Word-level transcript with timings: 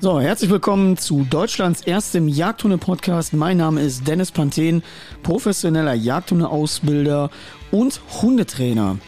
So, 0.00 0.20
herzlich 0.20 0.48
willkommen 0.48 0.96
zu 0.96 1.26
Deutschlands 1.28 1.82
erstem 1.82 2.28
Jagdhunde-Podcast. 2.28 3.32
Mein 3.32 3.56
Name 3.56 3.80
ist 3.80 4.06
Dennis 4.06 4.30
Panthen, 4.30 4.84
professioneller 5.24 5.92
Jagdhunde-Ausbilder 5.92 7.30
und 7.72 8.00
Hundetrainer. 8.22 8.98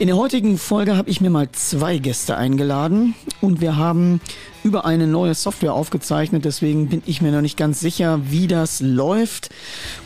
In 0.00 0.08
der 0.08 0.16
heutigen 0.16 0.58
Folge 0.58 0.96
habe 0.96 1.08
ich 1.08 1.20
mir 1.20 1.30
mal 1.30 1.52
zwei 1.52 1.98
Gäste 1.98 2.36
eingeladen 2.36 3.14
und 3.40 3.60
wir 3.60 3.76
haben 3.76 4.20
über 4.64 4.84
eine 4.84 5.06
neue 5.06 5.34
Software 5.34 5.74
aufgezeichnet. 5.74 6.44
Deswegen 6.44 6.88
bin 6.88 7.02
ich 7.06 7.20
mir 7.20 7.30
noch 7.30 7.42
nicht 7.42 7.56
ganz 7.56 7.78
sicher, 7.78 8.20
wie 8.24 8.48
das 8.48 8.80
läuft 8.80 9.50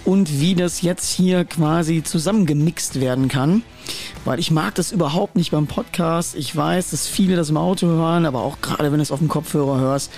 und 0.05 0.41
wie 0.41 0.55
das 0.55 0.83
jetzt 0.83 1.09
hier 1.11 1.45
quasi 1.45 2.03
zusammengemixt 2.03 3.01
werden 3.01 3.29
kann. 3.29 3.63
Weil 4.25 4.41
ich 4.41 4.51
mag 4.51 4.75
das 4.75 4.93
überhaupt 4.93 5.37
nicht 5.37 5.53
beim 5.53 5.67
Podcast. 5.69 6.35
Ich 6.35 6.55
weiß, 6.55 6.91
dass 6.91 7.07
viele 7.07 7.37
das 7.37 7.51
im 7.51 7.57
Auto 7.57 7.87
hören, 7.87 8.27
aber 8.27 8.43
auch 8.43 8.61
gerade 8.61 8.91
wenn 8.91 8.99
du 8.99 9.03
es 9.03 9.13
auf 9.13 9.21
dem 9.21 9.29
Kopfhörer 9.29 9.79
hörst, 9.79 10.11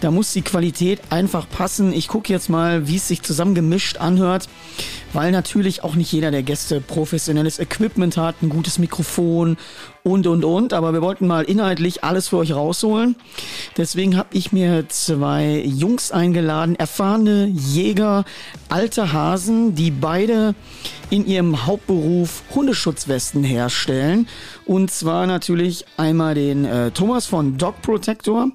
da 0.00 0.10
muss 0.10 0.32
die 0.32 0.42
Qualität 0.42 1.00
einfach 1.10 1.48
passen. 1.48 1.92
Ich 1.92 2.06
gucke 2.06 2.32
jetzt 2.32 2.50
mal, 2.50 2.86
wie 2.86 2.96
es 2.96 3.08
sich 3.08 3.22
zusammengemischt 3.22 3.96
anhört 3.96 4.48
weil 5.16 5.32
natürlich 5.32 5.82
auch 5.82 5.94
nicht 5.94 6.12
jeder 6.12 6.30
der 6.30 6.42
Gäste 6.42 6.80
professionelles 6.80 7.58
Equipment 7.58 8.18
hat, 8.18 8.42
ein 8.42 8.50
gutes 8.50 8.78
Mikrofon 8.78 9.56
und, 10.06 10.28
und, 10.28 10.44
und. 10.44 10.72
Aber 10.72 10.92
wir 10.92 11.02
wollten 11.02 11.26
mal 11.26 11.42
inhaltlich 11.42 12.04
alles 12.04 12.28
für 12.28 12.36
euch 12.36 12.54
rausholen. 12.54 13.16
Deswegen 13.76 14.16
habe 14.16 14.28
ich 14.32 14.52
mir 14.52 14.88
zwei 14.88 15.62
Jungs 15.66 16.12
eingeladen, 16.12 16.76
erfahrene 16.76 17.46
Jäger, 17.46 18.24
alte 18.68 19.12
Hasen, 19.12 19.74
die 19.74 19.90
beide 19.90 20.54
in 21.10 21.26
ihrem 21.26 21.66
Hauptberuf 21.66 22.42
Hundeschutzwesten 22.54 23.42
herstellen. 23.42 24.28
Und 24.64 24.92
zwar 24.92 25.26
natürlich 25.26 25.84
einmal 25.96 26.34
den 26.34 26.64
äh, 26.64 26.92
Thomas 26.92 27.26
von 27.26 27.58
Dog 27.58 27.82
Protector 27.82 28.50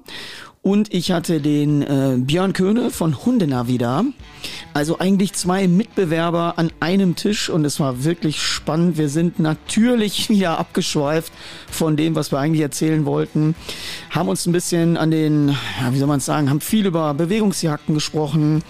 und 0.62 0.94
ich 0.94 1.10
hatte 1.10 1.40
den 1.40 1.82
äh, 1.82 2.16
Björn 2.18 2.52
Köhne 2.52 2.90
von 2.90 3.24
Hundenavi 3.24 3.78
da. 3.78 4.04
Also 4.74 5.00
eigentlich 5.00 5.32
zwei 5.32 5.66
Mitbewerber 5.66 6.54
an 6.56 6.70
einem 6.78 7.16
Tisch 7.16 7.50
und 7.50 7.64
es 7.64 7.80
war 7.80 8.04
wirklich 8.04 8.40
spannend. 8.40 8.96
Wir 8.96 9.08
sind 9.08 9.40
natürlich 9.40 10.28
wieder 10.30 10.58
abgeschweift 10.58 11.32
von 11.68 11.96
dem, 11.96 12.14
was 12.14 12.30
wir 12.30 12.38
eigentlich 12.38 12.62
erzählen 12.62 13.04
wollten. 13.04 13.56
Haben 14.10 14.28
uns 14.28 14.46
ein 14.46 14.52
bisschen 14.52 14.96
an 14.96 15.10
den, 15.10 15.48
ja, 15.48 15.92
wie 15.92 15.98
soll 15.98 16.08
man 16.08 16.18
es 16.18 16.26
sagen, 16.26 16.48
haben 16.48 16.60
viel 16.60 16.86
über 16.86 17.12
Bewegungsjagden 17.12 17.94
gesprochen. 17.94 18.62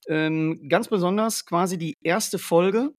Ähm, 0.08 0.68
ganz 0.68 0.88
besonders 0.88 1.46
quasi 1.46 1.78
die 1.78 1.94
erste 2.02 2.38
Folge, 2.40 2.90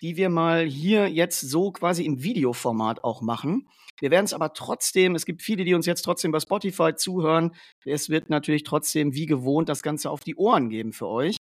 die 0.00 0.16
wir 0.16 0.30
mal 0.30 0.64
hier 0.64 1.08
jetzt 1.08 1.40
so 1.40 1.70
quasi 1.70 2.06
im 2.06 2.22
Videoformat 2.22 3.04
auch 3.04 3.20
machen. 3.20 3.68
Wir 4.02 4.10
werden 4.10 4.24
es 4.24 4.34
aber 4.34 4.52
trotzdem, 4.52 5.14
es 5.14 5.24
gibt 5.24 5.42
viele, 5.42 5.64
die 5.64 5.74
uns 5.74 5.86
jetzt 5.86 6.02
trotzdem 6.02 6.32
bei 6.32 6.40
Spotify 6.40 6.94
zuhören. 6.96 7.54
Es 7.84 8.08
wird 8.08 8.30
natürlich 8.30 8.64
trotzdem 8.64 9.14
wie 9.14 9.26
gewohnt 9.26 9.68
das 9.68 9.82
Ganze 9.84 10.10
auf 10.10 10.20
die 10.20 10.34
Ohren 10.34 10.70
geben 10.70 10.92
für 10.92 11.06
euch. 11.06 11.36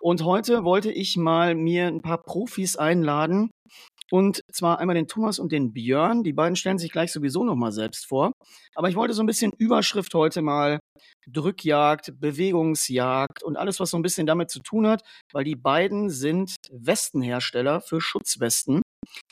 Und 0.00 0.22
heute 0.22 0.62
wollte 0.62 0.92
ich 0.92 1.16
mal 1.16 1.56
mir 1.56 1.88
ein 1.88 2.02
paar 2.02 2.22
Profis 2.22 2.76
einladen, 2.76 3.50
und 4.12 4.42
zwar 4.52 4.78
einmal 4.78 4.94
den 4.94 5.08
Thomas 5.08 5.40
und 5.40 5.50
den 5.50 5.72
Björn. 5.72 6.22
Die 6.22 6.32
beiden 6.32 6.54
stellen 6.54 6.78
sich 6.78 6.92
gleich 6.92 7.10
sowieso 7.10 7.42
nochmal 7.42 7.72
selbst 7.72 8.06
vor. 8.06 8.30
Aber 8.76 8.88
ich 8.88 8.94
wollte 8.94 9.14
so 9.14 9.22
ein 9.22 9.26
bisschen 9.26 9.52
Überschrift 9.58 10.14
heute 10.14 10.40
mal 10.40 10.78
Drückjagd, 11.26 12.20
Bewegungsjagd 12.20 13.42
und 13.42 13.56
alles, 13.56 13.80
was 13.80 13.90
so 13.90 13.96
ein 13.96 14.02
bisschen 14.02 14.26
damit 14.26 14.50
zu 14.50 14.60
tun 14.60 14.86
hat, 14.86 15.02
weil 15.32 15.42
die 15.42 15.56
beiden 15.56 16.10
sind 16.10 16.54
Westenhersteller 16.70 17.80
für 17.80 18.00
Schutzwesten. 18.00 18.82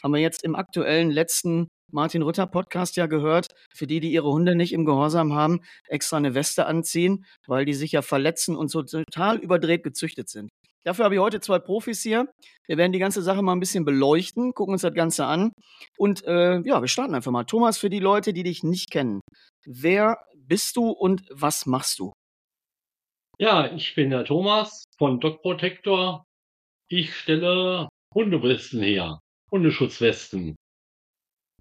Haben 0.03 0.15
wir 0.15 0.21
jetzt 0.21 0.43
im 0.43 0.57
aktuellen 0.57 1.11
letzten 1.11 1.69
Martin 1.93 2.23
Rütter 2.23 2.47
Podcast 2.47 2.97
ja 2.97 3.07
gehört, 3.07 3.49
für 3.73 3.87
die, 3.87 4.01
die 4.01 4.13
ihre 4.13 4.31
Hunde 4.31 4.55
nicht 4.55 4.73
im 4.73 4.85
Gehorsam 4.85 5.35
haben, 5.35 5.61
extra 5.87 6.17
eine 6.17 6.35
Weste 6.35 6.67
anziehen, 6.67 7.25
weil 7.47 7.65
die 7.65 7.75
sich 7.75 7.93
ja 7.93 8.03
verletzen 8.03 8.57
und 8.57 8.71
so 8.71 8.83
total 8.83 9.39
überdreht 9.39 9.83
gezüchtet 9.83 10.29
sind. 10.29 10.51
Dafür 10.85 11.05
habe 11.05 11.15
ich 11.15 11.21
heute 11.21 11.41
zwei 11.41 11.59
Profis 11.61 12.03
hier. 12.03 12.27
Wir 12.67 12.77
werden 12.77 12.93
die 12.93 12.99
ganze 12.99 13.23
Sache 13.23 13.43
mal 13.43 13.53
ein 13.53 13.61
bisschen 13.61 13.85
beleuchten, 13.85 14.53
gucken 14.53 14.73
uns 14.73 14.83
das 14.83 14.95
Ganze 14.95 15.27
an. 15.27 15.53
Und 15.97 16.25
äh, 16.25 16.61
ja, 16.61 16.81
wir 16.81 16.89
starten 16.89 17.15
einfach 17.15 17.31
mal. 17.31 17.45
Thomas, 17.45 17.79
für 17.79 17.91
die 17.91 18.01
Leute, 18.01 18.33
die 18.33 18.43
dich 18.43 18.65
nicht 18.65 18.91
kennen, 18.91 19.21
wer 19.65 20.19
bist 20.35 20.77
du 20.77 20.91
und 20.91 21.23
was 21.31 21.67
machst 21.67 22.01
du? 22.01 22.13
Ja, 23.39 23.73
ich 23.73 23.95
bin 23.95 24.11
der 24.11 24.25
Thomas 24.25 24.85
von 24.99 25.21
Dog 25.21 25.43
Protector. 25.43 26.25
Ich 26.89 27.15
stelle 27.15 27.89
Hundewesten 28.15 28.83
her, 28.83 29.21
Hundeschutzwesten. 29.51 30.57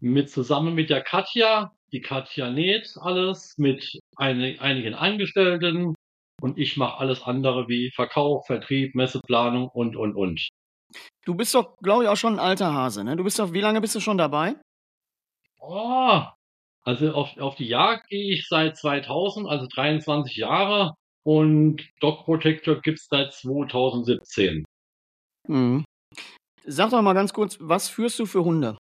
Mit 0.02 0.30
zusammen 0.30 0.76
mit 0.76 0.90
der 0.90 1.02
Katja. 1.02 1.72
Die 1.92 2.02
Katja 2.02 2.50
näht 2.50 2.96
alles 3.00 3.54
mit 3.58 4.00
ein, 4.16 4.60
einigen 4.60 4.94
Angestellten 4.94 5.96
und 6.42 6.58
ich 6.58 6.76
mache 6.76 7.00
alles 7.00 7.22
andere 7.24 7.68
wie 7.68 7.92
Verkauf, 7.92 8.46
Vertrieb, 8.48 8.96
Messeplanung 8.96 9.68
und, 9.70 9.96
und, 9.96 10.16
und. 10.16 10.50
Du 11.24 11.36
bist 11.36 11.54
doch, 11.54 11.78
glaube 11.78 12.04
ich, 12.04 12.10
auch 12.10 12.18
schon 12.18 12.34
ein 12.34 12.40
alter 12.40 12.74
Hase, 12.74 13.04
ne? 13.04 13.16
Du 13.16 13.24
bist 13.24 13.38
doch, 13.40 13.54
wie 13.54 13.62
lange 13.62 13.80
bist 13.80 13.94
du 13.96 14.00
schon 14.00 14.18
dabei? 14.18 14.56
Oh, 15.60 16.22
also 16.84 17.14
auf, 17.14 17.38
auf 17.38 17.56
die 17.56 17.68
Jagd 17.68 18.08
gehe 18.08 18.34
ich 18.34 18.48
seit 18.48 18.78
2000, 18.78 19.48
also 19.48 19.68
23 19.68 20.36
Jahre. 20.36 20.96
Und 21.24 21.88
Dog 22.00 22.26
Protector 22.26 22.82
gibt 22.82 22.98
es 22.98 23.08
seit 23.08 23.32
2017. 23.32 24.66
Mhm. 25.48 25.86
Sag 26.66 26.90
doch 26.90 27.02
mal 27.04 27.14
ganz 27.14 27.32
kurz, 27.34 27.58
was 27.60 27.90
führst 27.90 28.18
du 28.18 28.26
für 28.26 28.44
Hunde? 28.44 28.78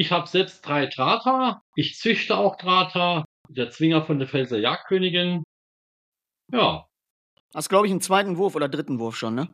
Ich 0.00 0.12
habe 0.12 0.26
selbst 0.26 0.66
drei 0.66 0.86
Drahter. 0.86 1.60
Ich 1.74 1.98
züchte 1.98 2.38
auch 2.38 2.56
Drahter. 2.56 3.26
Der 3.50 3.68
Zwinger 3.68 4.02
von 4.02 4.18
der 4.18 4.28
Pfälzer 4.28 4.58
Jagdkönigin. 4.58 5.42
Ja. 6.50 6.86
Hast, 7.54 7.68
glaube 7.68 7.86
ich, 7.86 7.90
einen 7.90 8.00
zweiten 8.00 8.38
Wurf 8.38 8.54
oder 8.54 8.70
dritten 8.70 8.98
Wurf 8.98 9.14
schon, 9.14 9.34
ne? 9.34 9.50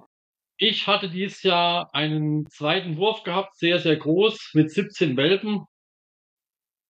Ich 0.56 0.86
hatte 0.86 1.10
dieses 1.10 1.42
Jahr 1.42 1.92
einen 1.92 2.48
zweiten 2.48 2.96
Wurf 2.96 3.24
gehabt, 3.24 3.56
sehr, 3.56 3.80
sehr 3.80 3.96
groß, 3.96 4.52
mit 4.54 4.70
17 4.70 5.16
Welpen. 5.16 5.64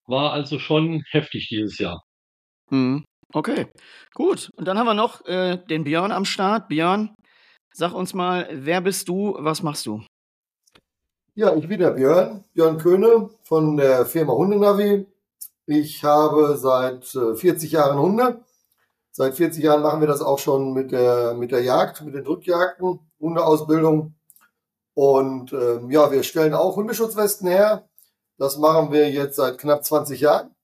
War 0.05 0.34
also 0.34 0.59
schon 0.59 1.03
heftig 1.11 1.49
dieses 1.49 1.78
Jahr. 1.78 2.03
Hm. 2.69 3.06
Okay, 3.33 3.72
gut. 4.12 4.50
Und 4.56 4.69
dann 4.69 4.78
haben 4.78 4.87
wir 4.87 4.93
noch 4.93 5.25
äh, 5.25 5.56
den 5.71 5.84
Björn 5.84 6.12
am 6.12 6.27
Start. 6.27 6.69
Björn, 6.69 7.15
sag 7.72 7.95
uns 7.95 8.12
mal, 8.12 8.51
wer 8.53 8.83
bist 8.83 9.09
du, 9.09 9.34
was 9.39 9.63
machst 9.63 9.86
du? 9.86 10.04
Ja, 11.38 11.54
ich 11.54 11.68
bin 11.68 11.80
der 11.80 11.91
Björn, 11.91 12.44
Björn 12.54 12.78
Köhne 12.78 13.28
von 13.42 13.77
der 13.77 14.06
Firma 14.06 14.33
Hundenavi. 14.33 15.06
Ich 15.66 16.03
habe 16.03 16.56
seit 16.56 17.04
40 17.04 17.44
äh, 17.44 17.77
Jahren 17.77 17.98
Hunde 17.98 18.42
Seit 19.12 19.34
40 19.34 19.62
Jahren 19.62 19.83
machen 19.83 20.00
wir 20.00 20.09
das 20.09 20.22
auch 20.22 20.38
schon 20.38 20.72
mit 20.72 20.92
der, 20.92 21.34
mit 21.34 21.50
der 21.50 21.62
Jagd, 21.62 22.00
mit 22.00 22.15
den 22.15 22.24
Drückjagden, 22.24 23.00
Hundeausbildung. 23.21 24.15
Und 24.94 25.53
ähm, 25.53 25.91
ja, 25.91 26.10
wir 26.10 26.22
stellen 26.22 26.54
auch 26.54 26.77
Hundeschutzwesten 26.77 27.48
her. 27.48 27.86
Das 28.39 28.56
machen 28.56 28.91
wir 28.91 29.10
jetzt 29.10 29.36
seit 29.36 29.59
knapp 29.59 29.84
20 29.84 30.22
Jahren. 30.22 30.54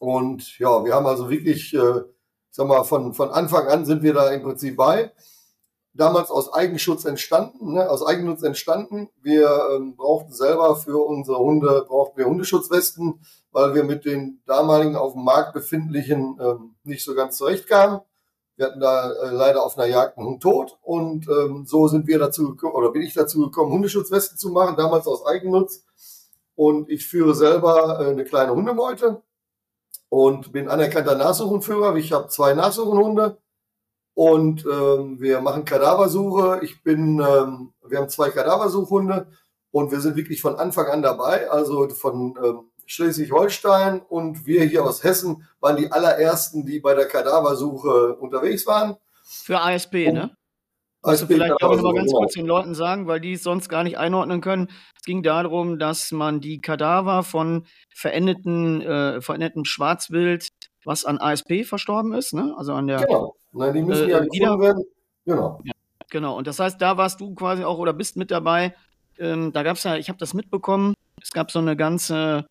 Und 0.00 0.58
ja, 0.58 0.84
wir 0.84 0.96
haben 0.96 1.06
also 1.06 1.30
wirklich, 1.30 1.72
äh, 1.74 1.98
ich 2.00 2.56
sag 2.56 2.66
mal, 2.66 2.82
von, 2.82 3.14
von 3.14 3.30
Anfang 3.30 3.68
an 3.68 3.84
sind 3.84 4.02
wir 4.02 4.14
da 4.14 4.30
im 4.32 4.42
Prinzip 4.42 4.76
bei 4.76 5.12
damals 5.92 6.30
aus 6.30 6.52
Eigenschutz 6.52 7.04
entstanden, 7.04 7.74
ne, 7.74 7.88
aus 7.88 8.04
Eigennutz 8.04 8.42
entstanden. 8.42 9.08
Wir 9.20 9.50
ähm, 9.74 9.96
brauchten 9.96 10.32
selber 10.32 10.76
für 10.76 10.98
unsere 10.98 11.38
Hunde, 11.38 11.84
brauchten 11.88 12.18
wir 12.18 12.26
Hundeschutzwesten, 12.26 13.20
weil 13.52 13.74
wir 13.74 13.84
mit 13.84 14.04
den 14.04 14.40
damaligen 14.46 14.96
auf 14.96 15.14
dem 15.14 15.24
Markt 15.24 15.52
befindlichen 15.52 16.38
ähm, 16.40 16.76
nicht 16.84 17.04
so 17.04 17.14
ganz 17.14 17.36
zurechtkamen. 17.36 18.00
Wir 18.56 18.66
hatten 18.66 18.80
da 18.80 19.10
äh, 19.10 19.30
leider 19.30 19.64
auf 19.64 19.78
einer 19.78 19.88
Jagd 19.88 20.18
einen 20.18 20.26
Hund 20.26 20.42
tot 20.42 20.78
und 20.82 21.26
ähm, 21.28 21.64
so 21.66 21.88
sind 21.88 22.06
wir 22.06 22.18
dazu 22.18 22.50
gekommen, 22.50 22.74
oder 22.74 22.92
bin 22.92 23.02
ich 23.02 23.14
dazu 23.14 23.40
gekommen, 23.40 23.72
Hundeschutzwesten 23.72 24.38
zu 24.38 24.50
machen, 24.50 24.76
damals 24.76 25.06
aus 25.06 25.26
Eigennutz. 25.26 25.84
Und 26.54 26.90
ich 26.90 27.06
führe 27.06 27.34
selber 27.34 28.00
äh, 28.00 28.10
eine 28.10 28.24
kleine 28.24 28.52
Hundemeute 28.52 29.22
und 30.10 30.52
bin 30.52 30.68
anerkannter 30.68 31.14
Nashornführer. 31.14 31.96
Ich 31.96 32.12
habe 32.12 32.28
zwei 32.28 32.52
Nashornhunde 32.52 33.38
und 34.20 34.66
ähm, 34.66 35.18
wir 35.18 35.40
machen 35.40 35.64
Kadaversuche. 35.64 36.60
Ich 36.62 36.82
bin, 36.82 37.20
ähm, 37.20 37.72
wir 37.88 37.96
haben 37.96 38.10
zwei 38.10 38.28
Kadaversuchhunde 38.28 39.28
und 39.70 39.92
wir 39.92 40.00
sind 40.00 40.14
wirklich 40.14 40.42
von 40.42 40.56
Anfang 40.56 40.88
an 40.88 41.00
dabei. 41.00 41.50
Also 41.50 41.88
von 41.88 42.34
ähm, 42.44 42.70
Schleswig-Holstein 42.84 44.02
und 44.02 44.44
wir 44.44 44.64
hier 44.64 44.84
aus 44.84 45.04
Hessen 45.04 45.48
waren 45.60 45.78
die 45.78 45.90
allerersten, 45.90 46.66
die 46.66 46.80
bei 46.80 46.92
der 46.92 47.08
Kadaversuche 47.08 48.16
unterwegs 48.16 48.66
waren. 48.66 48.98
Für 49.24 49.58
ASB, 49.58 50.08
und 50.08 50.14
ne? 50.14 50.36
Also 51.00 51.26
vielleicht 51.26 51.58
kann 51.58 51.72
ich 51.72 51.80
mal 51.80 51.94
ganz 51.94 52.12
kurz 52.12 52.34
den 52.34 52.44
Leuten 52.44 52.74
sagen, 52.74 53.06
weil 53.06 53.20
die 53.20 53.32
es 53.32 53.42
sonst 53.42 53.70
gar 53.70 53.84
nicht 53.84 53.96
einordnen 53.96 54.42
können. 54.42 54.68
Es 54.96 55.02
ging 55.02 55.22
darum, 55.22 55.78
dass 55.78 56.12
man 56.12 56.42
die 56.42 56.60
Kadaver 56.60 57.22
von 57.22 57.64
verendeten, 57.88 58.82
äh, 58.82 59.22
verendetem 59.22 59.64
Schwarzwild, 59.64 60.48
was 60.84 61.04
an 61.04 61.18
ASP 61.18 61.64
verstorben 61.64 62.12
ist, 62.12 62.34
ne? 62.34 62.54
Also 62.56 62.72
an 62.74 62.86
der. 62.86 63.04
Genau. 63.04 63.36
Nein, 63.52 63.74
die 63.74 63.82
müssen 63.82 64.08
äh, 64.08 64.12
ja 64.12 64.22
wieder 64.22 64.58
werden. 64.58 64.84
Genau. 65.24 65.60
Ja, 65.64 65.72
genau. 66.10 66.36
Und 66.36 66.46
das 66.46 66.58
heißt, 66.58 66.80
da 66.80 66.96
warst 66.96 67.20
du 67.20 67.34
quasi 67.34 67.64
auch 67.64 67.78
oder 67.78 67.92
bist 67.92 68.16
mit 68.16 68.30
dabei. 68.30 68.74
Ähm, 69.18 69.52
da 69.52 69.62
gab 69.62 69.76
es 69.76 69.84
ja, 69.84 69.96
ich 69.96 70.08
habe 70.08 70.18
das 70.18 70.34
mitbekommen. 70.34 70.94
Es 71.22 71.30
gab 71.30 71.50
so 71.50 71.58
eine 71.58 71.76
ganze 71.76 72.46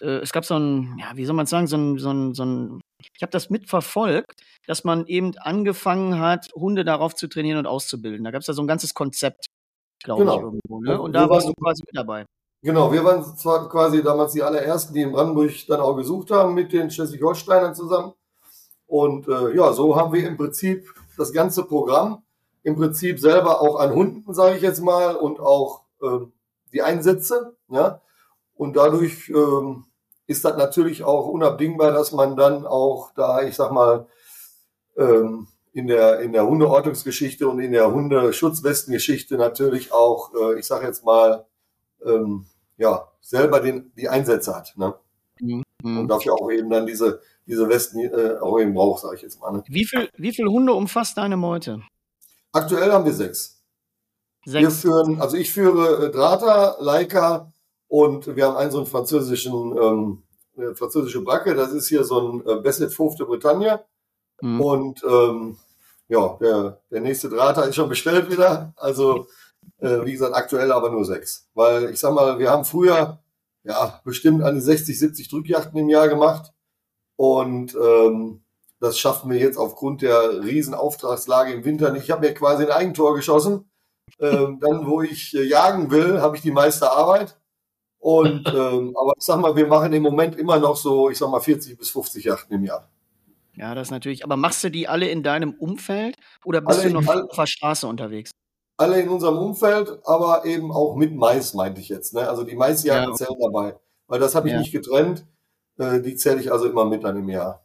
äh, 0.00 0.18
es 0.18 0.32
gab 0.32 0.44
so 0.44 0.58
ein, 0.58 0.96
ja, 0.98 1.12
wie 1.14 1.24
soll 1.24 1.36
man 1.36 1.46
sagen, 1.46 1.66
so 1.66 1.76
ein, 1.76 1.98
so 1.98 2.10
ein, 2.10 2.34
so 2.34 2.44
ein 2.44 2.80
ich 2.98 3.22
habe 3.22 3.30
das 3.30 3.50
mitverfolgt, 3.50 4.42
dass 4.66 4.84
man 4.84 5.06
eben 5.06 5.36
angefangen 5.38 6.18
hat, 6.18 6.50
Hunde 6.54 6.84
darauf 6.84 7.14
zu 7.14 7.28
trainieren 7.28 7.58
und 7.58 7.66
auszubilden. 7.66 8.24
Da 8.24 8.30
gab 8.30 8.40
es 8.40 8.46
ja 8.46 8.54
so 8.54 8.62
ein 8.62 8.68
ganzes 8.68 8.94
Konzept, 8.94 9.46
glaube 10.02 10.22
genau. 10.24 10.36
ich, 10.36 10.42
irgendwo. 10.42 10.80
Ne? 10.80 11.00
Und 11.00 11.12
da 11.12 11.28
warst 11.28 11.48
du 11.48 11.54
quasi 11.54 11.82
mit 11.86 11.96
dabei. 11.96 12.26
Genau, 12.62 12.92
wir 12.92 13.02
waren 13.04 13.24
zwar 13.36 13.68
quasi 13.70 14.02
damals 14.02 14.32
die 14.32 14.42
allerersten, 14.42 14.92
die 14.92 15.00
in 15.00 15.12
Brandenburg 15.12 15.50
dann 15.66 15.80
auch 15.80 15.96
gesucht 15.96 16.30
haben 16.30 16.54
mit 16.54 16.72
den 16.72 16.90
Schleswig-Holsteinern 16.90 17.74
zusammen. 17.74 18.12
Und 18.86 19.28
äh, 19.28 19.54
ja, 19.54 19.72
so 19.72 19.96
haben 19.96 20.12
wir 20.12 20.26
im 20.26 20.36
Prinzip 20.36 20.92
das 21.16 21.32
ganze 21.32 21.64
Programm 21.64 22.22
im 22.62 22.76
Prinzip 22.76 23.18
selber 23.18 23.62
auch 23.62 23.76
an 23.76 23.94
Hunden, 23.94 24.34
sage 24.34 24.56
ich 24.56 24.62
jetzt 24.62 24.82
mal, 24.82 25.16
und 25.16 25.40
auch 25.40 25.84
äh, 26.02 26.26
die 26.72 26.82
Einsätze. 26.82 27.56
Ja? 27.68 28.02
Und 28.54 28.76
dadurch 28.76 29.30
ähm, 29.30 29.86
ist 30.26 30.44
das 30.44 30.56
natürlich 30.58 31.02
auch 31.02 31.28
unabdingbar, 31.28 31.92
dass 31.92 32.12
man 32.12 32.36
dann 32.36 32.66
auch 32.66 33.12
da, 33.14 33.42
ich 33.42 33.56
sag 33.56 33.72
mal, 33.72 34.06
ähm, 34.98 35.48
in 35.72 35.86
der, 35.86 36.20
in 36.20 36.32
der 36.32 36.46
Hundeortungsgeschichte 36.46 37.48
und 37.48 37.60
in 37.60 37.72
der 37.72 37.90
Hundeschutzwestengeschichte 37.90 39.36
natürlich 39.36 39.92
auch, 39.92 40.34
äh, 40.34 40.58
ich 40.58 40.66
sage 40.66 40.86
jetzt 40.86 41.04
mal, 41.04 41.46
ähm, 42.04 42.46
ja, 42.80 43.06
selber 43.20 43.60
den, 43.60 43.92
die 43.94 44.08
Einsätze 44.08 44.56
hat. 44.56 44.72
Ne? 44.76 44.94
Mhm. 45.40 45.62
Und 45.82 46.08
dafür 46.08 46.34
auch 46.34 46.50
eben 46.50 46.70
dann 46.70 46.86
diese, 46.86 47.20
diese 47.46 47.68
Westen 47.68 48.00
äh, 48.00 48.38
auch 48.40 48.58
eben 48.58 48.74
braucht, 48.74 49.02
sage 49.02 49.16
ich 49.16 49.22
jetzt 49.22 49.40
mal. 49.40 49.52
Ne? 49.52 49.62
Wie 49.68 49.84
viel, 49.84 50.08
wie 50.16 50.32
viel 50.32 50.46
Hunde 50.46 50.72
umfasst 50.72 51.16
deine 51.18 51.36
Meute? 51.36 51.82
Aktuell 52.52 52.90
haben 52.90 53.04
wir 53.04 53.12
sechs. 53.12 53.62
Sechs. 54.44 54.62
Wir 54.62 54.70
führen, 54.70 55.20
also 55.20 55.36
ich 55.36 55.52
führe 55.52 56.06
äh, 56.06 56.10
Drata, 56.10 56.76
Leica, 56.80 57.52
und 57.90 58.36
wir 58.36 58.46
haben 58.46 58.56
einen 58.56 58.70
so 58.70 58.78
einen 58.78 58.86
französischen, 58.86 59.76
ähm, 59.76 60.22
eine 60.56 60.74
französische 60.76 61.22
Bracke, 61.22 61.54
das 61.54 61.72
ist 61.72 61.88
hier 61.88 62.04
so 62.04 62.20
ein 62.20 62.46
äh, 62.46 62.60
Besset 62.60 62.94
Fauve 62.94 63.26
Bretagne. 63.26 63.84
Mhm. 64.40 64.60
Und 64.60 65.04
ähm, 65.04 65.56
ja, 66.08 66.38
der, 66.40 66.80
der 66.90 67.00
nächste 67.00 67.28
Drahter 67.28 67.68
ist 67.68 67.74
schon 67.74 67.88
bestellt 67.88 68.30
wieder. 68.30 68.72
Also, 68.76 69.26
äh, 69.78 70.04
wie 70.04 70.12
gesagt, 70.12 70.34
aktuell 70.34 70.72
aber 70.72 70.90
nur 70.90 71.04
sechs. 71.04 71.48
Weil 71.54 71.90
ich 71.90 72.00
sag 72.00 72.14
mal, 72.14 72.38
wir 72.38 72.50
haben 72.50 72.64
früher 72.64 73.20
ja 73.64 74.00
bestimmt 74.04 74.42
an 74.42 74.54
die 74.54 74.60
60, 74.60 74.98
70 74.98 75.28
Drückjachten 75.28 75.78
im 75.78 75.88
Jahr 75.88 76.08
gemacht. 76.08 76.52
Und 77.16 77.74
ähm, 77.74 78.42
das 78.80 78.98
schaffen 78.98 79.30
wir 79.30 79.38
jetzt 79.38 79.58
aufgrund 79.58 80.02
der 80.02 80.42
riesen 80.42 80.74
Auftragslage 80.74 81.52
im 81.52 81.64
Winter 81.64 81.92
nicht. 81.92 82.04
Ich 82.04 82.10
habe 82.10 82.26
mir 82.26 82.34
quasi 82.34 82.64
ein 82.64 82.70
Eigentor 82.70 83.14
geschossen. 83.14 83.70
Ähm, 84.18 84.58
dann, 84.62 84.86
wo 84.86 85.02
ich 85.02 85.34
äh, 85.34 85.42
jagen 85.42 85.90
will, 85.90 86.20
habe 86.20 86.36
ich 86.36 86.42
die 86.42 86.50
meiste 86.50 86.90
Arbeit. 86.90 87.38
Und 87.98 88.46
ähm, 88.54 88.96
aber 88.96 89.12
ich 89.18 89.24
sag 89.24 89.40
mal, 89.40 89.54
wir 89.56 89.66
machen 89.66 89.92
im 89.92 90.02
Moment 90.02 90.36
immer 90.36 90.58
noch 90.58 90.76
so, 90.76 91.10
ich 91.10 91.18
sag 91.18 91.30
mal, 91.30 91.40
40 91.40 91.78
bis 91.78 91.90
50 91.90 92.24
Yachten 92.24 92.54
im 92.54 92.64
Jahr. 92.64 92.88
Ja, 93.54 93.74
das 93.74 93.90
natürlich. 93.90 94.24
Aber 94.24 94.36
machst 94.36 94.64
du 94.64 94.70
die 94.70 94.88
alle 94.88 95.08
in 95.10 95.22
deinem 95.22 95.52
Umfeld 95.52 96.16
oder 96.44 96.62
bist 96.62 96.80
alle 96.80 96.88
du 96.88 97.00
noch 97.00 97.06
all, 97.06 97.22
auf 97.24 97.36
der 97.36 97.46
Straße 97.46 97.86
unterwegs? 97.86 98.30
Alle 98.80 98.98
in 98.98 99.10
unserem 99.10 99.36
Umfeld, 99.36 99.98
aber 100.06 100.46
eben 100.46 100.72
auch 100.72 100.96
mit 100.96 101.14
Mais, 101.14 101.52
meinte 101.52 101.82
ich 101.82 101.90
jetzt. 101.90 102.14
Ne? 102.14 102.26
Also 102.26 102.44
die 102.44 102.56
Maisjagden 102.56 103.10
ja, 103.10 103.14
zählen 103.14 103.38
dabei. 103.38 103.78
Weil 104.06 104.20
das 104.20 104.34
habe 104.34 104.48
ich 104.48 104.54
ja. 104.54 104.60
nicht 104.60 104.72
getrennt. 104.72 105.26
Äh, 105.76 106.00
die 106.00 106.14
zähle 106.14 106.40
ich 106.40 106.50
also 106.50 106.64
immer 106.64 106.86
mit 106.86 107.04
dann 107.04 107.18
im 107.18 107.28
Jahr. 107.28 107.62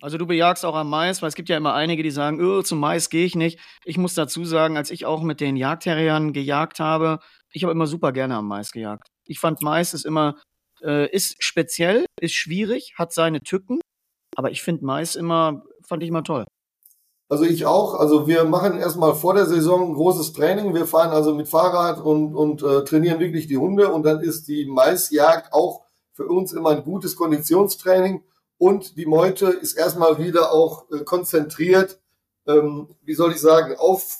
Also 0.00 0.16
du 0.16 0.26
bejagst 0.26 0.64
auch 0.64 0.74
am 0.74 0.88
Mais, 0.88 1.20
weil 1.20 1.28
es 1.28 1.34
gibt 1.34 1.50
ja 1.50 1.58
immer 1.58 1.74
einige, 1.74 2.02
die 2.02 2.10
sagen, 2.10 2.42
oh, 2.42 2.62
zum 2.62 2.80
Mais 2.80 3.10
gehe 3.10 3.26
ich 3.26 3.34
nicht. 3.34 3.60
Ich 3.84 3.98
muss 3.98 4.14
dazu 4.14 4.46
sagen, 4.46 4.78
als 4.78 4.90
ich 4.90 5.04
auch 5.04 5.22
mit 5.22 5.42
den 5.42 5.56
Jagdterriern 5.56 6.32
gejagt 6.32 6.80
habe, 6.80 7.18
ich 7.52 7.62
habe 7.62 7.72
immer 7.72 7.86
super 7.86 8.12
gerne 8.12 8.36
am 8.36 8.48
Mais 8.48 8.72
gejagt. 8.72 9.08
Ich 9.26 9.38
fand 9.38 9.60
Mais 9.60 9.92
ist 9.92 10.06
immer, 10.06 10.36
äh, 10.82 11.06
ist 11.10 11.36
speziell, 11.44 12.06
ist 12.18 12.32
schwierig, 12.32 12.94
hat 12.96 13.12
seine 13.12 13.40
Tücken, 13.40 13.78
aber 14.34 14.50
ich 14.50 14.62
finde 14.62 14.86
Mais 14.86 15.16
immer, 15.16 15.64
fand 15.86 16.02
ich 16.02 16.08
immer 16.08 16.24
toll. 16.24 16.46
Also 17.28 17.44
ich 17.44 17.66
auch. 17.66 17.94
Also 17.94 18.26
wir 18.26 18.44
machen 18.44 18.78
erstmal 18.78 19.14
vor 19.14 19.34
der 19.34 19.46
Saison 19.46 19.90
ein 19.90 19.94
großes 19.94 20.32
Training. 20.32 20.74
Wir 20.74 20.86
fahren 20.86 21.10
also 21.10 21.34
mit 21.34 21.48
Fahrrad 21.48 22.00
und, 22.00 22.34
und 22.34 22.62
äh, 22.62 22.84
trainieren 22.84 23.20
wirklich 23.20 23.46
die 23.46 23.56
Hunde 23.56 23.92
und 23.92 24.04
dann 24.04 24.20
ist 24.20 24.48
die 24.48 24.66
Maisjagd 24.66 25.52
auch 25.52 25.82
für 26.12 26.26
uns 26.26 26.52
immer 26.52 26.70
ein 26.70 26.84
gutes 26.84 27.16
Konditionstraining 27.16 28.22
und 28.58 28.96
die 28.96 29.06
Meute 29.06 29.46
ist 29.46 29.74
erstmal 29.74 30.18
wieder 30.18 30.52
auch 30.52 30.90
äh, 30.90 31.04
konzentriert, 31.04 32.00
ähm, 32.46 32.88
wie 33.02 33.14
soll 33.14 33.32
ich 33.32 33.40
sagen, 33.40 33.76
auf 33.76 34.18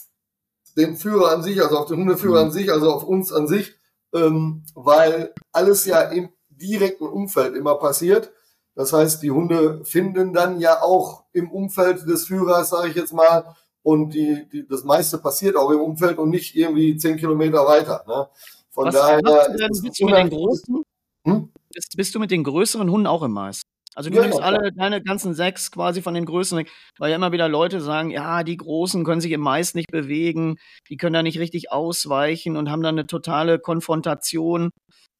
den 0.75 0.95
Führer 0.95 1.31
an 1.31 1.41
sich, 1.41 1.61
also 1.61 1.77
auf 1.77 1.87
den 1.87 1.97
Hundeführer 1.97 2.41
mhm. 2.41 2.47
an 2.47 2.51
sich, 2.51 2.71
also 2.71 2.91
auf 2.91 3.03
uns 3.03 3.31
an 3.31 3.47
sich 3.47 3.77
ähm, 4.13 4.63
weil 4.75 5.33
alles 5.51 5.85
ja 5.85 6.01
im 6.01 6.29
direkten 6.49 7.05
Umfeld 7.05 7.55
immer 7.55 7.75
passiert. 7.75 8.31
Das 8.75 8.93
heißt, 8.93 9.23
die 9.23 9.31
Hunde 9.31 9.83
finden 9.85 10.33
dann 10.33 10.59
ja 10.59 10.81
auch 10.81 11.23
im 11.37 11.51
Umfeld 11.51 12.07
des 12.07 12.25
Führers, 12.25 12.69
sage 12.69 12.89
ich 12.89 12.95
jetzt 12.95 13.13
mal, 13.13 13.55
und 13.83 14.13
die, 14.13 14.47
die, 14.51 14.67
das 14.67 14.83
meiste 14.83 15.17
passiert 15.17 15.55
auch 15.55 15.71
im 15.71 15.79
Umfeld 15.79 16.17
und 16.17 16.29
nicht 16.29 16.55
irgendwie 16.55 16.97
zehn 16.97 17.15
Kilometer 17.15 17.65
weiter. 17.65 18.03
Ne? 18.07 18.27
Von 18.71 18.87
Was 18.87 18.95
daher 18.95 19.21
bist 19.21 19.99
du, 19.99 20.05
mit 20.05 20.17
den 20.17 20.29
großen, 20.29 20.83
hm? 21.25 21.49
bist, 21.73 21.93
bist, 21.95 22.15
du 22.15 22.19
mit 22.19 22.31
den 22.31 22.43
größeren 22.43 22.91
Hunden 22.91 23.07
auch 23.07 23.23
im 23.23 23.31
Mais? 23.31 23.61
Also 23.95 24.09
du 24.09 24.17
ja, 24.17 24.23
nimmst 24.23 24.39
ja, 24.39 24.45
alle 24.45 24.71
deine 24.73 25.01
ganzen 25.01 25.33
sechs 25.33 25.71
quasi 25.71 26.01
von 26.01 26.13
den 26.13 26.25
größeren, 26.25 26.65
weil 26.99 27.09
ja 27.09 27.15
immer 27.15 27.31
wieder 27.31 27.47
Leute 27.49 27.81
sagen, 27.81 28.11
ja, 28.11 28.43
die 28.43 28.57
Großen 28.57 29.03
können 29.03 29.21
sich 29.21 29.31
im 29.31 29.41
Mais 29.41 29.73
nicht 29.73 29.89
bewegen, 29.89 30.57
die 30.89 30.97
können 30.97 31.13
da 31.13 31.23
nicht 31.23 31.39
richtig 31.39 31.71
ausweichen 31.71 32.57
und 32.57 32.69
haben 32.69 32.83
dann 32.83 32.95
eine 32.95 33.07
totale 33.07 33.57
Konfrontation. 33.57 34.69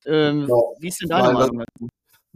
Ähm, 0.06 0.41
ja. 0.41 0.56
Wie 0.80 0.89
ist 0.89 1.01
denn 1.01 1.10
deine 1.10 1.34
Meinung 1.34 1.60
dazu? 1.60 1.88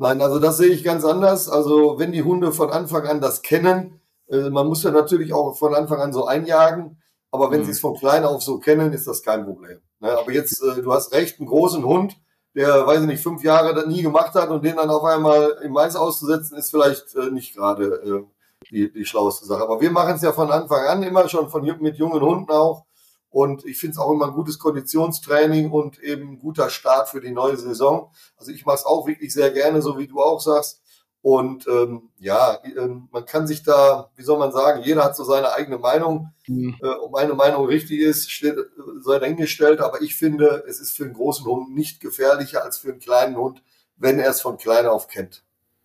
Nein, 0.01 0.20
also 0.20 0.39
das 0.39 0.58
sehe 0.58 0.70
ich 0.70 0.84
ganz 0.84 1.05
anders. 1.05 1.48
Also 1.48 2.00
wenn 2.00 2.12
die 2.12 2.24
Hunde 2.24 2.51
von 2.51 2.72
Anfang 2.72 3.05
an 3.05 3.22
das 3.22 3.43
kennen, 3.43 4.01
äh, 4.29 4.50
man 4.50 4.65
muss 4.65 4.81
ja 4.81 4.89
natürlich 4.89 5.31
auch 5.31 5.55
von 5.55 5.75
Anfang 5.75 6.00
an 6.00 6.12
so 6.12 6.25
einjagen, 6.25 7.00
aber 7.29 7.51
wenn 7.51 7.60
mhm. 7.60 7.65
sie 7.65 7.72
es 7.72 7.79
von 7.79 7.96
klein 7.96 8.25
auf 8.25 8.41
so 8.41 8.58
kennen, 8.58 8.93
ist 8.93 9.05
das 9.05 9.22
kein 9.22 9.46
Problem. 9.46 9.79
Ne? 10.00 10.10
Aber 10.17 10.31
jetzt, 10.31 10.60
äh, 10.63 10.81
du 10.81 10.91
hast 10.91 11.13
recht, 11.13 11.39
einen 11.39 11.48
großen 11.48 11.86
Hund, 11.86 12.17
der, 12.55 12.88
weiß 12.88 13.01
ich 13.01 13.05
nicht, 13.05 13.22
fünf 13.22 13.43
Jahre 13.43 13.75
das 13.75 13.86
nie 13.86 14.01
gemacht 14.01 14.34
hat 14.34 14.50
und 14.50 14.65
den 14.65 14.77
dann 14.77 14.89
auf 14.89 15.03
einmal 15.03 15.60
im 15.63 15.72
Mais 15.72 15.96
auszusetzen, 15.96 16.58
ist 16.58 16.72
vielleicht 16.72 17.15
äh, 17.15 17.29
nicht 17.29 17.55
gerade 17.55 17.86
äh, 17.86 18.24
die, 18.72 18.91
die 18.91 19.05
schlauste 19.05 19.46
Sache. 19.46 19.62
Aber 19.62 19.79
wir 19.81 19.91
machen 19.91 20.15
es 20.15 20.24
ja 20.24 20.34
von 20.34 20.50
Anfang 20.50 20.84
an 20.88 21.03
immer 21.03 21.29
schon 21.29 21.48
von, 21.48 21.63
mit 21.79 21.98
jungen 21.98 22.22
Hunden 22.22 22.50
auch. 22.50 22.86
Und 23.31 23.65
ich 23.65 23.79
finde 23.79 23.93
es 23.93 23.97
auch 23.97 24.11
immer 24.11 24.27
ein 24.27 24.33
gutes 24.33 24.59
Konditionstraining 24.59 25.71
und 25.71 26.00
eben 26.03 26.33
ein 26.33 26.39
guter 26.39 26.69
Start 26.69 27.09
für 27.09 27.21
die 27.21 27.31
neue 27.31 27.55
Saison. 27.55 28.11
Also 28.35 28.51
ich 28.51 28.65
mache 28.65 28.75
es 28.75 28.85
auch 28.85 29.07
wirklich 29.07 29.33
sehr 29.33 29.51
gerne, 29.51 29.81
so 29.81 29.97
wie 29.97 30.07
du 30.07 30.21
auch 30.21 30.41
sagst. 30.41 30.81
Und 31.21 31.67
ähm, 31.67 32.09
ja, 32.19 32.59
ähm, 32.77 33.07
man 33.11 33.25
kann 33.25 33.47
sich 33.47 33.63
da, 33.63 34.09
wie 34.15 34.23
soll 34.23 34.39
man 34.39 34.51
sagen, 34.51 34.81
jeder 34.83 35.03
hat 35.05 35.15
so 35.15 35.23
seine 35.23 35.53
eigene 35.53 35.77
Meinung. 35.77 36.33
Mhm. 36.47 36.75
Äh, 36.81 36.88
ob 36.88 37.11
meine 37.13 37.33
Meinung 37.33 37.65
richtig 37.67 38.00
ist, 38.00 38.29
steht, 38.31 38.55
sei 39.00 39.19
dahingestellt. 39.19 39.79
Aber 39.79 40.01
ich 40.01 40.15
finde, 40.15 40.63
es 40.67 40.81
ist 40.81 40.97
für 40.97 41.05
einen 41.05 41.13
großen 41.13 41.45
Hund 41.45 41.73
nicht 41.73 42.01
gefährlicher 42.01 42.63
als 42.63 42.79
für 42.79 42.89
einen 42.89 43.00
kleinen 43.00 43.38
Hund, 43.38 43.63
wenn 43.95 44.19
er 44.19 44.31
es 44.31 44.41
von 44.41 44.57
klein 44.57 44.88
auf 44.88 45.07
kennt. 45.07 45.43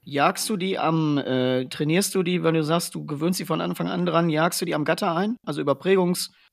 Jagst 0.09 0.49
du 0.49 0.57
die 0.57 0.79
am, 0.79 1.19
äh, 1.19 1.67
trainierst 1.67 2.15
du 2.15 2.23
die, 2.23 2.43
wenn 2.43 2.55
du 2.55 2.63
sagst, 2.63 2.95
du 2.95 3.05
gewöhnst 3.05 3.39
sie 3.39 3.45
von 3.45 3.61
Anfang 3.61 3.89
an 3.89 4.07
dran, 4.07 4.31
jagst 4.31 4.61
du 4.61 4.65
die 4.65 4.75
am 4.75 4.85
Gatter 4.85 5.15
ein? 5.15 5.37
Also 5.45 5.61
über 5.61 5.75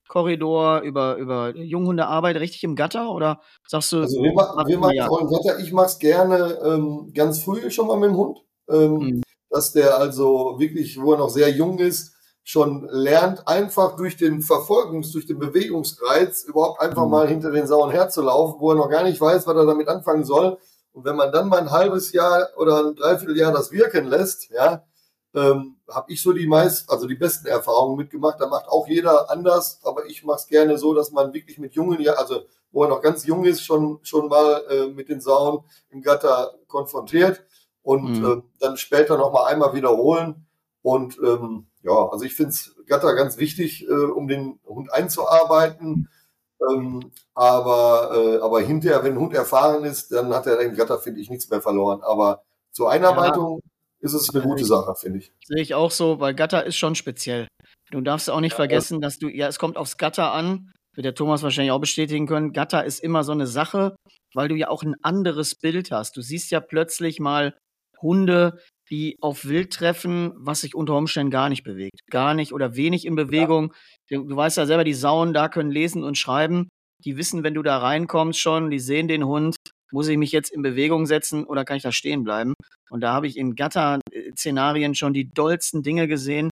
Prägungskorridor, 0.08 0.82
über, 0.82 1.18
über 1.18 1.56
Junghundearbeit 1.56 2.38
richtig 2.38 2.64
im 2.64 2.76
Gatter? 2.76 3.12
Oder 3.12 3.42
sagst 3.68 3.92
du. 3.92 4.02
Also 4.02 4.22
wir, 4.22 4.34
ma 4.34 4.64
wir 4.66 4.80
machen 4.80 5.30
Gatter, 5.30 5.60
ich 5.60 5.72
mache 5.72 5.88
es 5.88 6.00
gerne 6.00 6.60
ähm, 6.64 7.12
ganz 7.14 7.44
früh 7.44 7.70
schon 7.72 7.88
mal 7.88 7.98
mit 7.98 8.10
dem 8.10 8.18
Hund 8.18 8.40
ähm, 8.70 8.94
mhm. 8.94 9.22
dass 9.50 9.72
der 9.72 9.98
also 9.98 10.56
wirklich, 10.60 11.00
wo 11.02 11.14
er 11.14 11.20
noch 11.20 11.30
sehr 11.30 11.50
jung 11.50 11.80
ist, 11.80 12.14
schon 12.44 12.88
lernt, 12.92 13.48
einfach 13.48 13.96
durch 13.96 14.18
den 14.18 14.42
Verfolgungs-, 14.42 15.14
durch 15.14 15.26
den 15.26 15.40
Bewegungsreiz 15.40 16.44
überhaupt 16.44 16.82
einfach 16.82 17.06
mhm. 17.06 17.12
mal 17.12 17.28
hinter 17.28 17.52
den 17.52 17.68
Sauen 17.68 17.92
herzulaufen, 17.92 18.60
wo 18.60 18.72
er 18.72 18.76
noch 18.76 18.90
gar 18.90 19.04
nicht 19.04 19.20
weiß, 19.20 19.48
was 19.48 19.56
er 19.56 19.66
damit 19.66 19.88
anfangen 19.88 20.26
soll. 20.26 20.58
Und 20.92 21.06
wenn 21.06 21.16
man 21.16 21.32
dann 21.32 21.50
mal 21.50 21.60
ein 21.60 21.72
halbes 21.72 22.12
Jahr 22.12 22.50
oder 22.58 22.86
ein 22.86 22.96
Dreivierteljahr 22.96 23.52
das 23.52 23.72
wirken 23.72 24.06
lässt, 24.06 24.50
ja, 24.52 24.84
ähm, 25.34 25.78
habe 25.94 26.12
ich 26.12 26.22
so 26.22 26.34
die 26.34 26.48
meist, 26.48 26.90
also 26.90 27.08
die 27.08 27.16
besten 27.16 27.48
Erfahrungen 27.48 27.98
mitgemacht. 27.98 28.40
Da 28.40 28.48
macht 28.48 28.68
auch 28.68 28.88
jeder 28.88 29.30
anders, 29.30 29.80
aber 29.84 30.06
ich 30.06 30.24
mache 30.24 30.38
es 30.38 30.48
gerne 30.48 30.78
so, 30.78 30.94
dass 30.94 31.12
man 31.12 31.34
wirklich 31.34 31.58
mit 31.58 31.74
jungen, 31.74 32.02
ja, 32.02 32.14
also 32.14 32.42
wo 32.72 32.84
er 32.84 32.90
noch 32.90 33.02
ganz 33.02 33.26
jung 33.26 33.46
ist, 33.46 33.62
schon 33.64 34.00
schon 34.04 34.28
mal 34.28 34.64
äh, 34.70 34.88
mit 34.88 35.10
den 35.10 35.22
Sauen 35.22 35.64
im 35.90 36.02
Gatter 36.02 36.56
konfrontiert 36.68 37.44
und 37.84 38.20
mhm. 38.20 38.26
äh, 38.26 38.42
dann 38.60 38.78
später 38.78 39.18
noch 39.18 39.32
mal 39.32 39.46
einmal 39.46 39.74
wiederholen. 39.74 40.48
Und 40.82 41.18
ähm, 41.24 41.68
ja, 41.84 42.10
also 42.10 42.26
ich 42.26 42.36
finde 42.36 42.52
es 42.52 42.76
Gatter 42.88 43.14
ganz 43.16 43.38
wichtig, 43.38 43.88
äh, 43.88 43.94
um 43.94 44.28
den 44.28 44.60
Hund 44.66 44.92
einzuarbeiten. 44.92 46.10
Ähm, 46.70 47.12
aber, 47.34 48.12
äh, 48.16 48.38
aber 48.40 48.62
hinterher, 48.62 49.04
wenn 49.04 49.14
ein 49.14 49.20
Hund 49.20 49.34
erfahren 49.34 49.84
ist, 49.84 50.12
dann 50.12 50.34
hat 50.34 50.48
er 50.48 50.58
den 50.58 50.76
Gatter, 50.76 51.00
finde 51.00 51.20
ich, 51.20 51.30
nichts 51.30 51.50
mehr 51.50 51.62
verloren. 51.62 52.02
Aber 52.02 52.44
zur 52.72 52.90
Einarbeitung 52.90 53.62
ja. 53.64 53.70
Ist 54.04 54.14
es 54.14 54.34
eine 54.34 54.44
gute 54.44 54.66
Sache, 54.66 54.94
finde 54.96 55.20
ich. 55.20 55.32
Sehe 55.46 55.62
ich 55.62 55.74
auch 55.74 55.92
so, 55.92 56.20
weil 56.20 56.34
Gatter 56.34 56.66
ist 56.66 56.76
schon 56.76 56.96
speziell. 56.96 57.48
Du 57.90 58.02
darfst 58.02 58.30
auch 58.30 58.42
nicht 58.42 58.52
ja, 58.52 58.58
vergessen, 58.58 59.02
dass 59.02 59.18
du, 59.18 59.30
ja, 59.30 59.48
es 59.48 59.60
kommt 59.60 59.78
aufs 59.78 59.98
Gatter 59.98 60.34
an, 60.34 60.72
wird 60.96 61.06
der 61.06 61.16
Thomas 61.16 61.42
wahrscheinlich 61.42 61.72
auch 61.72 61.80
bestätigen 61.80 62.28
können. 62.28 62.54
Gatter 62.54 62.84
ist 62.84 63.00
immer 63.00 63.24
so 63.24 63.32
eine 63.32 63.48
Sache, 63.48 63.96
weil 64.34 64.50
du 64.50 64.56
ja 64.56 64.68
auch 64.68 64.84
ein 64.84 64.96
anderes 65.02 65.56
Bild 65.56 65.92
hast. 65.92 66.18
Du 66.18 66.22
siehst 66.22 66.52
ja 66.52 66.60
plötzlich 66.60 67.20
mal 67.20 67.56
Hunde, 68.02 68.60
die 68.90 69.16
auf 69.22 69.46
Wild 69.46 69.72
treffen, 69.72 70.34
was 70.36 70.62
sich 70.62 70.76
unter 70.76 70.96
Umständen 70.98 71.32
gar 71.32 71.50
nicht 71.50 71.64
bewegt. 71.64 72.00
Gar 72.12 72.34
nicht 72.34 72.52
oder 72.52 72.76
wenig 72.76 73.06
in 73.06 73.16
Bewegung. 73.16 73.74
Ja. 74.10 74.20
Du, 74.20 74.28
du, 74.28 74.36
weißt 74.36 74.58
ja 74.58 74.66
selber, 74.66 74.84
die 74.84 74.94
Sauen 74.94 75.34
da 75.34 75.48
können 75.48 75.72
lesen 75.72 76.04
und 76.04 76.18
schreiben. 76.18 76.68
Die 77.06 77.18
wissen, 77.18 77.44
wenn 77.44 77.54
du 77.54 77.64
da 77.64 77.78
reinkommst 77.78 78.40
schon, 78.40 78.70
die 78.70 78.80
sehen 78.80 79.08
den 79.08 79.26
Hund. 79.26 79.56
Muss 79.94 80.08
ich 80.08 80.18
mich 80.18 80.32
jetzt 80.32 80.52
in 80.52 80.64
Bewegung 80.64 81.06
setzen 81.06 81.44
oder 81.44 81.66
kann 81.66 81.78
ich 81.78 81.84
da 81.84 81.92
stehen 81.92 82.24
bleiben? 82.24 82.56
Und 82.90 83.02
da 83.02 83.14
habe 83.14 83.28
ich 83.28 83.38
in 83.38 83.56
Gatter-Szenarien 83.56 84.96
schon 84.96 85.14
die 85.14 85.30
dollsten 85.30 85.84
Dinge 85.84 86.08
gesehen, 86.08 86.50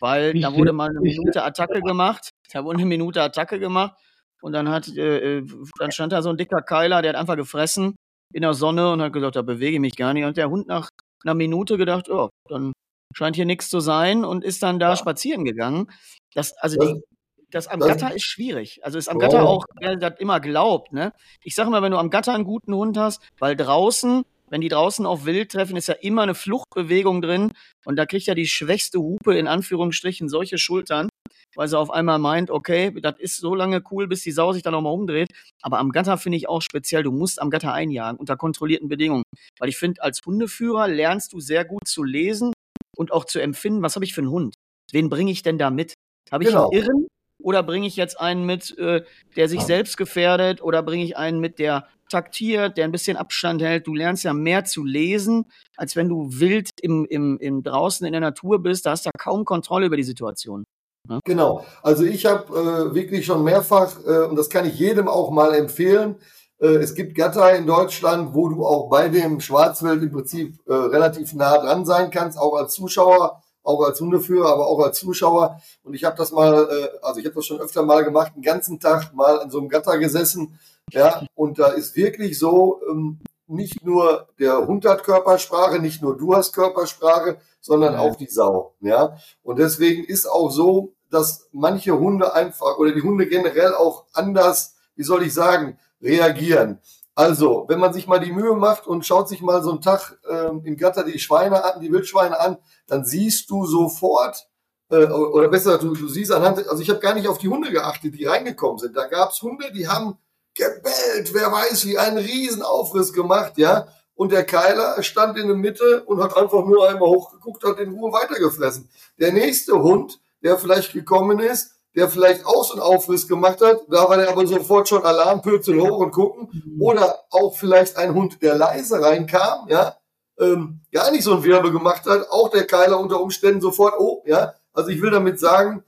weil 0.00 0.38
da 0.40 0.54
wurde 0.54 0.72
mal 0.72 0.88
eine 0.90 1.00
Minute 1.00 1.44
Attacke 1.44 1.82
gemacht. 1.82 2.30
Da 2.52 2.64
wurde 2.64 2.78
eine 2.78 2.86
Minute 2.86 3.22
Attacke 3.22 3.60
gemacht 3.60 3.94
und 4.42 4.52
dann 4.52 4.68
hat, 4.68 4.88
äh, 4.88 5.38
äh, 5.38 5.46
dann 5.78 5.92
stand 5.92 6.12
da 6.12 6.22
so 6.22 6.30
ein 6.30 6.36
dicker 6.36 6.62
Keiler, 6.62 7.02
der 7.02 7.10
hat 7.10 7.20
einfach 7.20 7.36
gefressen 7.36 7.94
in 8.32 8.42
der 8.42 8.54
Sonne 8.54 8.92
und 8.92 9.02
hat 9.02 9.12
gesagt, 9.12 9.36
da 9.36 9.42
bewege 9.42 9.74
ich 9.74 9.80
mich 9.80 9.96
gar 9.96 10.12
nicht. 10.12 10.24
Und 10.24 10.36
der 10.36 10.50
Hund 10.50 10.66
nach 10.66 10.88
einer 11.24 11.34
Minute 11.34 11.76
gedacht, 11.76 12.08
oh, 12.08 12.28
dann 12.48 12.72
scheint 13.14 13.36
hier 13.36 13.44
nichts 13.44 13.68
zu 13.70 13.80
sein 13.80 14.24
und 14.24 14.44
ist 14.44 14.62
dann 14.62 14.78
da 14.78 14.90
ja. 14.90 14.96
spazieren 14.96 15.44
gegangen. 15.44 15.90
Das, 16.34 16.56
also 16.58 16.78
die, 16.78 17.02
das 17.50 17.66
am 17.66 17.80
Gatter 17.80 18.14
ist 18.14 18.24
schwierig. 18.24 18.80
Also 18.84 18.98
ist 18.98 19.08
am 19.08 19.18
Gatter 19.18 19.46
auch, 19.46 19.64
wer 19.80 19.96
das 19.96 20.18
immer 20.18 20.40
glaubt, 20.40 20.92
ne? 20.92 21.12
Ich 21.42 21.54
sage 21.54 21.70
mal, 21.70 21.82
wenn 21.82 21.92
du 21.92 21.98
am 21.98 22.10
Gatter 22.10 22.34
einen 22.34 22.44
guten 22.44 22.74
Hund 22.74 22.96
hast, 22.96 23.22
weil 23.38 23.56
draußen, 23.56 24.22
wenn 24.48 24.60
die 24.60 24.68
draußen 24.68 25.06
auf 25.06 25.26
Wild 25.26 25.52
treffen, 25.52 25.76
ist 25.76 25.88
ja 25.88 25.94
immer 25.94 26.22
eine 26.22 26.34
Fluchtbewegung 26.34 27.22
drin 27.22 27.52
und 27.84 27.96
da 27.96 28.06
kriegt 28.06 28.26
ja 28.26 28.34
die 28.34 28.46
schwächste 28.46 28.98
Hupe 28.98 29.36
in 29.36 29.48
Anführungsstrichen 29.48 30.28
solche 30.28 30.58
Schultern, 30.58 31.08
weil 31.54 31.68
sie 31.68 31.78
auf 31.78 31.90
einmal 31.90 32.18
meint, 32.18 32.50
okay, 32.50 32.92
das 33.00 33.18
ist 33.18 33.36
so 33.38 33.54
lange 33.54 33.82
cool, 33.90 34.06
bis 34.06 34.22
die 34.22 34.32
Sau 34.32 34.52
sich 34.52 34.62
dann 34.62 34.72
nochmal 34.72 34.92
umdreht. 34.92 35.28
Aber 35.62 35.78
am 35.78 35.90
Gatter 35.90 36.18
finde 36.18 36.38
ich 36.38 36.48
auch 36.48 36.62
speziell, 36.62 37.02
du 37.02 37.12
musst 37.12 37.40
am 37.40 37.50
Gatter 37.50 37.72
einjagen 37.72 38.18
unter 38.18 38.36
kontrollierten 38.36 38.88
Bedingungen. 38.88 39.24
Weil 39.58 39.68
ich 39.68 39.76
finde, 39.76 40.02
als 40.02 40.20
Hundeführer 40.24 40.88
lernst 40.88 41.32
du 41.32 41.40
sehr 41.40 41.64
gut 41.64 41.86
zu 41.86 42.04
lesen 42.04 42.52
und 42.96 43.12
auch 43.12 43.24
zu 43.24 43.40
empfinden, 43.40 43.82
was 43.82 43.94
habe 43.94 44.04
ich 44.04 44.14
für 44.14 44.20
einen 44.20 44.30
Hund? 44.30 44.54
Wen 44.92 45.08
bringe 45.08 45.30
ich 45.30 45.42
denn 45.42 45.58
da 45.58 45.70
mit? 45.70 45.94
Habe 46.30 46.44
ich 46.44 46.50
genau. 46.50 46.70
einen 46.70 46.82
Irren 46.82 47.06
oder 47.42 47.62
bringe 47.62 47.86
ich 47.86 47.96
jetzt 47.96 48.20
einen 48.20 48.44
mit, 48.44 48.76
äh, 48.78 49.02
der 49.36 49.48
sich 49.48 49.62
selbst 49.62 49.96
gefährdet 49.96 50.62
oder 50.62 50.82
bringe 50.82 51.04
ich 51.04 51.16
einen 51.16 51.40
mit, 51.40 51.58
der 51.58 51.86
taktiert, 52.10 52.76
der 52.76 52.84
ein 52.84 52.92
bisschen 52.92 53.16
Abstand 53.16 53.62
hält. 53.62 53.86
Du 53.86 53.94
lernst 53.94 54.24
ja 54.24 54.32
mehr 54.32 54.64
zu 54.64 54.84
lesen, 54.84 55.46
als 55.76 55.96
wenn 55.96 56.08
du 56.08 56.26
wild 56.28 56.70
im, 56.82 57.06
im, 57.08 57.38
im 57.38 57.62
draußen 57.62 58.06
in 58.06 58.12
der 58.12 58.20
Natur 58.20 58.62
bist. 58.62 58.84
Da 58.84 58.90
hast 58.90 59.06
du 59.06 59.08
ja 59.08 59.12
kaum 59.18 59.44
Kontrolle 59.44 59.86
über 59.86 59.96
die 59.96 60.02
Situation. 60.02 60.64
Ne? 61.08 61.20
Genau. 61.24 61.64
Also 61.82 62.04
ich 62.04 62.26
habe 62.26 62.90
äh, 62.90 62.94
wirklich 62.94 63.24
schon 63.24 63.44
mehrfach, 63.44 63.96
äh, 64.06 64.24
und 64.24 64.36
das 64.36 64.50
kann 64.50 64.66
ich 64.66 64.78
jedem 64.78 65.08
auch 65.08 65.30
mal 65.30 65.54
empfehlen, 65.54 66.16
äh, 66.60 66.66
es 66.66 66.94
gibt 66.94 67.14
Gatter 67.14 67.54
in 67.56 67.66
Deutschland, 67.66 68.34
wo 68.34 68.48
du 68.48 68.66
auch 68.66 68.88
bei 68.88 69.08
dem 69.08 69.40
Schwarzwild 69.40 70.02
im 70.02 70.12
Prinzip 70.12 70.58
äh, 70.66 70.74
relativ 70.74 71.32
nah 71.34 71.58
dran 71.58 71.86
sein 71.86 72.10
kannst, 72.10 72.38
auch 72.38 72.54
als 72.54 72.74
Zuschauer, 72.74 73.42
auch 73.62 73.82
als 73.82 74.00
Hundeführer, 74.00 74.52
aber 74.52 74.66
auch 74.66 74.80
als 74.80 74.98
Zuschauer. 74.98 75.60
Und 75.82 75.94
ich 75.94 76.04
habe 76.04 76.16
das 76.16 76.32
mal, 76.32 76.68
äh, 76.70 76.98
also 77.02 77.20
ich 77.20 77.26
habe 77.26 77.34
das 77.34 77.46
schon 77.46 77.60
öfter 77.60 77.82
mal 77.82 78.04
gemacht, 78.04 78.32
einen 78.34 78.42
ganzen 78.42 78.80
Tag 78.80 79.14
mal 79.14 79.40
in 79.44 79.50
so 79.50 79.58
einem 79.58 79.68
Gatter 79.68 79.98
gesessen, 79.98 80.58
ja, 80.92 81.24
und 81.34 81.58
da 81.58 81.68
ist 81.68 81.94
wirklich 81.96 82.38
so, 82.38 82.80
ähm, 82.90 83.20
nicht 83.46 83.84
nur 83.84 84.28
der 84.38 84.66
Hund 84.66 84.84
hat 84.84 85.04
Körpersprache, 85.04 85.80
nicht 85.80 86.02
nur 86.02 86.16
du 86.16 86.34
hast 86.34 86.52
Körpersprache, 86.52 87.38
sondern 87.60 87.96
auch 87.96 88.16
die 88.16 88.28
Sau. 88.28 88.74
Ja, 88.80 89.16
und 89.42 89.58
deswegen 89.58 90.04
ist 90.04 90.26
auch 90.26 90.50
so, 90.50 90.94
dass 91.10 91.48
manche 91.52 91.98
Hunde 91.98 92.32
einfach 92.32 92.78
oder 92.78 92.92
die 92.92 93.02
Hunde 93.02 93.26
generell 93.26 93.74
auch 93.74 94.04
anders, 94.12 94.76
wie 94.94 95.02
soll 95.02 95.24
ich 95.24 95.34
sagen, 95.34 95.78
reagieren. 96.00 96.80
Also, 97.20 97.66
wenn 97.68 97.78
man 97.78 97.92
sich 97.92 98.06
mal 98.06 98.18
die 98.18 98.32
Mühe 98.32 98.54
macht 98.54 98.86
und 98.86 99.04
schaut 99.04 99.28
sich 99.28 99.42
mal 99.42 99.62
so 99.62 99.72
einen 99.72 99.82
Tag 99.82 100.18
äh, 100.26 100.48
im 100.48 100.74
Gatter 100.78 101.04
die 101.04 101.18
Schweine 101.18 101.62
an, 101.62 101.78
die 101.78 101.92
Wildschweine 101.92 102.40
an, 102.40 102.56
dann 102.86 103.04
siehst 103.04 103.50
du 103.50 103.66
sofort, 103.66 104.48
äh, 104.90 105.04
oder 105.04 105.48
besser, 105.48 105.76
du, 105.76 105.92
du 105.92 106.08
siehst 106.08 106.32
anhand, 106.32 106.66
also 106.66 106.80
ich 106.80 106.88
habe 106.88 106.98
gar 106.98 107.12
nicht 107.12 107.28
auf 107.28 107.36
die 107.36 107.48
Hunde 107.48 107.70
geachtet, 107.70 108.14
die 108.14 108.24
reingekommen 108.24 108.78
sind. 108.78 108.96
Da 108.96 109.06
gab's 109.06 109.42
Hunde, 109.42 109.70
die 109.70 109.86
haben 109.86 110.16
gebellt, 110.54 111.34
wer 111.34 111.52
weiß, 111.52 111.84
wie 111.84 111.98
einen 111.98 112.16
Riesenaufriss 112.16 113.12
gemacht, 113.12 113.58
ja. 113.58 113.88
Und 114.14 114.32
der 114.32 114.44
Keiler 114.44 115.02
stand 115.02 115.36
in 115.36 115.48
der 115.48 115.56
Mitte 115.58 116.04
und 116.04 116.22
hat 116.22 116.34
einfach 116.38 116.64
nur 116.64 116.88
einmal 116.88 117.10
hochgeguckt, 117.10 117.62
hat 117.64 117.80
in 117.80 117.92
Ruhe 117.92 118.14
weitergefressen. 118.14 118.88
Der 119.18 119.32
nächste 119.34 119.82
Hund, 119.82 120.22
der 120.42 120.58
vielleicht 120.58 120.94
gekommen 120.94 121.38
ist, 121.38 121.79
der 121.94 122.08
vielleicht 122.08 122.46
auch 122.46 122.64
so 122.64 122.74
einen 122.74 122.82
Aufriss 122.82 123.26
gemacht 123.26 123.60
hat, 123.60 123.80
da 123.88 124.08
war 124.08 124.16
der 124.16 124.30
aber 124.30 124.46
sofort 124.46 124.88
schon 124.88 125.04
Alarmpürzel 125.04 125.80
hoch 125.80 125.98
und 125.98 126.12
gucken. 126.12 126.48
Mhm. 126.52 126.80
Oder 126.80 127.24
auch 127.30 127.56
vielleicht 127.56 127.96
ein 127.96 128.14
Hund, 128.14 128.40
der 128.42 128.54
leise 128.54 129.00
reinkam, 129.02 129.68
ja, 129.68 129.96
ähm, 130.38 130.80
gar 130.92 131.10
nicht 131.10 131.24
so 131.24 131.34
ein 131.34 131.44
Wirbel 131.44 131.72
gemacht 131.72 132.06
hat, 132.06 132.28
auch 132.30 132.48
der 132.48 132.66
Keiler 132.66 132.98
unter 132.98 133.20
Umständen 133.20 133.60
sofort, 133.60 133.94
oh, 133.98 134.22
ja. 134.26 134.54
Also 134.72 134.90
ich 134.90 135.02
will 135.02 135.10
damit 135.10 135.40
sagen, 135.40 135.82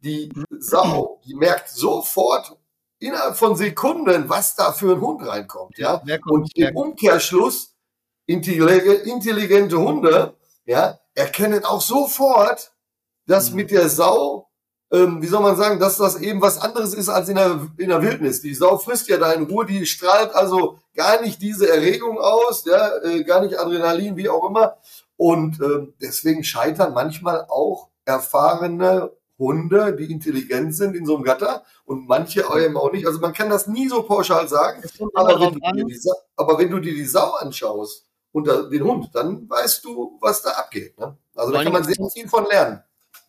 die 0.00 0.32
Sau, 0.50 1.20
die 1.24 1.34
merkt 1.34 1.68
sofort 1.68 2.56
innerhalb 2.98 3.36
von 3.36 3.54
Sekunden, 3.56 4.28
was 4.28 4.56
da 4.56 4.72
für 4.72 4.94
ein 4.94 5.00
Hund 5.00 5.26
reinkommt, 5.26 5.78
ja. 5.78 6.02
Und 6.26 6.56
im 6.56 6.76
Umkehrschluss, 6.76 7.74
intelligente 8.26 9.78
Hunde, 9.78 10.34
ja, 10.64 10.98
erkennen 11.14 11.64
auch 11.64 11.80
sofort, 11.80 12.72
dass 13.26 13.50
mhm. 13.50 13.56
mit 13.56 13.70
der 13.70 13.88
Sau, 13.88 14.48
ähm, 14.92 15.22
wie 15.22 15.26
soll 15.26 15.40
man 15.40 15.56
sagen, 15.56 15.80
dass 15.80 15.96
das 15.96 16.20
eben 16.20 16.42
was 16.42 16.60
anderes 16.60 16.92
ist 16.92 17.08
als 17.08 17.28
in 17.30 17.36
der, 17.36 17.66
in 17.78 17.88
der 17.88 18.02
Wildnis. 18.02 18.42
Die 18.42 18.54
Sau 18.54 18.76
frisst 18.76 19.08
ja 19.08 19.16
da 19.16 19.32
in 19.32 19.44
Ruhe, 19.44 19.64
die 19.64 19.86
strahlt 19.86 20.34
also 20.34 20.78
gar 20.94 21.22
nicht 21.22 21.40
diese 21.40 21.68
Erregung 21.68 22.18
aus, 22.18 22.66
ja, 22.66 22.98
äh, 23.02 23.24
gar 23.24 23.40
nicht 23.40 23.58
Adrenalin, 23.58 24.16
wie 24.16 24.28
auch 24.28 24.48
immer. 24.48 24.76
Und 25.16 25.60
äh, 25.62 25.86
deswegen 26.00 26.44
scheitern 26.44 26.92
manchmal 26.92 27.46
auch 27.48 27.88
erfahrene 28.04 29.12
Hunde, 29.38 29.96
die 29.96 30.12
intelligent 30.12 30.74
sind 30.74 30.94
in 30.94 31.06
so 31.06 31.16
einem 31.16 31.24
Gatter 31.24 31.64
und 31.86 32.06
manche 32.06 32.44
eben 32.58 32.76
auch 32.76 32.92
nicht. 32.92 33.06
Also 33.06 33.18
man 33.20 33.32
kann 33.32 33.48
das 33.48 33.66
nie 33.66 33.88
so 33.88 34.02
pauschal 34.02 34.46
sagen. 34.46 34.82
Aber 35.14 35.40
wenn, 35.40 35.86
die, 35.86 35.98
aber 36.36 36.58
wenn, 36.58 36.70
du 36.70 36.80
dir 36.80 36.92
die 36.92 37.06
Sau 37.06 37.32
anschaust 37.32 38.06
und 38.32 38.46
den 38.46 38.84
Hund, 38.84 39.08
dann 39.14 39.48
weißt 39.48 39.84
du, 39.84 40.18
was 40.20 40.42
da 40.42 40.50
abgeht. 40.50 40.98
Ne? 40.98 41.16
Also 41.34 41.50
da 41.50 41.62
kann 41.62 41.72
man 41.72 41.84
sehr 41.84 41.96
viel 42.12 42.28
von 42.28 42.46
lernen. 42.46 42.82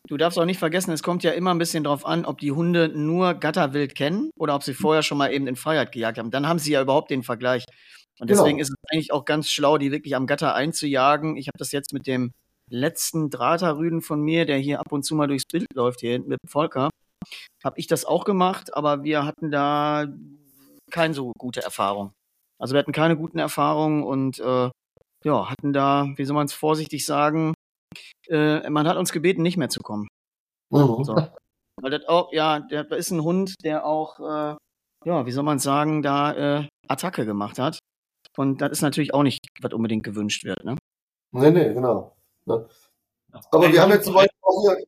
Du 0.08 0.18
darfst 0.18 0.38
auch 0.38 0.46
nicht 0.46 0.60
vergessen, 0.60 0.92
es 0.92 1.02
kommt 1.02 1.24
ja 1.24 1.32
immer 1.32 1.54
ein 1.54 1.58
bisschen 1.58 1.86
drauf 1.86 2.06
an, 2.06 2.26
ob 2.26 2.40
die 2.40 2.52
Hunde 2.52 2.90
nur 2.90 3.36
Gatterwild 3.36 3.96
kennen 3.96 4.32
oder 4.38 4.54
ob 4.54 4.64
sie 4.64 4.74
vorher 4.74 5.02
schon 5.02 5.18
mal 5.18 5.32
eben 5.32 5.48
in 5.48 5.56
Freiheit 5.56 5.94
gejagt 5.94 6.18
haben. 6.18 6.30
Dann 6.30 6.48
haben 6.48 6.60
sie 6.60 6.74
ja 6.74 6.82
überhaupt 6.82 7.10
den 7.10 7.24
Vergleich. 7.24 7.64
Und 8.20 8.28
genau. 8.28 8.42
deswegen 8.42 8.58
genau. 8.58 8.64
ist 8.64 8.70
es 8.72 8.92
eigentlich 8.92 9.14
auch 9.14 9.24
ganz 9.24 9.50
schlau, 9.50 9.78
die 9.78 9.92
wirklich 9.92 10.16
am 10.16 10.28
Gatter 10.28 10.56
einzujagen. 10.56 11.38
Ich 11.38 11.48
habe 11.48 11.58
das 11.58 11.72
jetzt 11.72 11.94
mit 11.94 12.06
dem 12.06 12.34
letzten 12.70 13.30
Draterrüden 13.30 14.02
von 14.02 14.22
mir, 14.22 14.46
der 14.46 14.58
hier 14.58 14.80
ab 14.80 14.92
und 14.92 15.04
zu 15.04 15.16
mal 15.16 15.28
durchs 15.28 15.46
Bild 15.46 15.68
läuft, 15.74 16.02
hier 16.02 16.12
hinten 16.12 16.30
mit 16.30 16.40
Volker, 16.48 16.90
habe 17.64 17.80
ich 17.80 17.88
das 17.88 18.06
auch 18.06 18.26
gemacht, 18.26 18.74
aber 18.74 19.04
wir 19.04 19.26
hatten 19.26 19.52
da 19.52 20.08
keine 20.92 21.14
so 21.14 21.32
gute 21.38 21.62
Erfahrung. 21.62 22.14
Also 22.60 22.74
wir 22.74 22.80
hatten 22.80 22.92
keine 22.92 23.18
guten 23.18 23.40
Erfahrungen 23.40 24.04
und 24.04 24.40
äh, 24.40 24.70
ja, 25.26 25.50
hatten 25.50 25.74
da, 25.74 26.08
wie 26.16 26.26
soll 26.26 26.36
man 26.36 26.46
es 26.46 26.54
vorsichtig 26.54 27.06
sagen, 27.06 27.54
äh, 28.30 28.70
man 28.70 28.88
hat 28.88 28.98
uns 28.98 29.12
gebeten, 29.12 29.42
nicht 29.42 29.58
mehr 29.58 29.70
zu 29.70 29.82
kommen. 29.82 30.08
Mhm. 30.70 31.04
So. 31.04 31.16
Weil 31.82 31.92
das 31.92 32.08
auch, 32.08 32.32
ja, 32.32 32.60
der 32.60 32.90
ist 32.92 33.12
ein 33.12 33.24
Hund, 33.24 33.56
der 33.64 33.86
auch, 33.86 34.20
äh, 34.20 34.56
ja, 35.06 35.26
wie 35.26 35.32
soll 35.32 35.44
man 35.44 35.60
sagen, 35.60 36.02
da 36.02 36.60
äh, 36.60 36.68
Attacke 36.88 37.26
gemacht 37.26 37.60
hat. 37.60 37.80
Und 38.38 38.62
das 38.62 38.72
ist 38.72 38.82
natürlich 38.82 39.14
auch 39.14 39.24
nicht, 39.24 39.40
was 39.62 39.74
unbedingt 39.74 40.04
gewünscht 40.04 40.44
wird, 40.44 40.64
ne? 40.64 40.78
Nee, 41.32 41.52
nee, 41.52 41.74
genau. 41.74 42.16
Ne? 42.46 42.68
Aber 43.52 43.72
wir 43.72 43.82
haben 43.82 43.92
jetzt 43.92 44.06
zum 44.06 44.14
Beispiel 44.14 44.40
auch 44.42 44.62
hier, 44.62 44.86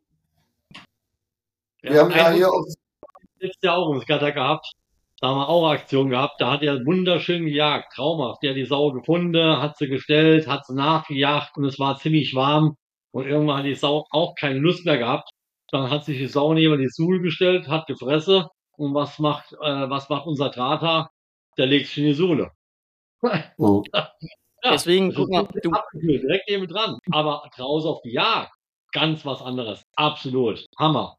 Wir, 1.86 1.92
wir 1.92 2.02
haben 2.02 2.12
ja 2.12 2.32
hier 2.32 2.52
auch 2.52 2.66
letztes 3.40 3.62
Jahr 3.62 3.78
auch 3.78 3.90
ums 3.90 4.08
Gatter 4.08 4.32
gehabt. 4.32 4.72
Da 5.22 5.28
haben 5.28 5.38
wir 5.38 5.50
auch 5.50 5.70
Aktion 5.70 6.10
gehabt. 6.10 6.42
Da 6.42 6.52
hat 6.52 6.64
er 6.64 6.84
wunderschön 6.86 7.46
gejagt, 7.46 7.94
traumhaft. 7.94 8.42
Der 8.42 8.52
hat 8.52 8.58
die 8.58 8.66
Sau 8.66 8.92
gefunden, 8.92 9.62
hat 9.62 9.78
sie 9.78 9.88
gestellt, 9.88 10.48
hat 10.48 10.66
sie 10.66 10.74
nachgejagt 10.74 11.58
und 11.58 11.66
es 11.66 11.80
war 11.80 11.98
ziemlich 11.98 12.34
warm. 12.34 12.76
Und 13.16 13.28
irgendwann 13.28 13.60
hat 13.60 13.66
die 13.66 13.76
Sau 13.76 14.06
auch 14.12 14.36
keine 14.36 14.60
Lust 14.60 14.86
mehr 14.86 14.98
gehabt. 14.98 15.30
Dann 15.72 15.90
hat 15.90 16.04
sich 16.04 16.18
die 16.18 16.28
Sau 16.28 16.54
neben 16.54 16.78
die 16.78 16.90
Suhl 16.90 17.22
gestellt, 17.22 17.70
hat 17.70 17.88
gefressen. 17.88 18.44
Und 18.76 18.94
was 18.94 19.20
macht, 19.20 19.54
äh, 19.54 19.90
was 19.90 20.10
macht 20.10 20.28
unser 20.28 20.50
Drahter? 20.50 21.10
Der 21.58 21.66
legt 21.66 21.88
sich 21.88 22.00
in 22.00 22.04
die 22.06 22.14
Sohle. 22.14 22.52
Oh. 23.58 23.84
ja, 23.94 24.12
Deswegen, 24.66 25.14
guck 25.14 25.30
mal, 25.30 25.48
du 25.64 25.72
direkt 25.94 26.50
neben 26.50 26.68
dran. 26.68 27.00
Aber 27.12 27.50
draußen 27.56 27.90
auf 27.90 28.02
die 28.04 28.12
Jagd, 28.12 28.52
ganz 28.92 29.26
was 29.26 29.42
anderes. 29.42 29.82
Absolut. 29.96 30.66
Hammer. 30.78 31.16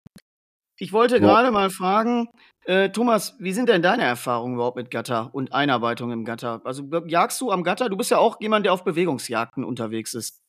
Ich 0.79 0.93
wollte 0.93 1.15
ja. 1.15 1.21
gerade 1.21 1.51
mal 1.51 1.71
fragen, 1.71 2.29
äh, 2.67 2.91
Thomas, 2.91 3.35
wie 3.39 3.53
sind 3.53 3.71
denn 3.71 3.81
deine 3.81 4.03
Erfahrungen 4.05 4.57
überhaupt 4.57 4.77
mit 4.77 4.91
Gatter 4.91 5.31
und 5.33 5.55
Einarbeitung 5.55 6.13
im 6.13 6.27
Gatter? 6.27 6.61
Also 6.65 6.85
jagst 7.07 7.41
du 7.41 7.51
am 7.51 7.65
Gatter? 7.65 7.89
Du 7.89 7.97
bist 7.97 8.11
ja 8.11 8.19
auch 8.19 8.39
jemand, 8.41 8.67
der 8.67 8.75
auf 8.75 8.85
Bewegungsjagden 8.85 9.65
unterwegs 9.65 10.13
ist. 10.13 10.43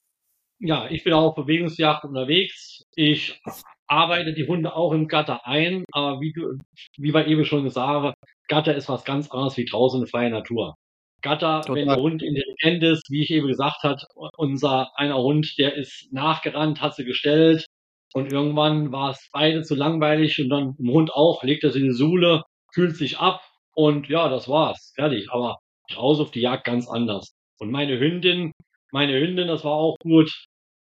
Ja, 0.59 0.87
ich 0.89 1.03
bin 1.03 1.13
auch 1.13 1.29
auf 1.29 1.35
Bewegungsjagden 1.35 2.09
unterwegs. 2.09 2.83
Ich 2.95 3.39
arbeite 3.87 4.33
die 4.33 4.47
Hunde 4.47 4.75
auch 4.75 4.91
im 4.91 5.07
Gatter 5.07 5.45
ein, 5.45 5.85
aber 5.91 6.19
wie, 6.19 6.33
du, 6.33 6.57
wie 6.97 7.13
wir 7.13 7.27
eben 7.27 7.45
schon 7.45 7.63
gesagt 7.63 7.87
haben, 7.87 8.13
Gatter 8.47 8.75
ist 8.75 8.89
was 8.89 9.03
ganz 9.03 9.29
anderes 9.29 9.57
wie 9.57 9.65
draußen 9.65 10.01
in 10.01 10.07
freier 10.07 10.29
Natur. 10.29 10.75
Gatter, 11.21 11.61
Total. 11.61 11.75
wenn 11.75 11.87
der 11.87 11.97
Hund 11.97 12.23
intelligent 12.23 12.83
ist, 12.83 13.09
wie 13.09 13.23
ich 13.23 13.31
eben 13.31 13.47
gesagt 13.47 13.83
habe, 13.83 13.97
unser 14.37 14.91
einer 14.97 15.17
Hund, 15.17 15.57
der 15.57 15.75
ist 15.75 16.07
nachgerannt, 16.11 16.81
hat 16.81 16.95
sie 16.95 17.05
gestellt, 17.05 17.65
und 18.13 18.31
irgendwann 18.31 18.91
war 18.91 19.11
es 19.11 19.29
beide 19.31 19.63
zu 19.63 19.75
langweilig 19.75 20.39
und 20.39 20.49
dann 20.49 20.75
im 20.79 20.91
Hund 20.91 21.11
auch, 21.13 21.43
legt 21.43 21.63
er 21.63 21.71
sich 21.71 21.81
in 21.81 21.89
die 21.89 21.93
Suhle, 21.93 22.43
kühlt 22.73 22.95
sich 22.95 23.19
ab 23.19 23.41
und 23.75 24.07
ja, 24.07 24.29
das 24.29 24.47
war's. 24.47 24.93
Fertig. 24.95 25.27
Aber 25.29 25.57
raus 25.95 26.19
auf 26.19 26.31
die 26.31 26.41
Jagd 26.41 26.65
ganz 26.65 26.87
anders. 26.87 27.35
Und 27.59 27.71
meine 27.71 27.99
Hündin, 27.99 28.53
meine 28.91 29.19
Hündin, 29.19 29.47
das 29.47 29.63
war 29.63 29.73
auch 29.73 29.95
gut, 29.99 30.31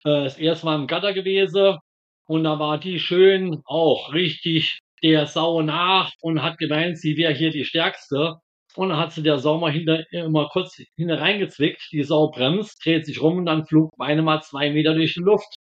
äh, 0.04 0.24
das 0.24 0.38
erste 0.38 0.66
Mal 0.66 0.76
im 0.76 0.86
Gatter 0.86 1.12
gewesen 1.12 1.78
und 2.26 2.44
da 2.44 2.58
war 2.58 2.78
die 2.78 2.98
schön 2.98 3.62
auch 3.64 4.12
richtig 4.12 4.80
der 5.02 5.26
Sau 5.26 5.62
nach 5.62 6.12
und 6.20 6.42
hat 6.42 6.58
gemeint, 6.58 6.98
sie 6.98 7.16
wäre 7.16 7.32
hier 7.32 7.50
die 7.50 7.64
Stärkste. 7.64 8.36
Und 8.74 8.90
dann 8.90 8.98
hat 8.98 9.12
sie 9.12 9.22
der 9.22 9.38
Sau 9.38 9.58
mal 9.58 9.72
hinter, 9.72 10.04
immer 10.10 10.48
kurz 10.48 10.76
hinter 10.96 11.20
reingezwickt, 11.20 11.88
die 11.92 12.02
Sau 12.02 12.30
bremst, 12.30 12.84
dreht 12.84 13.06
sich 13.06 13.22
rum 13.22 13.38
und 13.38 13.46
dann 13.46 13.66
flog 13.66 13.90
meine 13.96 14.22
mal 14.22 14.42
zwei 14.42 14.70
Meter 14.70 14.94
durch 14.94 15.14
die 15.14 15.20
Luft. 15.20 15.54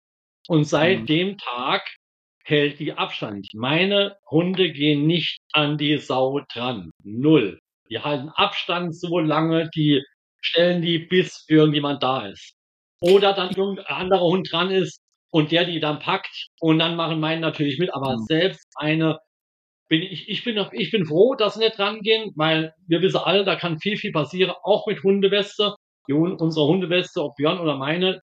Und 0.47 0.65
seit 0.65 1.01
mhm. 1.01 1.05
dem 1.05 1.37
Tag 1.37 1.87
hält 2.43 2.79
die 2.79 2.93
Abstand. 2.93 3.47
Meine 3.53 4.17
Hunde 4.29 4.71
gehen 4.71 5.07
nicht 5.07 5.37
an 5.53 5.77
die 5.77 5.97
Sau 5.97 6.41
dran. 6.53 6.91
Null. 7.03 7.59
Die 7.89 7.99
halten 7.99 8.29
Abstand 8.29 8.95
so 8.95 9.19
lange, 9.19 9.69
die 9.75 10.03
stellen 10.45 10.81
die, 10.81 10.99
bis 10.99 11.45
irgendjemand 11.47 12.03
da 12.03 12.27
ist. 12.27 12.55
Oder 13.01 13.33
dann 13.33 13.49
irgendein 13.49 13.85
anderer 13.85 14.21
Hund 14.21 14.47
dran 14.51 14.71
ist 14.71 15.01
und 15.31 15.51
der 15.51 15.65
die 15.65 15.79
dann 15.79 15.99
packt 15.99 16.47
und 16.59 16.79
dann 16.79 16.95
machen 16.95 17.19
meinen 17.19 17.41
natürlich 17.41 17.77
mit. 17.77 17.93
Aber 17.93 18.13
mhm. 18.13 18.23
selbst 18.27 18.67
eine 18.75 19.19
bin 19.87 20.01
ich, 20.01 20.29
ich 20.29 20.43
bin, 20.43 20.63
ich 20.71 20.91
bin 20.91 21.05
froh, 21.05 21.35
dass 21.35 21.55
sie 21.55 21.59
nicht 21.59 21.77
rangehen, 21.77 22.31
weil 22.35 22.73
wir 22.87 23.01
wissen 23.01 23.17
alle, 23.17 23.43
da 23.43 23.55
kann 23.55 23.79
viel, 23.79 23.97
viel 23.97 24.11
passieren, 24.11 24.53
auch 24.63 24.87
mit 24.87 25.03
Hundeweste. 25.03 25.75
Die, 26.07 26.13
unsere 26.13 26.67
Hundeweste, 26.67 27.21
ob 27.21 27.35
Björn 27.35 27.59
oder 27.59 27.77
meine, 27.77 28.21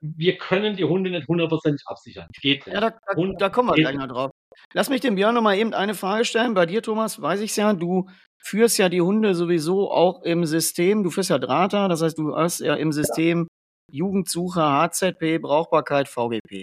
wir 0.00 0.36
können 0.36 0.76
die 0.76 0.84
Hunde 0.84 1.10
nicht 1.10 1.28
hundertprozentig 1.28 1.82
absichern. 1.86 2.26
Geht 2.40 2.66
nicht. 2.66 2.74
Ja, 2.74 2.80
da, 2.80 2.90
da, 2.90 3.32
da 3.38 3.48
kommen 3.48 3.68
wir 3.68 3.76
gleich 3.76 3.96
noch 3.96 4.08
drauf. 4.08 4.30
Lass 4.74 4.90
mich 4.90 5.00
dem 5.00 5.14
Björn 5.14 5.34
noch 5.34 5.42
mal 5.42 5.56
eben 5.56 5.74
eine 5.74 5.94
Frage 5.94 6.24
stellen. 6.24 6.54
Bei 6.54 6.66
dir, 6.66 6.82
Thomas, 6.82 7.22
weiß 7.22 7.40
ich 7.40 7.50
es 7.50 7.56
ja, 7.56 7.72
du 7.72 8.08
führst 8.42 8.78
ja 8.78 8.88
die 8.88 9.00
Hunde 9.00 9.34
sowieso 9.34 9.90
auch 9.90 10.22
im 10.22 10.44
System. 10.44 11.02
Du 11.02 11.10
führst 11.10 11.30
ja 11.30 11.38
Drahter, 11.38 11.88
das 11.88 12.02
heißt, 12.02 12.18
du 12.18 12.36
hast 12.36 12.60
ja 12.60 12.74
im 12.74 12.92
System 12.92 13.46
Jugendsucher, 13.90 14.62
HZP, 14.62 15.38
Brauchbarkeit, 15.40 16.08
VGP. 16.08 16.62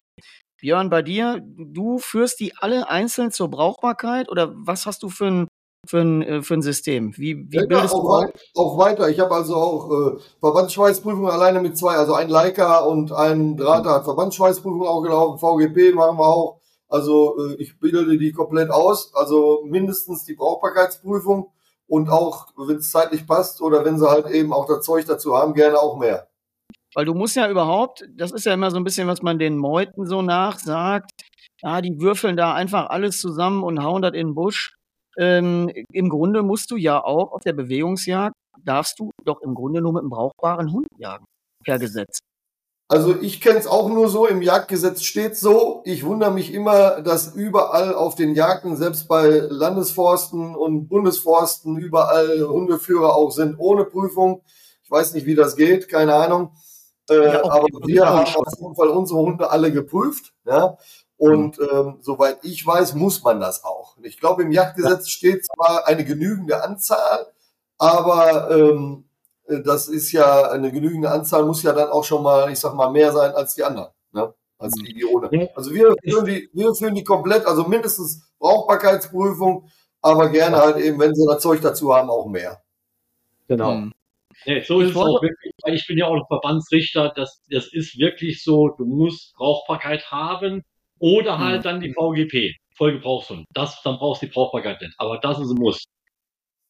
Björn, 0.59 0.89
bei 0.89 1.01
dir, 1.01 1.41
du 1.41 1.99
führst 1.99 2.39
die 2.39 2.53
alle 2.57 2.89
einzeln 2.89 3.31
zur 3.31 3.49
Brauchbarkeit 3.49 4.29
oder 4.29 4.51
was 4.55 4.85
hast 4.85 5.03
du 5.03 5.09
für 5.09 5.27
ein 5.27 5.47
für 5.87 6.01
ein, 6.01 6.21
äh, 6.21 6.41
für 6.41 6.55
ein 6.55 6.61
System? 6.61 7.17
Wie, 7.17 7.49
wie 7.49 7.55
ja, 7.55 7.65
bildest 7.65 7.93
auch, 7.93 8.01
du 8.01 8.09
wei 8.09 8.33
auch 8.55 8.77
weiter. 8.77 9.09
Ich 9.09 9.19
habe 9.21 9.33
also 9.33 9.55
auch 9.55 9.89
äh, 9.89 10.19
Verbandsschweißprüfungen 10.41 11.31
alleine 11.31 11.61
mit 11.61 11.77
zwei, 11.77 11.95
also 11.95 12.13
ein 12.13 12.29
Leica 12.29 12.79
und 12.79 13.13
ein 13.13 13.55
Drahter 13.55 13.91
hat 13.91 14.03
Verbandsschweißprüfungen 14.03 14.87
auch 14.87 15.01
gelaufen, 15.01 15.39
VGP 15.39 15.95
machen 15.95 16.17
wir 16.17 16.27
auch. 16.27 16.59
Also 16.89 17.37
äh, 17.39 17.55
ich 17.55 17.79
bilde 17.79 18.17
die 18.17 18.33
komplett 18.33 18.71
aus, 18.71 19.13
also 19.15 19.61
mindestens 19.65 20.25
die 20.25 20.33
Brauchbarkeitsprüfung 20.33 21.51
und 21.89 22.09
auch, 22.09 22.47
wenn 22.55 22.77
es 22.77 22.91
zeitlich 22.91 23.27
passt 23.27 23.61
oder 23.61 23.83
wenn 23.83 23.99
sie 23.99 24.09
halt 24.09 24.27
eben 24.27 24.53
auch 24.53 24.67
das 24.67 24.85
Zeug 24.85 25.05
dazu 25.05 25.35
haben, 25.35 25.53
gerne 25.53 25.77
auch 25.77 25.97
mehr. 25.97 26.27
Weil 26.95 27.05
du 27.05 27.13
musst 27.13 27.35
ja 27.35 27.49
überhaupt, 27.49 28.07
das 28.15 28.31
ist 28.31 28.45
ja 28.45 28.53
immer 28.53 28.71
so 28.71 28.77
ein 28.77 28.83
bisschen, 28.83 29.07
was 29.07 29.21
man 29.21 29.37
den 29.37 29.57
Meuten 29.57 30.05
so 30.07 30.21
nachsagt, 30.21 31.11
ja, 31.61 31.81
die 31.81 31.99
würfeln 31.99 32.37
da 32.37 32.53
einfach 32.53 32.89
alles 32.89 33.19
zusammen 33.19 33.63
und 33.63 33.83
hauen 33.83 34.01
das 34.01 34.13
in 34.13 34.27
den 34.27 34.35
Busch 34.35 34.73
ähm, 35.19 35.69
im 35.91 36.07
Grunde 36.07 36.43
musst 36.43 36.71
du 36.71 36.77
ja 36.77 37.03
auch 37.03 37.33
auf 37.33 37.41
der 37.41 37.51
Bewegungsjagd, 37.51 38.35
darfst 38.63 38.99
du 38.99 39.11
doch 39.25 39.41
im 39.41 39.53
Grunde 39.53 39.81
nur 39.81 39.91
mit 39.91 40.01
einem 40.01 40.09
brauchbaren 40.09 40.71
Hund 40.71 40.87
jagen, 40.97 41.25
per 41.65 41.77
Gesetz. 41.77 42.19
Also 42.91 43.15
ich 43.21 43.39
kenne 43.39 43.59
es 43.59 43.67
auch 43.67 43.87
nur 43.87 44.09
so, 44.09 44.25
im 44.25 44.41
Jagdgesetz 44.41 45.03
steht 45.03 45.37
so. 45.37 45.83
Ich 45.85 46.03
wundere 46.03 46.31
mich 46.31 46.51
immer, 46.51 47.01
dass 47.01 47.35
überall 47.35 47.93
auf 47.93 48.15
den 48.15 48.33
Jagden, 48.33 48.75
selbst 48.75 49.07
bei 49.07 49.27
Landesforsten 49.27 50.55
und 50.55 50.87
Bundesforsten, 50.87 51.77
überall 51.77 52.47
Hundeführer 52.47 53.15
auch 53.15 53.29
sind 53.29 53.59
ohne 53.59 53.85
Prüfung. 53.85 54.41
Ich 54.81 54.89
weiß 54.89 55.13
nicht, 55.13 55.27
wie 55.27 55.35
das 55.35 55.55
geht, 55.55 55.87
keine 55.87 56.15
Ahnung. 56.15 56.53
Äh, 57.11 57.25
ja, 57.25 57.43
aber 57.45 57.67
wir 57.85 58.09
haben 58.09 58.25
auf 58.25 58.53
jeden 58.59 58.75
Fall 58.75 58.87
unsere 58.87 59.19
Hunde 59.19 59.51
alle 59.51 59.71
geprüft. 59.71 60.33
Ja? 60.47 60.75
Und 61.15 61.59
mhm. 61.59 61.67
ähm, 61.71 61.97
soweit 62.01 62.39
ich 62.43 62.65
weiß, 62.65 62.95
muss 62.95 63.21
man 63.23 63.39
das 63.39 63.63
auch. 63.65 63.97
Ich 64.01 64.19
glaube, 64.19 64.41
im 64.41 64.51
Jagdgesetz 64.51 65.09
steht 65.09 65.45
zwar 65.45 65.85
eine 65.85 66.05
genügende 66.05 66.63
Anzahl, 66.63 67.27
aber 67.77 68.49
ähm, 68.49 69.08
das 69.63 69.87
ist 69.87 70.11
ja 70.11 70.51
eine 70.51 70.71
genügende 70.71 71.09
Anzahl, 71.09 71.45
muss 71.45 71.63
ja 71.63 71.73
dann 71.73 71.89
auch 71.89 72.03
schon 72.03 72.23
mal, 72.23 72.51
ich 72.51 72.59
sag 72.59 72.73
mal, 72.75 72.91
mehr 72.91 73.11
sein 73.11 73.31
als 73.31 73.55
die 73.55 73.63
anderen, 73.63 73.89
ne? 74.11 74.33
als 74.57 74.73
die, 74.73 74.93
die 74.93 75.05
ohne. 75.05 75.49
Also 75.55 75.73
wir 75.73 75.95
führen 76.03 76.25
die, 76.25 76.49
wir 76.53 76.73
führen 76.73 76.95
die 76.95 77.03
komplett, 77.03 77.45
also 77.45 77.63
mindestens 77.63 78.29
Brauchbarkeitsprüfung, 78.39 79.69
aber 80.01 80.29
gerne 80.29 80.57
halt 80.57 80.77
eben, 80.77 80.99
wenn 80.99 81.15
sie 81.15 81.25
das 81.27 81.41
Zeug 81.41 81.61
dazu 81.61 81.93
haben, 81.93 82.09
auch 82.09 82.27
mehr. 82.27 82.61
Genau. 83.47 83.73
Mhm. 83.73 83.91
Nee, 84.45 84.61
so 84.61 84.79
ist 84.79 84.91
es 84.91 84.95
auch 84.95 85.21
wirklich, 85.21 85.53
ich 85.65 85.87
bin 85.87 85.97
ja 85.97 86.05
auch 86.05 86.25
Verbandsrichter, 86.27 87.11
das, 87.13 87.41
das 87.49 87.73
ist 87.73 87.97
wirklich 87.97 88.41
so, 88.41 88.69
du 88.69 88.85
musst 88.85 89.35
Brauchbarkeit 89.35 90.11
haben, 90.11 90.63
oder 90.99 91.39
halt 91.39 91.57
hm. 91.57 91.63
dann 91.63 91.81
die 91.81 91.93
VGP, 91.93 92.55
Vollgebrauchshund. 92.75 93.45
Das, 93.53 93.81
dann 93.83 93.97
brauchst 93.97 94.21
du 94.21 94.27
die 94.27 94.31
Brauchbarkeit 94.31 94.81
nicht. 94.81 94.93
Aber 94.97 95.17
das 95.17 95.39
ist 95.39 95.49
ein 95.49 95.57
Muss. 95.57 95.85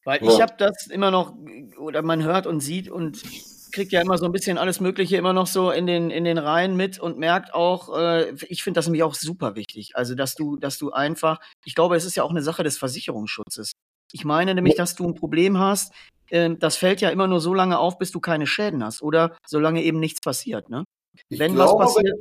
Weil 0.04 0.22
ja. 0.24 0.30
ich 0.30 0.40
habe 0.40 0.54
das 0.58 0.86
immer 0.86 1.10
noch, 1.10 1.34
oder 1.78 2.02
man 2.02 2.22
hört 2.22 2.46
und 2.46 2.60
sieht 2.60 2.88
und 2.90 3.22
kriegt 3.70 3.92
ja 3.92 4.00
immer 4.00 4.18
so 4.18 4.24
ein 4.24 4.32
bisschen 4.32 4.58
alles 4.58 4.80
Mögliche 4.80 5.16
immer 5.16 5.32
noch 5.32 5.46
so 5.46 5.70
in 5.70 5.86
den, 5.86 6.10
in 6.10 6.24
den 6.24 6.38
Reihen 6.38 6.76
mit 6.76 6.98
und 6.98 7.18
merkt 7.18 7.54
auch, 7.54 7.96
äh, 7.96 8.34
ich 8.48 8.62
finde 8.62 8.78
das 8.78 8.86
nämlich 8.86 9.02
auch 9.02 9.14
super 9.14 9.54
wichtig. 9.54 9.92
Also, 9.94 10.14
dass 10.14 10.34
du, 10.34 10.56
dass 10.56 10.78
du 10.78 10.90
einfach, 10.90 11.40
ich 11.64 11.74
glaube, 11.74 11.96
es 11.96 12.04
ist 12.04 12.16
ja 12.16 12.24
auch 12.24 12.30
eine 12.30 12.42
Sache 12.42 12.62
des 12.62 12.78
Versicherungsschutzes. 12.78 13.72
Ich 14.12 14.24
meine 14.24 14.54
nämlich, 14.54 14.74
dass 14.74 14.96
du 14.96 15.06
ein 15.06 15.14
Problem 15.14 15.58
hast, 15.58 15.92
äh, 16.30 16.50
das 16.58 16.76
fällt 16.76 17.00
ja 17.00 17.10
immer 17.10 17.26
nur 17.26 17.40
so 17.40 17.54
lange 17.54 17.78
auf, 17.78 17.98
bis 17.98 18.10
du 18.10 18.20
keine 18.20 18.46
Schäden 18.46 18.84
hast 18.84 19.02
oder 19.02 19.36
solange 19.46 19.82
eben 19.82 20.00
nichts 20.00 20.20
passiert, 20.20 20.68
ne? 20.68 20.84
Wenn 21.28 21.54
glaube, 21.54 21.84
was 21.84 21.94
passiert. 21.94 22.20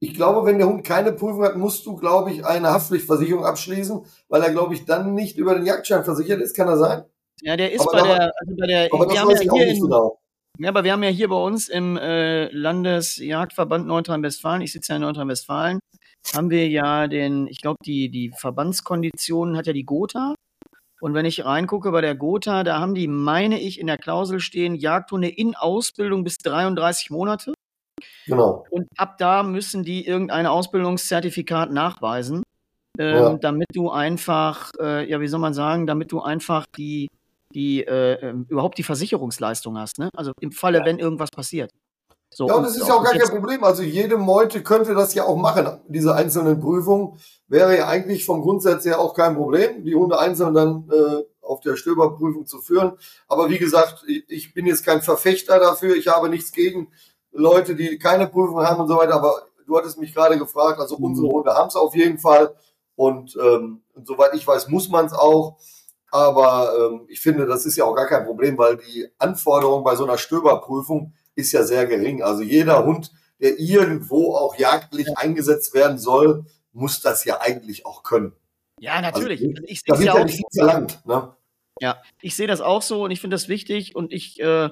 Ich 0.00 0.14
glaube, 0.14 0.46
wenn 0.46 0.58
der 0.58 0.68
Hund 0.68 0.84
keine 0.84 1.12
Prüfung 1.12 1.42
hat, 1.42 1.56
musst 1.56 1.84
du, 1.84 1.96
glaube 1.96 2.30
ich, 2.30 2.46
eine 2.46 2.70
Haftpflichtversicherung 2.70 3.44
abschließen, 3.44 4.04
weil 4.28 4.42
er, 4.42 4.52
glaube 4.52 4.74
ich, 4.74 4.84
dann 4.84 5.14
nicht 5.14 5.36
über 5.36 5.56
den 5.56 5.66
Jagdschein 5.66 6.04
versichert 6.04 6.40
ist. 6.40 6.54
Kann 6.54 6.68
er 6.68 6.76
sein? 6.76 7.04
Ja, 7.42 7.56
der 7.56 7.72
ist 7.72 7.80
aber 7.80 8.02
bei, 8.02 8.02
der, 8.02 8.32
also 8.36 8.54
bei 8.58 8.66
der. 8.66 8.88
Aber 8.92 9.06
das 9.06 9.14
weiß 9.14 9.38
ja 9.38 9.42
ich 9.42 9.50
auch 9.50 9.56
nicht 9.56 9.80
genau. 9.80 10.18
Ja, 10.60 10.70
aber 10.70 10.82
wir 10.82 10.92
haben 10.92 11.04
ja 11.04 11.10
hier 11.10 11.28
bei 11.28 11.36
uns 11.36 11.68
im 11.68 11.96
äh, 11.96 12.48
Landesjagdverband 12.48 13.86
Nordrhein-Westfalen, 13.86 14.60
ich 14.60 14.72
sitze 14.72 14.92
ja 14.92 14.96
in 14.96 15.02
Nordrhein-Westfalen, 15.02 15.78
haben 16.34 16.50
wir 16.50 16.68
ja 16.68 17.06
den, 17.06 17.46
ich 17.46 17.60
glaube, 17.60 17.78
die, 17.84 18.10
die 18.10 18.32
Verbandskonditionen 18.36 19.56
hat 19.56 19.68
ja 19.68 19.72
die 19.72 19.84
Gotha. 19.84 20.34
Und 21.00 21.14
wenn 21.14 21.26
ich 21.26 21.44
reingucke 21.44 21.92
bei 21.92 22.00
der 22.00 22.16
Gotha, 22.16 22.64
da 22.64 22.80
haben 22.80 22.96
die, 22.96 23.06
meine 23.06 23.60
ich, 23.60 23.78
in 23.78 23.86
der 23.86 23.98
Klausel 23.98 24.40
stehen, 24.40 24.74
Jagdhunde 24.74 25.28
in 25.28 25.54
Ausbildung 25.54 26.24
bis 26.24 26.38
33 26.38 27.10
Monate. 27.10 27.54
Genau. 28.26 28.64
Und 28.70 28.88
ab 28.96 29.16
da 29.18 29.44
müssen 29.44 29.84
die 29.84 30.06
irgendein 30.06 30.46
Ausbildungszertifikat 30.46 31.70
nachweisen, 31.70 32.42
ähm, 32.98 33.14
ja. 33.14 33.34
damit 33.34 33.68
du 33.74 33.90
einfach, 33.90 34.72
äh, 34.80 35.08
ja, 35.08 35.20
wie 35.20 35.28
soll 35.28 35.40
man 35.40 35.54
sagen, 35.54 35.86
damit 35.86 36.10
du 36.10 36.20
einfach 36.20 36.66
die, 36.76 37.06
die 37.54 37.84
äh, 37.84 38.14
ähm, 38.20 38.46
überhaupt 38.48 38.78
die 38.78 38.82
Versicherungsleistung 38.82 39.78
hast, 39.78 39.98
ne? 39.98 40.10
Also 40.14 40.32
im 40.40 40.52
Falle, 40.52 40.78
ja. 40.78 40.84
wenn 40.84 40.98
irgendwas 40.98 41.30
passiert. 41.30 41.70
So, 42.30 42.46
ja, 42.46 42.54
und 42.54 42.64
das 42.64 42.76
ist 42.76 42.86
ja 42.86 42.94
auch 42.94 43.02
gar 43.02 43.14
kein 43.14 43.28
Problem. 43.28 43.64
Also 43.64 43.82
jede 43.82 44.18
Meute 44.18 44.62
könnte 44.62 44.94
das 44.94 45.14
ja 45.14 45.24
auch 45.24 45.36
machen. 45.36 45.80
Diese 45.88 46.14
einzelnen 46.14 46.60
Prüfungen 46.60 47.18
wäre 47.46 47.76
ja 47.76 47.88
eigentlich 47.88 48.26
vom 48.26 48.42
Grundsatz 48.42 48.84
her 48.84 49.00
auch 49.00 49.14
kein 49.14 49.34
Problem, 49.34 49.82
die 49.84 49.94
Hunde 49.94 50.18
einzeln 50.18 50.52
dann 50.52 50.90
äh, 50.92 51.22
auf 51.40 51.60
der 51.60 51.76
Stöberprüfung 51.76 52.46
zu 52.46 52.60
führen. 52.60 52.92
Aber 53.28 53.48
wie 53.48 53.58
gesagt, 53.58 54.04
ich 54.06 54.52
bin 54.52 54.66
jetzt 54.66 54.84
kein 54.84 55.00
Verfechter 55.00 55.58
dafür. 55.58 55.96
Ich 55.96 56.08
habe 56.08 56.28
nichts 56.28 56.52
gegen 56.52 56.88
Leute, 57.32 57.74
die 57.74 57.98
keine 57.98 58.26
Prüfung 58.26 58.60
haben 58.60 58.82
und 58.82 58.88
so 58.88 58.96
weiter. 58.98 59.14
Aber 59.14 59.46
du 59.66 59.78
hattest 59.78 59.98
mich 59.98 60.14
gerade 60.14 60.38
gefragt. 60.38 60.78
Also 60.80 60.96
unsere 60.96 61.28
mhm. 61.28 61.32
Hunde 61.32 61.54
haben 61.54 61.68
es 61.68 61.76
auf 61.76 61.94
jeden 61.94 62.18
Fall. 62.18 62.54
Und, 62.94 63.36
ähm, 63.40 63.80
und 63.94 64.06
soweit 64.06 64.34
ich 64.34 64.46
weiß, 64.46 64.68
muss 64.68 64.90
man 64.90 65.06
es 65.06 65.14
auch. 65.14 65.56
Aber 66.10 66.72
ähm, 66.78 67.06
ich 67.08 67.20
finde, 67.20 67.46
das 67.46 67.66
ist 67.66 67.76
ja 67.76 67.84
auch 67.84 67.94
gar 67.94 68.06
kein 68.06 68.24
Problem, 68.24 68.56
weil 68.56 68.78
die 68.78 69.08
Anforderung 69.18 69.84
bei 69.84 69.94
so 69.94 70.04
einer 70.04 70.18
Stöberprüfung 70.18 71.12
ist 71.34 71.52
ja 71.52 71.62
sehr 71.62 71.86
gering. 71.86 72.22
Also 72.22 72.42
jeder 72.42 72.84
Hund, 72.84 73.12
der 73.40 73.58
irgendwo 73.58 74.34
auch 74.34 74.56
jagdlich 74.56 75.06
eingesetzt 75.16 75.74
werden 75.74 75.98
soll, 75.98 76.46
muss 76.72 77.00
das 77.00 77.24
ja 77.24 77.40
eigentlich 77.40 77.86
auch 77.86 78.02
können. 78.02 78.32
Ja, 78.80 79.00
natürlich. 79.00 79.42
Also, 79.42 79.62
ich, 79.66 79.82
da 79.84 79.98
wird 79.98 80.06
ja, 80.06 80.18
ja 80.18 80.24
nicht 80.24 80.44
verlangt. 80.54 81.06
Ne? 81.06 81.34
Ja, 81.80 82.02
ich 82.20 82.36
sehe 82.36 82.46
das 82.46 82.60
auch 82.60 82.82
so 82.82 83.04
und 83.04 83.10
ich 83.10 83.20
finde 83.20 83.34
das 83.34 83.48
wichtig 83.48 83.94
und 83.94 84.12
ich 84.12 84.40
äh, 84.40 84.70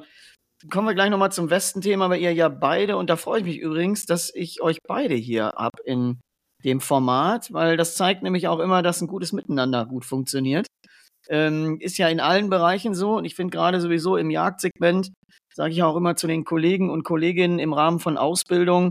kommen 0.71 0.89
wir 0.89 0.95
gleich 0.95 1.11
nochmal 1.11 1.33
zum 1.33 1.51
Westen-Thema, 1.51 2.11
weil 2.11 2.21
ihr 2.21 2.33
ja 2.33 2.49
beide, 2.49 2.97
und 2.97 3.11
da 3.11 3.17
freue 3.17 3.41
ich 3.41 3.45
mich 3.45 3.59
übrigens, 3.59 4.07
dass 4.07 4.35
ich 4.35 4.63
euch 4.63 4.79
beide 4.87 5.15
hier 5.15 5.53
habe 5.57 5.83
in 5.85 6.21
dem 6.65 6.81
Format, 6.81 7.53
weil 7.53 7.77
das 7.77 7.95
zeigt 7.95 8.23
nämlich 8.23 8.49
auch 8.49 8.59
immer, 8.59 8.83
dass 8.83 9.01
ein 9.01 9.07
gutes 9.07 9.33
Miteinander 9.33 9.87
gut 9.87 10.05
funktioniert. 10.05 10.67
Ähm, 11.29 11.79
ist 11.81 11.99
ja 11.99 12.09
in 12.09 12.21
allen 12.21 12.51
Bereichen 12.51 12.95
so 12.95 13.17
und 13.17 13.25
ich 13.25 13.35
finde 13.35 13.57
gerade 13.57 13.81
sowieso 13.81 14.17
im 14.17 14.31
Jagdsegment, 14.31 15.13
sage 15.55 15.73
ich 15.73 15.83
auch 15.83 15.97
immer 15.97 16.17
zu 16.17 16.27
den 16.27 16.45
Kollegen 16.45 16.91
und 16.91 17.05
Kolleginnen 17.05 17.59
im 17.59 17.73
Rahmen 17.73 17.99
von 17.99 18.17
Ausbildung, 18.17 18.91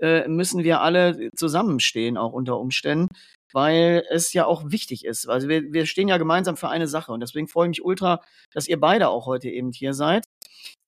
äh, 0.00 0.26
müssen 0.28 0.64
wir 0.64 0.80
alle 0.80 1.30
zusammenstehen, 1.36 2.16
auch 2.16 2.32
unter 2.32 2.58
Umständen, 2.58 3.08
weil 3.52 4.04
es 4.10 4.32
ja 4.32 4.46
auch 4.46 4.70
wichtig 4.70 5.04
ist. 5.04 5.28
Also 5.28 5.48
wir, 5.48 5.72
wir 5.72 5.86
stehen 5.86 6.08
ja 6.08 6.18
gemeinsam 6.18 6.56
für 6.56 6.68
eine 6.68 6.88
Sache 6.88 7.12
und 7.12 7.20
deswegen 7.20 7.48
freue 7.48 7.66
ich 7.66 7.78
mich 7.78 7.84
ultra, 7.84 8.20
dass 8.52 8.68
ihr 8.68 8.80
beide 8.80 9.08
auch 9.08 9.26
heute 9.26 9.48
eben 9.48 9.72
hier 9.72 9.94
seid. 9.94 10.24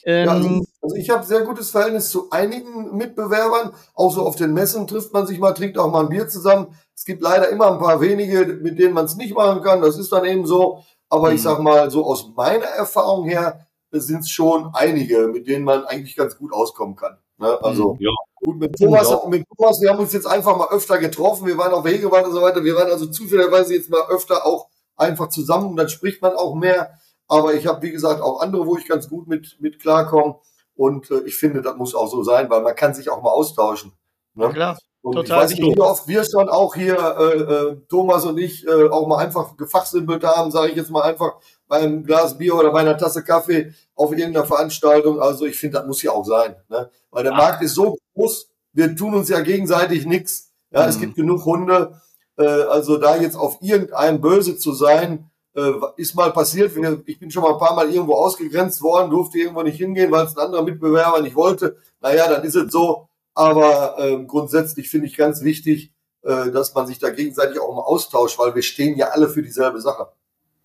Ähm, 0.04 0.26
ja, 0.26 0.32
also, 0.32 0.64
also, 0.82 0.96
ich 0.96 1.10
habe 1.10 1.24
sehr 1.24 1.42
gutes 1.42 1.70
Verhältnis 1.70 2.10
zu 2.10 2.30
einigen 2.30 2.96
Mitbewerbern. 2.96 3.72
Auch 3.94 4.12
so 4.12 4.22
auf 4.26 4.36
den 4.36 4.52
Messen 4.52 4.86
trifft 4.86 5.12
man 5.12 5.26
sich 5.26 5.38
mal, 5.38 5.52
trinkt 5.52 5.78
auch 5.78 5.90
mal 5.90 6.04
ein 6.04 6.08
Bier 6.08 6.28
zusammen. 6.28 6.74
Es 6.98 7.04
gibt 7.04 7.22
leider 7.22 7.48
immer 7.50 7.70
ein 7.70 7.78
paar 7.78 8.00
wenige, 8.00 8.44
mit 8.60 8.76
denen 8.76 8.92
man 8.92 9.04
es 9.04 9.14
nicht 9.14 9.32
machen 9.32 9.62
kann. 9.62 9.80
Das 9.80 9.96
ist 9.96 10.10
dann 10.10 10.24
eben 10.24 10.48
so. 10.48 10.82
Aber 11.08 11.28
ich 11.28 11.38
mhm. 11.38 11.44
sag 11.44 11.60
mal, 11.60 11.88
so 11.92 12.04
aus 12.04 12.32
meiner 12.36 12.64
Erfahrung 12.64 13.28
her 13.28 13.68
sind 13.92 14.22
es 14.22 14.30
schon 14.30 14.70
einige, 14.74 15.28
mit 15.28 15.46
denen 15.46 15.64
man 15.64 15.84
eigentlich 15.84 16.16
ganz 16.16 16.36
gut 16.36 16.52
auskommen 16.52 16.96
kann. 16.96 17.16
Ne? 17.36 17.56
Also 17.62 17.94
mhm. 17.94 18.00
ja. 18.00 18.10
gut, 18.42 18.58
mit 18.58 18.76
Thomas, 18.76 19.10
ja. 19.10 19.28
mit 19.28 19.44
Thomas, 19.56 19.80
wir 19.80 19.90
haben 19.90 20.00
uns 20.00 20.12
jetzt 20.12 20.26
einfach 20.26 20.56
mal 20.56 20.70
öfter 20.70 20.98
getroffen. 20.98 21.46
Wir 21.46 21.56
waren 21.56 21.72
auf 21.72 21.84
Wegewand 21.84 22.26
und 22.26 22.32
so 22.32 22.42
weiter. 22.42 22.64
Wir 22.64 22.74
waren 22.74 22.90
also 22.90 23.06
zufälligerweise 23.06 23.76
jetzt 23.76 23.90
mal 23.90 24.02
öfter 24.08 24.44
auch 24.44 24.66
einfach 24.96 25.28
zusammen 25.28 25.70
und 25.70 25.76
dann 25.76 25.88
spricht 25.88 26.20
man 26.20 26.32
auch 26.32 26.56
mehr. 26.56 26.98
Aber 27.28 27.54
ich 27.54 27.68
habe, 27.68 27.80
wie 27.82 27.92
gesagt, 27.92 28.20
auch 28.20 28.40
andere, 28.40 28.66
wo 28.66 28.76
ich 28.76 28.88
ganz 28.88 29.08
gut 29.08 29.28
mit, 29.28 29.56
mit 29.60 29.80
klarkomme. 29.80 30.40
Und 30.74 31.12
äh, 31.12 31.20
ich 31.20 31.36
finde, 31.36 31.62
das 31.62 31.76
muss 31.76 31.94
auch 31.94 32.08
so 32.08 32.24
sein, 32.24 32.50
weil 32.50 32.62
man 32.62 32.74
kann 32.74 32.92
sich 32.92 33.08
auch 33.08 33.22
mal 33.22 33.30
austauschen. 33.30 33.92
Ne? 34.34 34.48
Klar. 34.50 34.76
Und 35.08 35.14
Total 35.14 35.38
ich 35.38 35.42
weiß 35.44 35.58
nicht, 35.58 35.76
wie 35.76 35.80
oft 35.80 36.06
wir 36.06 36.22
schon 36.24 36.50
auch 36.50 36.74
hier, 36.74 36.96
äh, 36.96 37.36
äh, 37.36 37.76
Thomas 37.88 38.26
und 38.26 38.36
ich, 38.36 38.66
äh, 38.66 38.88
auch 38.90 39.06
mal 39.06 39.18
einfach 39.18 39.56
gefachsimpelt 39.56 40.22
haben, 40.22 40.50
sage 40.50 40.70
ich 40.70 40.76
jetzt 40.76 40.90
mal 40.90 41.02
einfach 41.02 41.36
beim 41.66 42.04
Glas 42.04 42.36
Bier 42.36 42.54
oder 42.54 42.70
bei 42.72 42.80
einer 42.80 42.98
Tasse 42.98 43.24
Kaffee 43.24 43.72
auf 43.94 44.12
irgendeiner 44.12 44.44
Veranstaltung. 44.44 45.18
Also 45.20 45.46
ich 45.46 45.56
finde, 45.56 45.78
das 45.78 45.86
muss 45.86 46.02
ja 46.02 46.12
auch 46.12 46.26
sein. 46.26 46.56
Ne? 46.68 46.90
Weil 47.10 47.24
der 47.24 47.32
ah. 47.32 47.36
Markt 47.36 47.62
ist 47.62 47.74
so 47.74 47.96
groß, 48.14 48.50
wir 48.74 48.94
tun 48.94 49.14
uns 49.14 49.30
ja 49.30 49.40
gegenseitig 49.40 50.04
nichts. 50.04 50.52
Ja, 50.70 50.82
mhm. 50.82 50.88
es 50.88 51.00
gibt 51.00 51.14
genug 51.14 51.44
Hunde. 51.46 52.00
Äh, 52.36 52.44
also 52.44 52.98
da 52.98 53.16
jetzt 53.16 53.36
auf 53.36 53.58
irgendeinem 53.62 54.20
böse 54.20 54.58
zu 54.58 54.74
sein, 54.74 55.30
äh, 55.54 55.72
ist 55.96 56.14
mal 56.14 56.32
passiert. 56.32 56.72
Ich 57.06 57.18
bin 57.18 57.30
schon 57.30 57.42
mal 57.42 57.54
ein 57.54 57.58
paar 57.58 57.74
Mal 57.74 57.90
irgendwo 57.90 58.14
ausgegrenzt 58.14 58.82
worden, 58.82 59.10
durfte 59.10 59.38
irgendwo 59.38 59.62
nicht 59.62 59.78
hingehen, 59.78 60.10
weil 60.10 60.26
es 60.26 60.36
ein 60.36 60.44
anderer 60.44 60.62
Mitbewerber 60.62 61.22
nicht 61.22 61.34
wollte. 61.34 61.76
Naja, 62.00 62.28
dann 62.28 62.44
ist 62.44 62.54
es 62.54 62.70
so. 62.70 63.07
Aber 63.38 63.94
äh, 64.00 64.24
grundsätzlich 64.24 64.90
finde 64.90 65.06
ich 65.06 65.16
ganz 65.16 65.44
wichtig, 65.44 65.92
äh, 66.22 66.50
dass 66.50 66.74
man 66.74 66.88
sich 66.88 66.98
da 66.98 67.10
gegenseitig 67.10 67.60
auch 67.60 67.72
mal 67.72 67.82
austauscht, 67.82 68.36
weil 68.36 68.52
wir 68.56 68.62
stehen 68.62 68.98
ja 68.98 69.10
alle 69.10 69.28
für 69.28 69.42
dieselbe 69.42 69.80
Sache. 69.80 70.08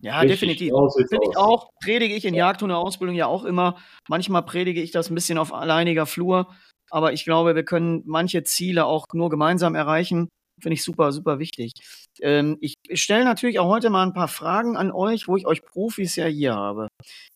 Ja, 0.01 0.19
Richtig, 0.21 0.39
definitiv. 0.39 0.73
Finde 1.07 1.27
ich 1.29 1.37
auch. 1.37 1.69
Predige 1.83 2.15
ich 2.15 2.25
in 2.25 2.33
Jagdhunde-Ausbildung 2.33 3.15
ja 3.15 3.27
auch 3.27 3.43
immer. 3.43 3.77
Manchmal 4.09 4.41
predige 4.41 4.81
ich 4.81 4.89
das 4.89 5.11
ein 5.11 5.15
bisschen 5.15 5.37
auf 5.37 5.53
alleiniger 5.53 6.07
Flur. 6.07 6.47
Aber 6.89 7.13
ich 7.13 7.25
glaube, 7.25 7.53
wir 7.53 7.63
können 7.63 8.01
manche 8.07 8.43
Ziele 8.43 8.85
auch 8.85 9.05
nur 9.13 9.29
gemeinsam 9.29 9.75
erreichen. 9.75 10.29
Finde 10.61 10.75
ich 10.75 10.83
super, 10.83 11.11
super 11.11 11.39
wichtig. 11.39 11.73
Ähm, 12.21 12.57
ich 12.61 12.75
stelle 12.93 13.25
natürlich 13.25 13.59
auch 13.59 13.67
heute 13.67 13.89
mal 13.89 14.03
ein 14.03 14.13
paar 14.13 14.27
Fragen 14.27 14.77
an 14.77 14.91
euch, 14.91 15.27
wo 15.27 15.35
ich 15.35 15.47
euch 15.47 15.63
Profis 15.63 16.15
ja 16.15 16.25
hier 16.25 16.55
habe. 16.55 16.87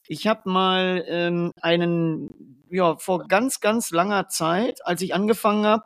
Ich 0.08 0.27
habe 0.27 0.49
mal 0.49 1.03
ähm, 1.08 1.51
einen, 1.62 2.30
ja, 2.69 2.95
vor 2.97 3.27
ganz, 3.27 3.60
ganz 3.60 3.91
langer 3.91 4.27
Zeit, 4.30 4.86
als 4.86 5.01
ich 5.01 5.13
angefangen 5.13 5.65
habe, 5.65 5.84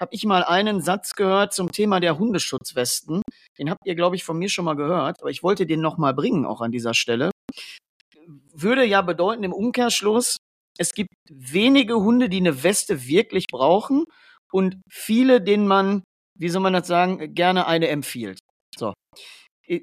habe 0.00 0.14
ich 0.14 0.24
mal 0.24 0.42
einen 0.42 0.80
Satz 0.80 1.12
gehört 1.14 1.52
zum 1.54 1.70
Thema 1.70 2.00
der 2.00 2.18
Hundeschutzwesten. 2.18 3.22
Den 3.58 3.70
habt 3.70 3.86
ihr, 3.86 3.94
glaube 3.94 4.16
ich, 4.16 4.24
von 4.24 4.36
mir 4.36 4.48
schon 4.48 4.64
mal 4.64 4.74
gehört, 4.74 5.20
aber 5.20 5.30
ich 5.30 5.42
wollte 5.42 5.66
den 5.66 5.80
noch 5.80 5.96
mal 5.96 6.12
bringen, 6.12 6.44
auch 6.44 6.60
an 6.60 6.72
dieser 6.72 6.94
Stelle. 6.94 7.30
Würde 8.52 8.84
ja 8.84 9.02
bedeuten 9.02 9.44
im 9.44 9.52
Umkehrschluss, 9.52 10.36
es 10.78 10.92
gibt 10.92 11.10
wenige 11.30 11.96
Hunde, 11.96 12.28
die 12.28 12.38
eine 12.38 12.62
Weste 12.62 13.06
wirklich 13.06 13.46
brauchen 13.50 14.04
und 14.50 14.76
viele, 14.90 15.40
denen 15.40 15.68
man, 15.68 16.02
wie 16.42 16.48
soll 16.48 16.60
man 16.60 16.72
das 16.72 16.88
sagen, 16.88 17.34
gerne 17.34 17.66
eine 17.66 17.88
empfiehlt. 17.88 18.40
So. 18.76 18.92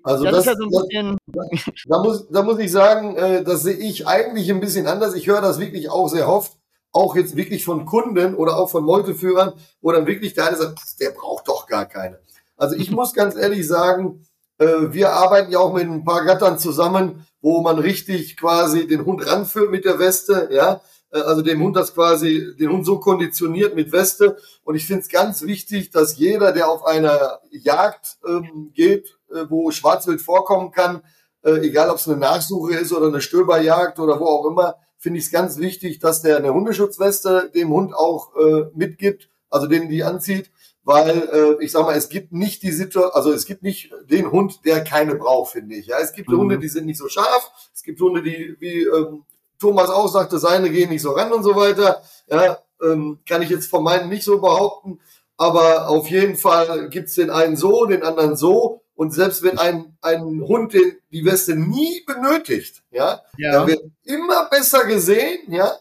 Also 0.03 0.25
das, 0.25 0.43
das, 0.43 0.45
ja 0.45 0.55
so 0.55 0.69
das 0.69 1.15
da, 1.25 1.71
da, 1.87 2.03
muss, 2.03 2.27
da 2.29 2.43
muss 2.43 2.59
ich 2.59 2.71
sagen, 2.71 3.15
äh, 3.15 3.43
das 3.43 3.63
sehe 3.63 3.77
ich 3.77 4.07
eigentlich 4.07 4.51
ein 4.51 4.59
bisschen 4.59 4.85
anders. 4.85 5.15
Ich 5.15 5.27
höre 5.27 5.41
das 5.41 5.59
wirklich 5.59 5.89
auch 5.89 6.09
sehr 6.09 6.27
oft 6.27 6.59
auch 6.91 7.15
jetzt 7.15 7.35
wirklich 7.35 7.65
von 7.65 7.85
Kunden 7.85 8.35
oder 8.35 8.57
auch 8.57 8.69
von 8.69 8.83
Meuteführern, 8.83 9.53
wo 9.81 9.91
dann 9.91 10.07
wirklich 10.07 10.33
der 10.33 10.47
eine 10.47 10.57
sagt, 10.57 10.99
der 10.99 11.11
braucht 11.11 11.47
doch 11.47 11.67
gar 11.67 11.85
keine. 11.85 12.19
Also 12.57 12.75
ich 12.75 12.91
muss 12.91 13.13
ganz 13.13 13.35
ehrlich 13.35 13.67
sagen, 13.67 14.25
äh, 14.57 14.65
wir 14.91 15.11
arbeiten 15.11 15.51
ja 15.51 15.59
auch 15.59 15.73
mit 15.73 15.83
ein 15.83 16.03
paar 16.03 16.25
Gattern 16.25 16.59
zusammen, 16.59 17.25
wo 17.41 17.61
man 17.61 17.79
richtig 17.79 18.37
quasi 18.37 18.87
den 18.87 19.05
Hund 19.05 19.25
ranführt 19.25 19.71
mit 19.71 19.85
der 19.85 19.99
Weste, 19.99 20.49
ja. 20.51 20.81
Äh, 21.11 21.19
also 21.19 21.41
dem 21.41 21.61
Hund 21.61 21.75
das 21.75 21.93
quasi, 21.93 22.55
den 22.59 22.71
Hund 22.71 22.85
so 22.85 22.99
konditioniert 22.99 23.75
mit 23.75 23.91
Weste. 23.91 24.37
Und 24.63 24.75
ich 24.75 24.85
finde 24.85 25.01
es 25.01 25.09
ganz 25.09 25.43
wichtig, 25.43 25.91
dass 25.91 26.17
jeder, 26.17 26.51
der 26.51 26.69
auf 26.69 26.85
einer 26.85 27.39
Jagd 27.51 28.17
ähm, 28.27 28.71
geht, 28.73 29.17
äh, 29.31 29.45
wo 29.49 29.71
Schwarzwild 29.71 30.21
vorkommen 30.21 30.71
kann, 30.71 31.01
äh, 31.43 31.59
egal 31.59 31.89
ob 31.89 31.97
es 31.97 32.07
eine 32.07 32.17
Nachsuche 32.17 32.75
ist 32.75 32.91
oder 32.91 33.07
eine 33.07 33.21
Stöberjagd 33.21 33.99
oder 33.99 34.19
wo 34.19 34.25
auch 34.25 34.45
immer, 34.45 34.75
finde 34.97 35.19
ich 35.19 35.25
es 35.25 35.31
ganz 35.31 35.57
wichtig, 35.57 35.99
dass 35.99 36.21
der 36.21 36.37
eine 36.37 36.53
Hundeschutzweste 36.53 37.51
dem 37.55 37.69
Hund 37.69 37.93
auch 37.93 38.35
äh, 38.35 38.65
mitgibt, 38.75 39.29
also 39.49 39.65
den 39.65 39.87
die 39.87 40.03
anzieht, 40.03 40.51
weil 40.83 41.29
äh, 41.31 41.63
ich 41.63 41.71
sag 41.71 41.83
mal, 41.83 41.95
es 41.95 42.09
gibt 42.09 42.33
nicht 42.33 42.63
die 42.63 42.71
Situation, 42.71 43.11
also 43.13 43.31
es 43.31 43.45
gibt 43.45 43.63
nicht 43.63 43.93
den 44.09 44.31
Hund, 44.31 44.65
der 44.65 44.83
keine 44.83 45.15
braucht, 45.15 45.53
finde 45.53 45.75
ich. 45.75 45.87
Ja, 45.87 45.99
es 45.99 46.13
gibt 46.13 46.29
mhm. 46.29 46.37
Hunde, 46.37 46.59
die 46.59 46.67
sind 46.67 46.85
nicht 46.85 46.97
so 46.97 47.07
scharf, 47.07 47.51
es 47.73 47.83
gibt 47.83 48.01
Hunde, 48.01 48.21
die 48.21 48.55
wie 48.59 48.83
ähm, 48.83 49.23
Thomas 49.59 49.89
auch 49.89 50.07
sagte, 50.07 50.39
seine 50.39 50.69
gehen 50.69 50.89
nicht 50.89 51.01
so 51.01 51.11
ran 51.11 51.31
und 51.31 51.43
so 51.43 51.55
weiter. 51.55 52.01
Ja, 52.27 52.57
ähm, 52.81 53.19
kann 53.27 53.41
ich 53.41 53.49
jetzt 53.49 53.69
von 53.69 53.83
meinen 53.83 54.09
nicht 54.09 54.23
so 54.23 54.39
behaupten, 54.39 54.99
aber 55.37 55.89
auf 55.89 56.09
jeden 56.09 56.37
Fall 56.37 56.89
gibt's 56.89 57.15
den 57.15 57.29
einen 57.29 57.55
so, 57.55 57.85
den 57.85 58.03
anderen 58.03 58.35
so 58.35 58.81
und 58.99 59.13
selbst 59.13 59.43
wenn 59.43 59.57
ein, 59.57 59.97
ein 60.01 60.41
Hund 60.41 60.73
den, 60.73 60.97
die 61.11 61.23
Weste 61.23 61.55
nie 61.55 62.03
benötigt, 62.05 62.83
ja, 62.91 63.21
ja. 63.37 63.51
dann 63.53 63.67
wird 63.67 63.81
immer 64.03 64.49
besser 64.49 64.85
gesehen, 64.85 65.51
ja. 65.53 65.71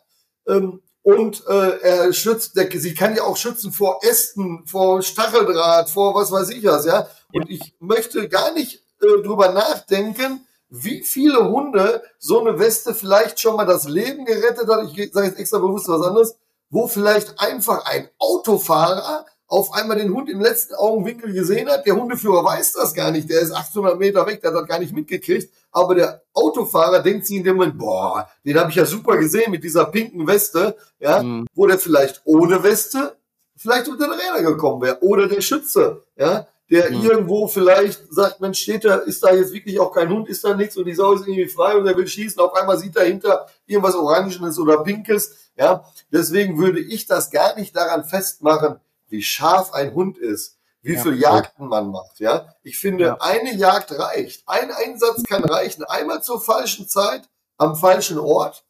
Ähm, 0.47 0.83
und 1.03 1.43
äh, 1.49 1.81
er 1.81 2.13
schützt, 2.13 2.57
der, 2.57 2.69
sie 2.71 2.95
kann 2.95 3.17
ja 3.17 3.25
auch 3.25 3.37
schützen 3.37 3.73
vor 3.73 4.01
Ästen, 4.03 4.67
vor 4.67 5.03
Stacheldraht, 5.03 5.91
vor 5.91 6.15
was 6.15 6.31
weiß 6.31 6.51
ich 6.51 6.65
was, 6.65 6.87
ja. 6.87 7.09
Und 7.33 7.51
ich 7.51 7.75
möchte 7.81 8.29
gar 8.29 8.53
nicht 8.53 8.85
äh, 9.01 9.23
drüber 9.23 9.53
nachdenken, 9.53 10.47
wie 10.71 11.03
viele 11.03 11.49
Hunde 11.49 12.03
so 12.19 12.41
eine 12.41 12.59
Weste 12.59 12.95
vielleicht 12.95 13.41
schon 13.41 13.57
mal 13.57 13.67
das 13.67 13.89
Leben 13.89 14.25
gerettet 14.25 14.69
hat. 14.69 14.85
Ich 14.85 15.13
sage 15.13 15.27
jetzt 15.27 15.39
extra 15.39 15.59
bewusst 15.59 15.89
was 15.89 16.07
anderes, 16.07 16.37
wo 16.71 16.87
vielleicht 16.87 17.41
einfach 17.41 17.87
ein 17.87 18.09
Autofahrer 18.19 19.25
auf 19.47 19.73
einmal 19.73 19.97
den 19.97 20.13
Hund 20.13 20.29
im 20.29 20.41
letzten 20.41 20.75
Augenwinkel 20.75 21.33
gesehen 21.33 21.71
hat. 21.71 21.87
Der 21.87 21.97
Hundeführer 21.97 22.45
weiß 22.45 22.75
das 22.75 22.93
gar 22.93 23.11
nicht. 23.11 23.31
Der 23.31 23.41
ist 23.41 23.53
800 23.53 23.99
Meter 23.99 24.27
weg, 24.27 24.43
der 24.43 24.51
hat 24.51 24.61
das 24.61 24.69
gar 24.69 24.79
nicht 24.79 24.95
mitgekriegt. 24.95 25.51
Aber 25.73 25.95
der 25.95 26.23
Autofahrer 26.35 27.01
denkt 27.01 27.27
sich 27.27 27.39
in 27.39 27.45
dem 27.45 27.57
Moment, 27.57 27.79
boah, 27.79 28.29
den 28.45 28.59
habe 28.59 28.71
ich 28.71 28.77
ja 28.77 28.85
super 28.85 29.17
gesehen 29.17 29.51
mit 29.51 29.65
dieser 29.65 29.87
pinken 29.87 30.27
Weste, 30.27 30.77
ja, 30.99 31.23
mhm. 31.23 31.47
wo 31.55 31.67
der 31.67 31.79
vielleicht 31.79 32.21
ohne 32.25 32.63
Weste 32.63 33.17
vielleicht 33.57 33.89
unter 33.89 34.07
den 34.07 34.19
Räder 34.19 34.43
gekommen 34.43 34.83
wäre. 34.83 35.03
Oder 35.03 35.29
der 35.29 35.41
Schütze, 35.41 36.05
ja, 36.17 36.47
der 36.71 36.91
mhm. 36.91 37.03
irgendwo 37.03 37.49
vielleicht 37.49 38.13
sagt, 38.13 38.41
Mensch, 38.41 38.61
steht 38.61 38.85
da, 38.85 38.97
ist 38.97 39.23
da 39.23 39.33
jetzt 39.33 39.53
wirklich 39.53 39.81
auch 39.81 39.93
kein 39.93 40.11
Hund, 40.11 40.29
ist 40.29 40.45
da 40.45 40.55
nichts 40.55 40.77
und 40.77 40.85
die 40.85 40.95
Sau 40.95 41.15
ist 41.15 41.27
irgendwie 41.27 41.49
frei 41.49 41.77
und 41.77 41.87
er 41.87 41.97
will 41.97 42.07
schießen. 42.07 42.41
Auf 42.41 42.55
einmal 42.55 42.79
sieht 42.79 42.97
er 42.97 43.07
hinter 43.07 43.47
irgendwas 43.67 43.95
Orangenes 43.95 44.59
oder 44.59 44.83
Pinkes 44.83 45.51
Ja, 45.57 45.85
deswegen 46.13 46.59
würde 46.59 46.81
ich 46.81 47.07
das 47.07 47.31
gar 47.31 47.57
nicht 47.57 47.75
daran 47.75 48.05
festmachen, 48.05 48.77
wie 49.09 49.23
scharf 49.23 49.73
ein 49.73 49.95
Hund 49.95 50.19
ist, 50.19 50.59
wie 50.83 50.95
ja. 50.95 51.03
viel 51.03 51.19
Jagden 51.19 51.69
man 51.69 51.91
macht. 51.91 52.21
Ja, 52.21 52.55
ich 52.63 52.79
finde, 52.79 53.05
ja. 53.05 53.17
eine 53.21 53.55
Jagd 53.55 53.93
reicht. 53.99 54.43
Ein 54.47 54.71
Einsatz 54.71 55.23
kann 55.25 55.45
reichen. 55.45 55.85
Einmal 55.85 56.23
zur 56.23 56.41
falschen 56.41 56.87
Zeit, 56.87 57.29
am 57.57 57.77
falschen 57.77 58.19
Ort. 58.19 58.65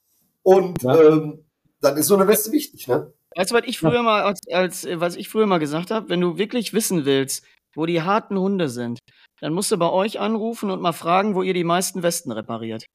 Und 0.44 0.82
ja. 0.82 1.00
ähm, 1.00 1.44
dann 1.80 1.96
ist 1.96 2.06
so 2.06 2.14
eine 2.14 2.28
Weste 2.28 2.52
wichtig, 2.52 2.86
ne? 2.86 3.12
Weißt 3.36 3.50
du, 3.50 3.54
was 3.54 3.64
ich 3.66 3.78
früher 3.78 4.02
mal 4.02 4.22
als, 4.22 4.40
als 4.50 4.86
was 4.94 5.14
ich 5.14 5.28
früher 5.28 5.46
mal 5.46 5.58
gesagt 5.58 5.90
habe, 5.90 6.08
wenn 6.08 6.20
du 6.20 6.38
wirklich 6.38 6.72
wissen 6.72 7.04
willst, 7.04 7.44
wo 7.74 7.86
die 7.86 8.02
harten 8.02 8.38
Hunde 8.38 8.68
sind, 8.68 8.98
dann 9.40 9.52
musst 9.52 9.70
du 9.70 9.76
bei 9.76 9.90
euch 9.90 10.20
anrufen 10.20 10.70
und 10.70 10.80
mal 10.80 10.92
fragen, 10.92 11.34
wo 11.34 11.42
ihr 11.42 11.54
die 11.54 11.64
meisten 11.64 12.02
Westen 12.02 12.32
repariert. 12.32 12.86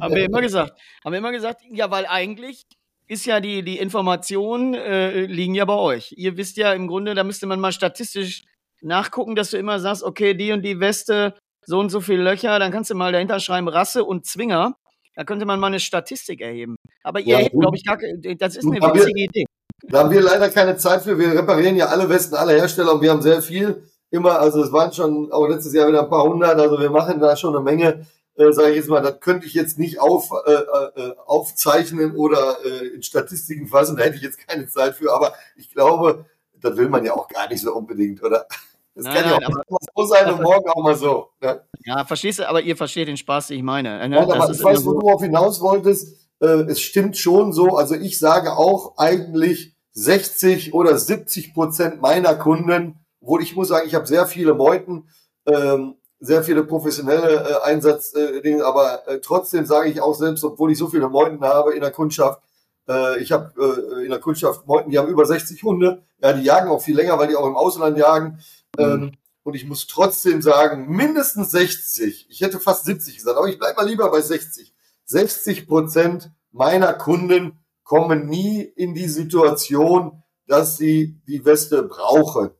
haben 0.00 0.14
wir 0.14 0.24
immer 0.24 0.40
gesagt. 0.40 0.78
Haben 1.04 1.12
wir 1.12 1.18
immer 1.18 1.32
gesagt, 1.32 1.62
ja, 1.70 1.90
weil 1.90 2.06
eigentlich 2.06 2.62
ist 3.06 3.26
ja 3.26 3.40
die, 3.40 3.62
die 3.64 3.78
Informationen 3.78 4.74
äh, 4.74 5.22
liegen 5.26 5.54
ja 5.54 5.64
bei 5.64 5.74
euch. 5.74 6.12
Ihr 6.16 6.36
wisst 6.36 6.56
ja 6.56 6.72
im 6.72 6.86
Grunde, 6.86 7.14
da 7.14 7.24
müsste 7.24 7.46
man 7.46 7.58
mal 7.58 7.72
statistisch 7.72 8.44
nachgucken, 8.82 9.34
dass 9.34 9.50
du 9.50 9.58
immer 9.58 9.80
sagst, 9.80 10.04
okay, 10.04 10.34
die 10.34 10.52
und 10.52 10.62
die 10.62 10.78
Weste, 10.78 11.34
so 11.62 11.80
und 11.80 11.90
so 11.90 12.00
viele 12.00 12.22
Löcher, 12.22 12.58
dann 12.58 12.72
kannst 12.72 12.90
du 12.90 12.94
mal 12.94 13.12
dahinter 13.12 13.40
schreiben 13.40 13.68
Rasse 13.68 14.04
und 14.04 14.26
Zwinger. 14.26 14.76
Da 15.14 15.24
könnte 15.24 15.44
man 15.44 15.58
mal 15.60 15.68
eine 15.68 15.80
Statistik 15.80 16.40
erheben. 16.40 16.76
Aber 17.02 17.20
ihr 17.20 17.26
ja, 17.26 17.38
erhebt, 17.38 17.58
glaube 17.58 17.76
ich, 17.76 17.84
gar, 17.84 17.98
das 18.38 18.56
ist 18.56 18.64
eine 18.64 18.76
witzige 18.76 19.14
wir, 19.14 19.24
Idee. 19.24 19.44
Da 19.82 20.00
haben 20.00 20.10
wir 20.10 20.20
leider 20.20 20.48
keine 20.50 20.76
Zeit 20.76 21.02
für. 21.02 21.18
Wir 21.18 21.32
reparieren 21.32 21.76
ja 21.76 21.86
alle 21.86 22.08
Westen, 22.08 22.34
alle 22.36 22.52
Hersteller 22.52 22.94
und 22.94 23.00
wir 23.00 23.10
haben 23.10 23.22
sehr 23.22 23.42
viel 23.42 23.82
immer. 24.10 24.38
Also 24.38 24.62
es 24.62 24.72
waren 24.72 24.92
schon 24.92 25.32
auch 25.32 25.48
letztes 25.48 25.72
Jahr 25.72 25.88
wieder 25.88 26.02
ein 26.02 26.10
paar 26.10 26.24
hundert. 26.24 26.58
Also 26.58 26.78
wir 26.78 26.90
machen 26.90 27.20
da 27.20 27.36
schon 27.36 27.54
eine 27.54 27.64
Menge. 27.64 28.06
Äh, 28.36 28.52
sage 28.52 28.70
ich 28.70 28.76
jetzt 28.76 28.88
mal, 28.88 29.02
das 29.02 29.20
könnte 29.20 29.46
ich 29.46 29.54
jetzt 29.54 29.78
nicht 29.78 30.00
auf, 30.00 30.30
äh, 30.46 30.52
äh, 30.52 31.14
aufzeichnen 31.26 32.16
oder 32.16 32.58
äh, 32.64 32.86
in 32.94 33.02
Statistiken 33.02 33.66
fassen. 33.66 33.96
Da 33.96 34.04
hätte 34.04 34.16
ich 34.16 34.22
jetzt 34.22 34.46
keine 34.46 34.68
Zeit 34.68 34.94
für. 34.94 35.12
Aber 35.12 35.34
ich 35.56 35.72
glaube, 35.72 36.26
das 36.60 36.76
will 36.76 36.88
man 36.88 37.04
ja 37.04 37.14
auch 37.14 37.28
gar 37.28 37.48
nicht 37.48 37.60
so 37.60 37.74
unbedingt, 37.74 38.22
oder? 38.22 38.46
Das 38.94 39.04
nein, 39.04 39.14
kann 39.14 39.30
ja 39.30 39.48
auch 39.48 39.70
mal 39.70 39.78
so 39.96 40.04
sein 40.04 40.32
und 40.32 40.42
morgen 40.42 40.68
auch 40.68 40.82
mal 40.82 40.96
so. 40.96 41.28
Ne? 41.40 41.62
Ja, 41.84 42.04
verstehst 42.04 42.40
du, 42.40 42.48
aber 42.48 42.60
ihr 42.60 42.76
versteht 42.76 43.08
den 43.08 43.16
Spaß, 43.16 43.48
den 43.48 43.58
ich 43.58 43.62
meine. 43.62 44.08
Ne? 44.08 44.16
Ja, 44.16 44.22
aber 44.22 44.50
ich 44.50 44.62
weiß, 44.62 44.84
wo 44.84 44.94
du 44.94 45.08
auf 45.08 45.22
hinaus 45.22 45.60
wolltest. 45.60 46.16
Äh, 46.40 46.64
es 46.68 46.80
stimmt 46.80 47.16
schon 47.16 47.52
so. 47.52 47.76
Also 47.76 47.94
ich 47.94 48.18
sage 48.18 48.56
auch 48.56 48.96
eigentlich 48.96 49.74
60 49.92 50.74
oder 50.74 50.98
70 50.98 51.54
Prozent 51.54 52.00
meiner 52.00 52.34
Kunden, 52.34 52.98
obwohl 53.20 53.42
ich 53.42 53.54
muss 53.54 53.68
sagen, 53.68 53.86
ich 53.86 53.94
habe 53.94 54.06
sehr 54.06 54.26
viele 54.26 54.54
Meuten, 54.54 55.08
ähm, 55.46 55.96
sehr 56.20 56.42
viele 56.42 56.64
professionelle 56.64 57.48
äh, 57.48 57.62
Einsatzdinge, 57.64 58.64
aber 58.64 59.06
äh, 59.08 59.20
trotzdem 59.20 59.64
sage 59.66 59.90
ich 59.90 60.00
auch 60.00 60.14
selbst, 60.14 60.44
obwohl 60.44 60.72
ich 60.72 60.78
so 60.78 60.88
viele 60.88 61.08
Meuten 61.08 61.40
habe 61.42 61.74
in 61.74 61.80
der 61.80 61.90
Kundschaft, 61.90 62.42
äh, 62.88 63.20
ich 63.20 63.32
habe 63.32 63.52
äh, 63.58 64.04
in 64.04 64.10
der 64.10 64.20
Kundschaft 64.20 64.66
Meuten, 64.66 64.90
die 64.90 64.98
haben 64.98 65.08
über 65.08 65.26
60 65.26 65.62
Hunde, 65.62 66.02
ja, 66.22 66.32
die 66.32 66.42
jagen 66.42 66.70
auch 66.70 66.82
viel 66.82 66.96
länger, 66.96 67.18
weil 67.18 67.28
die 67.28 67.36
auch 67.36 67.46
im 67.46 67.56
Ausland 67.56 67.98
jagen. 67.98 68.40
Ähm, 68.78 69.00
mhm. 69.00 69.12
Und 69.42 69.54
ich 69.54 69.66
muss 69.66 69.86
trotzdem 69.86 70.42
sagen, 70.42 70.88
mindestens 70.88 71.50
60, 71.50 72.26
ich 72.28 72.40
hätte 72.40 72.60
fast 72.60 72.84
70 72.84 73.16
gesagt, 73.16 73.38
aber 73.38 73.48
ich 73.48 73.58
bleibe 73.58 73.76
mal 73.76 73.88
lieber 73.88 74.10
bei 74.10 74.20
60. 74.20 74.74
60 75.06 75.66
Prozent 75.66 76.30
meiner 76.52 76.92
Kunden 76.92 77.58
kommen 77.82 78.26
nie 78.26 78.62
in 78.62 78.94
die 78.94 79.08
Situation, 79.08 80.22
dass 80.46 80.76
sie 80.76 81.20
die 81.26 81.44
Weste 81.44 81.82
brauchen. 81.82 82.50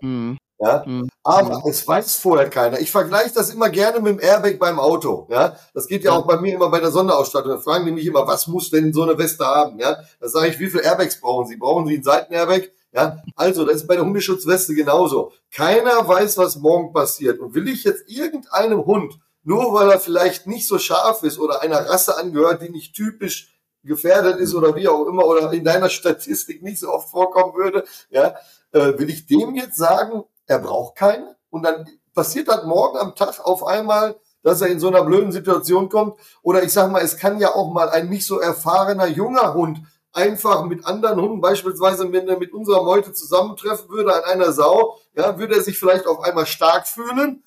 Mhm. 0.00 0.38
Ja? 0.58 0.84
Mhm. 0.86 1.08
Aber 1.28 1.62
es 1.68 1.86
weiß 1.86 2.16
vorher 2.16 2.48
keiner. 2.48 2.80
Ich 2.80 2.90
vergleiche 2.90 3.34
das 3.34 3.50
immer 3.50 3.68
gerne 3.68 4.00
mit 4.00 4.14
dem 4.14 4.20
Airbag 4.20 4.58
beim 4.58 4.80
Auto. 4.80 5.26
Ja? 5.30 5.56
Das 5.74 5.86
geht 5.86 6.02
ja, 6.02 6.12
ja. 6.12 6.18
auch 6.18 6.26
bei 6.26 6.40
mir 6.40 6.54
immer 6.54 6.70
bei 6.70 6.80
der 6.80 6.90
Sonderausstattung. 6.90 7.50
Da 7.50 7.58
fragen 7.58 7.84
die 7.84 7.92
mich 7.92 8.06
immer, 8.06 8.26
was 8.26 8.46
muss 8.46 8.70
denn 8.70 8.94
so 8.94 9.02
eine 9.02 9.18
Weste 9.18 9.44
haben? 9.44 9.78
Ja? 9.78 9.98
Da 10.20 10.28
sage 10.28 10.48
ich, 10.48 10.58
wie 10.58 10.70
viele 10.70 10.84
Airbags 10.84 11.20
brauchen 11.20 11.46
Sie? 11.46 11.56
Brauchen 11.56 11.86
Sie 11.86 11.94
einen 11.94 12.02
Seitenairbag? 12.02 12.70
Ja, 12.92 13.22
also 13.36 13.66
das 13.66 13.76
ist 13.76 13.86
bei 13.86 13.96
der 13.96 14.06
Hundeschutzweste 14.06 14.74
genauso. 14.74 15.32
Keiner 15.52 16.08
weiß, 16.08 16.38
was 16.38 16.56
morgen 16.56 16.94
passiert. 16.94 17.38
Und 17.38 17.54
will 17.54 17.68
ich 17.68 17.84
jetzt 17.84 18.08
irgendeinem 18.08 18.86
Hund, 18.86 19.18
nur 19.42 19.74
weil 19.74 19.90
er 19.90 20.00
vielleicht 20.00 20.46
nicht 20.46 20.66
so 20.66 20.78
scharf 20.78 21.22
ist 21.22 21.38
oder 21.38 21.60
einer 21.60 21.90
Rasse 21.90 22.16
angehört, 22.16 22.62
die 22.62 22.70
nicht 22.70 22.94
typisch 22.94 23.54
gefährdet 23.84 24.38
ist 24.38 24.54
oder 24.54 24.74
wie 24.74 24.88
auch 24.88 25.06
immer 25.06 25.26
oder 25.26 25.52
in 25.52 25.64
deiner 25.64 25.90
Statistik 25.90 26.62
nicht 26.62 26.80
so 26.80 26.88
oft 26.88 27.10
vorkommen 27.10 27.54
würde, 27.54 27.84
ja, 28.08 28.34
äh, 28.72 28.98
will 28.98 29.10
ich 29.10 29.26
dem 29.26 29.54
jetzt 29.54 29.76
sagen, 29.76 30.24
er 30.48 30.58
braucht 30.58 30.96
keine? 30.96 31.36
Und 31.50 31.62
dann 31.62 31.86
passiert 32.14 32.48
das 32.48 32.64
morgen 32.64 32.98
am 32.98 33.14
Tag 33.14 33.38
auf 33.44 33.64
einmal, 33.64 34.16
dass 34.42 34.60
er 34.60 34.68
in 34.68 34.80
so 34.80 34.88
einer 34.88 35.04
blöden 35.04 35.30
Situation 35.30 35.88
kommt. 35.88 36.18
Oder 36.42 36.62
ich 36.62 36.72
sag 36.72 36.90
mal, 36.90 37.02
es 37.02 37.16
kann 37.16 37.38
ja 37.38 37.54
auch 37.54 37.72
mal 37.72 37.88
ein 37.90 38.08
nicht 38.08 38.26
so 38.26 38.40
erfahrener 38.40 39.06
junger 39.06 39.54
Hund 39.54 39.80
einfach 40.12 40.64
mit 40.64 40.84
anderen 40.84 41.20
Hunden, 41.20 41.40
beispielsweise 41.40 42.10
wenn 42.12 42.28
er 42.28 42.38
mit 42.38 42.52
unserer 42.52 42.82
Meute 42.82 43.12
zusammentreffen 43.12 43.88
würde 43.88 44.14
an 44.14 44.24
einer 44.24 44.52
Sau, 44.52 44.98
ja, 45.14 45.38
würde 45.38 45.56
er 45.56 45.62
sich 45.62 45.78
vielleicht 45.78 46.06
auf 46.06 46.20
einmal 46.20 46.46
stark 46.46 46.88
fühlen. 46.88 47.42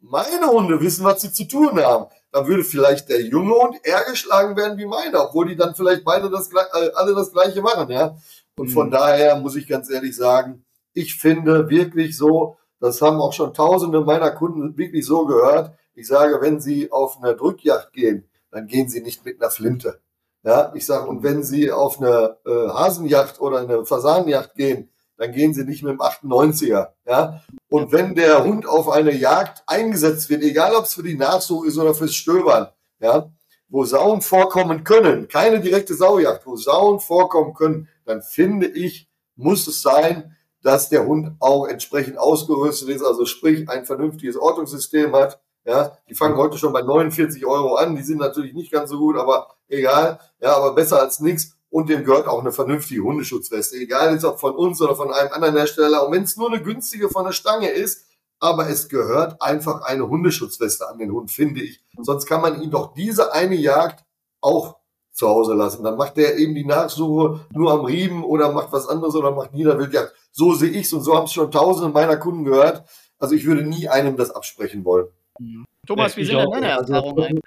Meine 0.00 0.46
Hunde 0.46 0.80
wissen, 0.80 1.04
was 1.04 1.22
sie 1.22 1.32
zu 1.32 1.44
tun 1.44 1.78
haben. 1.82 2.06
Dann 2.30 2.46
würde 2.46 2.64
vielleicht 2.64 3.08
der 3.08 3.22
junge 3.22 3.54
Hund 3.54 3.76
eher 3.82 4.04
geschlagen 4.04 4.56
werden 4.56 4.78
wie 4.78 4.86
meine, 4.86 5.20
obwohl 5.20 5.48
die 5.48 5.56
dann 5.56 5.74
vielleicht 5.74 6.04
beide 6.04 6.30
das, 6.30 6.50
äh, 6.52 6.90
alle 6.94 7.14
das 7.14 7.32
Gleiche 7.32 7.62
machen, 7.62 7.90
ja. 7.90 8.16
Und 8.56 8.68
von 8.68 8.88
mhm. 8.88 8.92
daher 8.92 9.36
muss 9.36 9.56
ich 9.56 9.66
ganz 9.66 9.90
ehrlich 9.90 10.16
sagen, 10.16 10.64
ich 10.94 11.16
finde 11.16 11.68
wirklich 11.68 12.16
so, 12.16 12.56
das 12.80 13.02
haben 13.02 13.20
auch 13.20 13.32
schon 13.32 13.52
tausende 13.52 14.00
meiner 14.00 14.30
Kunden 14.30 14.76
wirklich 14.78 15.04
so 15.04 15.26
gehört. 15.26 15.76
Ich 15.94 16.06
sage, 16.06 16.40
wenn 16.40 16.60
sie 16.60 16.90
auf 16.90 17.18
eine 17.22 17.36
Drückjagd 17.36 17.92
gehen, 17.92 18.28
dann 18.50 18.66
gehen 18.66 18.88
sie 18.88 19.02
nicht 19.02 19.24
mit 19.24 19.40
einer 19.40 19.50
Flinte. 19.50 20.00
Ja, 20.44 20.72
ich 20.74 20.84
sage, 20.84 21.08
und 21.08 21.22
wenn 21.22 21.42
Sie 21.42 21.72
auf 21.72 21.98
eine 21.98 22.36
äh, 22.44 22.68
Hasenjacht 22.68 23.40
oder 23.40 23.60
eine 23.60 23.86
Fasanenjacht 23.86 24.54
gehen, 24.54 24.90
dann 25.16 25.32
gehen 25.32 25.54
Sie 25.54 25.64
nicht 25.64 25.82
mit 25.82 25.92
dem 25.92 26.00
98er. 26.00 26.88
Ja, 27.06 27.40
und 27.70 27.92
wenn 27.92 28.14
der 28.14 28.44
Hund 28.44 28.68
auf 28.68 28.90
eine 28.90 29.12
Jagd 29.14 29.62
eingesetzt 29.66 30.28
wird, 30.28 30.42
egal 30.42 30.74
ob 30.74 30.84
es 30.84 30.94
für 30.94 31.02
die 31.02 31.16
Nachsuche 31.16 31.68
ist 31.68 31.78
oder 31.78 31.94
fürs 31.94 32.14
Stöbern, 32.14 32.68
ja, 33.00 33.32
wo 33.68 33.86
Sauen 33.86 34.20
vorkommen 34.20 34.84
können, 34.84 35.28
keine 35.28 35.60
direkte 35.60 35.94
Saujagd, 35.94 36.46
wo 36.46 36.56
Sauen 36.56 37.00
vorkommen 37.00 37.54
können, 37.54 37.88
dann 38.04 38.20
finde 38.20 38.66
ich, 38.66 39.08
muss 39.36 39.66
es 39.66 39.80
sein, 39.80 40.36
dass 40.64 40.88
der 40.88 41.06
Hund 41.06 41.36
auch 41.40 41.66
entsprechend 41.66 42.18
ausgerüstet 42.18 42.88
ist, 42.88 43.04
also 43.04 43.26
sprich 43.26 43.68
ein 43.68 43.84
vernünftiges 43.84 44.36
Ortungssystem 44.36 45.14
hat, 45.14 45.38
ja, 45.66 45.96
die 46.08 46.14
fangen 46.14 46.36
heute 46.36 46.58
schon 46.58 46.72
bei 46.72 46.82
49 46.82 47.46
Euro 47.46 47.76
an. 47.76 47.96
Die 47.96 48.02
sind 48.02 48.18
natürlich 48.18 48.52
nicht 48.52 48.70
ganz 48.70 48.90
so 48.90 48.98
gut, 48.98 49.16
aber 49.16 49.54
egal. 49.68 50.20
Ja, 50.40 50.56
aber 50.56 50.74
besser 50.74 51.00
als 51.00 51.20
nichts. 51.20 51.56
Und 51.70 51.88
dem 51.88 52.04
gehört 52.04 52.28
auch 52.28 52.40
eine 52.40 52.52
vernünftige 52.52 53.02
Hundeschutzweste. 53.02 53.76
Egal 53.76 54.12
jetzt 54.12 54.24
ob 54.24 54.38
von 54.38 54.54
uns 54.54 54.80
oder 54.80 54.94
von 54.94 55.12
einem 55.12 55.32
anderen 55.32 55.56
Hersteller. 55.56 56.06
Und 56.06 56.12
wenn 56.12 56.22
es 56.22 56.36
nur 56.36 56.52
eine 56.52 56.62
günstige 56.62 57.08
von 57.08 57.24
der 57.24 57.32
Stange 57.32 57.70
ist, 57.70 58.06
aber 58.40 58.68
es 58.68 58.88
gehört 58.88 59.40
einfach 59.40 59.82
eine 59.82 60.06
Hundeschutzweste 60.08 60.86
an 60.86 60.98
den 60.98 61.12
Hund, 61.12 61.30
finde 61.30 61.62
ich. 61.62 61.82
Sonst 61.98 62.26
kann 62.26 62.42
man 62.42 62.60
ihn 62.60 62.70
doch 62.70 62.92
diese 62.92 63.32
eine 63.32 63.54
Jagd 63.54 64.04
auch 64.42 64.76
zu 65.14 65.28
Hause 65.28 65.54
lassen. 65.54 65.84
Dann 65.84 65.96
macht 65.96 66.16
der 66.16 66.36
eben 66.36 66.54
die 66.54 66.64
Nachsuche 66.64 67.40
nur 67.52 67.72
am 67.72 67.84
Riemen 67.84 68.24
oder 68.24 68.52
macht 68.52 68.72
was 68.72 68.88
anderes 68.88 69.14
oder 69.14 69.30
macht 69.30 69.54
Niederwildjagd. 69.54 70.12
So 70.32 70.52
sehe 70.52 70.70
ich's 70.70 70.92
und 70.92 71.02
so 71.02 71.14
haben 71.16 71.24
es 71.24 71.32
schon 71.32 71.50
tausende 71.50 71.92
meiner 71.92 72.16
Kunden 72.16 72.44
gehört. 72.44 72.84
Also 73.18 73.34
ich 73.34 73.46
würde 73.46 73.62
nie 73.62 73.88
einem 73.88 74.16
das 74.16 74.32
absprechen 74.32 74.84
wollen. 74.84 75.06
Mhm. 75.38 75.64
Thomas, 75.86 76.16
wie 76.16 76.24
sind 76.24 76.38
denn 76.38 76.50
deine 76.50 76.76
also, 76.76 76.92
Erfahrungen? 76.92 77.40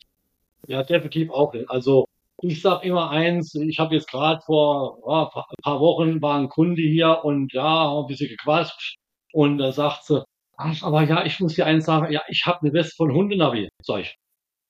Ja, 0.67 0.83
definitiv 0.83 1.29
auch. 1.29 1.53
Also 1.67 2.05
ich 2.41 2.61
sage 2.61 2.87
immer 2.87 3.09
eins, 3.09 3.53
ich 3.55 3.79
habe 3.79 3.95
jetzt 3.95 4.09
gerade 4.09 4.41
vor 4.45 4.99
ja, 5.07 5.23
ein 5.23 5.63
paar 5.63 5.79
Wochen 5.79 6.21
war 6.21 6.39
ein 6.39 6.49
Kunde 6.49 6.81
hier 6.81 7.19
und 7.23 7.51
ja, 7.51 7.99
ein 7.99 8.07
bisschen 8.07 8.29
gequatscht 8.29 8.95
und 9.33 9.57
da 9.57 9.71
sagt 9.71 10.05
sie, 10.05 10.23
ach, 10.55 10.83
aber 10.83 11.03
ja, 11.03 11.25
ich 11.25 11.39
muss 11.39 11.55
dir 11.55 11.65
eins 11.65 11.85
sagen, 11.85 12.11
ja, 12.11 12.21
ich 12.27 12.43
habe 12.45 12.61
eine 12.61 12.73
Weste 12.73 12.95
von 12.95 13.11
Hundenavi. 13.11 13.69
Sag 13.81 14.01
ich, 14.01 14.17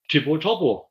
Tipo 0.08 0.38
Topo. 0.38 0.87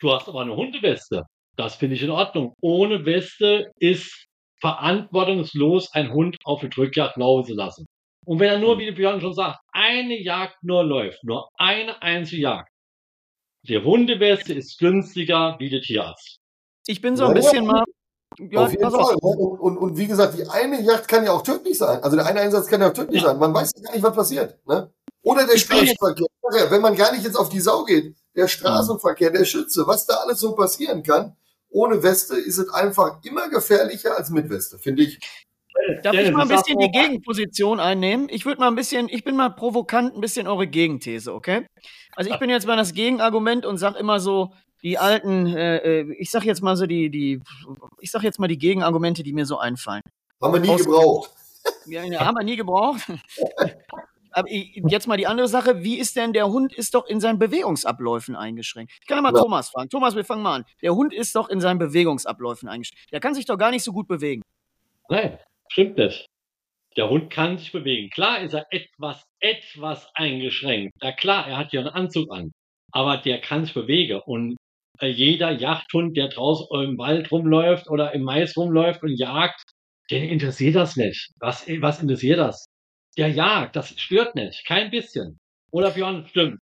Du 0.00 0.12
hast 0.12 0.28
aber 0.28 0.42
eine 0.42 0.56
Hundeweste. 0.56 1.24
Das 1.56 1.74
finde 1.74 1.96
ich 1.96 2.02
in 2.02 2.10
Ordnung. 2.10 2.54
Ohne 2.60 3.04
Weste 3.04 3.72
ist 3.78 4.26
verantwortungslos, 4.60 5.92
ein 5.92 6.12
Hund 6.12 6.36
auf 6.44 6.60
die 6.60 6.68
Drückjagd 6.68 7.16
laufen 7.16 7.48
zu 7.48 7.54
lassen. 7.54 7.86
Und 8.26 8.40
wenn 8.40 8.48
er 8.48 8.58
nur, 8.58 8.72
hm. 8.72 8.80
wie 8.80 8.90
Björn 8.92 9.20
schon 9.20 9.34
sagt, 9.34 9.58
eine 9.72 10.20
Jagd 10.20 10.56
nur 10.62 10.84
läuft, 10.84 11.24
nur 11.24 11.48
eine 11.56 12.00
einzige 12.02 12.42
Jagd, 12.42 12.70
die 13.66 13.78
Hundeweste 13.78 14.54
ist 14.54 14.78
günstiger 14.78 15.56
wie 15.58 15.70
der 15.70 15.80
Tierarzt. 15.80 16.38
Ich 16.86 17.00
bin 17.00 17.16
so 17.16 17.26
ein 17.26 17.34
bisschen 17.34 17.66
mal. 17.66 17.84
Ja, 18.38 18.64
auf 18.64 18.70
jeden 18.70 18.90
Fall. 18.90 19.16
Und, 19.20 19.58
und, 19.58 19.76
und, 19.78 19.98
wie 19.98 20.06
gesagt, 20.06 20.38
die 20.38 20.46
eine 20.48 20.80
Jagd 20.80 21.08
kann 21.08 21.24
ja 21.24 21.32
auch 21.32 21.42
tödlich 21.42 21.76
sein. 21.76 22.02
Also 22.02 22.16
der 22.16 22.26
eine 22.26 22.40
Einsatz 22.40 22.68
kann 22.68 22.80
ja 22.80 22.88
auch 22.88 22.92
tödlich 22.92 23.22
ja. 23.22 23.28
sein. 23.28 23.38
Man 23.38 23.52
weiß 23.52 23.72
ja 23.76 23.82
gar 23.82 23.92
nicht, 23.94 24.02
was 24.02 24.14
passiert. 24.14 24.58
Ne? 24.66 24.92
Oder 25.22 25.46
der 25.46 25.58
Straßenverkehr. 25.58 26.26
Wenn 26.70 26.80
man 26.80 26.94
gar 26.94 27.12
nicht 27.12 27.24
jetzt 27.24 27.36
auf 27.36 27.48
die 27.48 27.60
Sau 27.60 27.84
geht, 27.84 28.14
der 28.38 28.48
Straßenverkehr, 28.48 29.30
der 29.30 29.44
Schütze, 29.44 29.86
was 29.86 30.06
da 30.06 30.14
alles 30.14 30.38
so 30.38 30.54
passieren 30.54 31.02
kann. 31.02 31.36
Ohne 31.70 32.02
Weste 32.02 32.36
ist 32.36 32.58
es 32.58 32.70
einfach 32.70 33.18
immer 33.24 33.48
gefährlicher 33.50 34.16
als 34.16 34.30
mit 34.30 34.48
Weste, 34.48 34.78
finde 34.78 35.02
ich. 35.02 35.18
Darf 36.02 36.14
ich 36.14 36.30
mal 36.30 36.42
ein 36.42 36.48
bisschen 36.48 36.78
die 36.78 36.90
Gegenposition 36.90 37.80
einnehmen? 37.80 38.28
Ich 38.30 38.46
würde 38.46 38.60
mal 38.60 38.68
ein 38.68 38.74
bisschen, 38.76 39.08
ich 39.08 39.24
bin 39.24 39.36
mal 39.36 39.50
provokant, 39.50 40.14
ein 40.14 40.20
bisschen 40.20 40.46
eure 40.46 40.66
Gegenthese, 40.66 41.34
okay? 41.34 41.66
Also 42.14 42.30
ich 42.30 42.38
bin 42.38 42.48
jetzt 42.48 42.66
mal 42.66 42.76
das 42.76 42.94
Gegenargument 42.94 43.66
und 43.66 43.76
sage 43.76 43.98
immer 43.98 44.20
so, 44.20 44.52
die 44.82 44.98
alten, 44.98 45.46
äh, 45.46 46.00
äh, 46.00 46.14
ich 46.18 46.30
sag 46.30 46.44
jetzt 46.44 46.62
mal 46.62 46.76
so 46.76 46.86
die, 46.86 47.10
die, 47.10 47.40
ich 48.00 48.10
sag 48.10 48.22
jetzt 48.22 48.38
mal 48.38 48.48
die 48.48 48.58
Gegenargumente, 48.58 49.22
die 49.22 49.32
mir 49.32 49.46
so 49.46 49.58
einfallen. 49.58 50.02
Haben 50.40 50.54
wir 50.54 50.60
nie 50.60 50.68
Aus, 50.68 50.84
gebraucht. 50.84 51.30
Ja, 51.86 52.02
haben 52.20 52.36
wir 52.36 52.44
nie 52.44 52.56
gebraucht. 52.56 53.00
Aber 54.38 54.48
jetzt 54.50 55.08
mal 55.08 55.16
die 55.16 55.26
andere 55.26 55.48
Sache, 55.48 55.82
wie 55.82 55.98
ist 55.98 56.14
denn 56.14 56.32
der 56.32 56.46
Hund 56.46 56.72
ist 56.72 56.94
doch 56.94 57.06
in 57.06 57.20
seinen 57.20 57.40
Bewegungsabläufen 57.40 58.36
eingeschränkt. 58.36 58.92
Ich 59.00 59.06
kann 59.06 59.18
ja 59.18 59.22
mal 59.22 59.34
ja. 59.34 59.40
Thomas 59.40 59.70
fragen. 59.70 59.90
Thomas, 59.90 60.14
wir 60.14 60.24
fangen 60.24 60.42
mal 60.42 60.56
an. 60.56 60.64
Der 60.80 60.94
Hund 60.94 61.12
ist 61.12 61.34
doch 61.34 61.48
in 61.48 61.60
seinen 61.60 61.78
Bewegungsabläufen 61.78 62.68
eingeschränkt. 62.68 63.10
Der 63.10 63.18
kann 63.18 63.34
sich 63.34 63.46
doch 63.46 63.58
gar 63.58 63.72
nicht 63.72 63.82
so 63.82 63.92
gut 63.92 64.06
bewegen. 64.06 64.42
Nein, 65.08 65.38
stimmt 65.68 65.98
nicht. 65.98 66.26
Der 66.96 67.10
Hund 67.10 67.30
kann 67.30 67.58
sich 67.58 67.72
bewegen. 67.72 68.10
Klar 68.10 68.40
ist 68.40 68.54
er 68.54 68.66
etwas, 68.70 69.24
etwas 69.40 70.08
eingeschränkt. 70.14 70.92
Ja 71.02 71.10
klar, 71.10 71.48
er 71.48 71.56
hat 71.56 71.72
ja 71.72 71.80
einen 71.80 71.88
Anzug 71.88 72.30
an. 72.32 72.52
Aber 72.92 73.16
der 73.16 73.40
kann 73.40 73.64
sich 73.64 73.74
bewegen. 73.74 74.20
Und 74.24 74.56
äh, 75.00 75.08
jeder 75.08 75.50
Jagdhund, 75.50 76.16
der 76.16 76.28
draußen 76.28 76.66
im 76.80 76.96
Wald 76.96 77.32
rumläuft 77.32 77.88
oder 77.88 78.14
im 78.14 78.22
Mais 78.22 78.56
rumläuft 78.56 79.02
und 79.02 79.16
jagt, 79.16 79.62
den 80.12 80.28
interessiert 80.28 80.76
das 80.76 80.96
nicht. 80.96 81.32
Was, 81.40 81.66
was 81.80 82.00
interessiert 82.00 82.38
das? 82.38 82.67
Der 83.18 83.28
jagt, 83.28 83.76
das 83.76 83.88
stört 83.88 84.36
nicht. 84.36 84.64
Kein 84.64 84.90
bisschen. 84.90 85.38
Oder 85.70 85.90
Björn, 85.90 86.24
stimmt. 86.30 86.60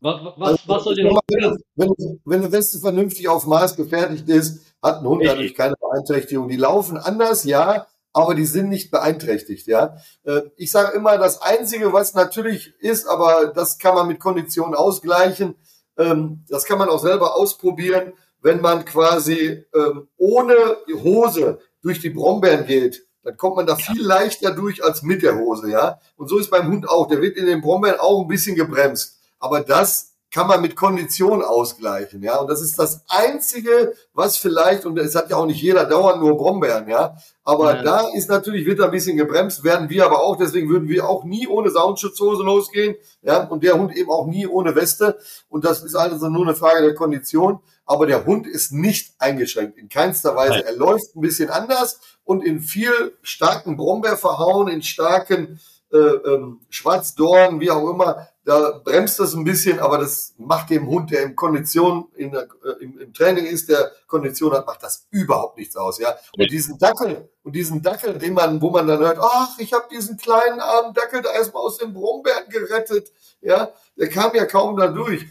Was, 0.00 0.20
was, 0.36 0.48
also, 0.48 0.62
was 0.66 0.84
soll 0.84 0.96
denn 0.96 1.06
wenn, 1.06 1.56
wenn, 1.76 2.20
wenn 2.24 2.40
eine 2.40 2.50
Weste 2.50 2.80
vernünftig 2.80 3.28
auf 3.28 3.46
Maß 3.46 3.76
gefertigt 3.76 4.28
ist, 4.28 4.74
hat 4.82 4.98
ein 4.98 5.06
Hund 5.06 5.24
dadurch 5.24 5.54
keine 5.54 5.76
Beeinträchtigung. 5.80 6.48
Die 6.48 6.56
laufen 6.56 6.96
anders, 6.96 7.44
ja, 7.44 7.86
aber 8.12 8.34
die 8.34 8.44
sind 8.44 8.68
nicht 8.68 8.90
beeinträchtigt, 8.90 9.68
ja. 9.68 9.96
Äh, 10.24 10.42
ich 10.56 10.72
sage 10.72 10.96
immer, 10.96 11.18
das 11.18 11.40
Einzige, 11.40 11.92
was 11.92 12.14
natürlich 12.14 12.74
ist, 12.80 13.06
aber 13.06 13.52
das 13.54 13.78
kann 13.78 13.94
man 13.94 14.08
mit 14.08 14.18
Konditionen 14.18 14.74
ausgleichen, 14.74 15.54
ähm, 15.96 16.44
das 16.48 16.64
kann 16.64 16.78
man 16.78 16.88
auch 16.88 17.00
selber 17.00 17.36
ausprobieren, 17.36 18.12
wenn 18.40 18.60
man 18.60 18.84
quasi 18.84 19.64
ähm, 19.72 20.08
ohne 20.16 20.78
Hose 21.04 21.60
durch 21.80 22.00
die 22.00 22.10
Brombeeren 22.10 22.66
geht, 22.66 23.06
dann 23.24 23.36
kommt 23.36 23.56
man 23.56 23.66
da 23.66 23.76
viel 23.76 24.02
leichter 24.02 24.50
durch 24.52 24.84
als 24.84 25.02
mit 25.02 25.22
der 25.22 25.36
Hose, 25.38 25.70
ja. 25.70 25.98
Und 26.16 26.28
so 26.28 26.38
ist 26.38 26.50
beim 26.50 26.68
Hund 26.68 26.88
auch. 26.88 27.06
Der 27.08 27.20
wird 27.20 27.36
in 27.36 27.46
den 27.46 27.60
Brombeeren 27.60 28.00
auch 28.00 28.22
ein 28.22 28.28
bisschen 28.28 28.56
gebremst. 28.56 29.18
Aber 29.38 29.60
das 29.60 30.12
kann 30.32 30.48
man 30.48 30.62
mit 30.62 30.76
Kondition 30.76 31.42
ausgleichen, 31.42 32.22
ja. 32.22 32.38
Und 32.38 32.48
das 32.48 32.62
ist 32.62 32.78
das 32.78 33.02
Einzige, 33.06 33.92
was 34.14 34.38
vielleicht, 34.38 34.86
und 34.86 34.98
es 34.98 35.14
hat 35.14 35.28
ja 35.28 35.36
auch 35.36 35.44
nicht 35.44 35.60
jeder 35.60 35.84
dauernd 35.84 36.22
nur 36.22 36.36
Brombeeren, 36.38 36.88
ja. 36.88 37.16
Aber 37.44 37.76
ja. 37.76 37.82
da 37.82 38.08
ist 38.14 38.30
natürlich, 38.30 38.64
wird 38.64 38.80
ein 38.80 38.90
bisschen 38.90 39.18
gebremst, 39.18 39.62
werden 39.62 39.90
wir 39.90 40.06
aber 40.06 40.22
auch, 40.22 40.36
deswegen 40.36 40.70
würden 40.70 40.88
wir 40.88 41.06
auch 41.06 41.24
nie 41.24 41.46
ohne 41.46 41.70
Soundschutzhose 41.70 42.42
losgehen, 42.42 42.96
ja. 43.20 43.44
Und 43.44 43.62
der 43.62 43.74
Hund 43.74 43.94
eben 43.94 44.10
auch 44.10 44.26
nie 44.26 44.46
ohne 44.46 44.74
Weste. 44.74 45.18
Und 45.50 45.66
das 45.66 45.82
ist 45.84 45.94
also 45.94 46.28
nur 46.28 46.46
eine 46.46 46.56
Frage 46.56 46.82
der 46.82 46.94
Kondition. 46.94 47.60
Aber 47.84 48.06
der 48.06 48.24
Hund 48.24 48.46
ist 48.46 48.72
nicht 48.72 49.14
eingeschränkt, 49.18 49.76
in 49.76 49.88
keinster 49.88 50.34
Weise. 50.34 50.52
Nein. 50.52 50.62
Er 50.64 50.76
läuft 50.76 51.14
ein 51.14 51.20
bisschen 51.20 51.50
anders 51.50 52.00
und 52.24 52.44
in 52.44 52.60
viel 52.60 53.16
starken 53.22 53.76
Brombeerverhauen, 53.76 54.68
in 54.68 54.82
starken 54.82 55.60
äh, 55.92 55.96
ähm, 55.98 56.60
Schwarzdorn, 56.70 57.60
wie 57.60 57.70
auch 57.70 57.90
immer, 57.90 58.28
da 58.44 58.80
bremst 58.82 59.20
das 59.20 59.34
ein 59.34 59.44
bisschen, 59.44 59.78
aber 59.78 59.98
das 59.98 60.34
macht 60.36 60.70
dem 60.70 60.88
Hund, 60.88 61.10
der 61.10 61.22
in 61.22 61.36
Kondition, 61.36 62.08
in 62.16 62.32
der, 62.32 62.48
äh, 62.64 62.82
im, 62.82 62.98
im, 62.98 63.12
Training 63.12 63.46
ist, 63.46 63.68
der 63.68 63.92
Kondition 64.06 64.52
hat, 64.52 64.66
macht 64.66 64.82
das 64.82 65.06
überhaupt 65.10 65.58
nichts 65.58 65.76
aus, 65.76 65.98
ja. 65.98 66.16
Und 66.36 66.50
diesen 66.50 66.78
Dackel, 66.78 67.30
und 67.42 67.54
diesen 67.54 67.82
Dackel, 67.82 68.18
den 68.18 68.34
man, 68.34 68.60
wo 68.60 68.70
man 68.70 68.86
dann 68.86 68.98
hört, 68.98 69.18
ach, 69.20 69.58
ich 69.58 69.72
habe 69.72 69.86
diesen 69.90 70.16
kleinen 70.16 70.60
armen 70.60 70.94
Dackel 70.94 71.22
da 71.22 71.30
erstmal 71.32 71.62
aus 71.62 71.78
den 71.78 71.92
Brombeeren 71.92 72.48
gerettet, 72.48 73.12
ja, 73.40 73.72
der 73.96 74.08
kam 74.08 74.34
ja 74.34 74.46
kaum 74.46 74.76
da 74.76 74.88
durch. 74.88 75.26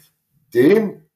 Den, 0.54 1.10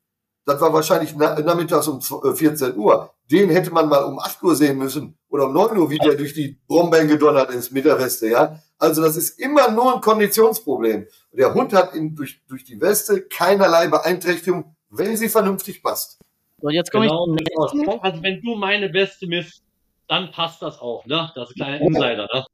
das 0.46 0.62
war 0.62 0.72
wahrscheinlich 0.72 1.16
nachmittags 1.16 1.88
um 1.88 2.02
14 2.02 2.72
äh, 2.72 2.74
Uhr, 2.76 3.12
den 3.32 3.50
hätte 3.50 3.72
man 3.72 3.90
mal 3.90 4.04
um 4.04 4.20
8 4.20 4.42
Uhr 4.44 4.56
sehen 4.56 4.78
müssen 4.78 5.18
oder 5.30 5.46
um 5.46 5.54
9 5.54 5.78
Uhr, 5.78 5.90
wie 5.90 5.98
der 5.98 6.16
durch 6.16 6.34
die 6.34 6.60
Brombeeren 6.68 7.08
gedonnert 7.08 7.50
ist 7.50 7.72
mit 7.72 7.86
der 7.86 8.00
Weste, 8.00 8.30
ja. 8.30 8.60
Also 8.78 9.02
das 9.02 9.18
ist 9.18 9.40
immer 9.40 9.72
nur 9.72 9.96
ein 9.96 10.02
Konditionsproblem. 10.02 11.08
Der 11.32 11.54
Hund 11.54 11.74
hat 11.74 11.96
in, 11.96 12.16
durch, 12.16 12.42
durch 12.48 12.64
die 12.64 12.80
Weste 12.80 13.22
keinerlei 13.24 13.88
Beeinträchtigung, 13.88 14.76
wenn 14.90 15.18
sie 15.18 15.30
vernünftig 15.30 15.82
passt. 15.82 16.20
So, 16.62 16.70
jetzt 16.70 16.92
komme 16.92 17.08
genau, 17.08 17.36
ich. 17.36 17.58
Also 18.02 18.22
wenn 18.22 18.42
du 18.42 18.56
meine 18.56 18.94
Weste 18.94 19.28
misst, 19.28 19.64
dann 20.08 20.32
passt 20.32 20.62
das 20.62 20.80
auch, 20.80 21.06
ne? 21.06 21.32
Das 21.36 21.50
ist 21.50 21.56
ein 21.56 21.80
kleiner 21.80 21.82
Insider, 21.82 22.28
ne? 22.32 22.46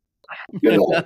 Genau. 0.61 0.91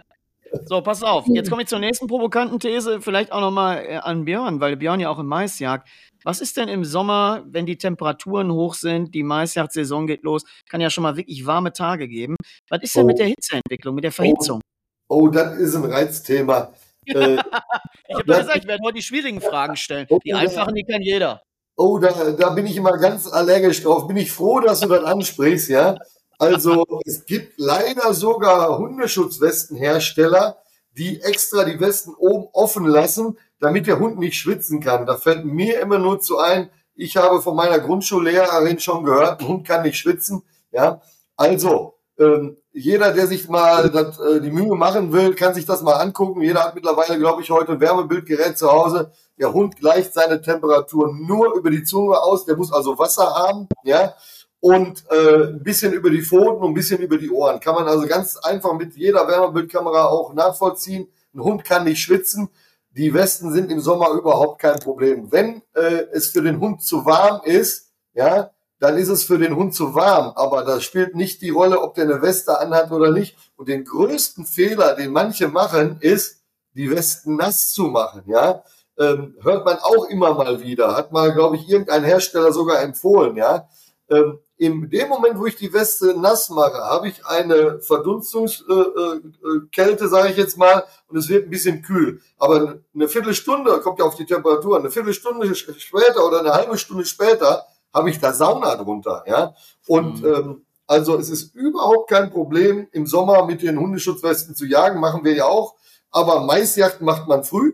So, 0.67 0.79
pass 0.79 1.03
auf. 1.03 1.25
Jetzt 1.27 1.49
komme 1.49 1.63
ich 1.63 1.67
zur 1.67 1.79
nächsten 1.79 2.07
provokanten 2.07 2.59
These, 2.59 3.01
vielleicht 3.01 3.31
auch 3.31 3.41
nochmal 3.41 3.83
äh, 3.85 3.97
an 3.97 4.23
Björn, 4.23 4.61
weil 4.61 4.77
Björn 4.77 4.99
ja 4.99 5.09
auch 5.09 5.19
im 5.19 5.25
Mais 5.25 5.59
jagt. 5.59 5.89
Was 6.25 6.41
ist 6.41 6.57
denn 6.57 6.67
im 6.69 6.83
Sommer, 6.83 7.43
wenn 7.45 7.67
die 7.67 7.77
Temperaturen 7.77 8.51
hoch 8.51 8.73
sind, 8.73 9.13
die 9.13 9.21
Maisjagdsaison 9.21 10.07
geht 10.07 10.23
los, 10.23 10.43
kann 10.67 10.81
ja 10.81 10.89
schon 10.89 11.03
mal 11.03 11.15
wirklich 11.17 11.45
warme 11.45 11.71
Tage 11.71 12.07
geben. 12.07 12.35
Was 12.67 12.81
ist 12.81 12.95
denn 12.95 13.03
oh. 13.03 13.05
mit 13.05 13.19
der 13.19 13.27
Hitzeentwicklung, 13.27 13.93
mit 13.93 14.03
der 14.03 14.11
Verhitzung? 14.11 14.59
Oh, 15.07 15.25
oh 15.25 15.27
das 15.27 15.55
ist 15.59 15.75
ein 15.75 15.85
Reizthema. 15.85 16.73
Äh, 17.07 17.35
ich 17.35 18.15
habe 18.15 18.33
ja 18.33 18.39
gesagt, 18.39 18.57
ich 18.57 18.67
werde 18.67 18.81
nur 18.81 18.91
die 18.91 19.03
schwierigen 19.03 19.39
Fragen 19.39 19.75
stellen. 19.75 20.07
Die 20.25 20.33
einfachen, 20.33 20.73
die 20.73 20.81
kann 20.81 21.03
jeder. 21.03 21.43
Oh, 21.77 21.99
da, 21.99 22.31
da 22.31 22.49
bin 22.49 22.65
ich 22.65 22.77
immer 22.77 22.97
ganz 22.97 23.27
allergisch 23.31 23.83
drauf. 23.83 24.07
Bin 24.07 24.17
ich 24.17 24.31
froh, 24.31 24.59
dass 24.59 24.79
du 24.79 24.87
das 24.87 25.03
ansprichst, 25.03 25.69
ja. 25.69 25.99
Also 26.39 26.83
es 27.05 27.27
gibt 27.27 27.59
leider 27.59 28.15
sogar 28.15 28.79
Hundeschutzwestenhersteller, 28.79 30.57
die 30.97 31.21
extra 31.21 31.63
die 31.63 31.79
Westen 31.79 32.15
oben 32.15 32.47
offen 32.53 32.87
lassen, 32.87 33.37
damit 33.65 33.87
der 33.87 33.97
Hund 33.97 34.19
nicht 34.19 34.37
schwitzen 34.37 34.79
kann. 34.79 35.07
Da 35.07 35.17
fällt 35.17 35.43
mir 35.43 35.81
immer 35.81 35.97
nur 35.97 36.19
zu 36.19 36.37
ein, 36.37 36.69
ich 36.93 37.17
habe 37.17 37.41
von 37.41 37.55
meiner 37.55 37.79
Grundschullehrerin 37.79 38.79
schon 38.79 39.03
gehört, 39.03 39.41
ein 39.41 39.47
Hund 39.47 39.67
kann 39.67 39.81
nicht 39.81 39.97
schwitzen. 39.97 40.43
Ja, 40.71 41.01
also 41.35 41.95
ähm, 42.19 42.57
jeder, 42.71 43.11
der 43.11 43.25
sich 43.25 43.49
mal 43.49 43.89
das, 43.89 44.19
äh, 44.19 44.39
die 44.39 44.51
Mühe 44.51 44.75
machen 44.75 45.11
will, 45.11 45.33
kann 45.33 45.55
sich 45.55 45.65
das 45.65 45.81
mal 45.81 45.95
angucken. 45.95 46.41
Jeder 46.41 46.63
hat 46.63 46.75
mittlerweile, 46.75 47.17
glaube 47.17 47.41
ich, 47.41 47.49
heute 47.49 47.71
ein 47.71 47.79
Wärmebildgerät 47.79 48.55
zu 48.55 48.71
Hause. 48.71 49.11
Der 49.39 49.51
Hund 49.51 49.77
gleicht 49.77 50.13
seine 50.13 50.41
Temperatur 50.41 51.11
nur 51.11 51.55
über 51.55 51.71
die 51.71 51.83
Zunge 51.83 52.21
aus. 52.21 52.45
Der 52.45 52.55
muss 52.55 52.71
also 52.71 52.99
Wasser 52.99 53.33
haben, 53.33 53.67
ja, 53.83 54.13
und 54.59 55.05
äh, 55.09 55.47
ein 55.47 55.63
bisschen 55.63 55.91
über 55.91 56.11
die 56.11 56.21
Pfoten 56.21 56.61
und 56.61 56.71
ein 56.71 56.73
bisschen 56.75 57.01
über 57.01 57.17
die 57.17 57.31
Ohren. 57.31 57.59
Kann 57.59 57.73
man 57.73 57.87
also 57.87 58.05
ganz 58.05 58.37
einfach 58.37 58.73
mit 58.73 58.95
jeder 58.95 59.27
Wärmebildkamera 59.27 60.05
auch 60.05 60.33
nachvollziehen. 60.33 61.07
Ein 61.33 61.43
Hund 61.43 61.65
kann 61.65 61.83
nicht 61.83 61.99
schwitzen. 61.99 62.49
Die 62.95 63.13
Westen 63.13 63.51
sind 63.51 63.71
im 63.71 63.81
Sommer 63.81 64.11
überhaupt 64.11 64.61
kein 64.61 64.79
Problem. 64.79 65.31
Wenn 65.31 65.61
äh, 65.73 66.05
es 66.13 66.29
für 66.29 66.41
den 66.41 66.61
Hund 66.61 66.81
zu 66.81 67.05
warm 67.05 67.41
ist, 67.43 67.91
ja, 68.13 68.51
dann 68.79 68.97
ist 68.97 69.09
es 69.09 69.25
für 69.25 69.37
den 69.37 69.55
Hund 69.55 69.73
zu 69.75 69.95
warm. 69.95 70.31
Aber 70.35 70.63
das 70.63 70.83
spielt 70.83 71.13
nicht 71.13 71.41
die 71.41 71.49
Rolle, 71.49 71.81
ob 71.81 71.95
der 71.95 72.05
eine 72.05 72.21
Weste 72.21 72.57
anhat 72.57 72.91
oder 72.91 73.11
nicht. 73.11 73.35
Und 73.57 73.67
den 73.67 73.83
größten 73.83 74.45
Fehler, 74.45 74.95
den 74.95 75.11
manche 75.11 75.49
machen, 75.49 75.97
ist, 75.99 76.41
die 76.73 76.89
Westen 76.89 77.35
nass 77.35 77.73
zu 77.73 77.83
machen. 77.83 78.23
Ja, 78.27 78.63
ähm, 78.97 79.35
hört 79.41 79.65
man 79.65 79.77
auch 79.79 80.05
immer 80.05 80.33
mal 80.33 80.61
wieder. 80.61 80.95
Hat 80.95 81.11
mal, 81.11 81.33
glaube 81.33 81.57
ich, 81.57 81.67
irgendein 81.67 82.05
Hersteller 82.05 82.53
sogar 82.53 82.81
empfohlen. 82.81 83.35
Ja, 83.35 83.67
ähm, 84.09 84.39
in 84.57 84.89
dem 84.89 85.09
Moment, 85.09 85.37
wo 85.37 85.45
ich 85.45 85.57
die 85.57 85.73
Weste 85.73 86.19
nass 86.19 86.49
mache, 86.49 86.77
habe 86.77 87.09
ich 87.09 87.25
eine 87.25 87.81
Verdunstungskälte, 87.81 89.33
äh, 89.75 90.05
äh, 90.05 90.07
sage 90.07 90.29
ich 90.29 90.37
jetzt 90.37 90.57
mal, 90.57 90.85
und 91.07 91.17
es 91.17 91.27
wird 91.27 91.47
ein 91.47 91.49
bisschen 91.49 91.81
kühl. 91.81 92.21
Aber 92.37 92.79
eine 92.93 93.07
Viertelstunde, 93.07 93.79
kommt 93.81 93.99
ja 93.99 94.05
auf 94.05 94.15
die 94.15 94.25
Temperatur, 94.25 94.79
eine 94.79 94.91
Viertelstunde 94.91 95.53
später 95.55 96.25
oder 96.25 96.39
eine 96.39 96.53
halbe 96.53 96.77
Stunde 96.77 97.05
später 97.05 97.65
habe 97.93 98.09
ich 98.09 98.19
da 98.19 98.33
Sauna 98.33 98.75
drunter. 98.75 99.23
Ja? 99.27 99.55
Und 99.87 100.21
mhm. 100.21 100.33
ähm, 100.33 100.65
also 100.87 101.17
es 101.17 101.29
ist 101.29 101.55
überhaupt 101.55 102.09
kein 102.09 102.29
Problem, 102.29 102.87
im 102.91 103.07
Sommer 103.07 103.45
mit 103.45 103.61
den 103.61 103.79
Hundeschutzwesten 103.79 104.55
zu 104.55 104.65
jagen, 104.65 104.99
machen 104.99 105.23
wir 105.23 105.33
ja 105.33 105.45
auch. 105.45 105.75
Aber 106.11 106.41
Maisjagd 106.41 107.01
macht 107.01 107.27
man 107.27 107.43
früh. 107.43 107.73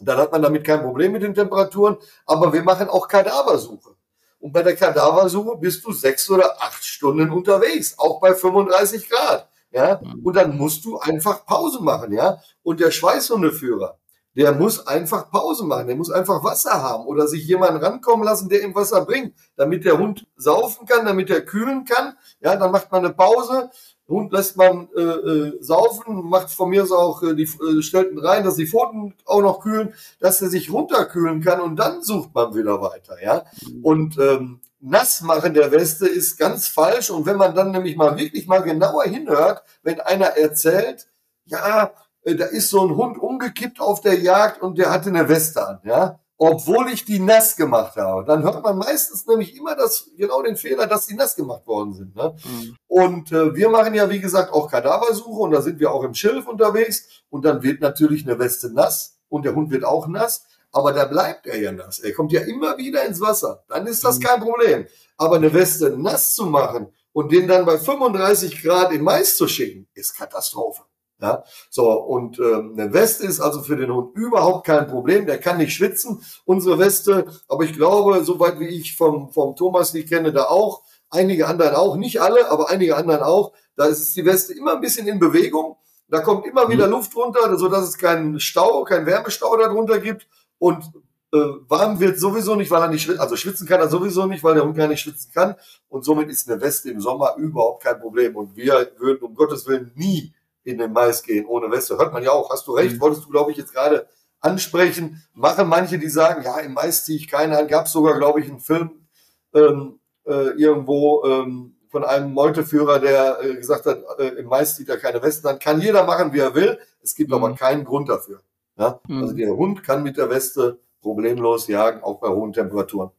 Dann 0.00 0.18
hat 0.18 0.32
man 0.32 0.42
damit 0.42 0.64
kein 0.64 0.82
Problem 0.82 1.12
mit 1.12 1.22
den 1.22 1.34
Temperaturen. 1.34 1.96
Aber 2.24 2.52
wir 2.52 2.62
machen 2.62 2.88
auch 2.88 3.08
Kadaversuche. 3.08 3.96
Und 4.42 4.52
bei 4.52 4.64
der 4.64 4.74
Kadaversuche 4.74 5.56
bist 5.56 5.86
du 5.86 5.92
sechs 5.92 6.28
oder 6.28 6.60
acht 6.60 6.84
Stunden 6.84 7.30
unterwegs, 7.30 7.96
auch 7.96 8.20
bei 8.20 8.34
35 8.34 9.08
Grad. 9.08 9.48
Ja, 9.70 10.00
mhm. 10.02 10.20
und 10.24 10.34
dann 10.34 10.56
musst 10.58 10.84
du 10.84 10.98
einfach 10.98 11.46
Pause 11.46 11.80
machen, 11.80 12.12
ja. 12.12 12.38
Und 12.64 12.80
der 12.80 12.90
Schweißhundeführer, 12.90 13.98
der 14.34 14.52
muss 14.52 14.84
einfach 14.84 15.30
Pause 15.30 15.64
machen, 15.64 15.86
der 15.86 15.94
muss 15.94 16.10
einfach 16.10 16.42
Wasser 16.42 16.82
haben 16.82 17.06
oder 17.06 17.28
sich 17.28 17.46
jemanden 17.46 17.82
rankommen 17.82 18.24
lassen, 18.24 18.48
der 18.48 18.62
ihm 18.64 18.74
Wasser 18.74 19.04
bringt, 19.04 19.32
damit 19.54 19.84
der 19.84 19.96
Hund 19.96 20.26
saufen 20.34 20.86
kann, 20.86 21.06
damit 21.06 21.30
er 21.30 21.42
kühlen 21.42 21.84
kann. 21.84 22.14
Ja, 22.40 22.56
dann 22.56 22.72
macht 22.72 22.90
man 22.90 23.04
eine 23.04 23.14
Pause, 23.14 23.70
Hund 24.12 24.32
lässt 24.32 24.56
man 24.56 24.88
äh, 24.96 25.00
äh, 25.00 25.62
saufen, 25.62 26.24
macht 26.28 26.50
von 26.50 26.70
mir 26.70 26.86
so 26.86 26.96
auch 26.96 27.22
äh, 27.22 27.34
die 27.34 27.44
äh, 27.44 27.82
stellt 27.82 28.12
rein, 28.22 28.44
dass 28.44 28.56
die 28.56 28.66
Pfoten 28.66 29.14
auch 29.24 29.42
noch 29.42 29.60
kühlen, 29.60 29.94
dass 30.20 30.40
er 30.40 30.48
sich 30.48 30.72
runterkühlen 30.72 31.40
kann 31.40 31.60
und 31.60 31.76
dann 31.76 32.02
sucht 32.02 32.34
man 32.34 32.54
wieder 32.54 32.80
weiter, 32.80 33.22
ja. 33.22 33.44
Und 33.82 34.18
ähm, 34.18 34.60
nass 34.80 35.20
machen 35.22 35.54
der 35.54 35.70
Weste 35.72 36.06
ist 36.06 36.38
ganz 36.38 36.68
falsch 36.68 37.10
und 37.10 37.26
wenn 37.26 37.36
man 37.36 37.54
dann 37.54 37.70
nämlich 37.70 37.96
mal 37.96 38.16
wirklich 38.16 38.46
mal 38.46 38.62
genauer 38.62 39.04
hinhört, 39.04 39.62
wenn 39.82 40.00
einer 40.00 40.36
erzählt, 40.36 41.08
ja, 41.44 41.92
äh, 42.22 42.34
da 42.34 42.46
ist 42.46 42.70
so 42.70 42.86
ein 42.86 42.96
Hund 42.96 43.18
umgekippt 43.18 43.80
auf 43.80 44.00
der 44.00 44.20
Jagd 44.20 44.62
und 44.62 44.78
der 44.78 44.90
hatte 44.90 45.08
eine 45.08 45.28
Weste 45.28 45.66
an, 45.66 45.80
ja. 45.84 46.18
Obwohl 46.44 46.90
ich 46.90 47.04
die 47.04 47.20
nass 47.20 47.54
gemacht 47.54 47.94
habe. 47.94 48.24
Dann 48.24 48.42
hört 48.42 48.64
man 48.64 48.76
meistens 48.76 49.24
nämlich 49.28 49.54
immer 49.56 49.76
das, 49.76 50.10
genau 50.16 50.42
den 50.42 50.56
Fehler, 50.56 50.88
dass 50.88 51.06
die 51.06 51.14
nass 51.14 51.36
gemacht 51.36 51.64
worden 51.68 51.94
sind. 51.94 52.16
Ne? 52.16 52.34
Mhm. 52.44 52.76
Und 52.88 53.30
äh, 53.30 53.54
wir 53.54 53.68
machen 53.68 53.94
ja, 53.94 54.10
wie 54.10 54.18
gesagt, 54.18 54.52
auch 54.52 54.68
Kadaversuche 54.68 55.40
und 55.40 55.52
da 55.52 55.62
sind 55.62 55.78
wir 55.78 55.92
auch 55.92 56.02
im 56.02 56.14
Schilf 56.14 56.48
unterwegs 56.48 57.06
und 57.30 57.44
dann 57.44 57.62
wird 57.62 57.80
natürlich 57.80 58.24
eine 58.26 58.40
Weste 58.40 58.72
nass 58.72 59.20
und 59.28 59.44
der 59.44 59.54
Hund 59.54 59.70
wird 59.70 59.84
auch 59.84 60.08
nass, 60.08 60.42
aber 60.72 60.92
da 60.92 61.04
bleibt 61.04 61.46
er 61.46 61.60
ja 61.60 61.70
nass. 61.70 62.00
Er 62.00 62.12
kommt 62.12 62.32
ja 62.32 62.40
immer 62.40 62.76
wieder 62.76 63.04
ins 63.04 63.20
Wasser. 63.20 63.62
Dann 63.68 63.86
ist 63.86 64.02
das 64.02 64.18
mhm. 64.18 64.22
kein 64.24 64.40
Problem. 64.40 64.86
Aber 65.18 65.36
eine 65.36 65.54
Weste 65.54 65.90
nass 65.96 66.34
zu 66.34 66.46
machen 66.46 66.88
und 67.12 67.30
den 67.30 67.46
dann 67.46 67.64
bei 67.64 67.78
35 67.78 68.60
Grad 68.64 68.90
in 68.90 69.02
Mais 69.02 69.36
zu 69.36 69.46
schicken, 69.46 69.86
ist 69.94 70.16
Katastrophe. 70.16 70.82
Ja, 71.22 71.44
so 71.70 71.88
und 71.92 72.40
ähm, 72.40 72.74
eine 72.76 72.92
Weste 72.92 73.24
ist 73.24 73.40
also 73.40 73.62
für 73.62 73.76
den 73.76 73.92
Hund 73.94 74.16
überhaupt 74.16 74.66
kein 74.66 74.88
Problem. 74.88 75.24
Der 75.24 75.38
kann 75.38 75.58
nicht 75.58 75.72
schwitzen, 75.72 76.20
unsere 76.44 76.80
Weste. 76.80 77.26
Aber 77.46 77.62
ich 77.62 77.74
glaube, 77.74 78.24
soweit 78.24 78.58
wie 78.58 78.66
ich 78.66 78.96
vom 78.96 79.30
vom 79.30 79.54
Thomas 79.54 79.92
die 79.92 80.04
kenne, 80.04 80.32
da 80.32 80.46
auch 80.46 80.82
einige 81.10 81.46
anderen 81.46 81.76
auch, 81.76 81.94
nicht 81.96 82.20
alle, 82.20 82.50
aber 82.50 82.70
einige 82.70 82.96
anderen 82.96 83.22
auch. 83.22 83.52
Da 83.76 83.84
ist 83.84 84.16
die 84.16 84.24
Weste 84.24 84.52
immer 84.52 84.74
ein 84.74 84.80
bisschen 84.80 85.06
in 85.06 85.20
Bewegung. 85.20 85.76
Da 86.08 86.20
kommt 86.20 86.44
immer 86.44 86.68
wieder 86.68 86.86
mhm. 86.86 86.94
Luft 86.94 87.14
runter, 87.14 87.56
so 87.56 87.68
dass 87.68 87.88
es 87.88 87.96
keinen 87.96 88.40
Stau, 88.40 88.82
keinen 88.82 89.06
Wärmestau 89.06 89.56
darunter 89.56 90.00
gibt. 90.00 90.26
Und 90.58 90.84
äh, 91.32 91.38
warm 91.68 92.00
wird 92.00 92.18
sowieso 92.18 92.56
nicht, 92.56 92.70
weil 92.70 92.82
er 92.82 92.88
nicht 92.88 93.02
schwitzt. 93.02 93.20
Also 93.20 93.36
schwitzen 93.36 93.66
kann 93.66 93.80
er 93.80 93.88
sowieso 93.88 94.26
nicht, 94.26 94.42
weil 94.42 94.54
der 94.54 94.64
Hund 94.64 94.76
gar 94.76 94.88
nicht 94.88 95.00
schwitzen 95.00 95.30
kann. 95.32 95.54
Und 95.88 96.04
somit 96.04 96.28
ist 96.28 96.50
eine 96.50 96.60
Weste 96.60 96.90
im 96.90 97.00
Sommer 97.00 97.36
überhaupt 97.38 97.84
kein 97.84 98.00
Problem. 98.00 98.36
Und 98.36 98.56
wir 98.56 98.90
würden 98.98 99.22
um 99.22 99.34
Gottes 99.34 99.66
Willen 99.66 99.92
nie 99.94 100.34
in 100.64 100.78
den 100.78 100.92
Mais 100.92 101.22
gehen 101.22 101.46
ohne 101.46 101.70
Weste. 101.70 101.98
Hört 101.98 102.12
man 102.12 102.22
ja 102.22 102.30
auch, 102.30 102.50
hast 102.50 102.66
du 102.66 102.72
recht, 102.72 102.96
mhm. 102.96 103.00
wolltest 103.00 103.24
du, 103.24 103.30
glaube 103.30 103.50
ich, 103.50 103.56
jetzt 103.56 103.72
gerade 103.72 104.06
ansprechen. 104.40 105.22
Machen 105.34 105.68
manche, 105.68 105.98
die 105.98 106.08
sagen, 106.08 106.42
ja, 106.44 106.58
im 106.60 106.74
Mais 106.74 107.04
ziehe 107.04 107.18
ich 107.18 107.28
keine 107.28 107.58
an. 107.58 107.68
Gab 107.68 107.86
es 107.86 107.92
sogar, 107.92 108.18
glaube 108.18 108.40
ich, 108.40 108.48
einen 108.48 108.60
Film 108.60 109.06
ähm, 109.54 109.98
äh, 110.26 110.50
irgendwo 110.56 111.24
ähm, 111.24 111.76
von 111.88 112.04
einem 112.04 112.32
Meuteführer, 112.32 112.98
der 112.98 113.38
äh, 113.42 113.54
gesagt 113.56 113.86
hat, 113.86 114.02
äh, 114.18 114.28
im 114.28 114.46
Mais 114.46 114.76
zieht 114.76 114.88
er 114.88 114.98
keine 114.98 115.22
Westen 115.22 115.46
an. 115.46 115.58
Kann 115.58 115.80
jeder 115.80 116.04
machen, 116.04 116.32
wie 116.32 116.40
er 116.40 116.54
will. 116.54 116.78
Es 117.02 117.14
gibt 117.14 117.30
mhm. 117.30 117.36
aber 117.36 117.54
keinen 117.54 117.84
Grund 117.84 118.08
dafür. 118.08 118.42
Ja? 118.76 119.00
Mhm. 119.06 119.22
Also 119.22 119.34
der 119.34 119.56
Hund 119.56 119.82
kann 119.82 120.02
mit 120.02 120.16
der 120.16 120.30
Weste 120.30 120.80
problemlos 121.00 121.68
jagen, 121.68 122.02
auch 122.02 122.20
bei 122.20 122.28
hohen 122.28 122.52
Temperaturen. 122.52 123.10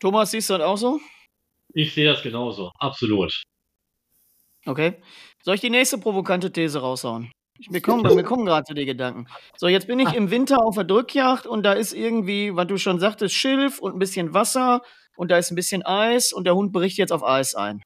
Thomas, 0.00 0.30
siehst 0.30 0.50
du 0.50 0.58
das 0.58 0.66
auch 0.66 0.76
so? 0.76 1.00
Ich 1.72 1.94
sehe 1.94 2.08
das 2.08 2.22
genauso, 2.22 2.70
absolut. 2.78 3.44
Okay. 4.66 5.00
Soll 5.42 5.54
ich 5.54 5.60
die 5.60 5.70
nächste 5.70 5.98
provokante 5.98 6.52
These 6.52 6.80
raushauen? 6.80 7.30
Wir 7.70 7.82
kommen, 7.82 8.04
wir 8.04 8.22
kommen 8.22 8.46
gerade 8.46 8.64
zu 8.64 8.74
den 8.74 8.86
Gedanken. 8.86 9.26
So, 9.56 9.66
jetzt 9.66 9.88
bin 9.88 9.98
ich 9.98 10.12
im 10.12 10.30
Winter 10.30 10.64
auf 10.64 10.76
der 10.76 10.84
Drückjacht 10.84 11.46
und 11.46 11.64
da 11.64 11.72
ist 11.72 11.92
irgendwie, 11.92 12.54
was 12.54 12.68
du 12.68 12.78
schon 12.78 13.00
sagtest, 13.00 13.34
Schilf 13.34 13.80
und 13.80 13.96
ein 13.96 13.98
bisschen 13.98 14.32
Wasser 14.32 14.80
und 15.16 15.30
da 15.32 15.38
ist 15.38 15.50
ein 15.50 15.56
bisschen 15.56 15.84
Eis 15.84 16.32
und 16.32 16.44
der 16.44 16.54
Hund 16.54 16.72
bricht 16.72 16.98
jetzt 16.98 17.12
auf 17.12 17.24
Eis 17.24 17.56
ein. 17.56 17.82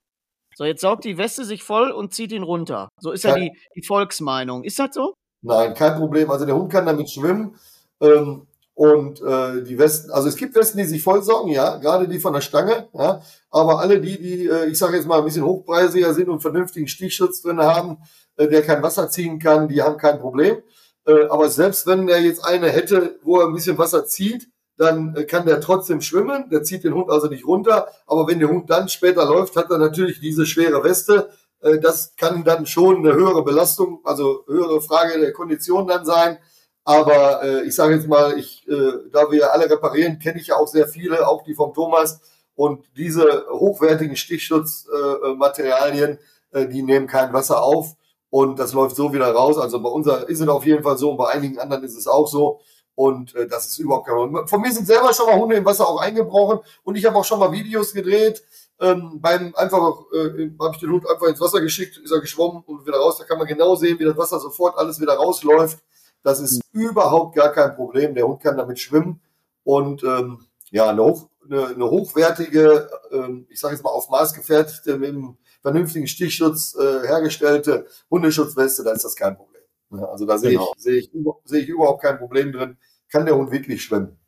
So, 0.54 0.64
jetzt 0.64 0.82
saugt 0.82 1.04
die 1.04 1.16
Weste 1.16 1.46
sich 1.46 1.62
voll 1.62 1.90
und 1.90 2.12
zieht 2.12 2.32
ihn 2.32 2.42
runter. 2.42 2.88
So 3.00 3.12
ist 3.12 3.24
ja 3.24 3.34
die, 3.34 3.52
die 3.74 3.82
Volksmeinung. 3.82 4.64
Ist 4.64 4.78
das 4.78 4.90
so? 4.92 5.14
Nein, 5.42 5.72
kein 5.72 5.96
Problem. 5.96 6.30
Also 6.30 6.44
der 6.44 6.54
Hund 6.54 6.70
kann 6.70 6.84
damit 6.84 7.10
schwimmen. 7.10 7.56
Ähm, 8.02 8.46
und 8.74 9.20
äh, 9.20 9.62
die 9.62 9.78
Westen, 9.78 10.10
also 10.10 10.28
es 10.28 10.36
gibt 10.36 10.54
Westen, 10.54 10.78
die 10.78 10.84
sich 10.84 11.02
vollsaugen, 11.02 11.52
ja, 11.52 11.76
gerade 11.76 12.08
die 12.08 12.18
von 12.18 12.32
der 12.32 12.40
Stange, 12.40 12.88
ja, 12.94 13.20
aber 13.50 13.80
alle 13.80 14.00
die, 14.00 14.18
die, 14.18 14.46
äh, 14.46 14.66
ich 14.66 14.78
sage 14.78 14.96
jetzt 14.96 15.06
mal, 15.06 15.18
ein 15.18 15.24
bisschen 15.24 15.44
hochpreisiger 15.44 16.14
sind 16.14 16.28
und 16.28 16.40
vernünftigen 16.40 16.88
Stichschutz 16.88 17.42
drin 17.42 17.60
haben, 17.60 17.98
äh, 18.36 18.48
der 18.48 18.62
kein 18.62 18.82
Wasser 18.82 19.10
ziehen 19.10 19.38
kann, 19.38 19.68
die 19.68 19.82
haben 19.82 19.98
kein 19.98 20.18
Problem. 20.18 20.62
Äh, 21.06 21.26
aber 21.28 21.48
selbst 21.50 21.86
wenn 21.86 22.08
er 22.08 22.20
jetzt 22.20 22.44
eine 22.44 22.70
hätte, 22.70 23.18
wo 23.22 23.40
er 23.40 23.46
ein 23.46 23.54
bisschen 23.54 23.76
Wasser 23.76 24.06
zieht, 24.06 24.48
dann 24.78 25.14
äh, 25.16 25.24
kann 25.24 25.44
der 25.44 25.60
trotzdem 25.60 26.00
schwimmen, 26.00 26.48
der 26.50 26.62
zieht 26.62 26.84
den 26.84 26.94
Hund 26.94 27.10
also 27.10 27.28
nicht 27.28 27.46
runter, 27.46 27.88
aber 28.06 28.26
wenn 28.26 28.38
der 28.38 28.48
Hund 28.48 28.70
dann 28.70 28.88
später 28.88 29.26
läuft, 29.26 29.56
hat 29.56 29.70
er 29.70 29.78
natürlich 29.78 30.18
diese 30.20 30.46
schwere 30.46 30.82
Weste, 30.82 31.28
äh, 31.60 31.78
das 31.78 32.14
kann 32.16 32.44
dann 32.44 32.66
schon 32.66 32.96
eine 32.96 33.14
höhere 33.14 33.44
Belastung, 33.44 34.00
also 34.04 34.44
höhere 34.46 34.80
Frage 34.80 35.20
der 35.20 35.32
Kondition 35.32 35.86
dann 35.86 36.04
sein, 36.04 36.38
aber 36.84 37.42
äh, 37.42 37.62
ich 37.62 37.74
sage 37.74 37.94
jetzt 37.94 38.08
mal, 38.08 38.38
ich, 38.38 38.66
äh, 38.68 38.92
da 39.12 39.30
wir 39.30 39.52
alle 39.52 39.70
reparieren, 39.70 40.18
kenne 40.18 40.40
ich 40.40 40.48
ja 40.48 40.56
auch 40.56 40.66
sehr 40.66 40.88
viele, 40.88 41.28
auch 41.28 41.44
die 41.44 41.54
vom 41.54 41.72
Thomas. 41.72 42.20
Und 42.54 42.84
diese 42.96 43.46
hochwertigen 43.50 44.16
Stichschutzmaterialien, 44.16 46.18
äh, 46.52 46.62
äh, 46.62 46.68
die 46.68 46.82
nehmen 46.82 47.06
kein 47.06 47.32
Wasser 47.32 47.62
auf 47.62 47.94
und 48.30 48.58
das 48.58 48.72
läuft 48.72 48.96
so 48.96 49.12
wieder 49.12 49.30
raus. 49.32 49.58
Also 49.58 49.80
bei 49.80 49.88
unser 49.88 50.28
ist 50.28 50.40
es 50.40 50.48
auf 50.48 50.66
jeden 50.66 50.82
Fall 50.82 50.98
so 50.98 51.10
und 51.10 51.16
bei 51.16 51.28
einigen 51.28 51.58
anderen 51.58 51.84
ist 51.84 51.96
es 51.96 52.06
auch 52.06 52.26
so. 52.26 52.60
Und 52.94 53.34
äh, 53.34 53.46
das 53.46 53.68
ist 53.68 53.78
überhaupt 53.78 54.06
kein 54.06 54.16
Problem. 54.16 54.46
Von 54.46 54.60
mir 54.60 54.72
sind 54.72 54.86
selber 54.86 55.14
schon 55.14 55.26
mal 55.26 55.38
Hunde 55.38 55.56
im 55.56 55.64
Wasser 55.64 55.88
auch 55.88 56.00
eingebrochen 56.00 56.60
und 56.82 56.96
ich 56.96 57.04
habe 57.06 57.16
auch 57.16 57.24
schon 57.24 57.38
mal 57.38 57.52
Videos 57.52 57.94
gedreht. 57.94 58.42
Ähm, 58.80 59.20
beim 59.20 59.54
einfach 59.54 60.00
äh, 60.12 60.50
habe 60.60 60.74
ich 60.74 60.80
den 60.80 60.90
Hund 60.90 61.08
einfach 61.08 61.28
ins 61.28 61.40
Wasser 61.40 61.60
geschickt, 61.60 61.98
ist 61.98 62.10
er 62.10 62.20
geschwommen 62.20 62.62
und 62.66 62.86
wieder 62.86 62.98
raus. 62.98 63.18
Da 63.18 63.24
kann 63.24 63.38
man 63.38 63.46
genau 63.46 63.76
sehen, 63.76 63.98
wie 63.98 64.04
das 64.04 64.16
Wasser 64.16 64.40
sofort 64.40 64.76
alles 64.76 65.00
wieder 65.00 65.14
rausläuft. 65.14 65.78
Das 66.22 66.40
ist 66.40 66.62
mhm. 66.72 66.80
überhaupt 66.80 67.36
gar 67.36 67.52
kein 67.52 67.74
Problem. 67.74 68.14
Der 68.14 68.26
Hund 68.26 68.42
kann 68.42 68.56
damit 68.56 68.78
schwimmen 68.78 69.20
und 69.64 70.02
ähm, 70.04 70.46
ja, 70.70 70.88
eine, 70.90 71.04
hoch, 71.04 71.28
eine, 71.44 71.66
eine 71.68 71.90
hochwertige, 71.90 72.88
ähm, 73.10 73.46
ich 73.48 73.60
sage 73.60 73.74
jetzt 73.74 73.82
mal 73.82 73.90
auf 73.90 74.08
Maß 74.08 74.32
gefertigte, 74.34 74.98
mit 74.98 75.10
einem 75.10 75.36
vernünftigen 75.60 76.06
Stichschutz 76.06 76.74
äh, 76.74 77.06
hergestellte 77.06 77.86
Hundeschutzweste, 78.10 78.84
da 78.84 78.92
ist 78.92 79.04
das 79.04 79.16
kein 79.16 79.36
Problem. 79.36 79.62
Ja, 79.92 80.04
also 80.06 80.24
da 80.24 80.38
sehe 80.38 80.52
genau. 80.52 80.72
ich, 80.76 80.82
sehe 80.82 80.98
ich, 80.98 81.10
sehe 81.44 81.62
ich 81.62 81.68
überhaupt 81.68 82.02
kein 82.02 82.18
Problem 82.18 82.52
drin. 82.52 82.78
Kann 83.10 83.26
der 83.26 83.36
Hund 83.36 83.50
wirklich 83.50 83.82
schwimmen? 83.82 84.18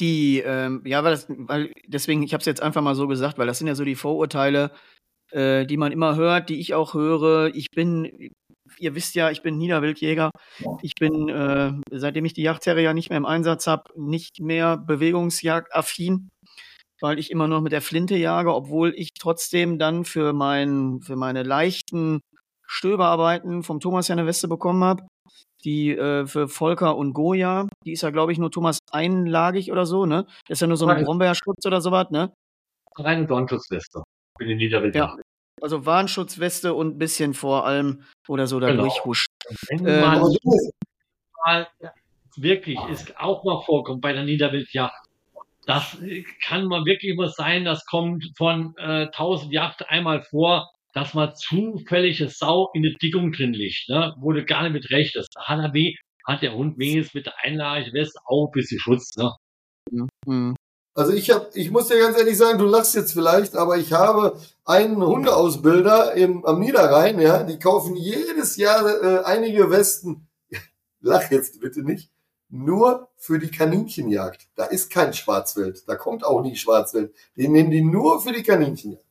Die, 0.00 0.42
ähm, 0.44 0.82
ja, 0.84 1.04
weil, 1.04 1.12
das, 1.12 1.26
weil 1.28 1.72
deswegen, 1.86 2.22
ich 2.22 2.32
habe 2.32 2.40
es 2.40 2.46
jetzt 2.46 2.62
einfach 2.62 2.82
mal 2.82 2.94
so 2.94 3.06
gesagt, 3.06 3.38
weil 3.38 3.46
das 3.46 3.58
sind 3.58 3.68
ja 3.68 3.74
so 3.74 3.84
die 3.84 3.94
Vorurteile, 3.94 4.72
äh, 5.30 5.64
die 5.66 5.76
man 5.76 5.92
immer 5.92 6.16
hört, 6.16 6.48
die 6.48 6.58
ich 6.58 6.74
auch 6.74 6.94
höre. 6.94 7.54
Ich 7.54 7.70
bin 7.70 8.32
ihr 8.82 8.94
wisst 8.94 9.14
ja, 9.14 9.30
ich 9.30 9.42
bin 9.42 9.58
Niederwildjäger. 9.58 10.30
Ich 10.82 10.94
bin, 10.94 11.28
äh, 11.28 11.72
seitdem 11.90 12.24
ich 12.24 12.34
die 12.34 12.42
Jagdterrier 12.42 12.92
nicht 12.94 13.10
mehr 13.10 13.16
im 13.16 13.26
Einsatz 13.26 13.66
habe, 13.66 13.84
nicht 13.96 14.40
mehr 14.40 14.76
bewegungsjagdaffin, 14.76 16.28
weil 17.00 17.18
ich 17.18 17.30
immer 17.30 17.48
noch 17.48 17.60
mit 17.60 17.72
der 17.72 17.82
Flinte 17.82 18.16
jage, 18.16 18.54
obwohl 18.54 18.92
ich 18.96 19.14
trotzdem 19.14 19.78
dann 19.78 20.04
für, 20.04 20.32
mein, 20.32 21.00
für 21.00 21.16
meine 21.16 21.44
leichten 21.44 22.20
Stöberarbeiten 22.66 23.62
vom 23.62 23.80
Thomas 23.80 24.08
ja 24.08 24.14
eine 24.14 24.26
Weste 24.26 24.48
bekommen 24.48 24.82
habe. 24.82 25.06
Die 25.64 25.90
äh, 25.90 26.26
für 26.26 26.48
Volker 26.48 26.96
und 26.96 27.12
Goya, 27.12 27.68
die 27.84 27.92
ist 27.92 28.02
ja, 28.02 28.10
glaube 28.10 28.32
ich, 28.32 28.38
nur 28.38 28.50
Thomas 28.50 28.78
einlagig 28.90 29.70
oder 29.70 29.86
so, 29.86 30.06
ne? 30.06 30.24
Das 30.48 30.56
ist 30.56 30.60
ja 30.60 30.66
nur 30.66 30.76
so 30.76 30.86
ein 30.86 31.04
Brombeerschutz 31.04 31.64
oder 31.64 31.80
sowas, 31.80 32.10
ne? 32.10 32.32
Reine 32.96 33.26
Dornschutzweste 33.26 34.02
für 34.36 34.44
den 34.44 34.58
Niederwildjagd. 34.58 35.18
Ja. 35.18 35.31
Also 35.60 35.86
Warnschutzweste 35.86 36.74
und 36.74 36.94
ein 36.94 36.98
bisschen 36.98 37.34
vor 37.34 37.66
allem 37.66 38.02
oder 38.28 38.46
so 38.46 38.58
da 38.58 38.70
genau. 38.70 38.82
durchhuscht. 38.82 39.28
Wenn 39.68 39.86
ähm, 39.86 40.00
man 40.00 40.36
mal 41.44 41.68
wirklich 42.36 42.78
ist 42.90 43.16
auch 43.18 43.44
mal 43.44 43.62
vorkommt 43.62 44.00
bei 44.00 44.12
der 44.12 44.24
Niederwildjacht. 44.24 44.94
Das 45.66 45.96
kann 46.44 46.66
man 46.66 46.84
wirklich 46.84 47.12
immer 47.12 47.28
sein, 47.28 47.64
das 47.64 47.84
kommt 47.86 48.24
von 48.36 48.74
äh, 48.78 49.06
1000 49.06 49.52
Yacht 49.52 49.88
einmal 49.88 50.22
vor, 50.22 50.70
dass 50.92 51.14
man 51.14 51.34
zufällige 51.34 52.28
Sau 52.28 52.70
in 52.74 52.82
der 52.82 52.94
Dickung 53.00 53.32
drin 53.32 53.52
liegt, 53.52 53.88
ne? 53.88 54.14
wo 54.18 54.32
du 54.32 54.44
gar 54.44 54.62
nicht 54.64 54.72
mit 54.72 54.90
recht 54.90 55.16
ist. 55.16 55.34
Er 55.36 55.72
weh, 55.72 55.94
hat 56.26 56.42
der 56.42 56.54
Hund 56.54 56.78
wenigstens 56.78 57.14
mit 57.14 57.26
der 57.26 57.34
Einlage 57.42 57.92
West 57.92 58.18
auch 58.26 58.48
ein 58.48 58.52
bisschen 58.52 58.80
Schutz. 58.80 59.16
Ne? 59.16 59.32
Mhm. 60.26 60.56
Also 60.94 61.12
ich 61.12 61.30
habe, 61.30 61.48
ich 61.54 61.70
muss 61.70 61.88
dir 61.88 61.98
ganz 61.98 62.18
ehrlich 62.18 62.36
sagen, 62.36 62.58
du 62.58 62.66
lachst 62.66 62.94
jetzt 62.94 63.12
vielleicht, 63.12 63.56
aber 63.56 63.78
ich 63.78 63.92
habe 63.92 64.38
einen 64.64 65.02
Hundeausbilder 65.02 66.12
im, 66.14 66.44
am 66.44 66.60
Niederrhein, 66.60 67.18
ja, 67.18 67.42
die 67.44 67.58
kaufen 67.58 67.96
jedes 67.96 68.56
Jahr 68.56 69.02
äh, 69.02 69.24
einige 69.24 69.70
Westen. 69.70 70.28
Lach 71.00 71.30
jetzt 71.30 71.60
bitte 71.60 71.82
nicht. 71.82 72.10
Nur 72.50 73.08
für 73.16 73.38
die 73.38 73.50
Kaninchenjagd. 73.50 74.48
Da 74.54 74.66
ist 74.66 74.90
kein 74.90 75.14
Schwarzwild. 75.14 75.88
Da 75.88 75.96
kommt 75.96 76.22
auch 76.24 76.42
nie 76.42 76.56
Schwarzwild. 76.56 77.14
Die 77.36 77.48
nehmen 77.48 77.70
die 77.70 77.80
nur 77.80 78.20
für 78.20 78.32
die 78.32 78.42
Kaninchenjagd. 78.42 79.06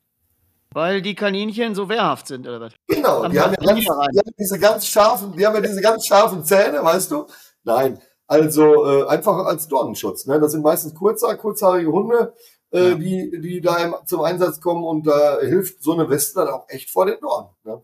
Weil 0.73 1.01
die 1.01 1.15
Kaninchen 1.15 1.73
so 1.73 1.89
wehrhaft 1.89 2.27
sind, 2.27 2.47
oder 2.47 2.61
was? 2.61 2.73
Genau, 2.88 3.27
die 3.27 3.39
haben, 3.39 3.53
ja 3.59 3.65
ganz, 3.65 3.79
die 3.79 3.89
haben 3.89 4.32
diese 4.39 4.59
ganz 4.59 4.86
scharfen, 4.86 5.34
die 5.34 5.45
haben 5.45 5.55
ja 5.55 5.61
diese 5.61 5.82
ganz 5.82 6.05
scharfen 6.05 6.45
Zähne, 6.45 6.82
weißt 6.82 7.11
du? 7.11 7.25
Nein, 7.63 7.99
also 8.32 8.86
äh, 8.86 9.07
einfach 9.07 9.45
als 9.45 9.67
Dornenschutz. 9.67 10.25
Ne? 10.25 10.39
Das 10.39 10.53
sind 10.53 10.63
meistens 10.63 10.95
kurzer, 10.95 11.36
kurzhaarige 11.36 11.91
Hunde, 11.91 12.34
äh, 12.71 12.91
ja. 12.91 12.95
die, 12.95 13.41
die 13.41 13.59
da 13.59 13.75
im, 13.77 13.93
zum 14.05 14.21
Einsatz 14.21 14.61
kommen 14.61 14.86
und 14.86 15.05
da 15.05 15.39
hilft 15.41 15.84
so 15.84 15.91
eine 15.91 16.09
Weste 16.09 16.39
dann 16.39 16.47
auch 16.47 16.65
echt 16.69 16.89
vor 16.89 17.05
den 17.05 17.19
Dornen. 17.19 17.49
Ne? 17.65 17.84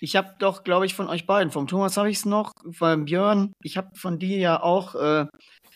Ich 0.00 0.16
habe 0.16 0.34
doch, 0.40 0.64
glaube 0.64 0.84
ich, 0.84 0.94
von 0.94 1.08
euch 1.08 1.26
beiden, 1.26 1.52
vom 1.52 1.68
Thomas 1.68 1.96
habe 1.96 2.10
ich 2.10 2.16
es 2.16 2.24
noch, 2.24 2.50
beim 2.80 3.04
Björn, 3.04 3.52
ich 3.62 3.76
habe 3.76 3.90
von 3.94 4.18
dir 4.18 4.36
ja 4.38 4.60
auch, 4.60 4.96
äh, 4.96 5.26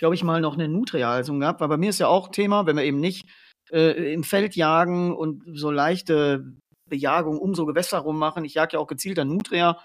glaube 0.00 0.16
ich, 0.16 0.24
mal 0.24 0.40
noch 0.40 0.54
eine 0.54 0.66
Nutria-Halsung 0.66 1.38
gehabt, 1.38 1.60
weil 1.60 1.68
bei 1.68 1.76
mir 1.76 1.90
ist 1.90 2.00
ja 2.00 2.08
auch 2.08 2.28
Thema, 2.28 2.66
wenn 2.66 2.76
wir 2.76 2.82
eben 2.82 2.98
nicht 2.98 3.22
äh, 3.70 4.12
im 4.12 4.24
Feld 4.24 4.56
jagen 4.56 5.14
und 5.14 5.44
so 5.54 5.70
leichte 5.70 6.44
Bejagung 6.88 7.38
um 7.38 7.54
so 7.54 7.66
Gewässer 7.66 7.98
rummachen. 7.98 8.44
Ich 8.44 8.54
jag 8.54 8.72
ja 8.72 8.80
auch 8.80 8.88
gezielt 8.88 9.20
an 9.20 9.28
Nutria. 9.28 9.78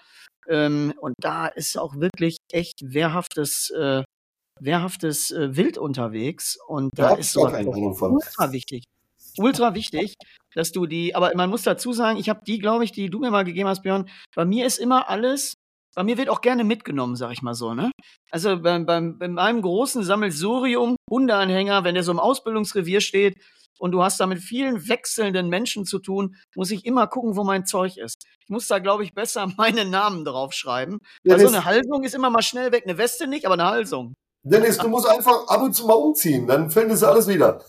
Ähm, 0.48 0.94
und 1.00 1.14
da 1.20 1.48
ist 1.48 1.78
auch 1.78 1.96
wirklich 1.96 2.38
echt 2.52 2.80
wehrhaftes 2.82 3.70
äh, 3.70 4.04
wehrhaftes 4.60 5.32
äh, 5.32 5.56
Wild 5.56 5.78
unterwegs 5.78 6.58
und 6.68 6.92
da 6.98 7.12
ja, 7.12 7.18
ist 7.18 7.34
so 7.34 7.42
ultra 7.42 8.52
wichtig. 8.52 8.84
Ultra 9.38 9.74
wichtig, 9.74 10.14
dass 10.54 10.72
du 10.72 10.86
die, 10.86 11.16
aber 11.16 11.32
man 11.36 11.50
muss 11.50 11.64
dazu 11.64 11.92
sagen, 11.92 12.20
ich 12.20 12.30
habe 12.30 12.42
die, 12.46 12.60
glaube 12.60 12.84
ich, 12.84 12.92
die 12.92 13.10
du 13.10 13.20
mir 13.20 13.32
mal 13.32 13.44
gegeben 13.44 13.68
hast, 13.68 13.82
Björn, 13.82 14.08
bei 14.36 14.46
mir 14.46 14.66
ist 14.66 14.78
immer 14.78 15.10
alles 15.10 15.56
bei 15.96 16.04
mir 16.04 16.18
wird 16.18 16.30
auch 16.30 16.42
gerne 16.42 16.64
mitgenommen, 16.64 17.16
sag 17.16 17.32
ich 17.32 17.42
mal 17.42 17.54
so, 17.54 17.74
ne? 17.74 17.92
Also 18.32 18.60
beim, 18.60 18.86
beim, 18.86 19.18
bei 19.20 19.28
meinem 19.28 19.62
großen 19.62 20.04
Sammelsurium, 20.04 20.96
Hundeanhänger, 21.10 21.84
wenn 21.84 21.96
der 21.96 22.04
so 22.04 22.12
im 22.12 22.20
Ausbildungsrevier 22.20 23.02
steht 23.02 23.38
und 23.80 23.92
du 23.92 24.04
hast 24.04 24.20
da 24.20 24.26
mit 24.26 24.40
vielen 24.40 24.88
wechselnden 24.88 25.50
Menschen 25.50 25.86
zu 25.86 26.00
tun, 26.00 26.36
muss 26.56 26.72
ich 26.72 26.86
immer 26.86 27.08
gucken, 27.08 27.36
wo 27.36 27.44
mein 27.44 27.66
Zeug 27.66 27.98
ist. 27.98 28.26
Ich 28.42 28.50
muss 28.50 28.68
da, 28.68 28.80
glaube 28.80 29.04
ich, 29.04 29.14
besser 29.14 29.48
meine 29.58 29.86
Namen 29.86 30.26
draufschreiben. 30.26 31.00
Ja, 31.24 31.36
also 31.36 31.48
eine 31.48 31.66
Halsung 31.66 32.04
ist 32.04 32.16
immer 32.16 32.30
mal 32.30 32.42
schnell 32.42 32.72
weg. 32.72 32.84
Eine 32.86 32.98
Weste 32.98 33.28
nicht, 33.28 33.46
aber 33.46 33.54
eine 33.54 33.66
Halsung. 33.66 34.16
Dennis, 34.44 34.78
du 34.78 34.90
musst 34.90 35.08
einfach 35.08 35.48
ab 35.48 35.62
und 35.62 35.74
zu 35.74 35.88
mal 35.88 35.94
umziehen, 35.94 36.48
dann 36.48 36.70
findest 36.70 37.04
du 37.04 37.08
alles 37.08 37.28
wieder. 37.28 37.62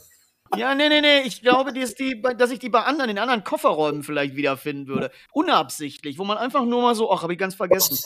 Ja, 0.56 0.74
nee, 0.74 0.88
nee, 0.88 1.00
nee. 1.00 1.22
Ich 1.22 1.42
glaube, 1.42 1.72
die 1.72 1.84
die, 1.98 2.22
dass 2.36 2.50
ich 2.50 2.58
die 2.58 2.68
bei 2.68 2.82
anderen, 2.82 3.10
in 3.10 3.18
anderen 3.18 3.44
Kofferräumen 3.44 4.02
vielleicht 4.02 4.36
wiederfinden 4.36 4.86
würde. 4.86 5.10
Unabsichtlich, 5.32 6.18
wo 6.18 6.24
man 6.24 6.38
einfach 6.38 6.64
nur 6.64 6.82
mal 6.82 6.94
so, 6.94 7.10
ach, 7.10 7.22
habe 7.22 7.32
ich 7.32 7.38
ganz 7.38 7.54
vergessen. 7.54 7.96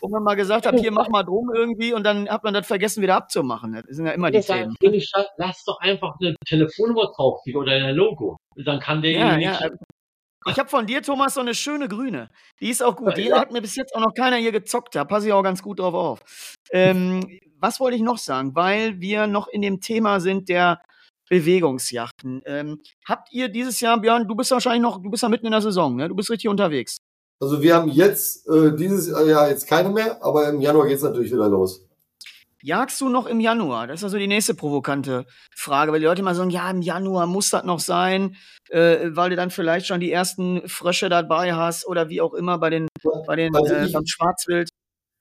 Wo 0.00 0.08
man 0.08 0.22
mal 0.22 0.34
gesagt 0.34 0.66
hat, 0.66 0.78
hier 0.80 0.90
mach 0.90 1.08
mal 1.08 1.22
drum 1.22 1.50
irgendwie 1.54 1.92
und 1.92 2.04
dann 2.04 2.28
hat 2.28 2.44
man 2.44 2.54
das 2.54 2.66
vergessen 2.66 3.02
wieder 3.02 3.16
abzumachen. 3.16 3.72
Das 3.72 3.84
sind 3.96 4.06
ja 4.06 4.12
immer 4.12 4.30
die 4.30 4.38
das 4.38 4.46
Themen. 4.46 4.76
Lass 5.36 5.64
doch 5.64 5.78
einfach 5.80 6.16
eine 6.20 6.34
Telefonnummer 6.44 7.12
drauf 7.14 7.40
oder 7.54 7.72
ein 7.72 7.94
Logo. 7.94 8.36
Dann 8.56 8.80
kann 8.80 9.02
der 9.02 9.12
ja, 9.12 9.38
ja. 9.38 9.58
Ich 10.46 10.58
habe 10.58 10.68
von 10.68 10.86
dir, 10.86 11.02
Thomas, 11.02 11.34
so 11.34 11.40
eine 11.40 11.54
schöne 11.54 11.88
grüne. 11.88 12.30
Die 12.60 12.70
ist 12.70 12.82
auch 12.82 12.96
gut. 12.96 13.16
Die 13.16 13.28
ja. 13.28 13.38
hat 13.38 13.52
mir 13.52 13.60
bis 13.60 13.76
jetzt 13.76 13.94
auch 13.94 14.00
noch 14.00 14.14
keiner 14.14 14.36
hier 14.36 14.52
gezockt. 14.52 14.94
Da 14.94 15.04
passe 15.04 15.28
ich 15.28 15.32
auch 15.32 15.42
ganz 15.42 15.62
gut 15.62 15.78
drauf 15.78 15.94
auf. 15.94 16.20
Ähm, 16.70 17.40
was 17.58 17.80
wollte 17.80 17.96
ich 17.96 18.02
noch 18.02 18.18
sagen? 18.18 18.54
Weil 18.54 19.00
wir 19.00 19.26
noch 19.26 19.48
in 19.48 19.62
dem 19.62 19.80
Thema 19.80 20.20
sind 20.20 20.48
der 20.48 20.82
Bewegungsjachten. 21.28 22.42
Ähm, 22.44 22.80
habt 23.06 23.32
ihr 23.32 23.48
dieses 23.48 23.80
Jahr, 23.80 24.00
Björn, 24.00 24.28
du 24.28 24.34
bist 24.34 24.50
wahrscheinlich 24.50 24.82
noch, 24.82 25.02
du 25.02 25.10
bist 25.10 25.22
ja 25.22 25.28
mitten 25.28 25.46
in 25.46 25.52
der 25.52 25.62
Saison, 25.62 25.96
ne? 25.96 26.08
Du 26.08 26.14
bist 26.14 26.30
richtig 26.30 26.48
unterwegs. 26.50 26.98
Also 27.40 27.62
wir 27.62 27.74
haben 27.74 27.88
jetzt 27.88 28.48
äh, 28.48 28.76
dieses 28.76 29.08
Jahr 29.08 29.48
jetzt 29.48 29.66
keine 29.66 29.90
mehr, 29.90 30.22
aber 30.22 30.48
im 30.48 30.60
Januar 30.60 30.86
geht 30.86 30.98
es 30.98 31.02
natürlich 31.02 31.32
wieder 31.32 31.48
los. 31.48 31.84
Jagst 32.62 33.00
du 33.00 33.08
noch 33.08 33.26
im 33.26 33.40
Januar? 33.40 33.86
Das 33.86 34.00
ist 34.00 34.04
also 34.04 34.18
die 34.18 34.26
nächste 34.26 34.54
provokante 34.54 35.26
Frage, 35.54 35.92
weil 35.92 36.00
die 36.00 36.06
Leute 36.06 36.22
immer 36.22 36.34
sagen, 36.34 36.50
ja, 36.50 36.70
im 36.70 36.82
Januar 36.82 37.26
muss 37.26 37.50
das 37.50 37.64
noch 37.64 37.80
sein, 37.80 38.36
äh, 38.70 39.10
weil 39.10 39.30
du 39.30 39.36
dann 39.36 39.50
vielleicht 39.50 39.86
schon 39.86 40.00
die 40.00 40.12
ersten 40.12 40.68
Frösche 40.68 41.08
dabei 41.08 41.54
hast 41.54 41.86
oder 41.86 42.08
wie 42.08 42.20
auch 42.20 42.34
immer 42.34 42.58
bei 42.58 42.70
den, 42.70 42.88
bei 43.26 43.36
den 43.36 43.54
also 43.54 43.74
äh, 43.74 43.88
beim 43.92 44.06
Schwarzwild. 44.06 44.68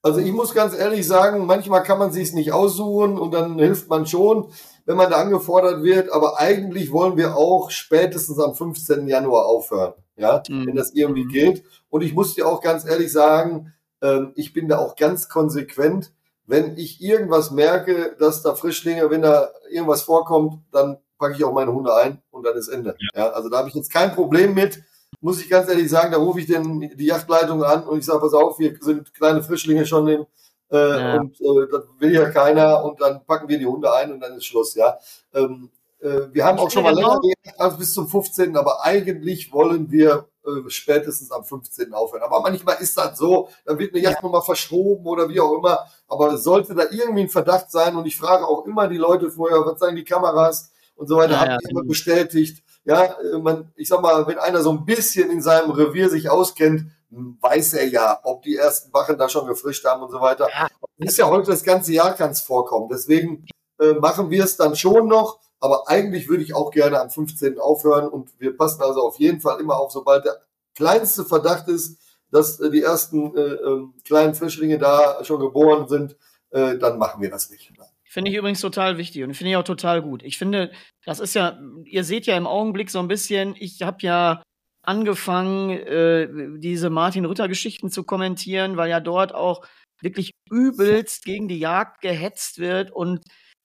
Also 0.04 0.20
ich 0.20 0.32
muss 0.32 0.56
ganz 0.56 0.76
ehrlich 0.76 1.06
sagen, 1.06 1.46
manchmal 1.46 1.84
kann 1.84 2.00
man 2.00 2.12
sich 2.12 2.34
nicht 2.34 2.52
aussuchen 2.52 3.20
und 3.20 3.34
dann 3.34 3.60
hilft 3.60 3.88
man 3.88 4.08
schon 4.08 4.52
wenn 4.86 4.98
man 4.98 5.10
da 5.10 5.18
angefordert 5.18 5.84
wird, 5.84 6.12
aber 6.12 6.40
eigentlich 6.40 6.92
wollen 6.92 7.18
wir 7.18 7.36
auch 7.36 7.72
spätestens 7.72 8.40
am 8.40 8.56
15. 8.56 9.08
Januar 9.08 9.46
aufhören, 9.46 9.94
ja, 10.18 10.42
mhm. 10.50 10.68
wenn 10.68 10.76
das 10.76 10.94
irgendwie 10.94 11.26
geht. 11.26 11.64
Und 11.90 12.02
ich 12.02 12.14
muss 12.14 12.36
dir 12.36 12.48
auch 12.48 12.62
ganz 12.62 12.86
ehrlich 12.86 13.12
sagen, 13.12 13.74
ähm, 14.02 14.32
ich 14.36 14.54
bin 14.54 14.68
da 14.68 14.80
auch 14.80 14.96
ganz 14.96 15.30
konsequent. 15.30 16.12
Wenn 16.46 16.78
ich 16.78 17.02
irgendwas 17.02 17.52
merke, 17.52 18.16
dass 18.20 18.42
da 18.42 18.56
Frischlinge, 18.56 19.10
wenn 19.10 19.22
da 19.22 19.50
irgendwas 19.70 20.02
vorkommt, 20.02 20.64
dann 20.72 20.98
packe 21.18 21.36
ich 21.36 21.44
auch 21.44 21.54
meine 21.54 21.72
Hunde 21.72 21.94
ein 21.96 22.22
und 22.32 22.46
dann 22.46 22.58
ist 22.58 22.68
Ende. 22.68 22.96
Ja, 23.14 23.26
ja 23.26 23.30
also 23.32 23.50
da 23.50 23.60
habe 23.60 23.70
ich 23.70 23.76
jetzt 23.76 23.92
kein 23.92 24.14
Problem 24.14 24.54
mit 24.54 24.82
muss 25.20 25.42
ich 25.42 25.50
ganz 25.50 25.70
ehrlich 25.70 25.90
sagen, 25.90 26.12
da 26.12 26.18
rufe 26.18 26.40
ich 26.40 26.48
den, 26.48 26.80
die 26.96 27.06
Yachtleitung 27.06 27.64
an 27.64 27.84
und 27.84 28.00
ich 28.00 28.06
sage, 28.06 28.20
pass 28.20 28.34
auf, 28.34 28.60
wir 28.60 28.76
sind 28.80 29.14
kleine 29.14 29.44
Frischlinge 29.44 29.86
schon 29.86 30.08
in, 30.08 30.26
äh, 30.72 30.78
ja. 30.78 31.18
Und 31.18 31.40
äh, 31.42 31.68
das 31.70 31.84
will 32.00 32.14
ja 32.14 32.30
keiner 32.30 32.84
und 32.84 33.02
dann 33.02 33.26
packen 33.26 33.50
wir 33.50 33.60
die 33.60 33.66
Hunde 33.66 33.94
ein 33.94 34.12
und 34.12 34.22
dann 34.22 34.38
ist 34.38 34.46
Schluss, 34.46 34.76
ja. 34.76 34.98
Ähm, 35.34 35.70
äh, 35.74 35.81
wir 36.02 36.46
haben 36.46 36.58
auch 36.58 36.72
schon 36.72 36.84
mal 36.84 36.96
länger 36.96 37.20
gedacht 37.20 37.60
als 37.60 37.78
bis 37.78 37.94
zum 37.94 38.08
15., 38.08 38.58
aber 38.58 38.84
eigentlich 38.84 39.54
wollen 39.54 39.92
wir 39.92 40.28
äh, 40.44 40.70
spätestens 40.70 41.32
am 41.32 41.44
15. 41.44 41.94
aufhören. 41.94 42.24
Aber 42.24 42.42
manchmal 42.42 42.78
ist 42.82 42.98
das 42.98 43.16
so, 43.16 43.50
dann 43.64 43.78
wird 43.78 43.94
eine 43.94 44.02
Yacht 44.02 44.16
ja. 44.16 44.22
nochmal 44.24 44.42
verschoben 44.42 45.06
oder 45.06 45.30
wie 45.30 45.40
auch 45.40 45.54
immer. 45.54 45.86
Aber 46.08 46.36
sollte 46.38 46.74
da 46.74 46.86
irgendwie 46.90 47.22
ein 47.22 47.30
Verdacht 47.30 47.70
sein 47.70 47.96
und 47.96 48.08
ich 48.08 48.18
frage 48.18 48.48
auch 48.48 48.66
immer 48.66 48.88
die 48.88 48.98
Leute 48.98 49.30
vorher, 49.30 49.64
was 49.64 49.80
sagen 49.80 49.96
die 49.96 50.04
Kameras 50.04 50.72
und 50.96 51.08
so 51.08 51.18
weiter, 51.18 51.34
ja, 51.34 51.40
haben 51.42 51.58
die 51.64 51.70
immer 51.70 51.84
bestätigt. 51.84 52.64
Ja, 52.86 53.04
äh, 53.04 53.38
man, 53.38 53.72
ich 53.76 53.88
sag 53.88 54.02
mal, 54.02 54.26
wenn 54.26 54.40
einer 54.40 54.62
so 54.64 54.72
ein 54.72 54.84
bisschen 54.84 55.30
in 55.30 55.44
seinem 55.44 55.70
Revier 55.70 56.10
sich 56.10 56.28
auskennt, 56.28 56.90
weiß 57.12 57.74
er 57.76 57.88
ja, 57.88 58.20
ob 58.24 58.42
die 58.42 58.56
ersten 58.56 58.92
Wachen 58.94 59.20
da 59.20 59.30
schon 59.30 59.46
gefrischt 59.46 59.86
haben 59.86 60.02
und 60.02 60.10
so 60.10 60.22
weiter. 60.22 60.48
Ja. 60.50 60.68
Ist 60.98 61.20
ja 61.20 61.28
heute 61.28 61.52
das 61.52 61.64
ganze 61.64 61.94
Jahr 61.94 62.16
kann 62.16 62.32
es 62.32 62.42
vorkommen. 62.42 62.90
Deswegen 62.92 63.46
äh, 63.80 63.94
machen 63.94 64.32
wir 64.32 64.44
es 64.44 64.58
dann 64.58 64.76
schon 64.76 65.08
noch. 65.08 65.40
Aber 65.62 65.88
eigentlich 65.88 66.28
würde 66.28 66.44
ich 66.44 66.54
auch 66.56 66.72
gerne 66.72 67.00
am 67.00 67.10
15. 67.10 67.60
aufhören 67.60 68.10
und 68.10 68.30
wir 68.40 68.58
passen 68.58 68.82
also 68.82 69.02
auf 69.02 69.20
jeden 69.20 69.40
Fall 69.40 69.62
immer 69.62 69.80
auf, 69.80 69.92
sobald 69.92 70.26
der 70.26 70.42
kleinste 70.76 71.24
Verdacht 71.24 71.68
ist, 71.68 72.00
dass 72.32 72.60
äh, 72.60 72.72
die 72.72 72.82
ersten 72.82 73.36
äh, 73.38 73.42
ähm, 73.42 73.94
kleinen 74.04 74.34
Frischlinge 74.34 74.80
da 74.80 75.24
schon 75.24 75.40
geboren 75.40 75.88
sind, 75.88 76.18
äh, 76.50 76.78
dann 76.78 76.98
machen 76.98 77.22
wir 77.22 77.30
das 77.30 77.50
nicht. 77.52 77.72
Finde 78.04 78.32
ich 78.32 78.38
übrigens 78.38 78.60
total 78.60 78.98
wichtig 78.98 79.24
und 79.24 79.36
finde 79.36 79.52
ich 79.52 79.56
auch 79.56 79.64
total 79.64 80.02
gut. 80.02 80.24
Ich 80.24 80.38
finde, 80.38 80.72
das 81.06 81.20
ist 81.20 81.36
ja, 81.36 81.60
ihr 81.86 82.04
seht 82.04 82.26
ja 82.26 82.36
im 82.36 82.48
Augenblick 82.48 82.90
so 82.90 83.00
ein 83.00 83.08
bisschen, 83.08 83.56
ich 83.58 83.84
habe 83.84 83.98
ja 84.02 84.42
angefangen, 84.84 85.70
äh, 85.70 86.28
diese 86.58 86.90
Martin-Rütter-Geschichten 86.90 87.90
zu 87.90 88.04
kommentieren, 88.04 88.78
weil 88.78 88.90
ja 88.90 89.00
dort 89.00 89.34
auch 89.34 89.66
wirklich 90.02 90.32
übelst 90.50 91.24
gegen 91.24 91.48
die 91.48 91.60
Jagd 91.60 92.02
gehetzt 92.02 92.58
wird 92.58 92.92
und 92.92 93.22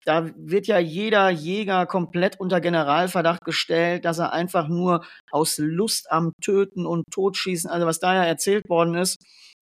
da 0.07 0.31
wird 0.37 0.67
ja 0.69 0.79
jeder 0.79 1.31
Jäger 1.31 1.85
komplett 1.87 2.39
unter 2.39 2.61
Generalverdacht 2.61 3.45
gestellt, 3.45 4.05
dass 4.05 4.19
er 4.19 4.33
einfach 4.33 4.69
nur 4.69 5.05
aus 5.31 5.59
Lust 5.59 6.11
am 6.13 6.33
Töten 6.41 6.87
und 6.87 7.05
Totschießen, 7.11 7.69
also 7.69 7.87
was 7.87 7.99
da 7.99 8.15
ja 8.15 8.25
erzählt 8.25 8.69
worden 8.69 8.95
ist, 8.95 9.19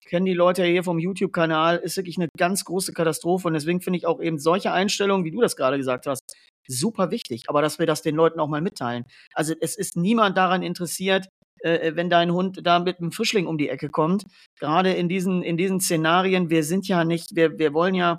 kennen 0.07 0.27
die 0.27 0.35
Leute 0.35 0.63
ja 0.63 0.69
hier 0.69 0.85
vom 0.85 0.99
YouTube-Kanal, 0.99 1.79
ist 1.79 1.97
wirklich 1.97 2.19
eine 2.19 2.29
ganz 2.37 2.65
große 2.65 2.93
Katastrophe. 2.93 3.49
Und 3.49 3.55
deswegen 3.55 3.81
finde 3.81 3.99
ich 3.99 4.07
auch 4.07 4.21
eben 4.21 4.39
solche 4.39 4.73
Einstellungen, 4.73 5.25
wie 5.25 5.31
du 5.31 5.41
das 5.41 5.57
gerade 5.57 5.79
gesagt 5.79 6.07
hast, 6.07 6.21
super 6.69 7.11
wichtig. 7.11 7.45
Aber 7.49 7.63
dass 7.63 7.79
wir 7.79 7.87
das 7.87 8.03
den 8.03 8.15
Leuten 8.15 8.39
auch 8.39 8.49
mal 8.49 8.61
mitteilen. 8.61 9.05
Also 9.33 9.55
es 9.61 9.77
ist 9.77 9.97
niemand 9.97 10.37
daran 10.37 10.63
interessiert, 10.63 11.29
äh, 11.61 11.93
wenn 11.95 12.11
dein 12.11 12.33
Hund 12.33 12.61
da 12.63 12.79
mit 12.79 12.99
einem 12.99 13.13
Frischling 13.13 13.47
um 13.47 13.57
die 13.57 13.71
Ecke 13.71 13.89
kommt. 13.89 14.25
Gerade 14.61 14.93
in 14.93 15.09
diesen, 15.09 15.43
in 15.43 15.57
diesen 15.57 15.81
Szenarien, 15.81 16.51
wir 16.51 16.63
sind 16.63 16.87
ja 16.87 17.05
nicht, 17.05 17.35
wir, 17.35 17.59
wir 17.59 17.73
wollen 17.73 17.95
ja 17.95 18.19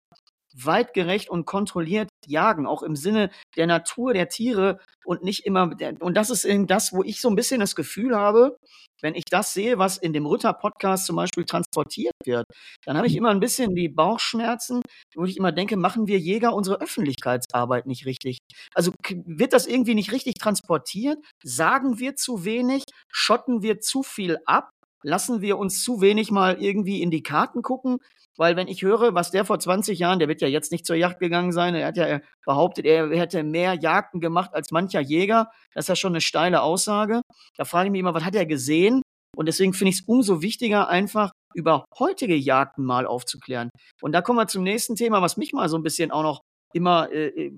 weitgerecht 0.56 1.30
und 1.30 1.46
kontrolliert 1.46 2.10
jagen, 2.26 2.66
auch 2.66 2.84
im 2.84 2.96
Sinne 2.96 3.30
der 3.58 3.68
Natur, 3.68 4.14
der 4.14 4.30
Tiere 4.30 4.80
und 5.06 5.24
nicht 5.24 5.46
immer, 5.46 5.72
und 6.00 6.16
das 6.16 6.30
ist 6.30 6.46
eben 6.46 6.68
das, 6.68 6.94
wo 6.94 7.04
ich 7.04 7.22
so 7.22 7.30
ein 7.30 7.36
bisschen 7.36 7.60
das 7.60 7.76
Gefühl 7.76 8.16
habe, 8.16 8.58
wenn 9.02 9.16
ich 9.16 9.26
das 9.30 9.54
sehe, 9.54 9.78
was 9.78 9.98
in 9.98 10.14
dem 10.14 10.26
Rütter-Podcast 10.26 11.06
zum 11.06 11.18
Beispiel 11.18 11.46
transportiert 11.46 12.14
wird, 12.24 12.46
dann 12.86 12.98
habe 12.98 13.08
ich 13.08 13.16
immer 13.16 13.30
ein 13.30 13.40
bisschen 13.40 13.76
die 13.76 13.90
Bauchschmerzen, 13.90 14.82
wo 15.16 15.26
ich 15.26 15.38
immer 15.38 15.52
denke, 15.52 15.78
machen 15.78 16.08
wir 16.08 16.18
Jäger 16.18 16.54
unsere 16.54 16.82
Öffentlichkeitsarbeit 16.82 17.86
nicht 17.86 18.06
richtig? 18.06 18.40
Also 18.74 18.94
wird 19.26 19.54
das 19.54 19.68
irgendwie 19.68 19.96
nicht 19.96 20.12
richtig 20.12 20.36
transportiert? 20.36 21.18
Sagen 21.44 22.00
wir 22.00 22.16
zu 22.16 22.46
wenig? 22.46 22.84
Schotten 23.12 23.62
wir 23.62 23.80
zu 23.80 24.02
viel 24.02 24.38
ab? 24.46 24.70
Lassen 25.04 25.42
wir 25.42 25.58
uns 25.58 25.84
zu 25.84 26.02
wenig 26.02 26.32
mal 26.32 26.60
irgendwie 26.60 27.02
in 27.02 27.12
die 27.12 27.22
Karten 27.22 27.62
gucken? 27.62 28.00
Weil 28.38 28.56
wenn 28.56 28.68
ich 28.68 28.82
höre, 28.82 29.14
was 29.16 29.32
der 29.32 29.46
vor 29.46 29.60
20 29.60 29.98
Jahren, 30.00 30.20
der 30.20 30.28
wird 30.28 30.42
ja 30.42 30.48
jetzt 30.48 30.72
nicht 30.72 30.86
zur 30.86 30.96
Jagd 30.96 31.20
gegangen 31.20 31.52
sein, 31.52 31.76
er 31.76 31.88
hat 31.88 31.98
ja 31.98 32.20
behauptet, 32.46 32.86
er 32.86 33.10
hätte 33.10 33.44
mehr 33.44 33.76
Jagden 33.76 34.20
gemacht 34.20 34.54
als 34.54 34.72
mancher 34.72 35.00
Jäger. 35.00 35.50
Das 35.74 35.86
ist 35.86 35.90
ja 35.90 35.96
schon 35.96 36.14
eine 36.14 36.22
steile 36.22 36.62
Aussage. 36.62 37.22
Da 37.58 37.66
frage 37.66 37.88
ich 37.88 37.92
mich 37.92 38.00
immer, 38.00 38.14
was 38.14 38.26
hat 38.26 38.36
er 38.36 38.46
gesehen? 38.46 39.02
Und 39.36 39.48
deswegen 39.48 39.74
finde 39.74 39.90
ich 39.90 40.00
es 40.00 40.08
umso 40.08 40.42
wichtiger, 40.42 40.88
einfach 40.90 41.32
über 41.54 41.86
heutige 41.98 42.36
Jagden 42.36 42.86
mal 42.86 43.06
aufzuklären. 43.06 43.70
Und 44.02 44.12
da 44.12 44.22
kommen 44.22 44.40
wir 44.40 44.48
zum 44.48 44.64
nächsten 44.64 44.96
Thema, 44.96 45.22
was 45.22 45.38
mich 45.38 45.54
mal 45.54 45.70
so 45.70 45.78
ein 45.78 45.84
bisschen 45.84 46.12
auch 46.12 46.24
noch 46.24 46.42
immer, 46.74 47.12
äh, 47.12 47.28
äh 47.28 47.52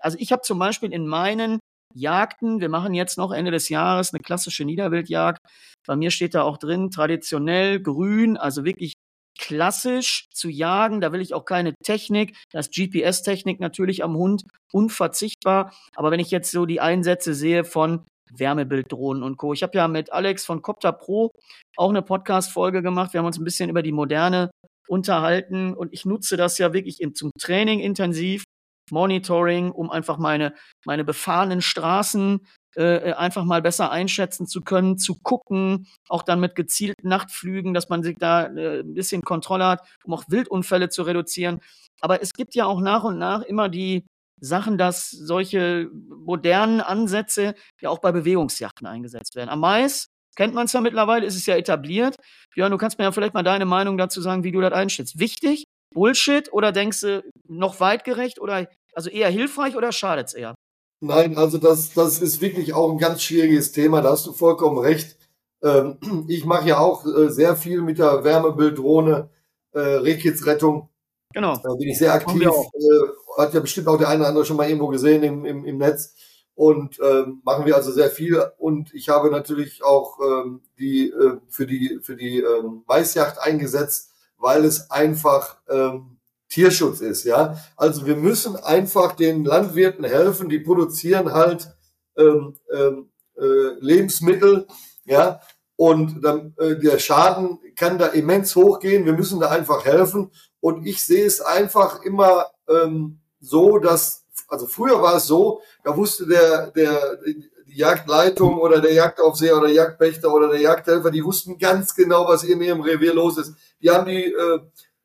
also 0.00 0.18
ich 0.20 0.32
habe 0.32 0.42
zum 0.42 0.58
Beispiel 0.58 0.92
in 0.92 1.06
meinen 1.06 1.60
Jagden, 1.94 2.60
wir 2.60 2.68
machen 2.68 2.94
jetzt 2.94 3.18
noch 3.18 3.32
Ende 3.32 3.50
des 3.50 3.68
Jahres 3.68 4.12
eine 4.12 4.20
klassische 4.20 4.64
Niederwildjagd. 4.64 5.38
Bei 5.86 5.96
mir 5.96 6.10
steht 6.10 6.34
da 6.34 6.42
auch 6.42 6.58
drin, 6.58 6.90
traditionell 6.90 7.80
grün, 7.80 8.36
also 8.36 8.64
wirklich 8.64 8.94
klassisch 9.40 10.28
zu 10.30 10.48
jagen. 10.50 11.00
Da 11.00 11.12
will 11.12 11.22
ich 11.22 11.32
auch 11.32 11.46
keine 11.46 11.74
Technik. 11.82 12.36
Das 12.52 12.70
GPS-Technik 12.70 13.58
natürlich 13.58 14.04
am 14.04 14.16
Hund 14.16 14.42
unverzichtbar. 14.70 15.72
Aber 15.96 16.10
wenn 16.10 16.20
ich 16.20 16.30
jetzt 16.30 16.50
so 16.50 16.66
die 16.66 16.80
Einsätze 16.80 17.34
sehe 17.34 17.64
von 17.64 18.04
Wärmebilddrohnen 18.32 19.22
und 19.22 19.38
Co. 19.38 19.54
Ich 19.54 19.62
habe 19.62 19.76
ja 19.76 19.88
mit 19.88 20.12
Alex 20.12 20.44
von 20.44 20.62
Copter 20.62 20.92
Pro 20.92 21.30
auch 21.76 21.88
eine 21.88 22.02
Podcast-Folge 22.02 22.82
gemacht. 22.82 23.12
Wir 23.12 23.18
haben 23.18 23.26
uns 23.26 23.38
ein 23.38 23.44
bisschen 23.44 23.70
über 23.70 23.82
die 23.82 23.92
Moderne 23.92 24.50
unterhalten 24.86 25.74
und 25.74 25.92
ich 25.92 26.04
nutze 26.04 26.36
das 26.36 26.58
ja 26.58 26.72
wirklich 26.72 27.00
in, 27.00 27.14
zum 27.14 27.32
Training 27.40 27.80
intensiv. 27.80 28.44
Monitoring, 28.92 29.70
um 29.70 29.90
einfach 29.90 30.18
meine, 30.18 30.52
meine 30.84 31.04
befahrenen 31.04 31.62
Straßen 31.62 32.44
äh, 32.76 33.12
einfach 33.12 33.44
mal 33.44 33.62
besser 33.62 33.90
einschätzen 33.90 34.46
zu 34.46 34.60
können, 34.60 34.98
zu 34.98 35.16
gucken, 35.16 35.86
auch 36.08 36.22
dann 36.22 36.40
mit 36.40 36.54
gezielten 36.54 37.08
Nachtflügen, 37.08 37.74
dass 37.74 37.88
man 37.88 38.02
sich 38.02 38.16
da 38.18 38.46
äh, 38.46 38.80
ein 38.80 38.94
bisschen 38.94 39.22
Kontrolle 39.22 39.66
hat, 39.66 39.82
um 40.04 40.14
auch 40.14 40.24
Wildunfälle 40.28 40.88
zu 40.88 41.02
reduzieren. 41.02 41.60
Aber 42.00 42.22
es 42.22 42.32
gibt 42.32 42.54
ja 42.54 42.66
auch 42.66 42.80
nach 42.80 43.04
und 43.04 43.18
nach 43.18 43.42
immer 43.42 43.68
die 43.68 44.06
Sachen, 44.40 44.78
dass 44.78 45.10
solche 45.10 45.90
modernen 45.92 46.80
Ansätze 46.80 47.54
ja 47.80 47.90
auch 47.90 47.98
bei 47.98 48.12
Bewegungsjachten 48.12 48.86
eingesetzt 48.86 49.36
werden. 49.36 49.50
Am 49.50 49.60
Mais 49.60 50.06
kennt 50.36 50.54
man 50.54 50.66
es 50.66 50.72
ja 50.72 50.80
mittlerweile, 50.80 51.26
ist 51.26 51.36
es 51.36 51.46
ja 51.46 51.56
etabliert. 51.56 52.16
Björn, 52.54 52.70
du 52.72 52.78
kannst 52.78 52.98
mir 52.98 53.04
ja 53.04 53.12
vielleicht 53.12 53.34
mal 53.34 53.42
deine 53.42 53.66
Meinung 53.66 53.98
dazu 53.98 54.20
sagen, 54.22 54.44
wie 54.44 54.52
du 54.52 54.60
das 54.60 54.72
einschätzt. 54.72 55.18
Wichtig, 55.18 55.64
Bullshit 55.92 56.52
oder 56.52 56.72
denkst 56.72 57.00
du 57.00 57.22
noch 57.48 57.80
weitgerecht 57.80 58.40
oder 58.40 58.66
also 58.94 59.10
eher 59.10 59.28
hilfreich 59.28 59.76
oder 59.76 59.92
schadet 59.92 60.28
es 60.28 60.34
eher? 60.34 60.54
Nein, 61.00 61.38
also 61.38 61.56
das, 61.56 61.94
das 61.94 62.20
ist 62.20 62.42
wirklich 62.42 62.74
auch 62.74 62.90
ein 62.90 62.98
ganz 62.98 63.22
schwieriges 63.22 63.72
Thema, 63.72 64.02
da 64.02 64.10
hast 64.10 64.26
du 64.26 64.32
vollkommen 64.32 64.78
recht. 64.78 65.16
Ähm, 65.62 65.98
ich 66.28 66.44
mache 66.44 66.68
ja 66.68 66.78
auch 66.78 67.06
äh, 67.06 67.30
sehr 67.30 67.56
viel 67.56 67.80
mit 67.80 67.98
der 67.98 68.22
Wärmebilddrohne, 68.22 69.30
äh, 69.72 69.78
Rehkitzrettung. 69.78 70.88
Genau. 71.32 71.56
Da 71.56 71.74
bin 71.74 71.88
ich 71.88 71.98
sehr 71.98 72.12
aktiv. 72.12 72.42
Äh, 72.42 73.40
hat 73.40 73.54
ja 73.54 73.60
bestimmt 73.60 73.88
auch 73.88 73.96
der 73.96 74.08
eine 74.08 74.20
oder 74.20 74.28
andere 74.28 74.44
schon 74.44 74.56
mal 74.56 74.68
irgendwo 74.68 74.88
gesehen 74.88 75.22
im, 75.22 75.44
im, 75.44 75.64
im 75.64 75.78
Netz. 75.78 76.14
Und 76.54 76.98
ähm, 77.02 77.40
machen 77.44 77.64
wir 77.64 77.76
also 77.76 77.90
sehr 77.92 78.10
viel. 78.10 78.42
Und 78.58 78.92
ich 78.92 79.08
habe 79.08 79.30
natürlich 79.30 79.82
auch 79.82 80.18
ähm, 80.20 80.60
die 80.78 81.08
äh, 81.08 81.38
für 81.48 81.66
die 81.66 82.00
für 82.02 82.16
die 82.16 82.40
ähm, 82.40 82.82
Maisjacht 82.86 83.38
eingesetzt, 83.38 84.12
weil 84.36 84.64
es 84.66 84.90
einfach 84.90 85.56
ähm, 85.70 86.18
Tierschutz 86.50 87.00
ist, 87.00 87.24
ja. 87.24 87.56
Also 87.76 88.06
wir 88.06 88.16
müssen 88.16 88.56
einfach 88.56 89.12
den 89.12 89.44
Landwirten 89.44 90.04
helfen, 90.04 90.48
die 90.48 90.58
produzieren 90.58 91.32
halt 91.32 91.70
ähm, 92.16 92.56
ähm, 92.72 93.10
äh, 93.38 93.78
Lebensmittel, 93.80 94.66
ja. 95.04 95.40
Und 95.76 96.22
dann, 96.22 96.54
äh, 96.58 96.76
der 96.76 96.98
Schaden 96.98 97.58
kann 97.74 97.96
da 97.96 98.08
immens 98.08 98.54
hochgehen. 98.54 99.06
Wir 99.06 99.14
müssen 99.14 99.40
da 99.40 99.48
einfach 99.48 99.86
helfen. 99.86 100.30
Und 100.60 100.86
ich 100.86 101.02
sehe 101.02 101.24
es 101.24 101.40
einfach 101.40 102.02
immer 102.02 102.46
ähm, 102.68 103.20
so, 103.40 103.78
dass, 103.78 104.26
also 104.48 104.66
früher 104.66 105.00
war 105.00 105.16
es 105.16 105.26
so, 105.26 105.62
da 105.82 105.96
wusste 105.96 106.26
der, 106.26 106.70
der, 106.72 107.16
die 107.24 107.50
Jagdleitung 107.78 108.58
oder 108.58 108.80
der 108.80 108.92
Jagdaufseher 108.92 109.56
oder 109.56 109.68
Jagdpächter 109.68 110.34
oder 110.34 110.48
der 110.48 110.60
Jagdhelfer, 110.60 111.10
die 111.10 111.24
wussten 111.24 111.56
ganz 111.58 111.94
genau, 111.94 112.28
was 112.28 112.44
in 112.44 112.60
ihrem 112.60 112.82
Revier 112.82 113.14
los 113.14 113.38
ist. 113.38 113.54
Die 113.80 113.88
haben 113.88 114.06
die 114.06 114.24
äh, 114.24 114.60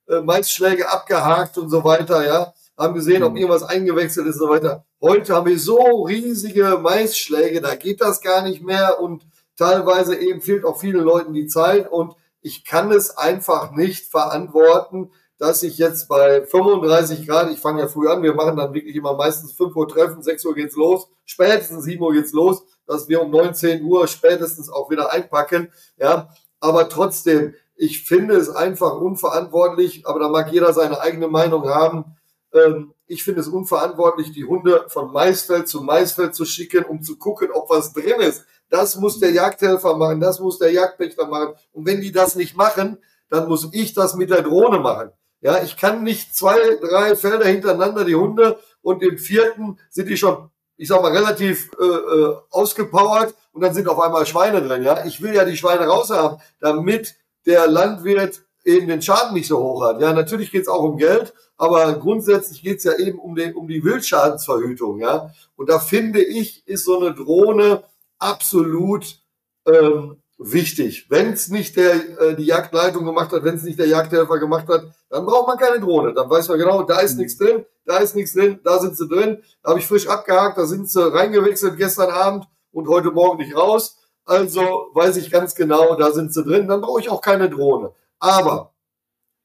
äh, 0.08 0.22
Maisschläge 0.22 0.92
abgehakt 0.92 1.58
und 1.58 1.70
so 1.70 1.84
weiter, 1.84 2.26
ja, 2.26 2.54
haben 2.78 2.94
gesehen, 2.94 3.24
ob 3.24 3.32
mhm. 3.32 3.38
irgendwas 3.38 3.64
eingewechselt 3.64 4.28
ist 4.28 4.36
und 4.36 4.48
so 4.48 4.50
weiter. 4.50 4.86
Heute 5.02 5.34
haben 5.34 5.48
wir 5.48 5.60
so 5.60 6.04
riesige 6.04 6.78
Maisschläge, 6.82 7.62
da 7.62 7.76
geht 7.76 8.02
das 8.02 8.22
gar 8.22 8.42
nicht 8.42 8.64
mehr 8.64 9.00
und 9.00 9.26
teilweise 9.58 10.16
eben 10.16 10.42
fehlt 10.42 10.66
auch 10.66 10.80
vielen 10.80 11.04
Leuten 11.04 11.34
die 11.34 11.48
Zeit 11.48 11.92
und 11.92 12.16
ich 12.42 12.66
kann 12.66 12.92
es 12.92 13.18
einfach 13.18 13.72
nicht 13.72 14.12
verantworten, 14.12 15.12
dass 15.38 15.64
ich 15.64 15.78
jetzt 15.78 16.08
bei 16.08 16.46
35 16.46 17.28
Grad, 17.28 17.52
ich 17.52 17.60
fange 17.60 17.82
ja 17.82 17.88
früh 17.88 18.08
an, 18.08 18.24
wir 18.24 18.36
machen 18.36 18.58
dann 18.58 18.74
wirklich 18.74 18.96
immer 18.96 19.16
meistens 19.16 19.52
5 19.54 19.76
Uhr 19.76 19.88
Treffen, 19.88 20.22
6 20.22 20.46
Uhr 20.46 20.56
geht's 20.56 20.76
los, 20.76 21.10
spätestens 21.26 21.84
7 21.84 22.02
Uhr 22.02 22.14
geht's 22.14 22.32
los, 22.32 22.64
dass 22.86 23.10
wir 23.10 23.22
um 23.22 23.32
19 23.32 23.84
Uhr 23.84 24.08
spätestens 24.08 24.70
auch 24.70 24.90
wieder 24.90 25.12
einpacken, 25.12 25.72
ja, 25.98 26.30
aber 26.60 26.88
trotzdem, 26.88 27.54
ich 27.76 28.04
finde 28.04 28.36
es 28.36 28.50
einfach 28.50 28.96
unverantwortlich, 28.96 30.08
aber 30.08 30.20
da 30.20 30.30
mag 30.30 30.52
jeder 30.52 30.74
seine 30.74 31.00
eigene 31.02 31.28
Meinung 31.28 31.68
haben. 31.68 32.16
Ähm, 32.54 32.94
ich 33.08 33.24
finde 33.24 33.42
es 33.42 33.48
unverantwortlich, 33.48 34.32
die 34.32 34.46
Hunde 34.46 34.86
von 34.88 35.12
Maisfeld 35.12 35.68
zu 35.68 35.82
Maisfeld 35.82 36.34
zu 36.34 36.46
schicken, 36.46 36.86
um 36.86 37.04
zu 37.04 37.18
gucken, 37.18 37.50
ob 37.52 37.70
was 37.70 37.94
drin 37.94 38.20
ist. 38.20 38.46
Das 38.70 38.96
muss 38.96 39.20
der 39.20 39.32
Jagdhelfer 39.32 39.96
machen, 39.96 40.20
das 40.20 40.40
muss 40.40 40.58
der 40.58 40.72
Jagdpächter 40.72 41.28
machen. 41.28 41.54
Und 41.72 41.86
wenn 41.86 42.02
die 42.02 42.12
das 42.12 42.36
nicht 42.36 42.56
machen, 42.56 42.98
dann 43.30 43.48
muss 43.48 43.70
ich 43.74 43.94
das 43.94 44.16
mit 44.16 44.30
der 44.30 44.42
Drohne 44.42 44.80
machen. 44.80 45.12
Ja, 45.42 45.62
ich 45.62 45.78
kann 45.78 46.04
nicht 46.04 46.36
zwei, 46.36 46.58
drei 46.82 47.16
Felder 47.16 47.46
hintereinander 47.46 48.06
die 48.06 48.16
Hunde 48.16 48.58
und 48.82 49.04
im 49.04 49.18
vierten 49.18 49.80
sind 49.90 50.10
die 50.10 50.18
schon, 50.18 50.50
ich 50.78 50.88
sag 50.88 51.02
mal, 51.02 51.12
relativ 51.12 51.70
äh, 51.80 51.86
äh, 51.86 52.36
ausgepowert 52.50 53.36
und 53.52 53.62
dann 53.62 53.74
sind 53.74 53.88
auf 53.88 54.00
einmal 54.00 54.26
Schweine 54.26 54.62
drin. 54.62 54.82
Ja, 54.82 55.06
ich 55.06 55.22
will 55.22 55.36
ja 55.36 55.46
die 55.46 55.58
Schweine 55.58 55.86
raus 55.86 56.10
haben, 56.10 56.42
damit 56.60 57.16
der 57.46 57.68
Landwirt 57.68 58.42
eben 58.64 58.88
den 58.88 59.02
Schaden 59.02 59.34
nicht 59.34 59.48
so 59.48 59.60
hoch 59.60 59.84
hat. 59.86 60.02
Ja, 60.02 60.12
natürlich 60.14 60.52
geht 60.52 60.64
es 60.64 60.68
auch 60.68 60.84
um 60.84 60.98
Geld, 60.98 61.34
aber 61.58 61.94
grundsätzlich 61.94 62.64
geht 62.64 62.80
es 62.80 62.84
ja 62.84 62.98
eben 62.98 63.20
um, 63.20 63.36
den, 63.36 63.54
um 63.56 63.68
die 63.68 63.84
Wildschadensverhütung. 63.84 65.00
Ja, 65.00 65.32
und 65.56 65.70
da 65.70 65.80
finde 65.80 66.22
ich, 66.22 66.68
ist 66.68 66.86
so 66.86 67.00
eine 67.00 67.14
Drohne 67.14 67.84
absolut 68.18 69.20
ähm, 69.68 70.18
wichtig. 70.38 71.06
Wenn 71.10 71.34
es 71.34 71.50
nicht 71.50 71.76
der 71.78 72.20
äh, 72.20 72.36
die 72.36 72.46
Jagdleitung 72.46 73.06
gemacht 73.06 73.32
hat, 73.32 73.44
wenn 73.44 73.56
es 73.56 73.64
nicht 73.64 73.80
der 73.80 73.88
Jagdhelfer 73.88 74.40
gemacht 74.40 74.68
hat, 74.68 74.84
dann 75.10 75.26
braucht 75.26 75.48
man 75.48 75.58
keine 75.58 75.80
Drohne. 75.80 76.14
Dann 76.14 76.30
weiß 76.30 76.50
man 76.50 76.58
genau, 76.58 76.84
da 76.84 77.00
ist 77.00 77.14
mhm. 77.14 77.20
nichts 77.20 77.38
drin, 77.38 77.66
da 77.86 77.98
ist 78.00 78.16
nichts 78.16 78.34
drin, 78.34 78.60
da 78.64 78.80
sind 78.80 78.98
sie 78.98 79.08
drin. 79.08 79.42
Da 79.64 79.70
habe 79.70 79.80
ich 79.80 79.88
frisch 79.88 80.08
abgehakt, 80.08 80.58
da 80.58 80.66
sind 80.66 80.90
sie 80.90 81.14
reingewechselt 81.14 81.78
gestern 81.78 82.10
Abend 82.10 82.46
und 82.72 82.88
heute 82.88 83.12
Morgen 83.12 83.38
nicht 83.38 83.56
raus. 83.56 84.00
Also 84.26 84.90
weiß 84.94 85.18
ich 85.18 85.30
ganz 85.30 85.56
genau, 85.56 85.96
da 85.96 86.12
sind 86.12 86.34
sie 86.34 86.44
drin. 86.44 86.68
Dann 86.68 86.82
brauche 86.82 87.00
ich 87.00 87.10
auch 87.10 87.22
keine 87.22 87.50
Drohne. 87.50 87.94
Aber 88.20 88.74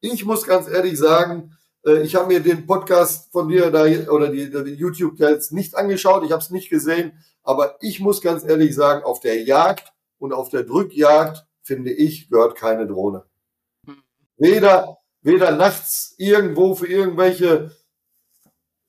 ich 0.01 0.25
muss 0.25 0.45
ganz 0.45 0.69
ehrlich 0.69 0.99
sagen, 0.99 1.57
äh, 1.85 2.03
ich 2.03 2.15
habe 2.15 2.29
mir 2.29 2.41
den 2.41 2.67
Podcast 2.67 3.31
von 3.31 3.49
dir 3.49 3.71
da 3.71 3.85
oder 4.11 4.29
die, 4.29 4.51
die 4.51 4.75
YouTube 4.75 5.19
jetzt 5.19 5.53
nicht 5.53 5.77
angeschaut. 5.77 6.25
Ich 6.25 6.33
habe 6.33 6.43
es 6.43 6.51
nicht 6.51 6.71
gesehen. 6.71 7.13
Aber 7.43 7.77
ich 7.81 8.01
muss 8.01 8.21
ganz 8.21 8.45
ehrlich 8.45 8.75
sagen, 8.75 9.05
auf 9.05 9.21
der 9.21 9.43
Jagd 9.43 9.93
und 10.19 10.33
auf 10.33 10.49
der 10.49 10.65
Drückjagd 10.65 11.47
finde 11.63 11.93
ich 11.93 12.29
gehört 12.31 12.57
keine 12.57 12.87
Drohne. 12.87 13.25
Weder 14.37 15.01
weder 15.23 15.53
nachts 15.53 16.15
irgendwo 16.19 16.75
für 16.75 16.87
irgendwelche 16.87 17.77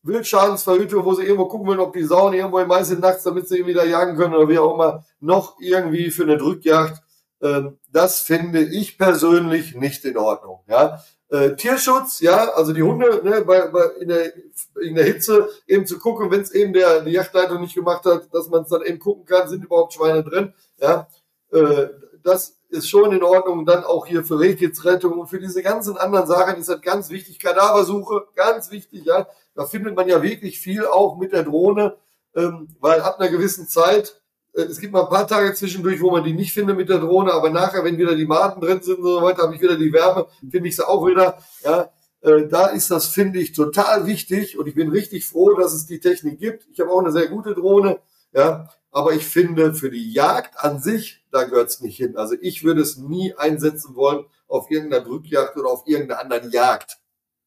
Wildschadensverhütung, 0.04 1.06
wo 1.06 1.14
sie 1.14 1.24
irgendwo 1.24 1.46
gucken 1.46 1.68
wollen, 1.68 1.80
ob 1.80 1.94
die 1.94 2.04
Sauen 2.04 2.34
irgendwo 2.34 2.60
im 2.60 2.68
Mais 2.68 2.88
sind 2.88 3.02
nachts, 3.02 3.24
damit 3.24 3.48
sie 3.48 3.58
irgendwie 3.58 3.74
da 3.74 3.84
jagen 3.84 4.18
können 4.18 4.34
oder 4.34 4.50
wie 4.50 4.58
auch 4.58 4.74
immer, 4.74 5.06
noch 5.20 5.58
irgendwie 5.60 6.12
für 6.12 6.24
eine 6.24 6.38
Drückjagd. 6.38 7.02
Ähm, 7.42 7.78
das 7.92 8.22
finde 8.22 8.64
ich 8.64 8.98
persönlich 8.98 9.76
nicht 9.76 10.06
in 10.06 10.18
Ordnung. 10.18 10.60
Ja? 10.68 11.04
Äh, 11.30 11.56
Tierschutz, 11.56 12.20
ja, 12.20 12.50
also 12.50 12.74
die 12.74 12.84
Hunde 12.84 13.22
ne, 13.24 13.42
bei, 13.46 13.68
bei, 13.68 13.86
in, 14.02 14.10
der, 14.10 14.34
in 14.82 14.96
der 14.96 15.06
Hitze 15.06 15.48
eben 15.66 15.86
zu 15.86 15.98
gucken, 15.98 16.30
wenn 16.30 16.42
es 16.42 16.52
eben 16.52 16.74
der 16.74 17.02
die 17.02 17.12
Yachtleitung 17.12 17.62
nicht 17.62 17.74
gemacht 17.74 18.04
hat, 18.06 18.34
dass 18.34 18.50
man 18.50 18.64
es 18.64 18.70
dann 18.70 18.82
eben 18.82 19.00
gucken 19.00 19.26
kann, 19.26 19.48
sind 19.48 19.64
überhaupt 19.64 19.94
Schweine 19.94 20.24
drin. 20.24 20.54
Ja, 20.80 21.08
äh, 21.54 21.88
das 22.24 22.58
ist 22.70 22.90
schon 22.90 23.12
in 23.12 23.24
Ordnung. 23.24 23.60
Und 23.60 23.66
dann 23.66 23.84
auch 23.84 24.06
hier 24.06 24.24
für 24.24 24.40
Rehkitzrettung 24.40 25.20
und 25.20 25.28
für 25.28 25.40
diese 25.40 25.62
ganzen 25.62 25.98
anderen 25.98 26.28
Sachen 26.28 26.58
ist 26.58 26.70
das 26.70 26.82
ganz 26.82 27.10
wichtig. 27.10 27.40
Kadaversuche, 27.40 28.28
ganz 28.36 28.72
wichtig, 28.72 29.06
ja. 29.06 29.28
Da 29.56 29.66
findet 29.66 29.96
man 29.96 30.08
ja 30.08 30.24
wirklich 30.24 30.60
viel 30.60 30.86
auch 30.86 31.18
mit 31.18 31.34
der 31.34 31.44
Drohne, 31.44 31.98
ähm, 32.36 32.70
weil 32.80 33.02
ab 33.02 33.20
einer 33.20 33.30
gewissen 33.30 33.68
Zeit, 33.68 34.22
äh, 34.54 34.62
es 34.62 34.80
gibt 34.80 34.94
mal 34.94 35.04
ein 35.04 35.10
paar 35.10 35.28
Tage 35.28 35.54
zwischendurch, 35.54 36.02
wo 36.02 36.12
man 36.12 36.24
die 36.24 36.34
nicht 36.34 36.54
findet 36.54 36.78
mit 36.78 36.90
der 36.90 37.00
Drohne, 37.00 37.34
aber 37.34 37.50
nachher, 37.50 37.84
wenn 37.84 37.98
wieder 37.98 38.16
die 38.16 38.26
Maten 38.26 38.62
drin 38.62 38.82
sind 38.82 39.00
und 39.00 39.04
so 39.04 39.22
weiter, 39.22 39.44
habe 39.44 39.56
ich 39.56 39.62
wieder 39.62 39.76
die 39.76 39.92
Wärme, 39.92 40.28
finde 40.50 40.70
ich 40.70 40.76
sie 40.76 40.88
auch 40.88 41.06
wieder, 41.06 41.38
ja. 41.64 41.92
Äh, 42.22 42.48
da 42.48 42.68
ist 42.68 42.92
das, 42.92 43.08
finde 43.08 43.40
ich, 43.40 43.52
total 43.52 44.06
wichtig 44.06 44.58
und 44.58 44.68
ich 44.68 44.76
bin 44.76 44.90
richtig 44.90 45.26
froh, 45.26 45.56
dass 45.56 45.74
es 45.74 45.88
die 45.88 46.00
Technik 46.00 46.40
gibt. 46.40 46.68
Ich 46.72 46.80
habe 46.80 46.92
auch 46.92 47.00
eine 47.00 47.12
sehr 47.12 47.28
gute 47.28 47.54
Drohne, 47.56 48.00
ja. 48.32 48.70
Aber 48.92 49.14
ich 49.14 49.26
finde, 49.26 49.74
für 49.74 49.90
die 49.90 50.14
Jagd 50.14 50.60
an 50.64 50.80
sich, 50.80 51.21
da 51.32 51.44
gehört 51.44 51.70
es 51.70 51.82
nicht 51.82 51.98
hin. 51.98 52.18
Also 52.18 52.36
ich 52.42 52.64
würde 52.64 52.82
es 52.82 52.98
nie 52.98 53.34
einsetzen 53.36 53.96
wollen 53.96 54.26
auf 54.48 54.70
irgendeiner 54.70 55.04
Drückjagd 55.04 55.58
oder 55.58 55.70
auf 55.70 55.84
irgendeiner 55.88 56.22
anderen 56.22 56.52
Jagd 56.52 57.02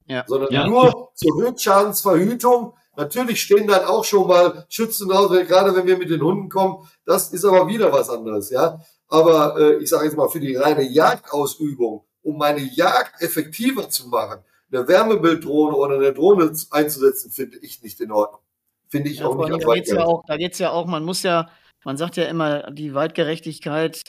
ja. 0.06 0.24
sondern 0.26 0.52
ja. 0.52 0.66
nur 0.66 1.10
zur 1.14 1.36
Wildschadensverhütung. 1.38 2.74
Natürlich 2.96 3.40
stehen 3.42 3.66
dann 3.66 3.84
auch 3.84 4.04
schon 4.04 4.28
mal 4.28 4.66
Schützen 4.68 5.10
raus, 5.10 5.30
gerade 5.30 5.74
wenn 5.74 5.86
wir 5.86 5.98
mit 5.98 6.10
den 6.10 6.22
Hunden 6.22 6.48
kommen. 6.48 6.88
Das 7.04 7.32
ist 7.32 7.44
aber 7.44 7.66
wieder 7.66 7.92
was 7.92 8.08
anderes, 8.08 8.50
ja. 8.50 8.80
Aber 9.08 9.58
äh, 9.58 9.82
ich 9.82 9.90
sage 9.90 10.04
jetzt 10.06 10.16
mal 10.16 10.28
für 10.28 10.40
die 10.40 10.54
reine 10.56 10.82
Jagdausübung, 10.82 12.04
um 12.22 12.38
meine 12.38 12.60
Jagd 12.60 13.20
effektiver 13.20 13.88
zu 13.90 14.08
machen, 14.08 14.40
eine 14.72 14.86
Wärmebilddrohne 14.86 15.76
oder 15.76 15.96
eine 15.96 16.12
Drohne 16.12 16.52
einzusetzen, 16.70 17.30
finde 17.30 17.58
ich 17.58 17.82
nicht 17.82 18.00
in 18.00 18.12
Ordnung. 18.12 18.40
Finde 18.88 19.10
ich 19.10 19.18
ja, 19.18 19.26
auch 19.26 19.36
nicht. 19.36 19.64
Da 19.64 19.74
geht's 19.74 19.90
ja 19.90 20.04
auch, 20.04 20.24
da 20.26 20.36
geht's 20.36 20.58
ja 20.58 20.70
auch. 20.70 20.86
Man 20.86 21.04
muss 21.04 21.22
ja, 21.24 21.48
man 21.84 21.96
sagt 21.96 22.16
ja 22.16 22.24
immer, 22.24 22.70
die 22.70 22.94
Weitgerechtigkeit 22.94 24.02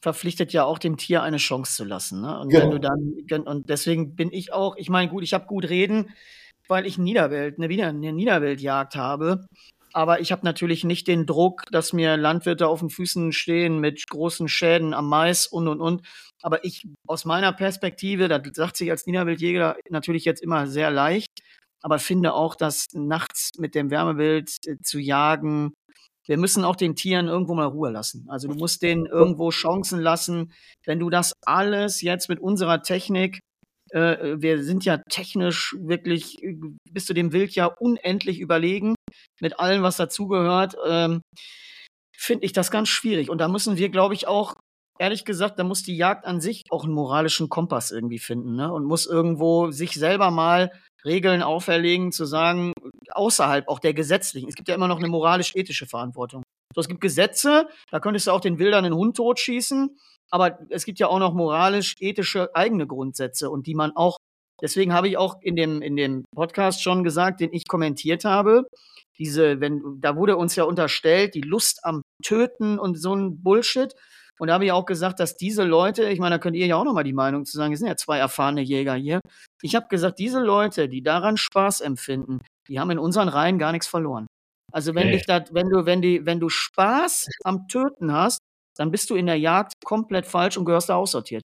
verpflichtet 0.00 0.52
ja 0.52 0.64
auch 0.64 0.78
dem 0.78 0.96
Tier 0.96 1.22
eine 1.22 1.38
Chance 1.38 1.74
zu 1.74 1.84
lassen. 1.84 2.20
Ne? 2.20 2.38
Und 2.38 2.50
genau. 2.50 2.64
wenn 2.64 2.70
du 2.70 2.78
dann, 3.26 3.42
und 3.42 3.68
deswegen 3.68 4.14
bin 4.14 4.32
ich 4.32 4.52
auch, 4.52 4.76
ich 4.76 4.88
meine, 4.88 5.10
gut, 5.10 5.24
ich 5.24 5.34
habe 5.34 5.46
gut 5.46 5.68
reden, 5.68 6.14
weil 6.68 6.86
ich 6.86 6.98
Niederwelt, 6.98 7.58
eine, 7.58 7.66
eine 7.66 8.12
Niederweltjagd 8.12 8.94
habe. 8.94 9.46
Aber 9.94 10.20
ich 10.20 10.30
habe 10.32 10.44
natürlich 10.44 10.84
nicht 10.84 11.08
den 11.08 11.26
Druck, 11.26 11.64
dass 11.72 11.92
mir 11.92 12.16
Landwirte 12.16 12.68
auf 12.68 12.80
den 12.80 12.90
Füßen 12.90 13.32
stehen 13.32 13.80
mit 13.80 14.08
großen 14.08 14.46
Schäden 14.46 14.92
am 14.94 15.08
Mais 15.08 15.46
und 15.46 15.66
und 15.66 15.80
und. 15.80 16.02
Aber 16.42 16.64
ich 16.64 16.86
aus 17.06 17.24
meiner 17.24 17.52
Perspektive, 17.52 18.28
das 18.28 18.42
sagt 18.52 18.76
sich 18.76 18.90
als 18.90 19.06
Niederwildjäger 19.06 19.76
natürlich 19.88 20.24
jetzt 20.24 20.42
immer 20.42 20.66
sehr 20.66 20.90
leicht, 20.90 21.40
aber 21.80 21.98
finde 21.98 22.34
auch, 22.34 22.54
dass 22.54 22.88
nachts 22.92 23.52
mit 23.58 23.74
dem 23.74 23.90
Wärmebild 23.90 24.50
äh, 24.66 24.76
zu 24.82 24.98
jagen 24.98 25.72
wir 26.28 26.36
müssen 26.36 26.64
auch 26.64 26.76
den 26.76 26.94
Tieren 26.94 27.26
irgendwo 27.26 27.54
mal 27.54 27.66
Ruhe 27.66 27.90
lassen. 27.90 28.26
Also 28.28 28.48
du 28.48 28.54
musst 28.54 28.82
denen 28.82 29.06
irgendwo 29.06 29.50
Chancen 29.50 29.98
lassen. 29.98 30.52
Wenn 30.84 31.00
du 31.00 31.10
das 31.10 31.32
alles 31.46 32.02
jetzt 32.02 32.28
mit 32.28 32.38
unserer 32.38 32.82
Technik, 32.82 33.40
äh, 33.90 34.36
wir 34.38 34.62
sind 34.62 34.84
ja 34.84 34.98
technisch 35.08 35.74
wirklich 35.80 36.42
äh, 36.42 36.54
bis 36.90 37.06
zu 37.06 37.14
dem 37.14 37.32
Wild 37.32 37.54
ja 37.54 37.66
unendlich 37.66 38.40
überlegen 38.40 38.94
mit 39.40 39.58
allem, 39.58 39.82
was 39.82 39.96
dazugehört, 39.96 40.76
ähm, 40.86 41.22
finde 42.14 42.44
ich 42.44 42.52
das 42.52 42.70
ganz 42.70 42.88
schwierig. 42.88 43.30
Und 43.30 43.38
da 43.38 43.48
müssen 43.48 43.78
wir, 43.78 43.88
glaube 43.88 44.12
ich, 44.12 44.26
auch 44.26 44.54
ehrlich 44.98 45.24
gesagt, 45.24 45.58
da 45.58 45.64
muss 45.64 45.82
die 45.82 45.96
Jagd 45.96 46.26
an 46.26 46.40
sich 46.40 46.64
auch 46.70 46.84
einen 46.84 46.92
moralischen 46.92 47.48
Kompass 47.48 47.90
irgendwie 47.90 48.18
finden 48.18 48.56
ne? 48.56 48.72
und 48.72 48.84
muss 48.84 49.06
irgendwo 49.06 49.70
sich 49.70 49.92
selber 49.92 50.30
mal 50.30 50.72
Regeln 51.04 51.42
auferlegen, 51.42 52.10
zu 52.12 52.24
sagen, 52.24 52.72
außerhalb 53.18 53.68
auch 53.68 53.78
der 53.78 53.94
gesetzlichen. 53.94 54.48
Es 54.48 54.54
gibt 54.54 54.68
ja 54.68 54.74
immer 54.74 54.88
noch 54.88 54.98
eine 54.98 55.08
moralisch-ethische 55.08 55.86
Verantwortung. 55.86 56.42
So, 56.74 56.80
es 56.80 56.88
gibt 56.88 57.00
Gesetze, 57.00 57.68
da 57.90 58.00
könntest 58.00 58.26
du 58.26 58.30
auch 58.30 58.40
den 58.40 58.58
Wildern 58.58 58.84
einen 58.84 58.94
Hund 58.94 59.16
totschießen, 59.16 59.98
aber 60.30 60.58
es 60.70 60.84
gibt 60.84 60.98
ja 60.98 61.08
auch 61.08 61.18
noch 61.18 61.34
moralisch-ethische 61.34 62.54
eigene 62.54 62.86
Grundsätze 62.86 63.50
und 63.50 63.66
die 63.66 63.74
man 63.74 63.92
auch, 63.96 64.18
deswegen 64.62 64.92
habe 64.92 65.08
ich 65.08 65.16
auch 65.16 65.36
in 65.42 65.56
dem, 65.56 65.82
in 65.82 65.96
dem 65.96 66.24
Podcast 66.34 66.82
schon 66.82 67.04
gesagt, 67.04 67.40
den 67.40 67.52
ich 67.52 67.66
kommentiert 67.66 68.24
habe, 68.24 68.64
diese, 69.18 69.60
wenn, 69.60 69.82
da 70.00 70.16
wurde 70.16 70.36
uns 70.36 70.54
ja 70.56 70.64
unterstellt, 70.64 71.34
die 71.34 71.40
Lust 71.40 71.84
am 71.84 72.02
Töten 72.22 72.78
und 72.78 72.96
so 72.96 73.14
ein 73.14 73.42
Bullshit. 73.42 73.94
Und 74.38 74.48
da 74.48 74.54
habe 74.54 74.64
ich 74.64 74.72
auch 74.72 74.86
gesagt, 74.86 75.18
dass 75.18 75.36
diese 75.36 75.64
Leute, 75.64 76.08
ich 76.08 76.20
meine, 76.20 76.36
da 76.36 76.38
könnt 76.38 76.54
ihr 76.54 76.66
ja 76.66 76.76
auch 76.76 76.84
nochmal 76.84 77.02
die 77.02 77.12
Meinung 77.12 77.44
zu 77.44 77.56
sagen, 77.56 77.72
es 77.72 77.80
sind 77.80 77.88
ja 77.88 77.96
zwei 77.96 78.18
erfahrene 78.18 78.60
Jäger 78.60 78.94
hier. 78.94 79.20
Ich 79.62 79.74
habe 79.74 79.88
gesagt, 79.88 80.20
diese 80.20 80.40
Leute, 80.40 80.88
die 80.88 81.02
daran 81.02 81.36
Spaß 81.36 81.80
empfinden, 81.80 82.40
die 82.68 82.78
haben 82.78 82.90
in 82.90 82.98
unseren 82.98 83.28
Reihen 83.28 83.58
gar 83.58 83.72
nichts 83.72 83.86
verloren. 83.86 84.26
Also 84.72 84.94
wenn 84.94 85.08
okay. 85.08 85.16
dich 85.16 85.26
das, 85.26 85.52
wenn 85.52 85.70
du, 85.70 85.86
wenn 85.86 86.02
die, 86.02 86.26
wenn 86.26 86.40
du 86.40 86.48
Spaß 86.48 87.26
am 87.44 87.68
Töten 87.68 88.12
hast, 88.12 88.40
dann 88.76 88.90
bist 88.90 89.10
du 89.10 89.16
in 89.16 89.26
der 89.26 89.38
Jagd 89.38 89.74
komplett 89.84 90.26
falsch 90.26 90.56
und 90.56 90.64
gehörst 90.64 90.88
da 90.88 90.96
aussortiert. 90.96 91.42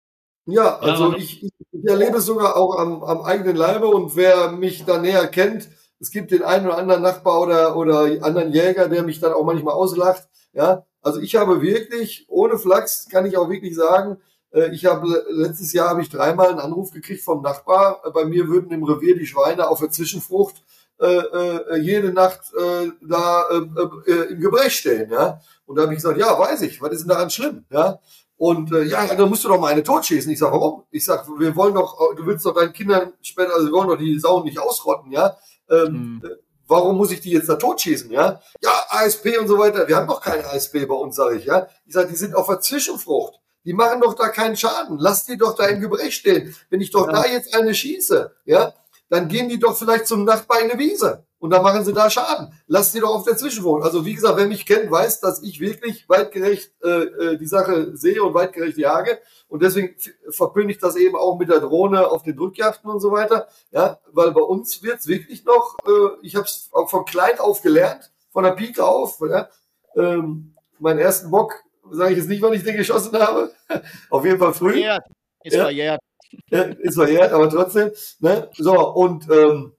Ja, 0.46 0.78
also 0.78 1.12
ja, 1.12 1.18
ich, 1.18 1.44
ich, 1.44 1.84
erlebe 1.84 2.18
es 2.18 2.26
sogar 2.26 2.56
auch 2.56 2.78
am, 2.78 3.02
am 3.02 3.20
eigenen 3.20 3.56
Leibe 3.56 3.86
und 3.88 4.16
wer 4.16 4.50
mich 4.52 4.84
da 4.84 4.98
näher 4.98 5.26
kennt, 5.26 5.68
es 6.00 6.10
gibt 6.10 6.30
den 6.30 6.42
einen 6.42 6.66
oder 6.66 6.78
anderen 6.78 7.02
Nachbar 7.02 7.40
oder, 7.42 7.76
oder 7.76 8.24
anderen 8.24 8.52
Jäger, 8.52 8.88
der 8.88 9.02
mich 9.02 9.20
dann 9.20 9.32
auch 9.32 9.44
manchmal 9.44 9.74
auslacht. 9.74 10.28
Ja, 10.52 10.86
also 11.02 11.20
ich 11.20 11.36
habe 11.36 11.60
wirklich, 11.60 12.24
ohne 12.28 12.56
Flachs 12.56 13.08
kann 13.10 13.26
ich 13.26 13.36
auch 13.36 13.50
wirklich 13.50 13.74
sagen, 13.74 14.18
äh, 14.52 14.72
ich 14.72 14.86
habe 14.86 15.24
letztes 15.30 15.72
Jahr 15.72 15.90
habe 15.90 16.02
ich 16.02 16.08
dreimal 16.08 16.48
einen 16.48 16.60
Anruf 16.60 16.92
gekriegt 16.92 17.22
vom 17.22 17.42
Nachbar. 17.42 18.00
Bei 18.14 18.24
mir 18.24 18.48
würden 18.48 18.70
im 18.70 18.84
Revier 18.84 19.16
die 19.16 19.26
Schweine 19.26 19.68
auf 19.68 19.80
der 19.80 19.90
Zwischenfrucht 19.90 20.62
äh, 21.00 21.06
äh, 21.06 21.76
jede 21.78 22.12
Nacht 22.12 22.40
äh, 22.54 22.90
da 23.00 23.44
äh, 23.50 24.10
äh, 24.10 24.32
im 24.32 24.40
Gebrech 24.40 24.76
stehen, 24.76 25.10
ja. 25.10 25.40
Und 25.66 25.76
da 25.76 25.82
habe 25.82 25.92
ich 25.92 25.98
gesagt, 25.98 26.18
ja, 26.18 26.38
weiß 26.38 26.62
ich, 26.62 26.80
was 26.80 26.92
ist 26.92 27.00
denn 27.02 27.08
daran 27.08 27.30
schlimm, 27.30 27.64
ja? 27.70 27.98
Und 28.36 28.72
äh, 28.72 28.84
ja, 28.84 29.06
dann 29.14 29.28
musst 29.28 29.44
du 29.44 29.48
doch 29.48 29.60
mal 29.60 29.72
eine 29.72 29.82
totschießen. 29.82 30.30
Ich 30.30 30.38
sage, 30.38 30.52
warum? 30.52 30.84
Ich 30.90 31.04
sage, 31.04 31.28
wir 31.38 31.56
wollen 31.56 31.74
doch, 31.74 31.98
du 32.16 32.24
willst 32.24 32.46
doch 32.46 32.54
deinen 32.54 32.72
Kindern 32.72 33.12
später, 33.20 33.54
also 33.54 33.66
wir 33.66 33.72
wollen 33.72 33.88
doch 33.88 33.98
die 33.98 34.18
Sauen 34.18 34.44
nicht 34.44 34.58
ausrotten, 34.58 35.10
ja. 35.12 35.36
Ähm, 35.68 36.20
mhm 36.22 36.22
warum 36.68 36.96
muss 36.96 37.10
ich 37.10 37.20
die 37.20 37.32
jetzt 37.32 37.48
da 37.48 37.56
totschießen, 37.56 38.10
ja? 38.10 38.40
Ja, 38.62 38.70
ASP 38.90 39.38
und 39.40 39.48
so 39.48 39.58
weiter. 39.58 39.88
Wir 39.88 39.96
haben 39.96 40.06
doch 40.06 40.20
keine 40.20 40.46
ASP 40.46 40.86
bei 40.86 40.94
uns, 40.94 41.16
sage 41.16 41.38
ich, 41.38 41.46
ja. 41.46 41.66
Ich 41.86 41.94
sage, 41.94 42.08
die 42.08 42.16
sind 42.16 42.36
auf 42.36 42.46
der 42.46 42.60
Zwischenfrucht. 42.60 43.40
Die 43.64 43.72
machen 43.72 44.00
doch 44.00 44.14
da 44.14 44.28
keinen 44.28 44.56
Schaden. 44.56 44.98
Lass 44.98 45.24
die 45.24 45.36
doch 45.36 45.54
da 45.56 45.66
im 45.66 45.80
Gebrech 45.80 46.14
stehen. 46.14 46.54
Wenn 46.70 46.80
ich 46.80 46.90
doch 46.90 47.06
ja. 47.06 47.12
da 47.12 47.26
jetzt 47.26 47.54
eine 47.54 47.74
schieße, 47.74 48.34
ja, 48.44 48.72
dann 49.10 49.28
gehen 49.28 49.48
die 49.48 49.58
doch 49.58 49.76
vielleicht 49.76 50.06
zum 50.06 50.24
Nachbar 50.24 50.60
in 50.60 50.70
eine 50.70 50.78
Wiese 50.78 51.24
und 51.38 51.50
dann 51.50 51.62
machen 51.62 51.84
sie 51.84 51.92
da 51.92 52.10
Schaden. 52.10 52.52
Lass 52.66 52.92
die 52.92 53.00
doch 53.00 53.14
auf 53.14 53.24
der 53.24 53.36
Zwischenwohnung. 53.36 53.82
Also 53.82 54.04
wie 54.04 54.14
gesagt, 54.14 54.36
wer 54.36 54.46
mich 54.46 54.66
kennt, 54.66 54.90
weiß, 54.90 55.20
dass 55.20 55.42
ich 55.42 55.60
wirklich 55.60 56.08
weitgerecht 56.08 56.72
äh, 56.82 56.88
äh 56.88 57.38
die 57.38 57.46
Sache 57.46 57.96
sehe 57.96 58.22
und 58.22 58.34
weitgerecht 58.34 58.76
jage. 58.76 59.18
Und 59.48 59.62
deswegen 59.62 59.94
verpöne 60.30 60.72
ich 60.72 60.78
das 60.78 60.96
eben 60.96 61.16
auch 61.16 61.38
mit 61.38 61.48
der 61.48 61.60
Drohne 61.60 62.08
auf 62.08 62.22
den 62.22 62.36
Drückjachten 62.36 62.90
und 62.90 63.00
so 63.00 63.12
weiter. 63.12 63.48
Ja, 63.70 63.98
weil 64.12 64.32
bei 64.32 64.42
uns 64.42 64.82
wird's 64.82 65.06
wirklich 65.06 65.44
noch, 65.44 65.76
äh, 65.86 66.16
ich 66.22 66.36
habe 66.36 66.46
es 66.46 66.68
auch 66.72 66.90
von 66.90 67.04
klein 67.04 67.38
auf 67.38 67.62
gelernt, 67.62 68.10
von 68.30 68.44
der 68.44 68.52
Pike 68.52 68.84
auf. 68.84 69.20
Ja, 69.20 69.48
ähm, 69.96 70.54
meinen 70.78 70.98
ersten 70.98 71.30
Bock, 71.30 71.54
sage 71.90 72.12
ich 72.12 72.18
jetzt 72.18 72.28
nicht, 72.28 72.42
wann 72.42 72.52
ich 72.52 72.64
den 72.64 72.76
geschossen 72.76 73.18
habe. 73.18 73.52
auf 74.10 74.24
jeden 74.24 74.38
Fall 74.38 74.52
früh. 74.52 74.80
Ja, 74.80 74.98
ist 75.42 75.54
ja. 75.54 75.62
verjährt. 75.62 76.00
Ist 76.50 76.94
verjährt, 76.94 77.32
aber 77.32 77.48
trotzdem. 77.48 77.90
Ne? 78.20 78.48
So, 78.56 78.74
und 78.94 79.28
ähm, 79.30 79.72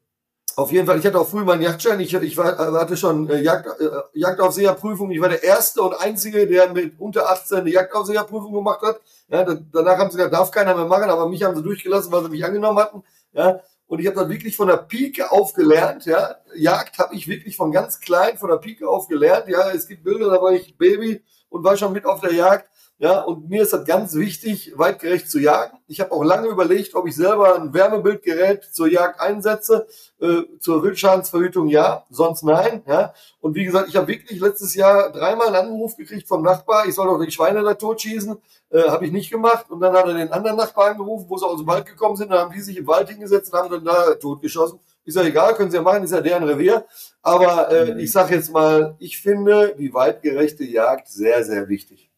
auf 0.55 0.71
jeden 0.71 0.85
Fall, 0.85 0.99
ich 0.99 1.05
hatte 1.05 1.19
auch 1.19 1.27
früh 1.27 1.43
meinen 1.43 1.61
Jagdschein. 1.61 1.99
Ich, 2.01 2.13
ich 2.13 2.35
war, 2.35 2.57
hatte 2.57 2.97
schon 2.97 3.29
äh, 3.29 3.41
Jagd, 3.41 3.79
äh, 3.79 3.89
Jagdaufseherprüfung. 4.13 5.09
Ich 5.11 5.21
war 5.21 5.29
der 5.29 5.41
erste 5.41 5.81
und 5.81 5.93
einzige, 5.93 6.47
der 6.47 6.73
mit 6.73 6.99
unter 6.99 7.29
18 7.29 7.59
eine 7.59 7.69
Jagdaufseherprüfung 7.69 8.53
gemacht 8.53 8.81
hat. 8.81 8.99
Ja, 9.29 9.43
da, 9.43 9.57
danach 9.71 9.97
haben 9.97 10.11
sie 10.11 10.17
gesagt, 10.17 10.33
darf 10.33 10.51
keiner 10.51 10.75
mehr 10.75 10.85
machen, 10.85 11.09
aber 11.09 11.29
mich 11.29 11.43
haben 11.43 11.55
sie 11.55 11.63
durchgelassen, 11.63 12.11
weil 12.11 12.23
sie 12.23 12.29
mich 12.29 12.43
angenommen 12.43 12.79
hatten. 12.79 13.03
Ja, 13.31 13.61
und 13.87 13.99
ich 13.99 14.07
habe 14.07 14.17
dann 14.17 14.29
wirklich 14.29 14.55
von 14.55 14.67
der 14.67 14.77
Pike 14.77 15.31
auf 15.31 15.53
gelernt. 15.53 16.05
Ja, 16.05 16.35
Jagd 16.55 16.99
habe 16.99 17.15
ich 17.15 17.27
wirklich 17.27 17.55
von 17.55 17.71
ganz 17.71 17.99
klein 17.99 18.37
von 18.37 18.49
der 18.49 18.57
Pike 18.57 18.87
auf 18.87 19.07
gelernt. 19.07 19.47
Ja, 19.47 19.71
es 19.71 19.87
gibt 19.87 20.03
Bilder, 20.03 20.29
da 20.29 20.41
war 20.41 20.51
ich 20.51 20.77
Baby 20.77 21.23
und 21.49 21.63
war 21.63 21.77
schon 21.77 21.93
mit 21.93 22.05
auf 22.05 22.19
der 22.19 22.33
Jagd. 22.33 22.69
Ja, 23.01 23.21
und 23.21 23.49
mir 23.49 23.61
ist 23.61 23.71
das 23.71 23.85
ganz 23.85 24.13
wichtig, 24.13 24.73
weitgerecht 24.75 25.31
zu 25.31 25.39
jagen. 25.39 25.77
Ich 25.87 26.01
habe 26.01 26.11
auch 26.11 26.21
lange 26.21 26.49
überlegt, 26.49 26.95
ob 26.95 27.07
ich 27.07 27.15
selber 27.15 27.55
ein 27.55 27.73
Wärmebildgerät 27.73 28.65
zur 28.73 28.87
Jagd 28.89 29.21
einsetze. 29.21 29.87
Äh, 30.19 30.41
zur 30.59 30.83
Wildschadensverhütung 30.83 31.69
ja, 31.69 32.05
sonst 32.09 32.43
nein. 32.43 32.83
Ja. 32.85 33.13
Und 33.39 33.55
wie 33.55 33.63
gesagt, 33.63 33.87
ich 33.87 33.95
habe 33.95 34.09
wirklich 34.09 34.41
letztes 34.41 34.75
Jahr 34.75 35.13
dreimal 35.13 35.47
einen 35.47 35.67
Anruf 35.67 35.95
gekriegt 35.95 36.27
vom 36.27 36.43
Nachbar, 36.43 36.87
ich 36.87 36.95
soll 36.95 37.07
doch 37.07 37.23
die 37.23 37.31
Schweine 37.31 37.63
da 37.63 37.73
totschießen. 37.73 38.37
Äh, 38.69 38.89
habe 38.89 39.05
ich 39.05 39.13
nicht 39.13 39.31
gemacht. 39.31 39.71
Und 39.71 39.79
dann 39.79 39.93
hat 39.93 40.05
er 40.05 40.15
den 40.15 40.33
anderen 40.33 40.57
Nachbar 40.57 40.89
angerufen, 40.91 41.25
wo 41.29 41.37
sie 41.37 41.45
aus 41.45 41.59
dem 41.59 41.67
Wald 41.67 41.85
gekommen 41.85 42.17
sind. 42.17 42.31
Dann 42.31 42.39
haben 42.39 42.53
die 42.53 42.59
sich 42.59 42.75
im 42.75 42.85
Wald 42.85 43.07
hingesetzt 43.07 43.53
und 43.53 43.59
haben 43.59 43.71
dann 43.71 43.85
da 43.85 44.15
totgeschossen. 44.15 44.77
Ist 45.05 45.15
ja 45.15 45.23
egal, 45.23 45.55
können 45.55 45.71
sie 45.71 45.77
ja 45.77 45.83
machen, 45.83 46.03
ist 46.03 46.11
ja 46.11 46.19
deren 46.19 46.43
Revier. 46.43 46.85
Aber 47.21 47.71
äh, 47.71 48.01
ich 48.01 48.11
sage 48.11 48.35
jetzt 48.35 48.51
mal, 48.51 48.97
ich 48.99 49.21
finde 49.21 49.73
die 49.79 49.93
weitgerechte 49.93 50.65
Jagd 50.65 51.07
sehr, 51.07 51.45
sehr 51.45 51.69
wichtig. 51.69 52.08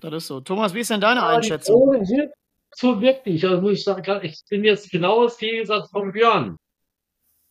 Das 0.00 0.12
ist 0.12 0.26
so. 0.26 0.40
Thomas, 0.40 0.74
wie 0.74 0.80
ist 0.80 0.90
denn 0.90 1.00
deine 1.00 1.24
Einschätzung? 1.24 2.04
So 2.74 3.00
wirklich. 3.00 3.44
Also 3.46 3.62
muss 3.62 3.72
ich 3.72 3.84
sagen, 3.84 4.20
ich 4.22 4.42
bin 4.50 4.64
jetzt 4.64 4.90
genau 4.90 5.24
das 5.24 5.38
Gegensatz 5.38 5.90
von 5.90 6.12
Björn. 6.12 6.56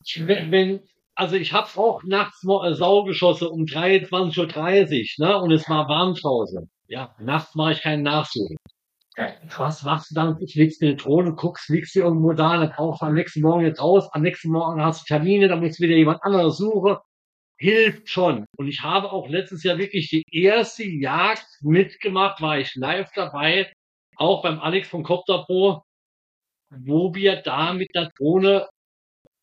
Ich, 0.04 0.28
wenn, 0.28 0.82
also 1.16 1.36
ich 1.36 1.52
habe 1.52 1.68
auch 1.78 2.04
nachts 2.04 2.43
äh, 2.43 2.74
Sau 2.74 3.04
geschossen 3.04 3.48
um 3.48 3.64
23.30 3.64 5.20
Uhr, 5.20 5.28
ne? 5.28 5.38
Und 5.39 5.52
es 5.52 5.68
war 5.68 5.89
warm 5.89 6.14
draußen. 6.14 6.70
Ja, 6.88 7.16
nachts 7.20 7.56
mache 7.56 7.72
ich 7.72 7.82
keinen 7.82 8.04
Nachsuchen. 8.04 8.58
Was 9.58 9.82
machst 9.84 10.12
du 10.12 10.16
dann? 10.16 10.38
Ich 10.41 10.56
legst 10.56 10.82
dir 10.82 10.89
eine 10.89 10.98
Drohne, 10.98 11.34
guckst, 11.34 11.70
liegst 11.70 11.96
du 11.96 12.02
irgendwo 12.02 12.34
da, 12.34 12.58
dann 12.58 12.74
tauchst 12.74 13.02
du 13.02 13.06
am 13.06 13.14
nächsten 13.14 13.41
Morgen 13.41 13.64
jetzt 13.64 13.82
raus, 13.82 14.10
am 14.12 14.22
nächsten 14.22 14.50
Morgen 14.50 14.84
hast 14.84 15.02
du 15.02 15.06
Termine, 15.06 15.48
dann 15.48 15.62
musst 15.62 15.80
du 15.80 15.84
wieder 15.84 15.96
jemand 15.96 16.22
anderes 16.22 16.58
suchen 16.58 16.98
hilft 17.66 18.09
schon. 18.09 18.45
Und 18.57 18.68
ich 18.68 18.82
habe 18.84 19.11
auch 19.11 19.28
letztes 19.28 19.63
Jahr 19.63 19.78
wirklich 19.78 20.09
die 20.09 20.24
erste 20.32 20.86
Jagd 20.86 21.47
mitgemacht, 21.61 22.39
war 22.41 22.59
ich 22.59 22.76
live 22.76 23.11
dabei, 23.16 23.74
auch 24.18 24.43
beim 24.43 24.59
Alex 24.59 24.88
von 24.88 25.03
Copter 25.03 25.43
Pro, 25.45 25.82
wo 26.70 27.13
wir 27.16 27.38
da 27.38 27.74
mit 27.74 27.93
der 27.95 28.11
Drohne 28.18 28.70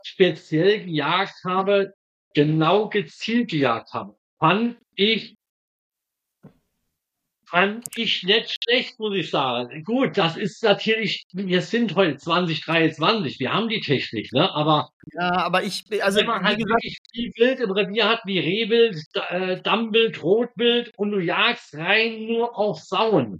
speziell 0.03 0.85
gejagt 0.85 1.43
haben, 1.43 1.91
genau 2.33 2.89
gezielt 2.89 3.49
gejagt 3.51 3.93
haben. 3.93 4.13
Fand 4.39 4.77
ich 4.95 5.35
fand 7.53 7.85
ich 7.95 8.23
nicht 8.23 8.57
schlecht, 8.63 8.99
muss 8.99 9.15
ich 9.15 9.29
sagen. 9.29 9.83
Gut, 9.83 10.17
das 10.17 10.37
ist 10.37 10.63
natürlich, 10.63 11.23
wir 11.33 11.61
sind 11.61 11.95
heute 11.95 12.17
2023, 12.17 13.39
wir 13.39 13.53
haben 13.53 13.69
die 13.69 13.79
Technik, 13.79 14.31
ne? 14.33 14.51
Aber 14.55 14.89
ja, 15.13 15.31
aber 15.33 15.63
ich, 15.63 15.83
also 16.01 16.19
wenn 16.19 16.25
man 16.25 16.43
halt 16.43 16.57
gesagt, 16.57 16.83
wirklich 16.83 16.97
viel 17.13 17.31
Wild 17.37 17.59
im 17.59 17.71
Revier 17.71 18.09
hat, 18.09 18.21
wie 18.25 18.39
Rehwild, 18.39 18.97
äh, 19.29 19.61
Dammwild, 19.61 20.23
Rotwild 20.23 20.91
und 20.97 21.11
du 21.11 21.19
jagst 21.19 21.75
rein 21.75 22.25
nur 22.25 22.57
auf 22.57 22.79
Sauen. 22.79 23.39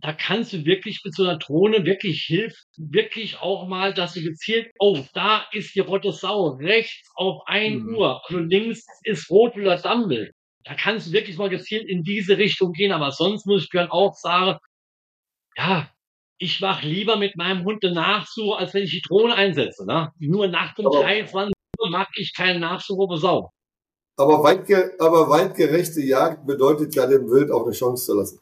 Da 0.00 0.12
kannst 0.12 0.52
du 0.52 0.64
wirklich 0.64 1.00
mit 1.04 1.16
so 1.16 1.24
einer 1.24 1.38
Drohne 1.38 1.84
wirklich 1.84 2.22
hilft, 2.22 2.64
wirklich 2.76 3.40
auch 3.40 3.66
mal, 3.66 3.92
dass 3.92 4.14
du 4.14 4.22
gezielt, 4.22 4.70
oh, 4.78 5.04
da 5.14 5.44
ist 5.50 5.74
die 5.74 5.80
rote 5.80 6.12
Sau, 6.12 6.50
rechts 6.50 7.10
auf 7.16 7.42
ein 7.46 7.80
mhm. 7.80 7.96
Uhr, 7.96 8.22
also 8.24 8.38
links 8.38 8.86
ist 9.02 9.28
Rotwild 9.28 9.66
oder 9.66 9.78
Dammwild. 9.78 10.32
Da 10.64 10.74
kannst 10.74 11.08
du 11.08 11.12
wirklich 11.12 11.38
mal 11.38 11.48
gezielt 11.48 11.88
in 11.88 12.02
diese 12.02 12.36
Richtung 12.36 12.72
gehen. 12.72 12.92
Aber 12.92 13.10
sonst 13.10 13.46
muss 13.46 13.64
ich 13.64 13.70
Björn 13.70 13.90
auch 13.90 14.14
sagen, 14.14 14.58
ja, 15.56 15.90
ich 16.38 16.60
mache 16.60 16.86
lieber 16.86 17.16
mit 17.16 17.36
meinem 17.36 17.64
Hund 17.64 17.84
eine 17.84 17.94
Nachsuche, 17.94 18.58
als 18.58 18.74
wenn 18.74 18.84
ich 18.84 18.90
die 18.90 19.02
Drohne 19.02 19.34
einsetze. 19.34 19.86
Ne? 19.86 20.12
Nur 20.18 20.48
nach 20.48 20.76
um 20.78 20.84
23 20.84 21.52
Uhr 21.80 21.90
mag 21.90 22.08
ich 22.16 22.32
keine 22.34 22.60
Nachsuche 22.60 23.04
über 23.04 23.18
Sau. 23.18 23.50
Aber, 24.16 24.42
weitge 24.42 24.94
aber 24.98 25.28
weitgerechte 25.28 26.00
Jagd 26.00 26.46
bedeutet 26.46 26.94
ja 26.94 27.06
dem 27.06 27.30
Wild 27.30 27.50
auch 27.50 27.64
eine 27.64 27.72
Chance 27.72 28.04
zu 28.04 28.14
lassen. 28.14 28.40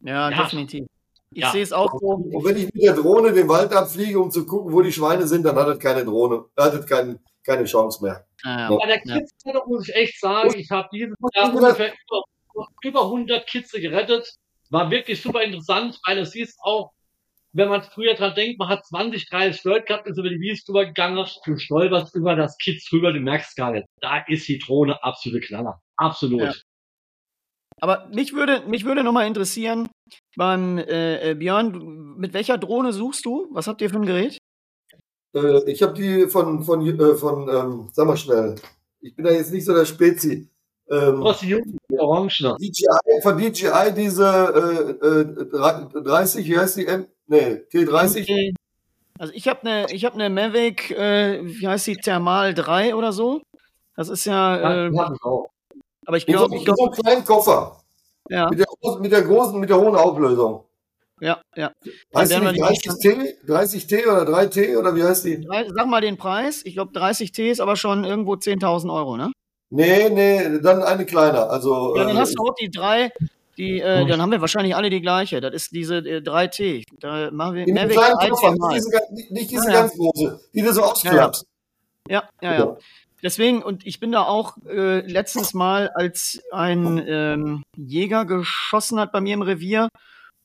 Ja, 0.00 0.30
ja. 0.30 0.42
definitiv. 0.42 0.86
Ich 1.32 1.42
ja. 1.42 1.50
sehe 1.50 1.62
es 1.62 1.72
auch 1.72 1.90
so. 2.00 2.06
Und 2.06 2.44
wenn 2.44 2.56
ich 2.56 2.72
mit 2.72 2.82
der 2.82 2.94
Drohne 2.94 3.32
den 3.32 3.48
Wald 3.48 3.72
abfliege, 3.72 4.18
um 4.18 4.30
zu 4.30 4.46
gucken, 4.46 4.72
wo 4.72 4.80
die 4.80 4.92
Schweine 4.92 5.26
sind, 5.26 5.44
dann 5.44 5.56
hat 5.56 5.68
es 5.68 5.78
keine 5.78 6.04
Drohne, 6.04 6.44
hat 6.56 6.74
es 6.74 6.86
keinen 6.86 7.18
keine 7.48 7.64
Chance 7.64 8.04
mehr. 8.04 8.26
Ah, 8.44 8.70
ja. 8.70 8.76
Bei 8.76 8.86
der 8.86 9.00
Kids 9.00 9.32
muss 9.66 9.88
ich 9.88 9.94
echt 9.94 10.20
sagen, 10.20 10.54
ich 10.56 10.70
habe 10.70 10.88
dieses 10.92 11.16
Jahr 11.34 11.54
ungefähr 11.54 11.92
über, 11.92 12.66
über 12.82 13.02
100 13.04 13.46
Kids 13.46 13.72
gerettet. 13.72 14.30
War 14.70 14.90
wirklich 14.90 15.22
super 15.22 15.42
interessant, 15.42 15.98
weil 16.06 16.18
es 16.18 16.32
siehst 16.32 16.58
auch, 16.62 16.92
wenn 17.52 17.70
man 17.70 17.82
früher 17.82 18.14
dran 18.14 18.34
denkt, 18.34 18.58
man 18.58 18.68
hat 18.68 18.84
20, 18.86 19.30
30 19.30 19.64
Leute 19.64 19.86
gehabt, 19.86 20.06
ist 20.06 20.18
über 20.18 20.28
die 20.28 20.40
Wiese 20.40 20.64
drüber 20.66 20.84
gegangen, 20.84 21.26
du 21.44 21.58
stolperst 21.58 22.14
über 22.14 22.36
das 22.36 22.58
Kids 22.58 22.88
drüber, 22.90 23.12
du 23.12 23.20
merkst 23.20 23.56
gar 23.56 23.72
nicht. 23.72 23.86
Da 24.00 24.24
ist 24.28 24.46
die 24.46 24.58
Drohne 24.58 25.02
absolute 25.02 25.46
Knaller. 25.46 25.80
Absolut. 25.96 26.42
Ja. 26.42 26.52
Aber 27.80 28.08
mich 28.12 28.34
würde, 28.34 28.62
mich 28.66 28.84
würde 28.84 29.02
nochmal 29.02 29.26
interessieren, 29.26 29.88
beim 30.36 30.78
äh, 30.78 31.30
äh, 31.30 31.34
Björn, 31.34 32.16
mit 32.18 32.34
welcher 32.34 32.58
Drohne 32.58 32.92
suchst 32.92 33.24
du? 33.24 33.48
Was 33.52 33.66
habt 33.66 33.80
ihr 33.80 33.88
für 33.88 33.96
ein 33.96 34.06
Gerät? 34.06 34.38
Äh, 35.34 35.70
ich 35.70 35.82
habe 35.82 35.94
die 35.94 36.26
von, 36.28 36.62
von, 36.64 36.86
äh, 36.86 37.14
von 37.14 37.48
ähm, 37.48 37.88
sag 37.92 38.06
mal 38.06 38.16
schnell, 38.16 38.56
ich 39.00 39.14
bin 39.14 39.24
da 39.24 39.30
jetzt 39.30 39.52
nicht 39.52 39.64
so 39.64 39.74
der 39.74 39.84
Spezi. 39.84 40.48
Ähm, 40.90 41.22
Was 41.22 41.40
die 41.40 41.60
Orange 41.98 42.56
DJI, 42.58 43.22
Von 43.22 43.36
DJI 43.36 43.92
diese 43.94 44.96
äh, 45.02 46.00
30, 46.02 46.46
äh, 46.46 46.48
wie 46.48 46.58
heißt 46.58 46.76
die? 46.78 46.86
Nee, 47.26 47.60
T30. 47.70 48.54
Also 49.18 49.32
ich 49.34 49.48
habe 49.48 49.60
eine 49.62 49.86
hab 49.86 50.16
ne 50.16 50.30
Mavic, 50.30 50.90
äh, 50.92 51.44
wie 51.44 51.66
heißt 51.66 51.88
die, 51.88 51.96
Thermal 51.96 52.54
3 52.54 52.94
oder 52.94 53.12
so. 53.12 53.42
Das 53.96 54.08
ist 54.08 54.24
ja. 54.24 54.86
Äh, 54.86 54.94
ja 54.94 55.12
aber 56.06 56.16
ich 56.16 56.24
glaube. 56.24 56.56
Ich 56.56 56.64
glaub, 56.64 56.78
so 56.78 56.84
einen 56.84 56.94
kleinen 56.94 57.24
Koffer. 57.24 57.76
Ja. 58.30 58.48
Mit 58.48 58.60
der, 58.60 58.66
mit 59.00 59.12
der 59.12 59.22
großen, 59.22 59.58
mit 59.58 59.68
der 59.68 59.78
hohen 59.78 59.96
Auflösung. 59.96 60.64
Ja, 61.20 61.40
ja. 61.56 61.72
Heißt 62.14 62.32
die 62.32 62.36
30T? 62.36 63.46
30T 63.46 64.06
oder 64.06 64.22
3T 64.22 64.76
oder 64.76 64.94
wie 64.94 65.02
heißt 65.02 65.24
die? 65.24 65.46
Sag 65.74 65.86
mal 65.86 66.00
den 66.00 66.16
Preis. 66.16 66.62
Ich 66.64 66.74
glaube 66.74 66.92
30T 66.98 67.50
ist 67.50 67.60
aber 67.60 67.76
schon 67.76 68.04
irgendwo 68.04 68.34
10.000 68.34 68.92
Euro, 68.92 69.16
ne? 69.16 69.32
Nee, 69.70 70.08
nee, 70.08 70.60
dann 70.60 70.82
eine 70.82 71.04
kleiner. 71.04 71.50
Also, 71.50 71.96
ja, 71.96 72.04
dann 72.04 72.16
äh, 72.16 72.20
hast 72.20 72.34
du 72.38 72.42
auch 72.42 72.54
die 72.54 72.70
drei, 72.70 73.12
die, 73.58 73.80
äh, 73.80 74.06
dann 74.06 74.22
haben 74.22 74.30
wir 74.30 74.40
wahrscheinlich 74.40 74.74
alle 74.74 74.88
die 74.88 75.02
gleiche. 75.02 75.40
Das 75.40 75.52
ist 75.52 75.72
diese 75.72 75.96
äh, 75.96 76.20
3T. 76.20 76.84
Da 77.00 77.30
machen 77.30 77.56
wir 77.56 77.66
In 77.66 77.74
Mavic 77.74 77.92
kleinen 77.92 78.30
Koffer, 78.30 78.52
nicht 78.52 78.76
diese, 78.76 79.32
nicht 79.32 79.50
diese 79.50 79.70
ja, 79.70 79.80
ganz 79.80 79.92
große, 79.94 80.40
die 80.54 80.62
du 80.62 80.72
so 80.72 80.82
ausklappst. 80.84 81.44
Ja, 82.08 82.28
ja, 82.40 82.52
ja. 82.52 82.58
ja. 82.58 82.76
Deswegen, 83.22 83.62
und 83.62 83.84
ich 83.84 83.98
bin 83.98 84.12
da 84.12 84.22
auch 84.22 84.56
äh, 84.66 85.00
letztens 85.00 85.52
mal, 85.52 85.88
als 85.88 86.40
ein 86.52 87.04
ähm, 87.06 87.62
Jäger 87.76 88.24
geschossen 88.24 89.00
hat 89.00 89.10
bei 89.10 89.20
mir 89.20 89.34
im 89.34 89.42
Revier 89.42 89.88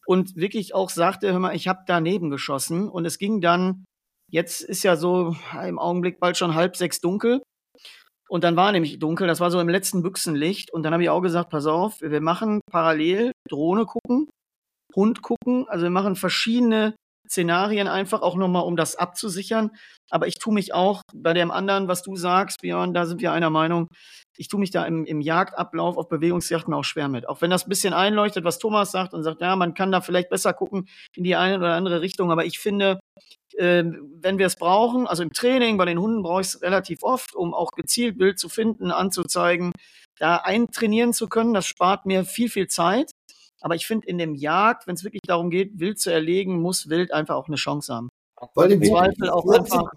und 0.06 0.36
wirklich 0.36 0.76
auch 0.76 0.89
sagte, 0.89 1.32
hör 1.32 1.39
mal, 1.39 1.56
ich 1.56 1.68
habe 1.68 1.84
daneben 1.88 2.30
geschossen. 2.30 2.89
Und 2.89 3.06
es 3.06 3.18
ging 3.18 3.41
dann, 3.41 3.86
jetzt 4.30 4.62
ist 4.62 4.84
ja 4.84 4.95
so 4.95 5.36
im 5.66 5.80
Augenblick 5.80 6.20
bald 6.20 6.38
schon 6.38 6.56
halb 6.56 6.76
sechs 6.76 6.99
dunkel. 6.99 7.41
Und 8.30 8.43
dann 8.43 8.56
war 8.56 8.72
nämlich 8.72 8.99
dunkel, 8.99 9.28
das 9.28 9.39
war 9.39 9.51
so 9.51 9.60
im 9.60 9.70
letzten 9.70 10.01
Büchsenlicht. 10.01 10.74
Und 10.74 10.84
dann 10.84 10.93
habe 10.93 11.04
ich 11.04 11.10
auch 11.10 11.22
gesagt, 11.22 11.49
pass 11.49 11.66
auf, 11.66 12.01
wir 12.01 12.22
machen 12.22 12.62
parallel 12.72 13.32
Drohne 13.49 13.86
gucken, 13.86 14.30
Hund 14.95 15.22
gucken. 15.22 15.68
Also 15.68 15.84
wir 15.84 15.91
machen 15.91 16.16
verschiedene 16.16 16.95
Szenarien 17.28 17.88
einfach 17.88 18.21
auch 18.21 18.36
nochmal, 18.36 18.63
um 18.63 18.76
das 18.76 18.95
abzusichern. 18.95 19.71
Aber 20.09 20.28
ich 20.28 20.39
tue 20.39 20.53
mich 20.53 20.74
auch 20.74 21.01
bei 21.13 21.34
dem 21.34 21.51
anderen, 21.51 21.88
was 21.88 22.03
du 22.03 22.15
sagst, 22.15 22.61
Björn, 22.61 22.93
da 22.93 23.05
sind 23.05 23.21
wir 23.21 23.32
einer 23.32 23.49
Meinung. 23.49 23.88
Ich 24.38 24.47
tue 24.47 24.59
mich 24.59 24.71
da 24.71 24.86
im, 24.86 25.05
im 25.05 25.21
Jagdablauf 25.21 25.97
auf 25.97 26.09
Bewegungsjachten 26.09 26.74
auch 26.74 26.84
schwer 26.84 27.07
mit. 27.07 27.28
Auch 27.30 27.41
wenn 27.41 27.49
das 27.49 27.65
ein 27.65 27.69
bisschen 27.69 27.93
einleuchtet, 27.93 28.43
was 28.43 28.59
Thomas 28.59 28.91
sagt 28.91 29.13
und 29.13 29.24
sagt, 29.24 29.41
ja, 29.41 29.55
man 29.55 29.74
kann 29.74 29.91
da 29.91 30.01
vielleicht 30.01 30.30
besser 30.30 30.53
gucken 30.53 30.88
in 31.15 31.24
die 31.24 31.36
eine 31.36 31.57
oder 31.57 31.74
andere 31.74 32.01
Richtung. 32.01 32.32
Aber 32.32 32.45
ich 32.45 32.59
finde, 32.59 32.99
äh, 33.57 33.84
wenn 33.84 34.38
wir 34.38 34.47
es 34.47 34.55
brauchen, 34.55 35.07
also 35.07 35.24
im 35.24 35.34
Training 35.34 35.78
bei 35.78 35.86
den 35.86 35.99
Hunden 35.99 36.24
brauche 36.24 36.41
ich 36.41 36.47
es 36.47 36.61
relativ 36.61 37.03
oft, 37.03 37.36
um 37.36 37.53
auch 37.53 37.71
gezielt 37.71 38.17
Bild 38.17 38.39
zu 38.39 38.49
finden, 38.49 38.91
anzuzeigen, 38.91 39.71
da 40.17 40.38
eintrainieren 40.38 41.13
zu 41.13 41.28
können. 41.28 41.53
Das 41.53 41.65
spart 41.65 42.05
mir 42.05 42.26
viel, 42.26 42.49
viel 42.49 42.67
Zeit. 42.67 43.11
Aber 43.64 43.76
ich 43.76 43.88
finde, 43.88 44.05
in 44.07 44.18
dem 44.18 44.36
Jagd, 44.36 44.88
wenn 44.88 44.95
es 44.95 45.05
wirklich 45.05 45.22
darum 45.26 45.49
geht, 45.49 45.80
Wild 45.80 45.97
zu 45.97 46.11
erlegen, 46.11 46.61
muss 46.61 46.89
Wild 46.89 47.14
einfach 47.14 47.36
auch 47.36 47.47
eine 47.47 47.55
Chance 47.55 47.93
haben. 47.93 48.09
Vor 48.53 48.64
allem, 48.64 48.84
Zweifel 48.84 49.30
auch 49.30 49.47
einfach. 49.47 49.89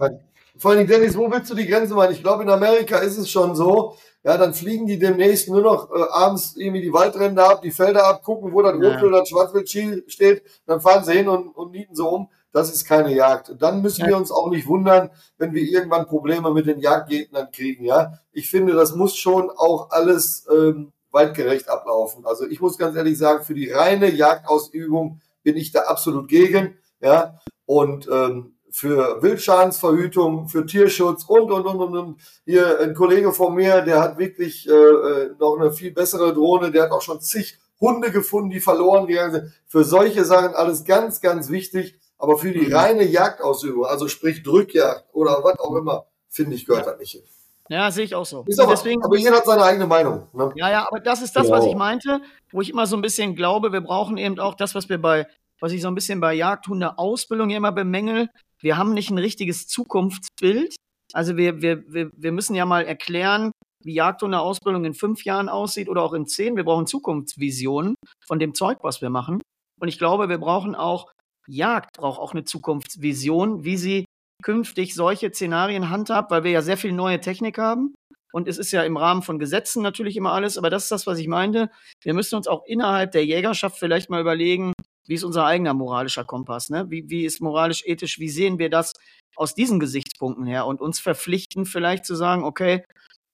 Vor 0.57 0.71
allem, 0.71 0.87
Dennis, 0.87 1.17
wo 1.17 1.31
willst 1.31 1.51
du 1.51 1.57
die 1.57 1.67
Grenze 1.67 1.95
machen? 1.95 2.13
Ich 2.13 2.23
glaube, 2.23 2.45
in 2.45 2.49
Amerika 2.49 2.99
ist 2.99 3.19
es 3.19 3.29
schon 3.29 3.57
so, 3.57 3.97
ja, 4.23 4.39
dann 4.39 4.55
fliegen 4.55 4.87
die 4.87 5.01
demnächst 5.01 5.49
nur 5.49 5.63
noch 5.63 5.91
äh, 5.91 6.01
abends 6.13 6.55
irgendwie 6.57 6.81
die 6.81 6.93
Waldränder 6.93 7.51
ab, 7.51 7.63
die 7.63 7.73
Felder 7.73 8.07
abgucken, 8.07 8.53
wo 8.53 8.63
dann 8.63 8.83
Rotwild 8.83 9.03
oder 9.03 9.27
Schwarzwild 9.27 9.69
steht, 9.69 10.43
dann 10.67 10.81
fahren 10.81 11.05
sie 11.05 11.15
hin 11.15 11.29
und, 11.29 11.49
und 11.49 11.73
nieten 11.73 11.97
so 11.97 12.09
um. 12.09 12.31
Das 12.53 12.73
ist 12.73 12.87
keine 12.87 13.13
Jagd. 13.15 13.53
Dann 13.59 13.83
müssen 13.83 14.03
ja. 14.03 14.07
wir 14.07 14.17
uns 14.17 14.31
auch 14.31 14.49
nicht 14.49 14.69
wundern, 14.69 15.11
wenn 15.39 15.53
wir 15.53 15.63
irgendwann 15.63 16.07
Probleme 16.07 16.53
mit 16.53 16.67
den 16.67 16.79
Jagdgegnern 16.79 17.51
kriegen. 17.51 17.85
Ja, 17.85 18.21
ich 18.33 18.49
finde, 18.49 18.75
das 18.75 18.95
muss 18.95 19.17
schon 19.17 19.51
auch 19.51 19.91
alles 19.91 20.47
ähm, 20.51 20.93
waldgerecht 21.17 21.69
ablaufen. 21.69 22.25
Also 22.27 22.47
ich 22.47 22.61
muss 22.61 22.79
ganz 22.79 22.95
ehrlich 22.95 23.19
sagen, 23.19 23.43
für 23.43 23.55
die 23.55 23.71
reine 23.71 24.11
Jagdausübung 24.13 25.21
bin 25.43 25.57
ich 25.57 25.73
da 25.73 25.81
absolut 25.83 26.29
gegen. 26.29 26.77
Ja, 27.01 27.41
und 27.65 28.09
ähm, 28.11 28.55
für 28.71 29.23
Wildschadensverhütung, 29.23 30.49
für 30.49 30.67
Tierschutz 30.67 31.25
und, 31.25 31.51
und, 31.51 31.67
und, 31.67 31.81
und, 31.81 31.97
und. 31.97 32.21
Hier 32.45 32.79
ein 32.81 32.95
Kollege 32.95 33.33
von 33.33 33.55
mir, 33.55 33.81
der 33.81 34.01
hat 34.01 34.19
wirklich 34.19 34.69
äh, 34.69 34.73
äh, 34.73 35.31
noch 35.39 35.59
eine 35.59 35.73
viel 35.73 35.93
bessere 35.93 36.35
Drohne, 36.35 36.71
der 36.71 36.85
hat 36.85 36.91
auch 36.91 37.03
schon 37.03 37.21
zig 37.21 37.59
Hunde 37.81 38.11
gefunden, 38.11 38.51
die 38.51 38.61
verloren 38.61 39.07
gegangen 39.07 39.33
sind. 39.33 39.53
Für 39.67 39.85
solche 39.85 40.25
Sachen 40.25 40.55
alles 40.55 40.85
ganz, 40.85 41.21
ganz 41.21 41.49
wichtig. 41.49 41.99
Aber 42.19 42.39
für 42.39 42.53
die 42.53 42.69
mhm. 42.69 42.75
reine 42.75 43.05
Jagdausübung, 43.05 43.85
also 43.85 44.09
sprich 44.09 44.43
Drückjagd 44.43 45.05
oder 45.13 45.43
was 45.43 45.59
auch 45.59 45.75
immer, 45.77 46.07
finde 46.29 46.55
ich, 46.55 46.67
gehört 46.67 46.87
ja. 46.87 46.93
das 46.93 47.01
nicht 47.01 47.13
hin. 47.13 47.23
Ja, 47.69 47.91
sehe 47.91 48.05
ich 48.05 48.15
auch 48.15 48.27
so. 48.27 48.41
Aber, 48.41 48.71
Deswegen, 48.71 49.05
aber 49.05 49.17
jeder 49.17 49.37
hat 49.37 49.45
seine 49.45 49.63
eigene 49.63 49.87
Meinung. 49.87 50.29
Ne? 50.33 50.53
Ja, 50.57 50.71
ja, 50.71 50.87
aber 50.87 51.01
das 51.01 51.23
ist 51.23 51.35
das, 51.35 51.47
genau. 51.47 51.59
was 51.59 51.67
ich 51.67 51.75
meinte, 51.75 52.21
wo 52.53 52.61
ich 52.61 52.71
immer 52.71 52.87
so 52.87 52.97
ein 52.97 53.03
bisschen 53.03 53.35
glaube, 53.35 53.73
wir 53.73 53.81
brauchen 53.81 54.17
eben 54.17 54.39
auch 54.39 54.55
das, 54.55 54.75
was 54.75 54.89
wir 54.89 55.01
bei, 55.01 55.27
was 55.61 55.73
ich 55.73 55.83
so 55.83 55.89
ein 55.89 55.95
bisschen 55.95 56.21
bei 56.21 56.35
Jagdhunde-Ausbildung 56.35 57.51
immer 57.51 57.73
bemängel. 57.73 58.29
Wir 58.61 58.77
haben 58.77 58.95
nicht 58.95 59.11
ein 59.11 59.19
richtiges 59.19 59.67
Zukunftsbild. 59.67 60.77
Also 61.13 61.37
wir, 61.37 61.61
wir, 61.63 61.83
wir, 61.93 62.11
wir 62.15 62.33
müssen 62.33 62.55
ja 62.55 62.67
mal 62.67 62.85
erklären, 62.85 63.53
wie 63.83 63.95
Jagdhunde-Ausbildung 63.95 64.85
in 64.85 64.95
fünf 64.95 65.25
Jahren 65.25 65.49
aussieht 65.49 65.89
oder 65.89 66.03
auch 66.03 66.13
in 66.13 66.27
zehn. 66.27 66.57
Wir 66.57 66.65
brauchen 66.65 66.87
Zukunftsvisionen 66.87 67.95
von 68.27 68.39
dem 68.39 68.55
Zeug, 68.55 68.79
was 68.83 69.01
wir 69.01 69.11
machen. 69.11 69.41
Und 69.81 69.89
ich 69.89 69.99
glaube, 69.99 70.29
wir 70.29 70.39
brauchen 70.39 70.75
auch, 70.75 71.11
Jagd 71.47 71.97
braucht 71.97 72.19
auch 72.19 72.33
eine 72.33 72.45
Zukunftsvision, 72.45 73.65
wie 73.65 73.77
sie 73.77 74.05
künftig 74.43 74.95
solche 74.95 75.31
Szenarien 75.33 75.91
handhabt, 75.91 76.31
weil 76.31 76.45
wir 76.45 76.51
ja 76.51 76.63
sehr 76.63 76.77
viel 76.77 76.93
neue 76.93 77.21
Technik 77.21 77.59
haben. 77.59 77.95
Und 78.33 78.49
es 78.49 78.59
ist 78.59 78.71
ja 78.71 78.83
im 78.83 78.97
Rahmen 78.97 79.23
von 79.23 79.39
Gesetzen 79.39 79.83
natürlich 79.83 80.17
immer 80.17 80.33
alles, 80.33 80.59
aber 80.59 80.69
das 80.69 80.85
ist 80.85 80.93
das, 80.93 81.07
was 81.07 81.19
ich 81.19 81.27
meinte. 81.27 81.71
Wir 82.03 82.13
müssen 82.13 82.37
uns 82.37 82.49
auch 82.49 82.65
innerhalb 82.67 83.13
der 83.13 83.25
Jägerschaft 83.25 83.79
vielleicht 83.79 84.11
mal 84.11 84.21
überlegen, 84.21 84.73
wie 85.07 85.15
ist 85.15 85.25
unser 85.25 85.47
eigener 85.47 85.73
moralischer 85.73 86.25
Kompass, 86.25 86.69
ne? 86.69 86.87
Wie, 86.91 87.09
wie 87.09 87.25
ist 87.25 87.41
moralisch, 87.41 87.85
ethisch, 87.87 88.19
wie 88.19 88.29
sehen 88.29 88.59
wir 88.59 88.69
das 88.69 88.93
aus 89.37 89.55
diesen 89.55 89.81
Gesichtspunkten 89.81 90.47
her 90.47 90.67
und 90.67 90.81
uns 90.81 90.99
verpflichten 90.99 91.65
vielleicht 91.65 92.05
zu 92.05 92.15
sagen, 92.15 92.45
okay, 92.45 92.85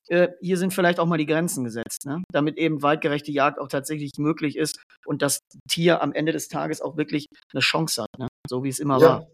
äh, 0.09 0.29
hier 0.41 0.59
sind 0.59 0.75
vielleicht 0.75 1.01
auch 1.01 1.07
mal 1.07 1.17
die 1.17 1.27
Grenzen 1.27 1.65
gesetzt, 1.65 2.07
ne? 2.07 2.23
damit 2.33 2.59
eben 2.59 2.83
weitgerechte 2.83 3.33
Jagd 3.33 3.59
auch 3.59 3.69
tatsächlich 3.69 4.13
möglich 4.19 4.57
ist 4.57 4.83
und 5.07 5.23
das 5.23 5.41
Tier 5.69 6.03
am 6.03 6.13
Ende 6.13 6.33
des 6.33 6.49
Tages 6.49 6.81
auch 6.81 6.97
wirklich 6.97 7.27
eine 7.53 7.61
Chance 7.61 8.03
hat, 8.03 8.19
ne? 8.19 8.29
so 8.49 8.65
wie 8.65 8.69
es 8.69 8.79
immer 8.79 9.01
ja. 9.01 9.07
war. 9.07 9.27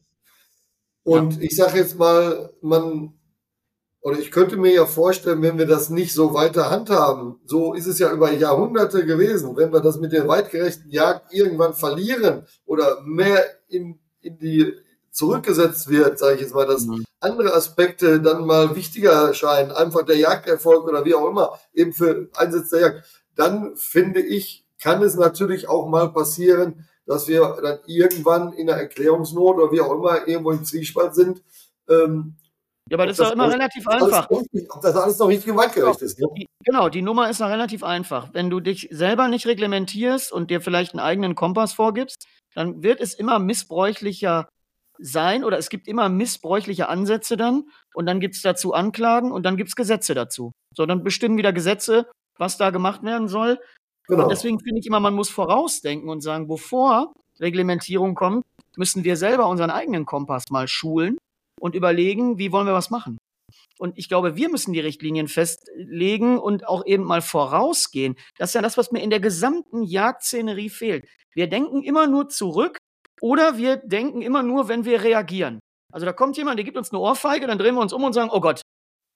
Und 1.09 1.37
ja. 1.37 1.43
ich 1.43 1.57
sage 1.57 1.79
jetzt 1.79 1.99
mal, 1.99 2.51
man, 2.61 3.15
oder 4.03 4.19
ich 4.19 4.31
könnte 4.31 4.59
mir 4.59 4.73
ja 4.73 4.85
vorstellen, 4.85 5.41
wenn 5.41 5.57
wir 5.57 5.67
das 5.67 5.89
nicht 5.89 6.13
so 6.13 6.35
weiter 6.35 6.71
handhaben, 6.71 7.41
so 7.47 7.73
ist 7.73 7.87
es 7.87 7.99
ja 7.99 8.13
über 8.13 8.31
Jahrhunderte 8.31 9.07
gewesen, 9.07 9.57
wenn 9.57 9.73
wir 9.73 9.81
das 9.81 9.99
mit 9.99 10.13
der 10.13 10.29
weitgerechten 10.29 10.91
Jagd 10.91 11.33
irgendwann 11.33 11.73
verlieren 11.73 12.47
oder 12.67 13.01
mehr 13.07 13.43
in, 13.69 13.99
in 14.21 14.39
die 14.39 14.75
zurückgesetzt 15.11 15.89
wird, 15.89 16.19
sage 16.19 16.35
ich 16.35 16.43
jetzt 16.43 16.55
mal, 16.55 16.67
dass 16.67 16.85
mhm. 16.85 17.05
andere 17.21 17.55
Aspekte 17.55 18.21
dann 18.21 18.45
mal 18.45 18.77
wichtiger 18.77 19.13
erscheinen, 19.13 19.73
einfach 19.73 20.03
der 20.03 20.19
Jagderfolg 20.19 20.87
oder 20.87 21.07
wie 21.07 21.15
auch 21.15 21.29
immer, 21.31 21.59
eben 21.73 21.95
für 21.95 22.29
Einsatz 22.37 22.69
der 22.69 22.81
Jagd, 22.81 23.05
dann 23.35 23.77
finde 23.77 24.21
ich, 24.21 24.67
kann 24.81 25.03
es 25.03 25.17
natürlich 25.17 25.71
auch 25.71 25.89
mal 25.89 26.13
passieren, 26.13 26.87
dass 27.09 27.27
wir 27.27 27.57
dann 27.63 27.79
irgendwann 27.87 28.53
in 28.53 28.67
der 28.67 28.77
Erklärungsnot 28.77 29.57
oder 29.57 29.73
wie 29.73 29.81
auch 29.81 29.93
immer 29.93 30.29
irgendwo 30.29 30.51
im 30.53 30.65
Zwiespalt 30.65 31.15
sind. 31.15 31.43
Ähm, 31.89 32.37
ja, 32.91 32.97
aber 32.97 33.07
das 33.07 33.19
ist 33.19 33.25
doch 33.27 33.33
immer 33.33 33.51
relativ 33.51 33.87
einfach. 33.89 34.31
ob 34.31 34.83
das 34.83 34.95
alles 34.95 35.19
noch 35.19 35.29
richtig 35.29 35.55
weitgerecht 35.57 36.03
ist. 36.03 36.19
Ne? 36.19 36.47
Genau, 36.65 36.89
die 36.89 37.03
Nummer 37.03 37.29
ist 37.29 37.41
noch 37.41 37.49
relativ 37.49 37.83
einfach. 37.83 38.29
Wenn 38.33 38.51
du 38.51 38.61
dich 38.61 38.89
selber 38.91 39.29
nicht 39.29 39.47
reglementierst 39.47 40.33
und 40.33 40.51
dir 40.51 40.61
vielleicht 40.61 40.93
einen 40.93 41.01
eigenen 41.01 41.35
Kompass 41.35 41.73
vorgibst, 41.73 42.27
dann 42.55 42.83
wird 42.83 43.01
es 43.01 43.15
immer 43.15 43.39
missbräuchlicher 43.39 44.49
sein 44.99 45.45
oder 45.45 45.59
es 45.59 45.71
gibt 45.71 45.87
immer 45.87 46.09
missbräuchliche 46.09 46.89
Ansätze 46.89 47.37
dann 47.37 47.65
und 47.95 48.07
dann 48.07 48.21
gibt 48.21 48.35
es 48.35 48.43
dazu 48.43 48.75
Anklagen 48.75 49.33
und 49.33 49.45
dann 49.45 49.57
gibt 49.57 49.69
es 49.69 49.77
Gesetze 49.77 50.15
dazu. 50.15 50.53
So, 50.75 50.85
dann 50.85 51.05
bestimmen 51.05 51.39
wieder 51.39 51.53
Gesetze, 51.53 52.07
was 52.39 52.59
da 52.59 52.71
gemacht 52.71 53.03
werden 53.03 53.29
soll. 53.29 53.59
Genau. 54.09 54.25
Und 54.25 54.31
deswegen 54.31 54.59
finde 54.59 54.81
ich 54.81 54.87
immer, 54.87 55.01
man 55.01 55.15
muss 55.15 55.29
vorausdenken 55.29 56.09
und 56.09 56.23
sagen, 56.23 56.49
bevor 56.49 57.13
Reglementierung 57.41 58.15
kommt, 58.15 58.45
müssen 58.77 59.05
wir 59.05 59.17
selber 59.17 59.47
unseren 59.49 59.71
eigenen 59.71 60.07
Kompass 60.07 60.51
mal 60.51 60.67
schulen 60.67 61.19
und 61.61 61.75
überlegen, 61.75 62.39
wie 62.39 62.53
wollen 62.53 62.67
wir 62.67 62.75
was 62.75 62.91
machen. 62.91 63.19
Und 63.79 63.97
ich 63.97 64.09
glaube, 64.09 64.37
wir 64.37 64.49
müssen 64.49 64.73
die 64.73 64.81
Richtlinien 64.81 65.29
festlegen 65.29 66.39
und 66.39 66.67
auch 66.67 66.85
eben 66.85 67.05
mal 67.05 67.23
vorausgehen. 67.23 68.17
Das 68.37 68.51
ist 68.51 68.55
ja 68.55 68.63
das, 68.63 68.77
was 68.77 68.91
mir 68.91 69.03
in 69.03 69.11
der 69.11 69.21
gesamten 69.21 69.83
Jagdszenerie 69.83 70.69
fehlt. 70.69 71.07
Wir 71.35 71.49
denken 71.49 71.83
immer 71.83 72.07
nur 72.07 72.29
zurück 72.29 72.79
oder 73.21 73.57
wir 73.57 73.77
denken 73.77 74.23
immer 74.23 74.43
nur, 74.43 74.69
wenn 74.69 74.85
wir 74.85 75.03
reagieren. 75.03 75.61
Also 75.93 76.07
da 76.07 76.13
kommt 76.13 76.37
jemand, 76.37 76.59
der 76.59 76.65
gibt 76.65 76.77
uns 76.77 76.91
eine 76.91 77.01
Ohrfeige, 77.01 77.47
dann 77.47 77.59
drehen 77.59 77.75
wir 77.75 77.81
uns 77.81 77.93
um 77.93 78.05
und 78.05 78.13
sagen, 78.13 78.31
oh 78.33 78.41
Gott, 78.41 78.63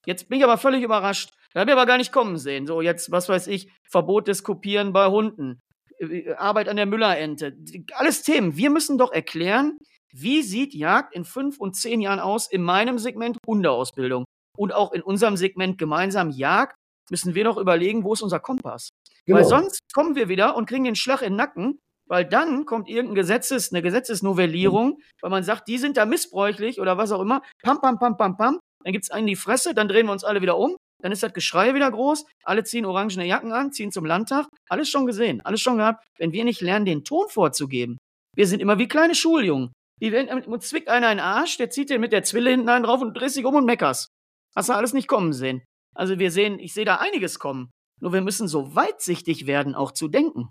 jetzt 0.05 0.29
bin 0.29 0.39
ich 0.39 0.43
aber 0.43 0.57
völlig 0.57 0.83
überrascht. 0.83 1.31
Da 1.53 1.61
habe 1.61 1.71
ich 1.71 1.77
aber 1.77 1.85
gar 1.85 1.97
nicht 1.97 2.11
kommen 2.11 2.37
sehen. 2.37 2.65
So, 2.65 2.81
jetzt, 2.81 3.11
was 3.11 3.29
weiß 3.29 3.47
ich, 3.47 3.71
Verbot 3.89 4.27
des 4.27 4.43
Kopieren 4.43 4.91
bei 4.93 5.07
Hunden, 5.07 5.59
äh, 5.99 6.33
Arbeit 6.33 6.67
an 6.67 6.77
der 6.77 6.85
Müllerente. 6.85 7.55
Alles 7.93 8.23
Themen. 8.23 8.57
Wir 8.57 8.69
müssen 8.69 8.97
doch 8.97 9.11
erklären, 9.11 9.77
wie 10.13 10.41
sieht 10.43 10.73
Jagd 10.73 11.15
in 11.15 11.25
fünf 11.25 11.59
und 11.59 11.75
zehn 11.75 12.01
Jahren 12.01 12.19
aus 12.19 12.49
in 12.51 12.61
meinem 12.61 12.99
Segment 12.99 13.37
Hundeausbildung 13.47 14.25
und 14.57 14.73
auch 14.73 14.91
in 14.91 15.01
unserem 15.01 15.37
Segment 15.37 15.77
gemeinsam 15.77 16.29
Jagd 16.29 16.75
müssen 17.09 17.35
wir 17.35 17.43
doch 17.43 17.57
überlegen, 17.57 18.03
wo 18.03 18.13
ist 18.13 18.21
unser 18.21 18.39
Kompass? 18.39 18.89
Genau. 19.25 19.37
Weil 19.37 19.45
sonst 19.45 19.79
kommen 19.93 20.15
wir 20.15 20.29
wieder 20.29 20.55
und 20.55 20.67
kriegen 20.67 20.83
den 20.83 20.95
Schlag 20.95 21.21
in 21.21 21.33
den 21.33 21.37
Nacken, 21.37 21.79
weil 22.07 22.25
dann 22.25 22.65
kommt 22.65 22.89
irgendein 22.89 23.15
Gesetzes, 23.15 23.71
eine 23.71 23.81
Gesetzesnovellierung, 23.81 24.99
weil 25.21 25.31
man 25.31 25.43
sagt, 25.43 25.67
die 25.67 25.77
sind 25.77 25.97
da 25.97 26.05
missbräuchlich 26.05 26.79
oder 26.79 26.97
was 26.97 27.11
auch 27.11 27.21
immer. 27.21 27.41
Pam, 27.63 27.81
pam, 27.81 27.99
pam, 27.99 28.17
pam, 28.17 28.37
pam. 28.37 28.59
Dann 28.83 28.93
gibt 28.93 29.05
es 29.05 29.11
einen 29.11 29.27
in 29.27 29.31
die 29.31 29.35
Fresse, 29.35 29.73
dann 29.73 29.87
drehen 29.87 30.05
wir 30.05 30.11
uns 30.11 30.23
alle 30.23 30.41
wieder 30.41 30.57
um. 30.57 30.75
Dann 31.03 31.11
ist 31.11 31.21
das 31.21 31.33
Geschrei 31.33 31.73
wieder 31.75 31.91
groß. 31.91 32.25
Alle 32.43 32.63
ziehen 32.63 32.85
orangene 32.85 33.27
Jacken 33.27 33.51
an, 33.51 33.73
ziehen 33.73 33.91
zum 33.91 34.05
Landtag. 34.05 34.47
Alles 34.69 34.89
schon 34.89 35.05
gesehen, 35.05 35.41
alles 35.41 35.59
schon 35.59 35.77
gehabt. 35.77 36.05
Wenn 36.17 36.31
wir 36.31 36.45
nicht 36.45 36.61
lernen, 36.61 36.85
den 36.85 37.03
Ton 37.03 37.27
vorzugeben, 37.27 37.97
wir 38.35 38.47
sind 38.47 38.61
immer 38.61 38.79
wie 38.79 38.87
kleine 38.87 39.13
Schuljungen. 39.13 39.73
Die 40.01 40.11
werden, 40.11 40.45
und 40.45 40.63
zwickt 40.63 40.87
einer 40.87 41.07
einen 41.07 41.19
Arsch, 41.19 41.57
der 41.57 41.69
zieht 41.69 41.89
den 41.89 42.01
mit 42.01 42.13
der 42.13 42.23
Zwille 42.23 42.49
hinten 42.49 42.69
einen 42.69 42.85
drauf 42.85 43.01
und 43.01 43.13
drehst 43.13 43.35
dich 43.35 43.45
um 43.45 43.55
und 43.55 43.65
meckerst. 43.65 44.07
Hast 44.55 44.69
du 44.69 44.73
alles 44.73 44.93
nicht 44.93 45.07
kommen 45.07 45.33
sehen. 45.33 45.63
Also 45.93 46.19
wir 46.19 46.31
sehen, 46.31 46.57
ich 46.59 46.73
sehe 46.73 46.85
da 46.85 46.95
einiges 46.95 47.37
kommen. 47.37 47.69
Nur 48.01 48.13
wir 48.13 48.21
müssen 48.21 48.47
so 48.47 48.73
weitsichtig 48.75 49.45
werden, 49.45 49.75
auch 49.75 49.91
zu 49.91 50.07
denken. 50.07 50.49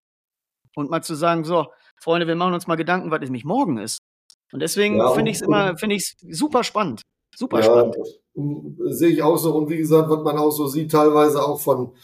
Und 0.76 0.90
mal 0.90 1.03
zu 1.03 1.14
sagen, 1.14 1.44
so, 1.44 1.72
Freunde, 2.00 2.26
wir 2.26 2.36
machen 2.36 2.55
uns 2.55 2.66
mal 2.66 2.76
Gedanken, 2.76 3.11
was 3.11 3.20
nämlich 3.20 3.44
morgen 3.44 3.78
ist. 3.78 3.98
Und 4.53 4.61
deswegen 4.61 4.98
ja, 4.98 5.12
finde 5.12 5.30
ich 5.30 5.38
es 5.38 5.42
immer, 5.42 5.76
finde 5.76 5.96
ich 5.96 6.14
super 6.30 6.62
spannend. 6.62 7.03
Super 7.34 7.59
ja, 7.59 7.64
spannend. 7.64 7.96
Sehe 8.35 9.11
ich 9.11 9.22
auch 9.22 9.37
so. 9.37 9.55
Und 9.55 9.68
wie 9.68 9.78
gesagt, 9.78 10.09
was 10.09 10.22
man 10.22 10.39
auch 10.39 10.51
so 10.51 10.66
sieht, 10.66 10.91
teilweise 10.91 11.43
auch 11.45 11.61
von, 11.61 11.95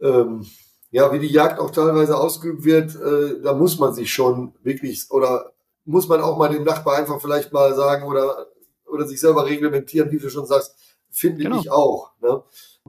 ähm, 0.00 0.46
ja, 0.90 1.12
wie 1.12 1.18
die 1.18 1.32
Jagd 1.32 1.58
auch 1.58 1.70
teilweise 1.70 2.18
ausgeübt 2.18 2.64
wird, 2.64 2.94
äh, 2.96 3.42
da 3.42 3.54
muss 3.54 3.78
man 3.78 3.94
sich 3.94 4.12
schon 4.12 4.54
wirklich, 4.62 5.10
oder 5.10 5.52
muss 5.84 6.08
man 6.08 6.20
auch 6.20 6.36
mal 6.36 6.48
dem 6.48 6.64
Nachbar 6.64 6.96
einfach 6.96 7.20
vielleicht 7.20 7.52
mal 7.52 7.74
sagen 7.74 8.06
oder, 8.06 8.48
oder 8.86 9.06
sich 9.06 9.20
selber 9.20 9.46
reglementieren, 9.46 10.10
wie 10.10 10.18
du 10.18 10.28
schon 10.28 10.46
sagst, 10.46 10.76
finde 11.10 11.44
genau. 11.44 11.60
ich 11.60 11.70
auch. 11.70 12.12
Ne? 12.20 12.42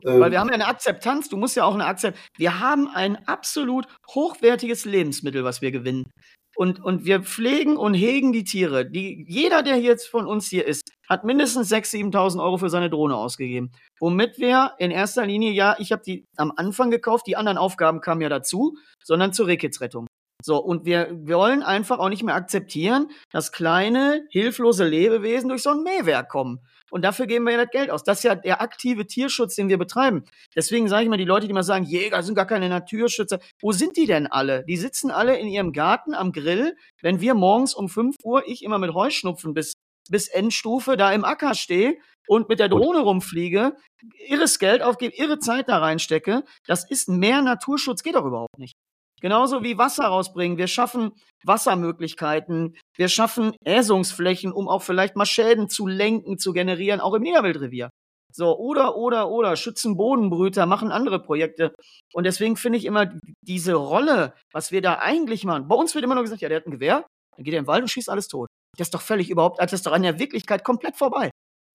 Weil 0.04 0.20
wir 0.20 0.26
ähm, 0.26 0.38
haben 0.40 0.48
ja 0.50 0.56
eine 0.56 0.68
Akzeptanz, 0.68 1.30
du 1.30 1.38
musst 1.38 1.56
ja 1.56 1.64
auch 1.64 1.74
eine 1.74 1.86
Akzeptanz. 1.86 2.24
Wir 2.38 2.60
haben 2.60 2.88
ein 2.88 3.28
absolut 3.28 3.86
hochwertiges 4.14 4.86
Lebensmittel, 4.86 5.44
was 5.44 5.62
wir 5.62 5.72
gewinnen. 5.72 6.12
Und, 6.56 6.84
und 6.84 7.06
wir 7.06 7.22
pflegen 7.22 7.78
und 7.78 7.94
hegen 7.94 8.34
die 8.34 8.44
Tiere. 8.44 8.86
Die, 8.86 9.26
jeder, 9.28 9.64
der 9.64 9.80
jetzt 9.80 10.08
von 10.08 10.28
uns 10.28 10.48
hier 10.48 10.68
ist, 10.68 10.84
hat 11.08 11.24
mindestens 11.24 11.72
6.000, 11.72 12.14
7.000 12.14 12.44
Euro 12.44 12.58
für 12.58 12.70
seine 12.70 12.90
Drohne 12.90 13.16
ausgegeben. 13.16 13.72
Womit 14.00 14.38
wir 14.38 14.74
in 14.78 14.92
erster 14.92 15.26
Linie, 15.26 15.52
ja, 15.52 15.76
ich 15.80 15.92
habe 15.92 16.04
die 16.06 16.26
am 16.38 16.52
Anfang 16.56 16.92
gekauft, 16.92 17.28
die 17.28 17.38
anderen 17.38 17.58
Aufgaben 17.58 18.02
kamen 18.02 18.22
ja 18.22 18.30
dazu, 18.30 18.78
sondern 19.04 19.34
zur 19.34 19.48
Rehkitzrettung. 19.48 20.08
So, 20.44 20.58
und 20.58 20.86
wir, 20.86 21.10
wollen 21.28 21.64
einfach 21.64 22.00
auch 22.00 22.10
nicht 22.10 22.24
mehr 22.24 22.36
akzeptieren, 22.36 23.10
dass 23.32 23.52
kleine, 23.52 24.26
hilflose 24.30 24.88
Lebewesen 24.88 25.50
durch 25.50 25.62
so 25.62 25.70
ein 25.70 25.84
Mähwerk 25.84 26.30
kommen. 26.30 26.60
Und 26.92 27.04
dafür 27.04 27.26
geben 27.26 27.46
wir 27.46 27.54
ja 27.54 27.64
das 27.64 27.72
Geld 27.72 27.90
aus. 27.90 28.04
Das 28.04 28.20
ist 28.20 28.24
ja 28.24 28.36
der 28.36 28.62
aktive 28.62 29.08
Tierschutz, 29.08 29.56
den 29.56 29.70
wir 29.70 29.78
betreiben. 29.78 30.26
Deswegen 30.56 30.90
sage 30.90 31.04
ich 31.04 31.10
mal, 31.10 31.18
die 31.18 31.26
Leute, 31.26 31.48
die 31.48 31.54
mal 31.54 31.64
sagen, 31.64 31.86
Jäger 31.86 32.22
sind 32.22 32.36
gar 32.36 32.46
keine 32.46 32.70
Naturschützer. 32.70 33.40
Wo 33.62 33.72
sind 33.72 33.96
die 33.96 34.06
denn 34.06 34.28
alle? 34.28 34.66
Die 34.66 34.78
sitzen 34.78 35.10
alle 35.10 35.38
in 35.40 35.48
ihrem 35.48 35.72
Garten 35.72 36.14
am 36.14 36.34
Grill, 36.34 36.76
wenn 37.02 37.22
wir 37.22 37.34
morgens 37.34 37.74
um 37.74 37.88
5 37.88 38.18
Uhr, 38.24 38.44
ich 38.46 38.64
immer 38.64 38.78
mit 38.78 38.94
Heuschnupfen 38.94 39.54
bis, 39.54 39.74
bis 40.10 40.28
Endstufe 40.28 40.98
da 40.98 41.12
im 41.14 41.24
Acker 41.24 41.56
stehe 41.56 41.98
und 42.28 42.50
mit 42.50 42.60
der 42.60 42.70
Drohne 42.70 43.00
rumfliege, 43.00 43.76
irres 44.28 44.60
Geld 44.60 44.82
aufgebe, 44.82 45.16
irre 45.16 45.40
Zeit 45.40 45.70
da 45.70 45.78
reinstecke. 45.78 46.44
Das 46.68 46.90
ist 46.90 47.08
mehr 47.08 47.42
Naturschutz, 47.42 48.04
geht 48.04 48.16
doch 48.16 48.26
überhaupt 48.26 48.58
nicht. 48.58 48.76
Genauso 49.22 49.64
wie 49.64 49.78
Wasser 49.78 50.06
rausbringen. 50.06 50.58
Wir 50.58 50.68
schaffen 50.68 51.12
Wassermöglichkeiten. 51.46 52.76
Wir 52.96 53.08
schaffen 53.08 53.56
Äsungsflächen, 53.64 54.52
um 54.52 54.68
auch 54.68 54.82
vielleicht 54.82 55.16
mal 55.16 55.26
Schäden 55.26 55.70
zu 55.70 55.88
lenken, 55.88 56.38
zu 56.38 56.54
generieren, 56.54 57.00
auch 57.00 57.14
im 57.14 57.22
Niederwildrevier. 57.22 57.90
So, 58.34 58.58
oder, 58.58 58.96
oder, 58.96 59.30
oder, 59.30 59.56
schützen 59.56 59.98
Bodenbrüter, 59.98 60.66
machen 60.66 60.92
andere 60.92 61.22
Projekte. 61.22 61.74
Und 62.14 62.26
deswegen 62.26 62.56
finde 62.56 62.78
ich 62.78 62.86
immer 62.86 63.12
diese 63.42 63.74
Rolle, 63.74 64.34
was 64.54 64.72
wir 64.72 64.82
da 64.82 65.00
eigentlich 65.00 65.44
machen. 65.44 65.68
Bei 65.68 65.76
uns 65.76 65.94
wird 65.94 66.06
immer 66.06 66.16
nur 66.16 66.24
gesagt, 66.24 66.42
ja, 66.42 66.50
der 66.50 66.58
hat 66.58 66.66
ein 66.66 66.72
Gewehr, 66.72 67.06
dann 67.36 67.44
geht 67.44 67.54
er 67.54 67.60
im 67.60 67.68
Wald 67.68 67.82
und 67.82 67.90
schießt 67.90 68.10
alles 68.10 68.28
tot. 68.28 68.48
Das 68.78 68.88
ist 68.88 68.94
doch 68.94 69.02
völlig 69.02 69.30
überhaupt, 69.30 69.60
das 69.62 69.74
ist 69.74 69.86
doch 69.86 69.92
an 69.92 70.04
der 70.04 70.18
Wirklichkeit 70.18 70.64
komplett 70.64 70.96
vorbei. 70.96 71.30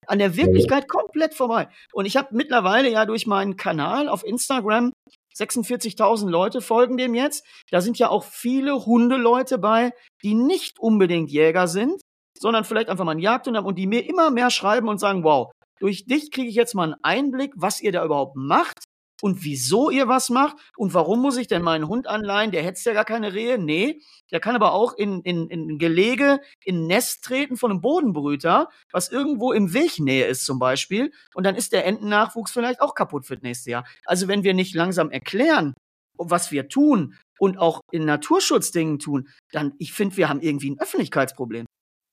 An 0.06 0.18
der 0.18 0.36
Wirklichkeit 0.36 0.88
komplett 0.88 1.34
vorbei. 1.34 1.68
Und 1.92 2.06
ich 2.06 2.16
habe 2.16 2.28
mittlerweile 2.30 2.90
ja 2.90 3.04
durch 3.06 3.26
meinen 3.26 3.56
Kanal 3.56 4.08
auf 4.08 4.24
Instagram 4.24 4.92
46.000 5.36 6.28
Leute 6.28 6.60
folgen 6.60 6.96
dem 6.96 7.14
jetzt. 7.14 7.44
Da 7.70 7.80
sind 7.80 7.98
ja 7.98 8.08
auch 8.08 8.24
viele 8.24 8.86
Hundeleute 8.86 9.58
bei, 9.58 9.92
die 10.22 10.34
nicht 10.34 10.78
unbedingt 10.78 11.30
Jäger 11.30 11.68
sind, 11.68 12.00
sondern 12.38 12.64
vielleicht 12.64 12.88
einfach 12.88 13.04
mal 13.04 13.12
einen 13.12 13.20
Jagdhund 13.20 13.56
haben 13.56 13.66
und 13.66 13.76
die 13.76 13.86
mir 13.86 14.08
immer 14.08 14.30
mehr 14.30 14.50
schreiben 14.50 14.88
und 14.88 14.98
sagen, 14.98 15.24
wow, 15.24 15.50
durch 15.78 16.06
dich 16.06 16.30
kriege 16.30 16.48
ich 16.48 16.54
jetzt 16.54 16.74
mal 16.74 16.84
einen 16.84 17.02
Einblick, 17.02 17.52
was 17.56 17.80
ihr 17.80 17.92
da 17.92 18.04
überhaupt 18.04 18.36
macht 18.36 18.84
und 19.22 19.44
wieso 19.44 19.90
ihr 19.90 20.08
was 20.08 20.30
macht 20.30 20.56
und 20.76 20.94
warum 20.94 21.20
muss 21.20 21.36
ich 21.36 21.48
denn 21.48 21.62
meinen 21.62 21.88
Hund 21.88 22.06
anleihen? 22.06 22.50
Der 22.50 22.62
hetzt 22.62 22.84
ja 22.86 22.92
gar 22.92 23.04
keine 23.04 23.32
Rehe. 23.32 23.58
Nee, 23.58 24.00
der 24.30 24.40
kann 24.40 24.54
aber 24.54 24.72
auch 24.72 24.94
in, 24.94 25.22
in, 25.22 25.48
in 25.48 25.78
Gelege, 25.78 26.40
in 26.64 26.86
Nest 26.86 27.24
treten 27.24 27.56
von 27.56 27.70
einem 27.70 27.80
Bodenbrüter, 27.80 28.68
was 28.92 29.10
irgendwo 29.10 29.52
im 29.52 29.72
Wegnähe 29.72 30.26
ist 30.26 30.44
zum 30.44 30.58
Beispiel. 30.58 31.12
Und 31.34 31.44
dann 31.44 31.56
ist 31.56 31.72
der 31.72 31.86
Entennachwuchs 31.86 32.52
vielleicht 32.52 32.80
auch 32.80 32.94
kaputt 32.94 33.26
für 33.26 33.36
das 33.36 33.42
nächste 33.42 33.70
Jahr. 33.70 33.86
Also 34.04 34.28
wenn 34.28 34.44
wir 34.44 34.54
nicht 34.54 34.74
langsam 34.74 35.10
erklären, 35.10 35.74
was 36.18 36.50
wir 36.50 36.68
tun 36.68 37.14
und 37.38 37.58
auch 37.58 37.80
in 37.92 38.04
Naturschutzdingen 38.04 38.98
tun, 38.98 39.28
dann, 39.52 39.74
ich 39.78 39.92
finde, 39.92 40.16
wir 40.16 40.28
haben 40.28 40.40
irgendwie 40.40 40.70
ein 40.70 40.80
Öffentlichkeitsproblem. 40.80 41.66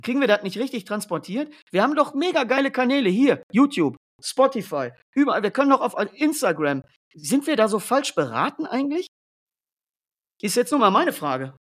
Kriegen 0.03 0.19
wir 0.19 0.27
das 0.27 0.43
nicht 0.43 0.57
richtig 0.57 0.83
transportiert? 0.83 1.53
Wir 1.71 1.81
haben 1.81 1.95
doch 1.95 2.13
mega 2.13 2.43
geile 2.43 2.71
Kanäle 2.71 3.09
hier, 3.09 3.41
YouTube, 3.51 3.95
Spotify, 4.23 4.91
überall. 5.13 5.43
Wir 5.43 5.51
können 5.51 5.71
doch 5.71 5.81
auf 5.81 5.95
Instagram. 6.13 6.83
Sind 7.13 7.45
wir 7.45 7.55
da 7.55 7.67
so 7.67 7.79
falsch 7.79 8.15
beraten 8.15 8.65
eigentlich? 8.65 9.07
Ist 10.41 10.55
jetzt 10.55 10.71
nur 10.71 10.79
mal 10.79 10.91
meine 10.91 11.13
Frage. 11.13 11.53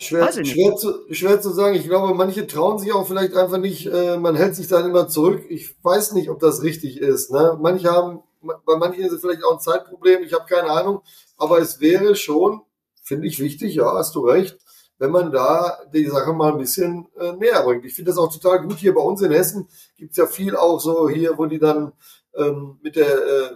Schwer, 0.00 0.32
schwer, 0.32 0.74
zu, 0.74 1.14
schwer 1.14 1.40
zu 1.40 1.50
sagen. 1.50 1.76
Ich 1.76 1.84
glaube, 1.84 2.14
manche 2.14 2.46
trauen 2.46 2.78
sich 2.78 2.92
auch 2.92 3.06
vielleicht 3.06 3.34
einfach 3.34 3.58
nicht, 3.58 3.86
äh, 3.86 4.16
man 4.18 4.34
hält 4.34 4.56
sich 4.56 4.66
dann 4.66 4.84
immer 4.86 5.08
zurück. 5.08 5.44
Ich 5.48 5.76
weiß 5.82 6.12
nicht, 6.12 6.28
ob 6.30 6.40
das 6.40 6.62
richtig 6.62 6.98
ist. 6.98 7.30
Ne? 7.30 7.56
Manche 7.60 7.90
haben, 7.90 8.22
bei 8.42 8.76
manchen 8.76 9.04
ist 9.04 9.12
es 9.12 9.20
vielleicht 9.20 9.44
auch 9.44 9.54
ein 9.54 9.60
Zeitproblem, 9.60 10.22
ich 10.22 10.32
habe 10.32 10.46
keine 10.46 10.68
Ahnung. 10.70 11.02
Aber 11.36 11.58
es 11.58 11.80
wäre 11.80 12.16
schon, 12.16 12.62
finde 13.02 13.28
ich, 13.28 13.38
wichtig, 13.38 13.76
ja, 13.76 13.92
hast 13.94 14.14
du 14.16 14.20
recht, 14.20 14.58
wenn 14.98 15.10
man 15.10 15.32
da 15.32 15.78
die 15.92 16.06
Sache 16.06 16.32
mal 16.32 16.52
ein 16.52 16.58
bisschen 16.58 17.06
äh, 17.18 17.32
näher 17.32 17.62
bringt. 17.62 17.84
Ich 17.84 17.94
finde 17.94 18.10
das 18.10 18.18
auch 18.18 18.32
total 18.32 18.62
gut. 18.62 18.78
Hier 18.78 18.94
bei 18.94 19.00
uns 19.00 19.22
in 19.22 19.32
Hessen 19.32 19.68
gibt's 19.96 20.16
ja 20.16 20.26
viel 20.26 20.56
auch 20.56 20.80
so 20.80 21.08
hier, 21.08 21.36
wo 21.36 21.46
die 21.46 21.58
dann 21.58 21.92
ähm, 22.36 22.78
mit 22.82 22.96
der 22.96 23.06
äh, 23.06 23.50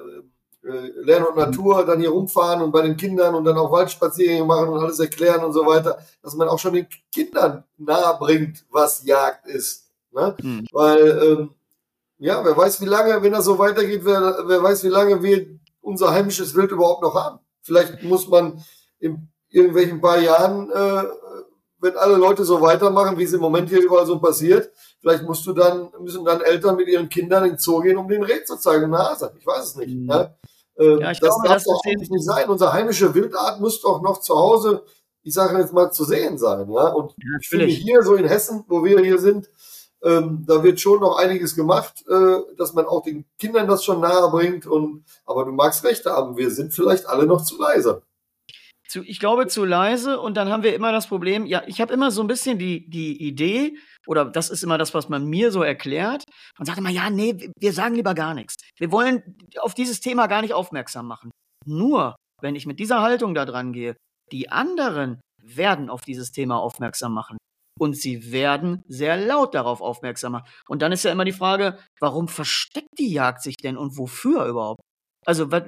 äh, 0.69 0.93
Lern 1.03 1.25
und 1.25 1.37
Natur 1.37 1.85
dann 1.85 2.01
hier 2.01 2.11
rumfahren 2.11 2.63
und 2.63 2.73
bei 2.73 2.83
den 2.83 2.97
Kindern 2.97 3.35
und 3.35 3.45
dann 3.45 3.57
auch 3.57 3.71
Waldspaziergänge 3.71 4.45
machen 4.45 4.69
und 4.69 4.81
alles 4.81 4.99
erklären 4.99 5.45
und 5.45 5.53
so 5.53 5.65
weiter, 5.65 5.99
dass 6.23 6.35
man 6.35 6.49
auch 6.49 6.59
schon 6.59 6.75
den 6.75 6.87
Kindern 7.13 7.65
nahe 7.77 8.19
bringt, 8.19 8.65
was 8.71 9.05
Jagd 9.05 9.47
ist. 9.47 9.89
Ne? 10.13 10.37
Mhm. 10.43 10.67
Weil, 10.73 11.23
ähm, 11.23 11.51
ja, 12.19 12.45
wer 12.45 12.57
weiß, 12.57 12.81
wie 12.81 12.87
lange, 12.87 13.23
wenn 13.23 13.33
das 13.33 13.45
so 13.45 13.59
weitergeht, 13.59 14.01
wer, 14.05 14.45
wer 14.47 14.63
weiß, 14.63 14.83
wie 14.85 14.89
lange 14.89 15.23
wir 15.23 15.47
unser 15.81 16.11
heimisches 16.11 16.55
Wild 16.55 16.73
überhaupt 16.73 17.03
noch 17.03 17.15
haben. 17.15 17.39
Vielleicht 17.63 18.03
muss 18.03 18.29
man 18.29 18.63
in 18.99 19.29
irgendwelchen 19.51 20.01
paar 20.01 20.19
Jahren 20.19 20.71
äh, 20.71 21.05
wenn 21.81 21.97
alle 21.97 22.17
Leute 22.17 22.45
so 22.45 22.61
weitermachen, 22.61 23.19
wie 23.19 23.25
es 23.25 23.33
im 23.33 23.41
Moment 23.41 23.69
hier 23.69 23.83
überall 23.83 24.07
so 24.07 24.19
passiert, 24.19 24.71
vielleicht 25.01 25.23
musst 25.23 25.47
du 25.47 25.53
dann, 25.53 25.91
müssen 26.01 26.25
dann 26.25 26.41
Eltern 26.41 26.77
mit 26.77 26.89
ihren 26.89 27.09
Kindern 27.09 27.45
in 27.45 27.51
den 27.53 27.59
Zoo 27.59 27.81
gehen, 27.81 27.97
um 27.97 28.09
den 28.09 28.23
Reh 28.23 28.45
zu 28.45 28.57
zeigen, 28.57 28.91
Nase. 28.91 29.33
Ich 29.39 29.47
weiß 29.47 29.65
es 29.65 29.77
nicht. 29.77 29.95
Ne? 29.95 30.35
Ähm, 30.79 31.01
ja, 31.01 31.09
das 31.11 31.21
glaube, 31.21 31.49
darf 31.49 31.63
doch 31.65 31.81
eigentlich 31.85 32.11
nicht 32.11 32.25
sein. 32.25 32.49
Unsere 32.49 32.73
heimische 32.73 33.15
Wildart 33.15 33.61
muss 33.61 33.81
doch 33.81 34.03
noch 34.03 34.21
zu 34.21 34.35
Hause, 34.37 34.83
ich 35.23 35.35
sage 35.35 35.59
jetzt 35.59 35.73
mal, 35.73 35.91
zu 35.91 36.05
sehen 36.05 36.39
sein. 36.39 36.71
Ja? 36.71 36.89
Und 36.89 37.13
ja, 37.19 37.39
ich 37.41 37.49
finde 37.49 37.67
hier 37.67 38.03
so 38.03 38.15
in 38.15 38.27
Hessen, 38.27 38.65
wo 38.69 38.85
wir 38.85 39.01
hier 39.01 39.19
sind, 39.19 39.49
ähm, 40.03 40.45
da 40.47 40.63
wird 40.63 40.79
schon 40.81 41.01
noch 41.01 41.19
einiges 41.19 41.57
gemacht, 41.57 42.05
äh, 42.09 42.39
dass 42.57 42.73
man 42.73 42.87
auch 42.87 43.03
den 43.03 43.25
Kindern 43.39 43.67
das 43.67 43.85
schon 43.85 44.01
nahe 44.01 44.31
bringt. 44.31 44.67
Und, 44.67 45.05
aber 45.27 45.45
du 45.45 45.53
magst 45.53 45.85
recht 45.85 46.07
haben, 46.07 46.37
wir 46.37 46.51
sind 46.51 46.73
vielleicht 46.73 47.07
alle 47.07 47.27
noch 47.27 47.45
zu 47.45 47.61
leise. 47.61 48.03
Zu, 48.89 49.03
ich 49.03 49.21
glaube, 49.21 49.47
zu 49.47 49.65
leise 49.65 50.19
und 50.19 50.37
dann 50.37 50.49
haben 50.49 50.63
wir 50.63 50.75
immer 50.75 50.93
das 50.93 51.07
Problem, 51.07 51.47
ja, 51.47 51.63
ich 51.67 51.81
habe 51.81 51.93
immer 51.93 52.11
so 52.11 52.23
ein 52.23 52.27
bisschen 52.27 52.59
die, 52.59 52.89
die 52.89 53.23
Idee, 53.23 53.77
oder 54.07 54.25
das 54.25 54.49
ist 54.49 54.63
immer 54.63 54.79
das, 54.79 54.95
was 54.95 55.09
man 55.09 55.27
mir 55.27 55.53
so 55.53 55.63
erklärt. 55.63 56.25
Man 56.59 56.67
sagt 56.67 56.79
immer, 56.79 56.91
ja, 56.91 57.11
nee, 57.11 57.51
wir 57.59 57.73
sagen 57.73 57.95
lieber 57.95 58.15
gar 58.15 58.35
nichts. 58.35 58.55
Wir 58.79 58.91
wollen 58.91 59.37
auf 59.61 59.75
dieses 59.75 60.01
Thema 60.01 60.27
gar 60.27 60.41
nicht 60.41 60.55
aufmerksam 60.55 61.07
machen. 61.07 61.31
Nur, 61.67 62.17
wenn 62.41 62.57
ich 62.57 62.67
mit 62.67 62.81
dieser 62.81 63.03
Haltung 63.03 63.35
da 63.35 63.45
dran 63.45 63.73
gehe, 63.73 63.97
die 64.33 64.51
anderen 64.51 65.21
werden 65.43 65.91
auf 65.91 66.01
dieses 66.01 66.33
Thema 66.33 66.59
aufmerksam 66.59 67.13
machen. 67.13 67.37
Und 67.79 67.97
sie 67.97 68.33
werden 68.33 68.83
sehr 68.89 69.17
laut 69.17 69.55
darauf 69.55 69.81
aufmerksam 69.81 70.33
machen. 70.33 70.49
Und 70.69 70.83
dann 70.83 70.91
ist 70.91 71.05
ja 71.05 71.13
immer 71.13 71.25
die 71.25 71.33
Frage, 71.33 71.79
warum 72.01 72.27
versteckt 72.27 72.99
die 72.99 73.13
Jagd 73.13 73.43
sich 73.43 73.57
denn 73.57 73.77
und 73.77 73.97
wofür 73.97 74.47
überhaupt? 74.47 74.81
Also 75.29 75.53
was, 75.53 75.65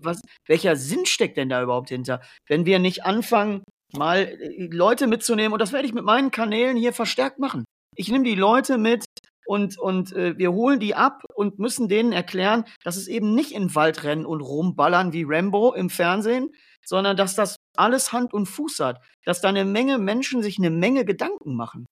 was, 0.00 0.20
welcher 0.46 0.74
Sinn 0.74 1.04
steckt 1.04 1.36
denn 1.36 1.50
da 1.50 1.62
überhaupt 1.62 1.90
hinter? 1.90 2.22
Wenn 2.48 2.64
wir 2.64 2.78
nicht 2.78 3.04
anfangen, 3.04 3.62
mal 3.94 4.20
äh, 4.20 4.66
Leute 4.72 5.06
mitzunehmen, 5.06 5.52
und 5.52 5.60
das 5.60 5.74
werde 5.74 5.86
ich 5.86 5.92
mit 5.92 6.04
meinen 6.04 6.30
Kanälen 6.30 6.74
hier 6.74 6.94
verstärkt 6.94 7.38
machen. 7.38 7.66
Ich 7.96 8.10
nehme 8.10 8.24
die 8.24 8.34
Leute 8.34 8.78
mit 8.78 9.04
und, 9.46 9.78
und 9.78 10.14
äh, 10.14 10.38
wir 10.38 10.52
holen 10.52 10.80
die 10.80 10.94
ab 10.94 11.22
und 11.34 11.58
müssen 11.58 11.88
denen 11.88 12.12
erklären, 12.12 12.64
dass 12.82 12.96
es 12.96 13.08
eben 13.08 13.34
nicht 13.34 13.52
in 13.52 13.64
den 13.64 13.74
Wald 13.74 14.04
rennen 14.04 14.24
und 14.24 14.40
rumballern 14.40 15.12
wie 15.12 15.26
Rambo 15.26 15.74
im 15.74 15.90
Fernsehen, 15.90 16.54
sondern 16.82 17.18
dass 17.18 17.34
das 17.34 17.56
alles 17.76 18.14
Hand 18.14 18.32
und 18.32 18.46
Fuß 18.46 18.80
hat, 18.80 19.02
dass 19.26 19.42
da 19.42 19.50
eine 19.50 19.66
Menge 19.66 19.98
Menschen 19.98 20.42
sich 20.42 20.56
eine 20.58 20.70
Menge 20.70 21.04
Gedanken 21.04 21.56
machen. 21.56 21.84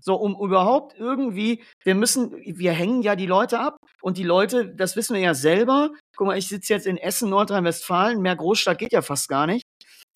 So, 0.00 0.14
um 0.14 0.36
überhaupt 0.40 0.94
irgendwie, 0.98 1.64
wir 1.84 1.94
müssen, 1.94 2.32
wir 2.32 2.72
hängen 2.72 3.02
ja 3.02 3.16
die 3.16 3.26
Leute 3.26 3.58
ab 3.58 3.76
und 4.02 4.18
die 4.18 4.24
Leute, 4.24 4.74
das 4.74 4.94
wissen 4.96 5.14
wir 5.14 5.22
ja 5.22 5.34
selber. 5.34 5.90
Guck 6.16 6.26
mal, 6.26 6.38
ich 6.38 6.48
sitze 6.48 6.74
jetzt 6.74 6.86
in 6.86 6.98
Essen, 6.98 7.30
Nordrhein-Westfalen, 7.30 8.20
mehr 8.20 8.36
Großstadt 8.36 8.78
geht 8.78 8.92
ja 8.92 9.02
fast 9.02 9.28
gar 9.28 9.46
nicht 9.46 9.62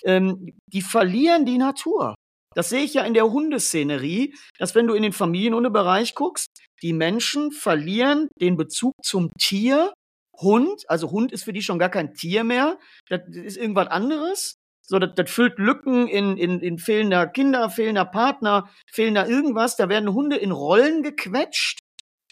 ähm, 0.04 0.52
die 0.66 0.82
verlieren 0.82 1.44
die 1.44 1.58
Natur. 1.58 2.14
Das 2.54 2.68
sehe 2.68 2.82
ich 2.82 2.94
ja 2.94 3.04
in 3.04 3.14
der 3.14 3.30
Hundeszenerie, 3.30 4.34
dass 4.58 4.74
wenn 4.74 4.86
du 4.86 4.94
in 4.94 5.02
den 5.02 5.12
Familienhundebereich 5.12 6.14
guckst, 6.14 6.48
die 6.82 6.92
Menschen 6.92 7.52
verlieren 7.52 8.28
den 8.40 8.56
Bezug 8.56 8.94
zum 9.02 9.30
Tier. 9.38 9.92
Hund, 10.36 10.88
also 10.88 11.10
Hund 11.10 11.32
ist 11.32 11.44
für 11.44 11.52
die 11.52 11.62
schon 11.62 11.78
gar 11.78 11.90
kein 11.90 12.14
Tier 12.14 12.44
mehr. 12.44 12.78
Das 13.08 13.20
ist 13.30 13.58
irgendwas 13.58 13.88
anderes. 13.88 14.56
So, 14.90 14.98
das, 14.98 15.10
das 15.14 15.30
füllt 15.30 15.56
Lücken 15.60 16.08
in, 16.08 16.36
in, 16.36 16.58
in 16.58 16.76
fehlender 16.76 17.28
Kinder, 17.28 17.70
fehlender 17.70 18.04
Partner, 18.04 18.68
fehlender 18.90 19.28
irgendwas. 19.28 19.76
Da 19.76 19.88
werden 19.88 20.12
Hunde 20.12 20.34
in 20.34 20.50
Rollen 20.50 21.04
gequetscht, 21.04 21.78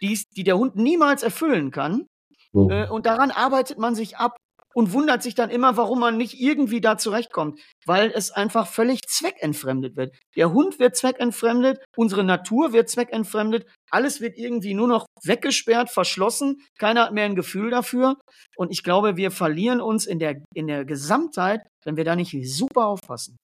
die, 0.00 0.20
die 0.36 0.42
der 0.42 0.58
Hund 0.58 0.74
niemals 0.74 1.22
erfüllen 1.22 1.70
kann. 1.70 2.08
Mhm. 2.52 2.70
Äh, 2.70 2.88
und 2.88 3.06
daran 3.06 3.30
arbeitet 3.30 3.78
man 3.78 3.94
sich 3.94 4.16
ab 4.16 4.38
und 4.78 4.92
wundert 4.92 5.24
sich 5.24 5.34
dann 5.34 5.50
immer, 5.50 5.76
warum 5.76 5.98
man 5.98 6.16
nicht 6.16 6.40
irgendwie 6.40 6.80
da 6.80 6.96
zurechtkommt, 6.96 7.58
weil 7.84 8.12
es 8.14 8.30
einfach 8.30 8.68
völlig 8.68 9.00
zweckentfremdet 9.08 9.96
wird. 9.96 10.14
Der 10.36 10.52
Hund 10.52 10.78
wird 10.78 10.94
zweckentfremdet, 10.94 11.84
unsere 11.96 12.22
Natur 12.22 12.72
wird 12.72 12.88
zweckentfremdet, 12.88 13.66
alles 13.90 14.20
wird 14.20 14.38
irgendwie 14.38 14.74
nur 14.74 14.86
noch 14.86 15.06
weggesperrt, 15.24 15.90
verschlossen, 15.90 16.62
keiner 16.78 17.06
hat 17.06 17.12
mehr 17.12 17.24
ein 17.24 17.34
Gefühl 17.34 17.70
dafür 17.70 18.20
und 18.56 18.70
ich 18.70 18.84
glaube, 18.84 19.16
wir 19.16 19.32
verlieren 19.32 19.80
uns 19.80 20.06
in 20.06 20.20
der, 20.20 20.44
in 20.54 20.68
der 20.68 20.84
Gesamtheit, 20.84 21.62
wenn 21.84 21.96
wir 21.96 22.04
da 22.04 22.14
nicht 22.14 22.36
super 22.48 22.86
aufpassen. 22.86 23.36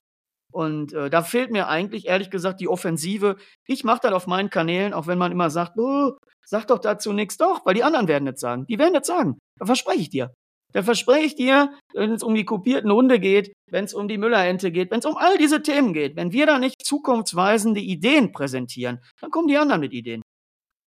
Und 0.53 0.93
äh, 0.93 1.11
da 1.11 1.25
fehlt 1.25 1.51
mir 1.51 1.67
eigentlich, 1.67 2.07
ehrlich 2.07 2.31
gesagt, 2.31 2.61
die 2.61 2.69
Offensive. 2.69 3.39
Ich 3.67 3.83
mache 3.83 4.03
das 4.03 4.13
auf 4.13 4.29
meinen 4.29 4.51
Kanälen, 4.51 4.95
auch 4.95 5.09
wenn 5.09 5.19
man 5.19 5.33
immer 5.33 5.51
sagt, 5.51 5.77
oh, 5.81 6.13
sag 6.47 6.69
doch 6.69 6.79
dazu 6.79 7.13
nichts. 7.13 7.37
Doch, 7.39 7.67
weil 7.67 7.75
die 7.75 7.83
anderen 7.83 8.07
werden 8.07 8.23
nicht 8.23 8.39
sagen. 8.39 8.67
Die 8.69 8.79
werden 8.79 8.93
nicht 8.93 9.05
sagen. 9.05 9.37
Da 9.59 9.67
verspreche 9.67 10.03
ich 10.03 10.11
dir. 10.11 10.31
Da 10.75 10.83
verspreche 10.83 11.25
ich 11.25 11.37
dir, 11.37 11.73
wenn 11.95 12.13
es 12.13 12.25
um 12.25 12.35
die 12.35 12.45
kopierten 12.45 12.91
Hunde 12.93 13.21
geht, 13.21 13.53
wenn 13.71 13.85
es 13.85 13.95
um 13.95 14.09
die 14.09 14.19
Müllerente 14.19 14.73
geht, 14.73 14.91
wenn 14.91 14.99
es 14.99 15.07
um 15.07 15.17
all 15.17 15.39
diese 15.39 15.63
Themen 15.63 15.93
geht, 15.93 16.17
wenn 16.17 16.33
wir 16.33 16.47
da 16.47 16.59
nicht 16.59 16.85
zukunftsweisende 16.85 17.81
Ideen 17.81 18.33
präsentieren, 18.33 19.01
dann 19.21 19.31
kommen 19.31 19.47
die 19.47 19.57
anderen 19.57 19.81
mit 19.81 19.93
Ideen. 19.93 20.23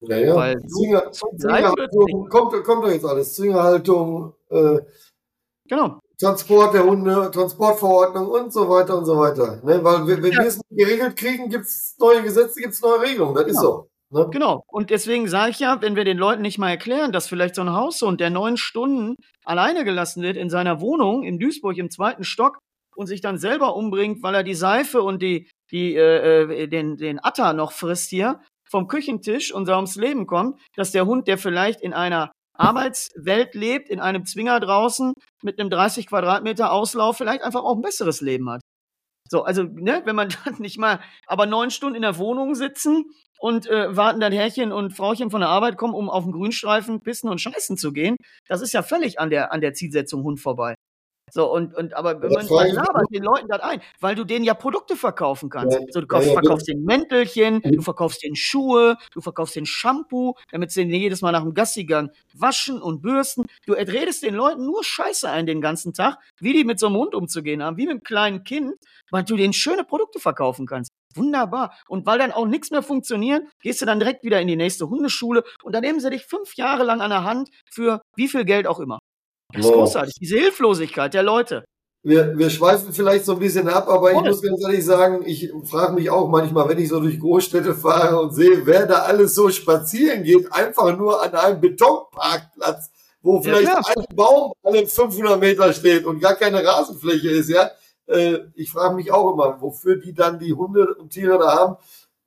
Ja, 0.01 0.17
ja. 0.17 0.35
Weil 0.35 0.57
Zwinger, 0.67 1.11
Zwingerhaltung, 1.11 2.29
kommt, 2.29 2.63
kommt 2.65 2.83
doch 2.83 2.91
jetzt 2.91 3.05
alles. 3.05 3.33
Zwingerhaltung, 3.35 4.33
äh, 4.49 4.79
genau. 5.67 5.99
Transport 6.19 6.73
der 6.73 6.83
Hunde, 6.83 7.31
Transportverordnung 7.31 8.27
und 8.27 8.51
so 8.51 8.67
weiter 8.69 8.97
und 8.97 9.05
so 9.05 9.17
weiter. 9.17 9.61
Ne? 9.63 9.83
Weil 9.83 10.05
wenn 10.05 10.31
ja. 10.33 10.41
wir 10.41 10.47
es 10.47 10.59
geregelt 10.69 11.15
kriegen, 11.15 11.49
gibt 11.49 11.65
es 11.65 11.95
neue 11.97 12.23
Gesetze, 12.23 12.59
gibt 12.59 12.73
es 12.73 12.81
neue 12.81 13.01
Regelungen. 13.01 13.35
Das 13.35 13.47
ist 13.47 13.61
so. 13.61 13.87
Ne? 14.09 14.27
Genau. 14.31 14.63
Und 14.67 14.89
deswegen 14.89 15.27
sage 15.27 15.51
ich 15.51 15.59
ja, 15.59 15.81
wenn 15.81 15.95
wir 15.95 16.05
den 16.05 16.17
Leuten 16.17 16.41
nicht 16.41 16.57
mal 16.57 16.69
erklären, 16.69 17.11
dass 17.11 17.27
vielleicht 17.27 17.55
so 17.55 17.61
ein 17.61 17.73
Haushund, 17.73 18.21
der 18.21 18.29
neun 18.29 18.57
Stunden 18.57 19.15
alleine 19.43 19.83
gelassen 19.83 20.23
wird 20.23 20.37
in 20.37 20.49
seiner 20.49 20.79
Wohnung 20.79 21.23
in 21.23 21.39
Duisburg 21.39 21.77
im 21.77 21.89
zweiten 21.89 22.23
Stock 22.23 22.59
und 22.95 23.07
sich 23.07 23.21
dann 23.21 23.37
selber 23.37 23.75
umbringt, 23.75 24.23
weil 24.23 24.35
er 24.35 24.43
die 24.43 24.55
Seife 24.55 25.01
und 25.01 25.21
die, 25.21 25.49
die, 25.71 25.95
äh, 25.95 26.63
äh 26.63 26.67
den, 26.67 26.95
den 26.97 27.19
Atter 27.19 27.53
noch 27.53 27.71
frisst 27.71 28.09
hier 28.09 28.39
vom 28.69 28.87
Küchentisch 28.87 29.53
und 29.53 29.65
so 29.65 29.73
ums 29.73 29.95
Leben 29.95 30.25
kommt, 30.27 30.59
dass 30.75 30.91
der 30.91 31.05
Hund, 31.05 31.27
der 31.27 31.37
vielleicht 31.37 31.81
in 31.81 31.93
einer 31.93 32.31
Arbeitswelt 32.57 33.53
lebt, 33.55 33.89
in 33.89 33.99
einem 33.99 34.25
Zwinger 34.25 34.59
draußen 34.59 35.13
mit 35.43 35.59
einem 35.59 35.69
30 35.69 36.07
Quadratmeter 36.07 36.71
Auslauf, 36.71 37.17
vielleicht 37.17 37.43
einfach 37.43 37.63
auch 37.63 37.75
ein 37.75 37.81
besseres 37.81 38.21
Leben 38.21 38.49
hat. 38.49 38.61
So, 39.29 39.43
also, 39.43 39.63
ne, 39.63 40.01
wenn 40.05 40.15
man 40.15 40.29
dann 40.45 40.55
nicht 40.59 40.77
mal, 40.77 40.99
aber 41.25 41.45
neun 41.45 41.71
Stunden 41.71 41.95
in 41.95 42.01
der 42.01 42.17
Wohnung 42.17 42.55
sitzen 42.55 43.05
und 43.39 43.67
äh, 43.67 43.95
warten 43.95 44.19
dann 44.19 44.33
Herrchen 44.33 44.71
und 44.71 44.95
Frauchen 44.95 45.29
von 45.31 45.41
der 45.41 45.49
Arbeit 45.49 45.77
kommen, 45.77 45.93
um 45.93 46.09
auf 46.09 46.23
den 46.23 46.33
Grünstreifen 46.33 47.01
pissen 47.01 47.29
und 47.29 47.39
scheißen 47.41 47.77
zu 47.77 47.91
gehen, 47.93 48.17
das 48.47 48.61
ist 48.61 48.73
ja 48.73 48.81
völlig 48.83 49.19
an 49.19 49.29
der, 49.29 49.51
an 49.51 49.61
der 49.61 49.73
Zielsetzung 49.73 50.23
Hund 50.23 50.39
vorbei. 50.39 50.76
So, 51.29 51.51
und, 51.51 51.75
und 51.75 51.93
aber 51.93 52.15
man, 52.19 52.47
man 52.47 52.71
labert 52.71 53.13
den 53.13 53.23
Leuten 53.23 53.47
das 53.49 53.59
ein, 53.59 53.81
weil 53.99 54.15
du 54.15 54.23
denen 54.23 54.45
ja 54.45 54.53
Produkte 54.53 54.95
verkaufen 54.95 55.49
kannst. 55.49 55.77
Ja, 55.77 55.85
so, 55.89 55.99
du 55.99 56.07
kaufst, 56.07 56.27
ja, 56.27 56.33
ja, 56.33 56.39
verkaufst 56.41 56.67
den 56.67 56.83
Mäntelchen, 56.83 57.61
du 57.61 57.81
verkaufst 57.81 58.23
den 58.23 58.35
Schuhe, 58.35 58.97
du 59.11 59.19
verkaufst 59.19 59.55
den 59.55 59.65
Shampoo, 59.65 60.35
damit 60.51 60.71
sie 60.71 60.85
den 60.85 60.93
jedes 60.93 61.21
Mal 61.21 61.33
nach 61.33 61.43
dem 61.43 61.53
Gassigang 61.53 62.11
waschen 62.33 62.81
und 62.81 63.01
bürsten. 63.01 63.45
Du 63.65 63.73
redest 63.73 64.23
den 64.23 64.35
Leuten 64.35 64.65
nur 64.65 64.83
Scheiße 64.83 65.29
ein 65.29 65.45
den 65.45 65.59
ganzen 65.59 65.93
Tag, 65.93 66.17
wie 66.39 66.53
die 66.53 66.63
mit 66.63 66.79
so 66.79 66.87
einem 66.87 66.95
Hund 66.95 67.13
umzugehen 67.13 67.61
haben, 67.61 67.77
wie 67.77 67.87
mit 67.87 67.91
einem 67.91 68.03
kleinen 68.03 68.43
Kind, 68.43 68.75
weil 69.11 69.23
du 69.23 69.35
denen 69.35 69.53
schöne 69.53 69.83
Produkte 69.83 70.19
verkaufen 70.19 70.65
kannst. 70.65 70.91
Wunderbar. 71.15 71.73
Und 71.87 72.05
weil 72.05 72.19
dann 72.19 72.31
auch 72.31 72.45
nichts 72.45 72.71
mehr 72.71 72.83
funktioniert, 72.83 73.43
gehst 73.61 73.81
du 73.81 73.85
dann 73.85 73.99
direkt 73.99 74.23
wieder 74.23 74.39
in 74.39 74.47
die 74.47 74.55
nächste 74.55 74.89
Hundeschule 74.89 75.43
und 75.63 75.73
dann 75.73 75.81
nehmen 75.81 75.99
sie 75.99 76.09
dich 76.09 76.25
fünf 76.25 76.55
Jahre 76.55 76.83
lang 76.83 77.01
an 77.01 77.09
der 77.09 77.23
Hand 77.23 77.49
für 77.69 78.01
wie 78.15 78.27
viel 78.27 78.45
Geld 78.45 78.67
auch 78.67 78.79
immer. 78.79 78.99
Das 79.53 79.65
ist 79.65 79.71
großartig. 79.71 80.13
Diese 80.19 80.37
Hilflosigkeit 80.37 81.13
der 81.13 81.23
Leute. 81.23 81.65
Wir, 82.03 82.37
wir 82.37 82.49
schweifen 82.49 82.93
vielleicht 82.93 83.25
so 83.25 83.33
ein 83.33 83.39
bisschen 83.39 83.67
ab, 83.67 83.89
aber 83.89 84.11
ich 84.11 84.21
muss 84.21 84.41
ganz 84.41 84.61
ehrlich 84.61 84.85
sagen, 84.85 85.23
ich 85.25 85.51
frage 85.65 85.93
mich 85.93 86.09
auch 86.09 86.29
manchmal, 86.29 86.69
wenn 86.69 86.77
ich 86.77 86.89
so 86.89 86.99
durch 86.99 87.19
Großstädte 87.19 87.73
fahre 87.73 88.21
und 88.21 88.33
sehe, 88.33 88.65
wer 88.65 88.85
da 88.85 88.99
alles 88.99 89.35
so 89.35 89.49
spazieren 89.49 90.23
geht, 90.23 90.51
einfach 90.53 90.95
nur 90.97 91.21
an 91.21 91.33
einem 91.33 91.59
Betonparkplatz, 91.59 92.91
wo 93.21 93.41
vielleicht 93.41 93.67
ja, 93.67 93.81
ein 93.83 94.15
Baum 94.15 94.53
alle 94.63 94.87
500 94.87 95.39
Meter 95.39 95.73
steht 95.73 96.05
und 96.05 96.21
gar 96.21 96.35
keine 96.35 96.63
Rasenfläche 96.63 97.29
ist, 97.29 97.49
ja. 97.49 97.71
Äh, 98.05 98.39
ich 98.55 98.71
frage 98.71 98.95
mich 98.95 99.11
auch 99.11 99.33
immer, 99.33 99.57
wofür 99.59 99.97
die 99.97 100.13
dann 100.13 100.39
die 100.39 100.53
Hunde 100.53 100.95
und 100.95 101.09
Tiere 101.09 101.37
da 101.37 101.57
haben, 101.57 101.75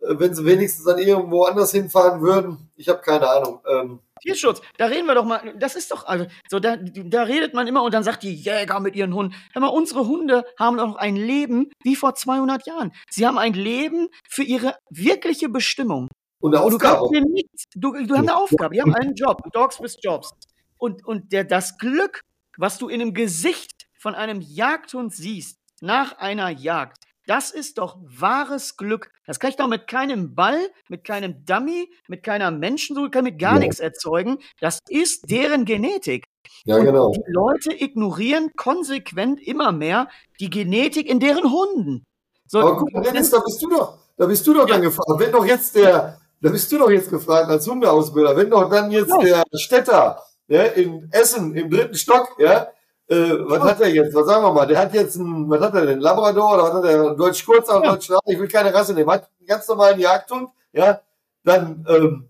wenn 0.01 0.35
sie 0.35 0.45
wenigstens 0.45 0.85
dann 0.85 0.99
irgendwo 0.99 1.45
anders 1.45 1.73
hinfahren 1.73 2.21
würden. 2.21 2.71
Ich 2.77 2.89
habe 2.89 3.01
keine 3.01 3.29
Ahnung. 3.29 3.61
Ähm, 3.69 4.01
Tierschutz, 4.21 4.61
da 4.77 4.87
reden 4.87 5.07
wir 5.07 5.15
doch 5.15 5.25
mal, 5.25 5.55
das 5.59 5.77
ist 5.77 5.91
doch, 5.91 6.07
also, 6.07 6.27
so, 6.49 6.59
da, 6.59 6.77
da 6.77 7.23
redet 7.23 7.55
man 7.55 7.67
immer 7.67 7.83
und 7.83 7.95
dann 7.95 8.03
sagt 8.03 8.23
die 8.23 8.35
Jäger 8.35 8.81
mit 8.81 8.95
ihren 8.95 9.15
Hunden, 9.15 9.35
hör 9.53 9.63
mal, 9.63 9.69
unsere 9.69 10.07
Hunde 10.07 10.45
haben 10.59 10.77
doch 10.77 10.97
ein 10.97 11.17
Leben 11.17 11.71
wie 11.83 11.97
vor 11.97 12.15
200 12.15 12.67
Jahren. 12.67 12.93
Sie 13.11 13.27
haben 13.27 13.39
ein 13.39 13.55
Leben 13.55 14.09
für 14.29 14.43
ihre 14.43 14.77
wirkliche 14.91 15.49
Bestimmung. 15.49 16.09
Und 16.41 16.55
eine 16.55 16.65
Aufgabe. 16.65 17.09
Du, 17.13 17.21
nichts, 17.21 17.65
du, 17.75 17.93
du 17.93 18.15
hast 18.15 18.21
eine 18.21 18.37
Aufgabe, 18.37 18.75
die 18.75 18.81
haben 18.81 18.95
einen 18.95 19.15
Job, 19.15 19.43
Dogs 19.53 19.81
with 19.81 19.97
Jobs. 20.03 20.33
Und, 20.79 21.05
und 21.05 21.33
der, 21.33 21.45
das 21.45 21.77
Glück, 21.77 22.23
was 22.57 22.79
du 22.79 22.89
in 22.89 23.01
dem 23.01 23.15
Gesicht 23.15 23.87
von 23.99 24.15
einem 24.15 24.41
Jagdhund 24.41 25.15
siehst, 25.15 25.59
nach 25.83 26.19
einer 26.19 26.51
Jagd, 26.51 27.05
das 27.27 27.51
ist 27.51 27.79
doch 27.79 27.99
wahres 28.03 28.77
Glück. 28.77 29.11
Das 29.27 29.39
kann 29.39 29.51
ich 29.51 29.57
doch 29.57 29.69
mit 29.69 29.87
keinem 29.87 30.35
Ball, 30.35 30.59
mit 30.89 31.05
keinem 31.05 31.45
Dummy, 31.45 31.91
mit 32.09 32.23
keiner 32.23 32.51
Menschensuche, 32.51 33.11
kann 33.11 33.25
mit 33.25 33.39
gar 33.39 33.55
ja. 33.55 33.61
nichts 33.61 33.81
erzeugen. 33.81 34.39
Das 34.61 34.81
ist 34.89 35.31
deren 35.31 35.65
Genetik. 35.65 36.25
Ja, 36.65 36.77
Und 36.77 36.85
genau. 36.85 37.13
Die 37.13 37.23
Leute 37.27 37.73
ignorieren 37.73 38.51
konsequent 38.57 39.41
immer 39.41 39.73
mehr 39.73 40.09
die 40.41 40.51
Genetik 40.51 41.09
in 41.09 41.21
deren 41.21 41.51
Hunden. 41.51 42.05
So, 42.47 42.61
Aber 42.61 42.77
guck, 42.77 43.03
Dennis, 43.05 43.31
da 43.31 43.39
bist 43.39 43.63
du 43.63 43.69
doch, 43.69 43.99
da 44.17 44.27
bist 44.27 44.47
du 44.47 44.55
doch 44.55 44.67
ja. 44.67 44.75
dann 44.75 44.83
gefragt. 44.83 45.09
Wenn 45.19 45.33
doch 45.33 45.45
jetzt 45.45 45.77
der, 45.77 46.21
da 46.41 46.51
bist 46.51 46.71
du 46.73 46.79
doch 46.79 46.91
jetzt 46.91 47.11
gefragt 47.11 47.49
als 47.49 47.67
Hundeausbilder, 47.69 48.37
wenn 48.37 48.51
doch 48.51 48.69
dann 48.69 48.91
jetzt 48.91 49.11
ja. 49.11 49.45
der 49.53 49.59
Städter 49.59 50.21
ja, 50.49 50.65
in 50.65 51.09
Essen 51.13 51.55
im 51.55 51.71
dritten 51.71 51.95
Stock, 51.95 52.35
ja, 52.39 52.69
äh, 53.11 53.49
was 53.49 53.63
hat 53.63 53.81
er 53.81 53.89
jetzt? 53.89 54.15
Was 54.15 54.27
sagen 54.27 54.45
wir 54.45 54.53
mal? 54.53 54.67
Der 54.67 54.79
hat 54.79 54.95
jetzt 54.95 55.17
ein, 55.17 55.49
was 55.51 55.61
hat 55.61 55.75
er 55.75 55.87
denn? 55.87 56.01
Labrador 56.01 56.55
oder 56.55 56.63
was 56.65 56.73
hat 56.75 56.85
er? 56.85 57.15
Deutsch 57.15 57.45
kurz, 57.45 57.69
ja. 57.69 57.81
Deutsch 57.81 58.09
lang. 58.09 58.21
Ich 58.27 58.39
will 58.39 58.49
keine 58.49 58.73
Rasse 58.73 58.95
nehmen. 58.95 59.11
Hat 59.11 59.29
einen 59.39 59.47
ganz 59.47 59.69
normalen 59.69 59.99
Jagdhund, 59.99 60.51
ja. 60.73 61.01
Dann, 61.45 61.85
ähm, 61.89 62.29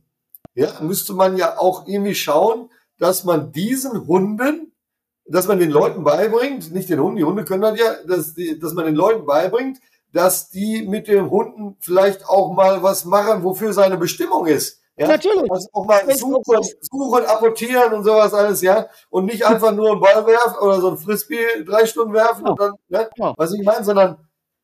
ja, 0.55 0.69
müsste 0.81 1.13
man 1.13 1.37
ja 1.37 1.59
auch 1.59 1.87
irgendwie 1.87 2.15
schauen, 2.15 2.71
dass 2.99 3.25
man 3.25 3.53
diesen 3.53 4.07
Hunden 4.07 4.71
dass 5.31 5.47
man 5.47 5.59
den 5.59 5.71
Leuten 5.71 6.03
beibringt, 6.03 6.73
nicht 6.73 6.91
den 6.91 7.01
Hunden, 7.01 7.17
die 7.17 7.25
Hunde 7.25 7.45
können 7.45 7.63
das 7.63 7.79
ja, 7.79 7.95
dass, 8.07 8.35
die, 8.35 8.59
dass 8.59 8.75
man 8.75 8.87
den 8.87 8.97
Leuten 8.97 9.27
beibringt, 9.27 9.79
dass 10.13 10.51
die 10.51 10.83
mit 10.83 11.07
den 11.07 11.31
Hunden 11.31 11.77
vielleicht 11.79 12.29
auch 12.29 12.53
mal 12.53 12.83
was 12.83 13.05
machen, 13.05 13.45
wofür 13.45 13.73
seine 13.73 13.97
Bestimmung 13.97 14.47
ist. 14.47 14.80
Ja? 15.01 15.09
Natürlich. 15.09 15.51
Also 15.51 15.69
auch 15.73 15.87
mal 15.87 16.15
suchen, 16.15 16.63
suchen, 16.83 17.25
apportieren 17.25 17.93
und 17.95 18.05
sowas 18.05 18.35
alles, 18.35 18.61
ja. 18.61 18.87
Und 19.09 19.25
nicht 19.25 19.47
einfach 19.47 19.73
nur 19.73 19.93
einen 19.93 20.01
Ball 20.01 20.27
werfen 20.27 20.59
oder 20.61 20.79
so 20.81 20.91
ein 20.91 20.99
Frisbee 20.99 21.65
drei 21.65 21.87
Stunden 21.87 22.13
werfen 22.13 22.45
Ja. 22.45 22.51
und 22.51 22.61
dann, 22.61 22.73
ne? 22.89 23.11
Ja. 23.17 23.35
was 23.37 23.55
ich 23.55 23.65
meine, 23.65 23.83
sondern, 23.83 24.19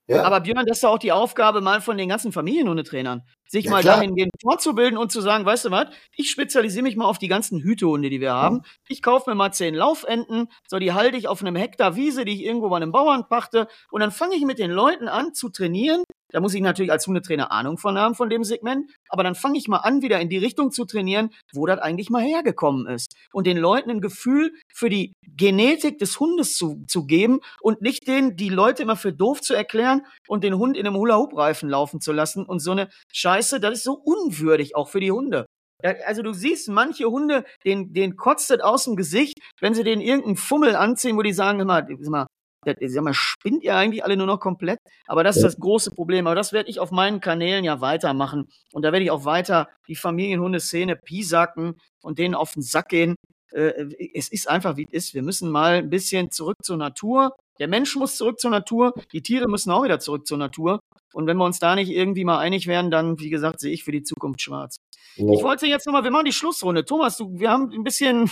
ja. 0.09 0.23
Aber 0.25 0.41
Björn, 0.41 0.67
das 0.67 0.77
ist 0.77 0.85
doch 0.85 0.91
auch 0.91 0.99
die 0.99 1.11
Aufgabe 1.11 1.63
mal 1.63 1.81
von 1.81 1.97
den 1.97 2.11
ganzen 2.11 2.33
Familienhundetrainern, 2.33 3.23
sich 3.48 3.66
Ja, 3.66 3.70
mal 3.70 3.82
klar. 3.82 3.97
dahingehend 3.97 4.32
fortzubilden 4.40 4.98
und 4.98 5.12
zu 5.12 5.20
sagen, 5.20 5.44
weißt 5.44 5.66
du 5.66 5.70
was, 5.70 5.89
ich 6.16 6.31
spezialisiere 6.31 6.82
mich 6.82 6.97
mal 6.97 7.06
auf 7.06 7.18
die 7.18 7.28
ganzen 7.28 7.60
Hütehunde, 7.60 8.10
die 8.10 8.20
wir 8.20 8.32
haben. 8.35 8.62
Ich 8.89 9.02
kaufe 9.02 9.31
mir 9.31 9.36
mal 9.36 9.52
zehn 9.52 9.74
Laufenten, 9.74 10.48
so 10.68 10.78
die 10.78 10.93
halte 10.93 11.16
ich 11.16 11.28
auf 11.28 11.40
einem 11.43 11.56
Hektar 11.56 11.97
Wiese, 11.97 12.24
die 12.24 12.35
ich 12.35 12.43
irgendwo 12.44 12.68
bei 12.68 12.77
einem 12.77 12.93
Bauern 12.93 13.28
pachte 13.28 13.68
und 13.90 14.01
dann 14.01 14.10
fange 14.10 14.36
ich 14.36 14.44
mit 14.44 14.59
den 14.59 14.70
Leuten 14.70 15.09
an 15.09 15.35
zu 15.35 15.48
trainieren. 15.48 16.02
Da 16.31 16.40
muss 16.40 16.55
ich 16.55 16.60
natürlich 16.60 16.90
als 16.90 17.06
Hundetrainer 17.06 17.52
Ahnung 17.52 17.78
von 17.78 17.97
haben 17.97 18.14
von 18.16 18.28
dem 18.28 18.43
Segment, 18.43 18.90
aber 19.09 19.23
dann 19.23 19.36
fange 19.36 19.59
ich 19.59 19.68
mal 19.68 19.78
an, 19.78 20.02
wieder 20.02 20.20
in 20.20 20.28
die 20.28 20.39
Richtung 20.39 20.73
zu 20.73 20.85
trainieren, 20.85 21.31
wo 21.52 21.66
das 21.66 21.78
eigentlich 21.78 22.10
mal 22.10 22.23
hergekommen 22.23 22.86
ist 22.89 23.14
und 23.32 23.47
den 23.47 23.56
Leuten 23.56 23.90
ein 23.90 24.01
Gefühl 24.01 24.52
für 24.74 24.90
die 24.90 25.12
Genetik 25.36 25.98
des 25.98 26.18
Hundes 26.18 26.56
zu, 26.56 26.82
zu 26.89 27.06
geben 27.06 27.40
und 27.60 27.81
nicht 27.81 28.09
denen 28.09 28.36
die 28.36 28.48
Leute 28.48 28.82
immer 28.82 28.97
für 28.97 29.12
doof 29.12 29.40
zu 29.40 29.55
erklären 29.55 30.02
und 30.27 30.43
den 30.43 30.59
Hund 30.59 30.77
in 30.77 30.86
einem 30.86 30.97
Hula-Hoop-Reifen 30.97 31.68
laufen 31.68 32.01
zu 32.01 32.12
lassen 32.12 32.44
und 32.44 32.59
so 32.59 32.73
eine 32.73 32.89
Scheiße, 33.12 33.36
das 33.37 33.79
ist 33.79 33.85
so 33.85 33.95
unwürdig 33.95 34.77
auch 34.77 34.89
für 34.89 35.01
die 35.01 35.13
Hunde. 35.13 35.47
Also 35.83 36.23
du 36.23 36.33
siehst 36.33 36.69
manche 36.69 37.05
Hunde, 37.05 37.45
den, 37.65 37.93
den 37.93 38.17
kotzt 38.17 38.51
das 38.51 38.61
aus 38.61 38.85
dem 38.85 38.97
Gesicht, 38.97 39.35
wenn 39.61 39.75
sie 39.75 39.85
den 39.85 40.01
irgendeinen 40.01 40.37
Fummel 40.37 40.75
anziehen, 40.75 41.17
wo 41.17 41.23
die 41.23 41.35
sagen 41.35 41.61
immer, 41.61 41.87
sag 41.87 42.11
mal, 42.11 42.27
das, 42.65 42.93
sag 42.93 43.05
mal, 43.05 43.15
spinnt 43.15 43.63
ihr 43.63 43.77
eigentlich 43.77 44.05
alle 44.05 44.17
nur 44.17 44.27
noch 44.27 44.41
komplett? 44.41 44.79
Aber 45.07 45.23
das 45.23 45.37
ist 45.37 45.45
das 45.45 45.57
große 45.57 45.93
Problem. 45.93 46.27
Aber 46.27 46.35
das 46.35 46.53
werde 46.53 46.69
ich 46.69 46.81
auf 46.81 46.91
meinen 46.91 47.21
Kanälen 47.21 47.65
ja 47.65 47.81
weitermachen. 47.81 48.49
Und 48.73 48.83
da 48.83 48.93
werde 48.93 49.05
ich 49.05 49.11
auch 49.11 49.25
weiter 49.25 49.69
die 49.87 49.95
Familienhundeszene 49.95 50.97
piesacken 50.97 51.77
und 52.03 52.19
denen 52.19 52.35
auf 52.35 52.55
den 52.55 52.63
Sack 52.63 52.89
gehen. 52.89 53.15
Äh, 53.52 53.86
es 54.14 54.28
ist 54.28 54.48
einfach, 54.48 54.77
wie 54.77 54.86
es 54.90 55.09
ist. 55.09 55.14
Wir 55.14 55.23
müssen 55.23 55.51
mal 55.51 55.74
ein 55.74 55.90
bisschen 55.90 56.31
zurück 56.31 56.56
zur 56.62 56.77
Natur. 56.77 57.35
Der 57.59 57.68
Mensch 57.68 57.97
muss 57.97 58.16
zurück 58.16 58.40
zur 58.40 58.51
Natur. 58.51 58.93
Die 59.12 59.23
Tiere 59.23 59.48
müssen 59.48 59.70
auch 59.70 59.85
wieder 59.85 59.98
zurück 59.98 60.27
zur 60.27 60.39
Natur. 60.39 60.81
Und 61.14 61.27
wenn 61.27 61.39
wir 61.39 61.44
uns 61.44 61.59
da 61.59 61.74
nicht 61.74 61.90
irgendwie 61.90 62.24
mal 62.24 62.39
einig 62.39 62.66
werden, 62.66 62.90
dann, 62.90 63.18
wie 63.18 63.31
gesagt, 63.31 63.60
sehe 63.60 63.73
ich 63.73 63.85
für 63.85 63.93
die 63.93 64.02
Zukunft 64.02 64.43
schwarz. 64.43 64.77
Ich 65.16 65.43
wollte 65.43 65.66
jetzt 65.66 65.86
nochmal, 65.86 66.05
wir 66.05 66.10
machen 66.10 66.27
die 66.27 66.32
Schlussrunde. 66.32 66.85
Thomas, 66.85 67.16
du, 67.16 67.39
wir 67.39 67.51
haben 67.51 67.70
ein 67.73 67.85
bisschen, 67.85 68.31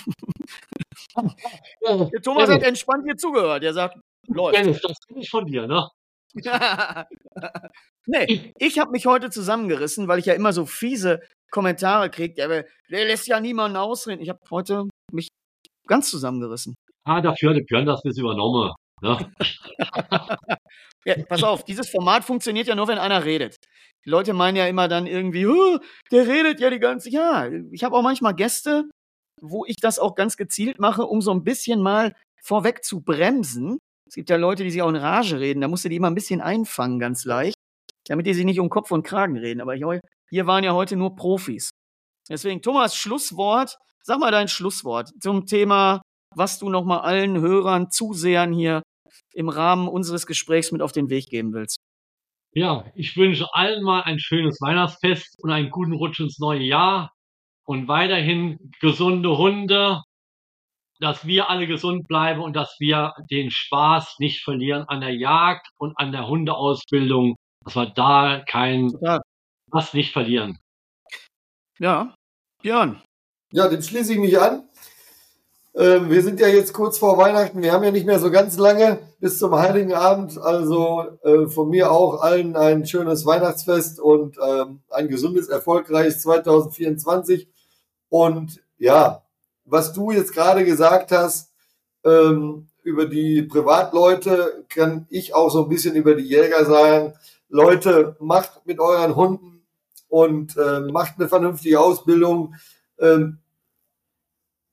der 1.16 2.20
Thomas 2.22 2.50
hat 2.50 2.62
entspannt 2.62 3.04
hier 3.06 3.16
zugehört. 3.16 3.64
Er 3.64 3.72
sagt, 3.72 3.96
läuft. 4.26 4.84
Das 4.84 4.98
bin 5.08 5.18
ich 5.18 5.30
von 5.30 5.46
dir, 5.46 5.66
ne? 5.66 5.88
nee, 8.06 8.52
ich 8.58 8.78
habe 8.78 8.90
mich 8.90 9.06
heute 9.06 9.30
zusammengerissen, 9.30 10.08
weil 10.08 10.18
ich 10.18 10.26
ja 10.26 10.34
immer 10.34 10.52
so 10.52 10.66
fiese 10.66 11.22
Kommentare 11.50 12.10
kriege. 12.10 12.34
Der, 12.34 12.48
der 12.90 13.04
lässt 13.04 13.28
ja 13.28 13.40
niemanden 13.40 13.76
ausreden. 13.76 14.20
Ich 14.20 14.28
habe 14.28 14.40
heute 14.50 14.88
mich 15.12 15.28
ganz 15.86 16.10
zusammengerissen. 16.10 16.74
Ah, 17.04 17.20
dafür 17.20 17.54
hat 17.54 17.66
Björn 17.66 17.86
das 17.86 18.02
bis 18.02 18.18
übernommen. 18.18 18.72
Ne? 19.02 19.32
Ja, 21.06 21.16
pass 21.28 21.42
auf, 21.42 21.64
dieses 21.64 21.90
Format 21.90 22.24
funktioniert 22.24 22.66
ja 22.66 22.74
nur, 22.74 22.88
wenn 22.88 22.96
einer 22.96 23.26
redet. 23.26 23.56
Die 24.06 24.10
Leute 24.10 24.32
meinen 24.32 24.56
ja 24.56 24.66
immer 24.66 24.88
dann 24.88 25.06
irgendwie, 25.06 25.46
"Oh, 25.46 25.78
der 26.10 26.26
redet 26.26 26.60
ja 26.60 26.70
die 26.70 26.78
ganze 26.78 27.10
Ja, 27.10 27.46
ich 27.72 27.84
habe 27.84 27.94
auch 27.94 28.02
manchmal 28.02 28.34
Gäste, 28.34 28.84
wo 29.42 29.66
ich 29.66 29.76
das 29.76 29.98
auch 29.98 30.14
ganz 30.14 30.36
gezielt 30.38 30.78
mache, 30.78 31.04
um 31.04 31.20
so 31.20 31.30
ein 31.32 31.44
bisschen 31.44 31.82
mal 31.82 32.14
vorweg 32.42 32.84
zu 32.84 33.02
bremsen. 33.02 33.78
Es 34.08 34.14
gibt 34.14 34.30
ja 34.30 34.36
Leute, 34.36 34.64
die 34.64 34.70
sich 34.70 34.80
auch 34.80 34.88
in 34.88 34.96
Rage 34.96 35.40
reden, 35.40 35.60
da 35.60 35.68
musst 35.68 35.84
du 35.84 35.90
die 35.90 35.96
immer 35.96 36.10
ein 36.10 36.14
bisschen 36.14 36.40
einfangen, 36.40 36.98
ganz 36.98 37.24
leicht, 37.26 37.56
damit 38.06 38.26
die 38.26 38.34
sich 38.34 38.44
nicht 38.46 38.60
um 38.60 38.70
Kopf 38.70 38.90
und 38.90 39.02
Kragen 39.02 39.36
reden. 39.36 39.60
Aber 39.60 39.74
hier 39.74 40.46
waren 40.46 40.64
ja 40.64 40.72
heute 40.72 40.96
nur 40.96 41.16
Profis. 41.16 41.70
Deswegen, 42.28 42.62
Thomas, 42.62 42.96
Schlusswort. 42.96 43.76
Sag 44.06 44.20
mal 44.20 44.30
dein 44.30 44.48
Schlusswort 44.48 45.10
zum 45.18 45.46
Thema, 45.46 46.02
was 46.36 46.58
du 46.58 46.68
nochmal 46.68 47.00
allen 47.00 47.40
Hörern, 47.40 47.90
Zusehern 47.90 48.52
hier 48.52 48.82
im 49.32 49.48
Rahmen 49.48 49.88
unseres 49.88 50.26
Gesprächs 50.26 50.72
mit 50.72 50.82
auf 50.82 50.92
den 50.92 51.08
Weg 51.08 51.28
geben 51.28 51.54
willst. 51.54 51.78
Ja, 52.52 52.84
ich 52.94 53.16
wünsche 53.16 53.46
allen 53.54 53.82
mal 53.82 54.02
ein 54.02 54.18
schönes 54.18 54.60
Weihnachtsfest 54.60 55.42
und 55.42 55.50
einen 55.50 55.70
guten 55.70 55.94
Rutsch 55.94 56.20
ins 56.20 56.38
neue 56.38 56.60
Jahr 56.60 57.12
und 57.64 57.88
weiterhin 57.88 58.58
gesunde 58.80 59.38
Hunde, 59.38 60.02
dass 61.00 61.26
wir 61.26 61.48
alle 61.48 61.66
gesund 61.66 62.06
bleiben 62.06 62.42
und 62.42 62.54
dass 62.54 62.76
wir 62.78 63.14
den 63.30 63.50
Spaß 63.50 64.16
nicht 64.18 64.44
verlieren 64.44 64.84
an 64.86 65.00
der 65.00 65.14
Jagd 65.16 65.66
und 65.78 65.98
an 65.98 66.12
der 66.12 66.28
Hundeausbildung, 66.28 67.36
dass 67.64 67.74
wir 67.74 67.86
da 67.86 68.44
kein 68.46 68.90
Total. 68.90 69.20
was 69.70 69.94
nicht 69.94 70.12
verlieren. 70.12 70.58
Ja, 71.78 72.14
Björn. 72.62 73.02
Ja, 73.54 73.68
dem 73.68 73.82
schließe 73.82 74.14
ich 74.14 74.18
mich 74.18 74.36
an. 74.40 74.64
Ähm, 75.76 76.10
wir 76.10 76.24
sind 76.24 76.40
ja 76.40 76.48
jetzt 76.48 76.72
kurz 76.72 76.98
vor 76.98 77.16
Weihnachten. 77.18 77.62
Wir 77.62 77.72
haben 77.72 77.84
ja 77.84 77.92
nicht 77.92 78.04
mehr 78.04 78.18
so 78.18 78.32
ganz 78.32 78.58
lange 78.58 78.98
bis 79.20 79.38
zum 79.38 79.54
Heiligen 79.54 79.92
Abend. 79.92 80.36
Also 80.38 81.04
äh, 81.22 81.46
von 81.46 81.68
mir 81.70 81.92
auch 81.92 82.20
allen 82.20 82.56
ein 82.56 82.84
schönes 82.84 83.24
Weihnachtsfest 83.24 84.00
und 84.00 84.38
ähm, 84.44 84.80
ein 84.90 85.06
gesundes, 85.06 85.48
erfolgreiches 85.48 86.22
2024. 86.22 87.46
Und 88.08 88.60
ja, 88.76 89.22
was 89.64 89.92
du 89.92 90.10
jetzt 90.10 90.32
gerade 90.32 90.64
gesagt 90.64 91.12
hast 91.12 91.52
ähm, 92.02 92.66
über 92.82 93.06
die 93.06 93.42
Privatleute, 93.42 94.64
kann 94.68 95.06
ich 95.10 95.32
auch 95.32 95.50
so 95.50 95.62
ein 95.62 95.68
bisschen 95.68 95.94
über 95.94 96.16
die 96.16 96.24
Jäger 96.24 96.64
sagen. 96.64 97.12
Leute, 97.48 98.16
macht 98.18 98.66
mit 98.66 98.80
euren 98.80 99.14
Hunden 99.14 99.62
und 100.08 100.56
äh, 100.56 100.80
macht 100.80 101.20
eine 101.20 101.28
vernünftige 101.28 101.78
Ausbildung. 101.78 102.56
Ähm, 102.98 103.38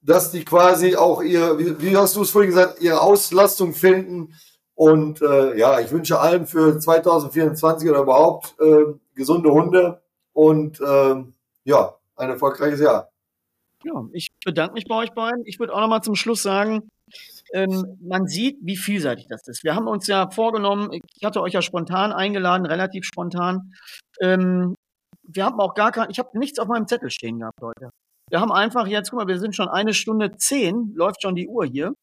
dass 0.01 0.31
die 0.31 0.43
quasi 0.43 0.95
auch 0.95 1.21
ihre, 1.21 1.57
wie, 1.59 1.81
wie 1.81 1.97
hast 1.97 2.15
du 2.15 2.23
es 2.23 2.31
vorhin 2.31 2.49
gesagt, 2.49 2.81
ihre 2.81 3.01
Auslastung 3.01 3.73
finden. 3.73 4.33
Und 4.73 5.21
äh, 5.21 5.57
ja, 5.57 5.79
ich 5.79 5.91
wünsche 5.91 6.19
allen 6.19 6.47
für 6.47 6.79
2024 6.79 7.89
oder 7.89 8.01
überhaupt 8.01 8.55
äh, 8.59 8.85
gesunde 9.13 9.51
Hunde 9.51 10.01
und 10.33 10.81
ähm, 10.85 11.33
ja, 11.63 11.95
ein 12.15 12.29
erfolgreiches 12.29 12.79
Jahr. 12.79 13.09
Ja, 13.83 14.05
ich 14.13 14.29
bedanke 14.43 14.73
mich 14.73 14.85
bei 14.87 14.95
euch 14.95 15.11
beiden. 15.11 15.45
Ich 15.45 15.59
würde 15.59 15.73
auch 15.73 15.81
nochmal 15.81 16.01
zum 16.01 16.15
Schluss 16.15 16.41
sagen, 16.41 16.89
ähm, 17.53 17.97
man 18.01 18.27
sieht, 18.27 18.57
wie 18.61 18.77
vielseitig 18.77 19.27
das 19.27 19.47
ist. 19.47 19.63
Wir 19.63 19.75
haben 19.75 19.87
uns 19.87 20.07
ja 20.07 20.29
vorgenommen, 20.29 20.91
ich 20.91 21.25
hatte 21.25 21.41
euch 21.41 21.53
ja 21.53 21.61
spontan 21.61 22.11
eingeladen, 22.11 22.65
relativ 22.65 23.05
spontan. 23.05 23.73
Ähm, 24.19 24.75
wir 25.23 25.45
haben 25.45 25.59
auch 25.59 25.73
gar 25.73 25.91
kein, 25.91 26.09
ich 26.09 26.19
habe 26.19 26.37
nichts 26.37 26.59
auf 26.59 26.67
meinem 26.67 26.87
Zettel 26.87 27.09
stehen 27.09 27.39
gehabt 27.39 27.61
heute. 27.61 27.89
Wir 28.31 28.39
haben 28.39 28.51
einfach 28.51 28.87
jetzt, 28.87 29.11
guck 29.11 29.19
mal, 29.19 29.27
wir 29.27 29.39
sind 29.39 29.55
schon 29.55 29.67
eine 29.67 29.93
Stunde 29.93 30.31
zehn, 30.37 30.93
läuft 30.95 31.21
schon 31.21 31.35
die 31.35 31.49
Uhr 31.49 31.65
hier. 31.65 31.93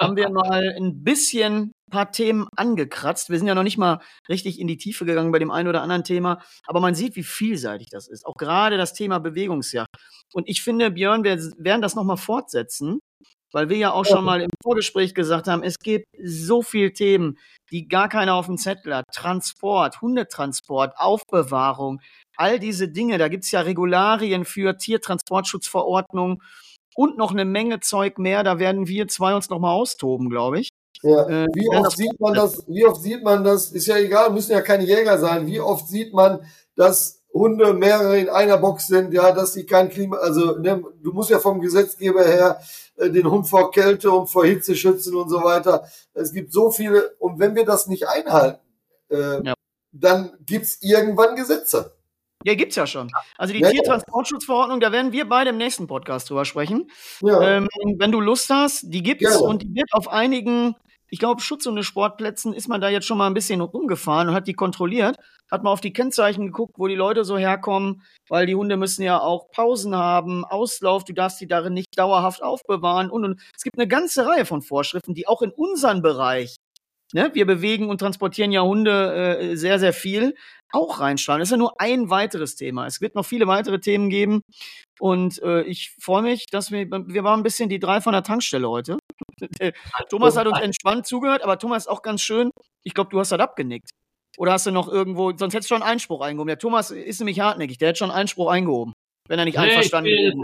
Haben 0.00 0.16
wir 0.16 0.28
mal 0.30 0.74
ein 0.76 1.04
bisschen 1.04 1.72
paar 1.90 2.10
Themen 2.10 2.48
angekratzt. 2.56 3.30
Wir 3.30 3.38
sind 3.38 3.46
ja 3.46 3.54
noch 3.54 3.62
nicht 3.62 3.78
mal 3.78 4.00
richtig 4.28 4.58
in 4.58 4.66
die 4.66 4.78
Tiefe 4.78 5.04
gegangen 5.04 5.30
bei 5.30 5.38
dem 5.38 5.52
einen 5.52 5.68
oder 5.68 5.82
anderen 5.82 6.02
Thema, 6.02 6.40
aber 6.66 6.80
man 6.80 6.94
sieht, 6.96 7.14
wie 7.14 7.22
vielseitig 7.22 7.88
das 7.90 8.08
ist. 8.08 8.26
Auch 8.26 8.34
gerade 8.34 8.78
das 8.78 8.94
Thema 8.94 9.20
Bewegungsjagd. 9.20 9.94
Und 10.32 10.48
ich 10.48 10.62
finde, 10.62 10.90
Björn, 10.90 11.22
wir 11.22 11.36
werden 11.58 11.82
das 11.82 11.94
nochmal 11.94 12.16
fortsetzen, 12.16 13.00
weil 13.52 13.68
wir 13.68 13.76
ja 13.76 13.92
auch 13.92 14.04
schon 14.04 14.24
mal 14.24 14.40
im 14.40 14.50
Vorgespräch 14.62 15.14
gesagt 15.14 15.48
haben, 15.48 15.62
es 15.62 15.78
gibt 15.78 16.06
so 16.22 16.62
viele 16.62 16.92
Themen, 16.92 17.38
die 17.70 17.88
gar 17.88 18.08
keiner 18.08 18.34
auf 18.34 18.46
dem 18.46 18.56
Zettel 18.56 18.94
hat. 18.94 19.04
Transport, 19.14 20.00
Hundetransport, 20.00 20.94
Aufbewahrung, 20.96 22.00
all 22.36 22.58
diese 22.58 22.88
Dinge. 22.88 23.18
Da 23.18 23.28
gibt's 23.28 23.50
ja 23.50 23.60
Regularien 23.60 24.44
für 24.44 24.76
Tiertransportschutzverordnung 24.76 26.42
und 26.94 27.18
noch 27.18 27.32
eine 27.32 27.44
Menge 27.44 27.80
Zeug 27.80 28.18
mehr. 28.18 28.42
Da 28.44 28.58
werden 28.58 28.88
wir 28.88 29.08
zwei 29.08 29.34
uns 29.34 29.50
nochmal 29.50 29.74
austoben, 29.74 30.28
glaube 30.28 30.60
ich. 30.60 30.70
Ja. 31.02 31.26
Äh, 31.28 31.46
Wie 31.54 31.68
oft 31.70 31.96
sieht 31.96 32.20
man 32.20 32.34
das, 32.34 32.64
wie 32.68 32.84
oft 32.84 33.00
sieht 33.00 33.22
man 33.22 33.42
das, 33.42 33.72
ist 33.72 33.86
ja 33.86 33.96
egal, 33.96 34.30
müssen 34.30 34.52
ja 34.52 34.60
keine 34.60 34.84
Jäger 34.84 35.18
sein, 35.18 35.46
wie 35.46 35.60
oft 35.60 35.88
sieht 35.88 36.12
man, 36.12 36.44
dass 36.76 37.19
Hunde 37.32 37.72
mehrere 37.74 38.18
in 38.18 38.28
einer 38.28 38.58
Box 38.58 38.88
sind, 38.88 39.12
ja, 39.14 39.32
dass 39.32 39.52
sie 39.52 39.64
kein 39.64 39.88
Klima, 39.88 40.16
also 40.16 40.56
ne, 40.58 40.82
du 41.02 41.12
musst 41.12 41.30
ja 41.30 41.38
vom 41.38 41.60
Gesetzgeber 41.60 42.24
her 42.24 42.60
äh, 42.96 43.08
den 43.10 43.30
Hund 43.30 43.48
vor 43.48 43.70
Kälte 43.70 44.10
und 44.10 44.26
vor 44.28 44.44
Hitze 44.44 44.74
schützen 44.74 45.14
und 45.14 45.28
so 45.28 45.42
weiter. 45.44 45.84
Es 46.12 46.32
gibt 46.32 46.52
so 46.52 46.70
viele, 46.70 47.14
und 47.18 47.38
wenn 47.38 47.54
wir 47.54 47.64
das 47.64 47.86
nicht 47.86 48.08
einhalten, 48.08 48.60
äh, 49.10 49.42
Ja. 49.46 49.54
dann 49.92 50.32
gibt's 50.44 50.78
irgendwann 50.82 51.36
Gesetze. 51.36 51.92
Ja, 52.44 52.54
gibt's 52.54 52.74
ja 52.76 52.86
schon. 52.86 53.10
Also 53.36 53.52
die 53.52 53.60
Ja, 53.60 53.66
ja. 53.68 53.72
Tiertransportschutzverordnung, 53.74 54.80
da 54.80 54.92
werden 54.92 55.12
wir 55.12 55.28
beide 55.28 55.50
im 55.50 55.58
nächsten 55.58 55.86
Podcast 55.86 56.30
drüber 56.30 56.44
sprechen. 56.46 56.90
Ja, 57.20 57.40
Ähm, 57.42 57.68
wenn 57.98 58.10
du 58.12 58.20
Lust 58.20 58.48
hast, 58.50 58.82
die 58.84 59.02
gibt's 59.02 59.28
Gerne. 59.30 59.42
und 59.42 59.62
die 59.62 59.74
wird 59.74 59.92
auf 59.92 60.08
einigen 60.08 60.74
ich 61.10 61.18
glaube, 61.18 61.40
Schutzhundesportplätzen 61.42 62.52
ist 62.52 62.68
man 62.68 62.80
da 62.80 62.88
jetzt 62.88 63.06
schon 63.06 63.18
mal 63.18 63.26
ein 63.26 63.34
bisschen 63.34 63.60
rumgefahren 63.60 64.28
und 64.28 64.34
hat 64.34 64.46
die 64.46 64.54
kontrolliert, 64.54 65.16
hat 65.50 65.62
mal 65.62 65.72
auf 65.72 65.80
die 65.80 65.92
Kennzeichen 65.92 66.46
geguckt, 66.46 66.74
wo 66.78 66.86
die 66.86 66.94
Leute 66.94 67.24
so 67.24 67.36
herkommen, 67.36 68.02
weil 68.28 68.46
die 68.46 68.54
Hunde 68.54 68.76
müssen 68.76 69.02
ja 69.02 69.20
auch 69.20 69.50
Pausen 69.50 69.94
haben, 69.94 70.44
Auslauf, 70.44 71.04
du 71.04 71.12
darfst 71.12 71.40
die 71.40 71.48
darin 71.48 71.74
nicht 71.74 71.98
dauerhaft 71.98 72.42
aufbewahren 72.42 73.10
und, 73.10 73.24
und 73.24 73.42
es 73.56 73.62
gibt 73.62 73.78
eine 73.78 73.88
ganze 73.88 74.26
Reihe 74.26 74.46
von 74.46 74.62
Vorschriften, 74.62 75.14
die 75.14 75.26
auch 75.26 75.42
in 75.42 75.50
unseren 75.50 76.02
Bereich 76.02 76.56
Ne? 77.12 77.30
Wir 77.34 77.46
bewegen 77.46 77.88
und 77.88 77.98
transportieren 77.98 78.52
ja 78.52 78.62
Hunde 78.62 79.38
äh, 79.40 79.56
sehr, 79.56 79.78
sehr 79.78 79.92
viel. 79.92 80.34
Auch 80.72 81.00
reinstrahlen. 81.00 81.40
Das 81.40 81.48
ist 81.48 81.52
ja 81.52 81.56
nur 81.56 81.80
ein 81.80 82.10
weiteres 82.10 82.54
Thema. 82.54 82.86
Es 82.86 83.00
wird 83.00 83.16
noch 83.16 83.26
viele 83.26 83.48
weitere 83.48 83.80
Themen 83.80 84.08
geben. 84.08 84.42
Und 85.00 85.42
äh, 85.42 85.62
ich 85.62 85.96
freue 86.00 86.22
mich, 86.22 86.46
dass 86.46 86.70
wir, 86.70 86.88
wir 86.88 87.24
waren 87.24 87.40
ein 87.40 87.42
bisschen 87.42 87.68
die 87.68 87.80
drei 87.80 88.00
von 88.00 88.12
der 88.12 88.22
Tankstelle 88.22 88.68
heute. 88.68 88.98
Thomas 90.08 90.36
hat 90.36 90.46
uns 90.46 90.60
entspannt 90.60 91.06
zugehört, 91.06 91.42
aber 91.42 91.58
Thomas 91.58 91.84
ist 91.84 91.88
auch 91.88 92.02
ganz 92.02 92.22
schön. 92.22 92.50
Ich 92.82 92.94
glaube, 92.94 93.10
du 93.10 93.18
hast 93.18 93.32
das 93.32 93.40
abgenickt. 93.40 93.90
Oder 94.38 94.52
hast 94.52 94.66
du 94.66 94.70
noch 94.70 94.88
irgendwo, 94.88 95.32
sonst 95.36 95.54
hättest 95.54 95.70
du 95.70 95.74
schon 95.74 95.82
einen 95.82 95.92
Einspruch 95.92 96.20
eingehoben. 96.20 96.48
Der 96.48 96.58
Thomas 96.58 96.90
ist 96.90 97.20
nämlich 97.20 97.40
hartnäckig, 97.40 97.78
der 97.78 97.90
hat 97.90 97.98
schon 97.98 98.10
einen 98.10 98.20
Einspruch 98.20 98.50
eingehoben, 98.50 98.94
wenn 99.28 99.38
er 99.38 99.44
nicht 99.44 99.58
nee, 99.58 99.64
einverstanden 99.64 100.12
ist. 100.12 100.34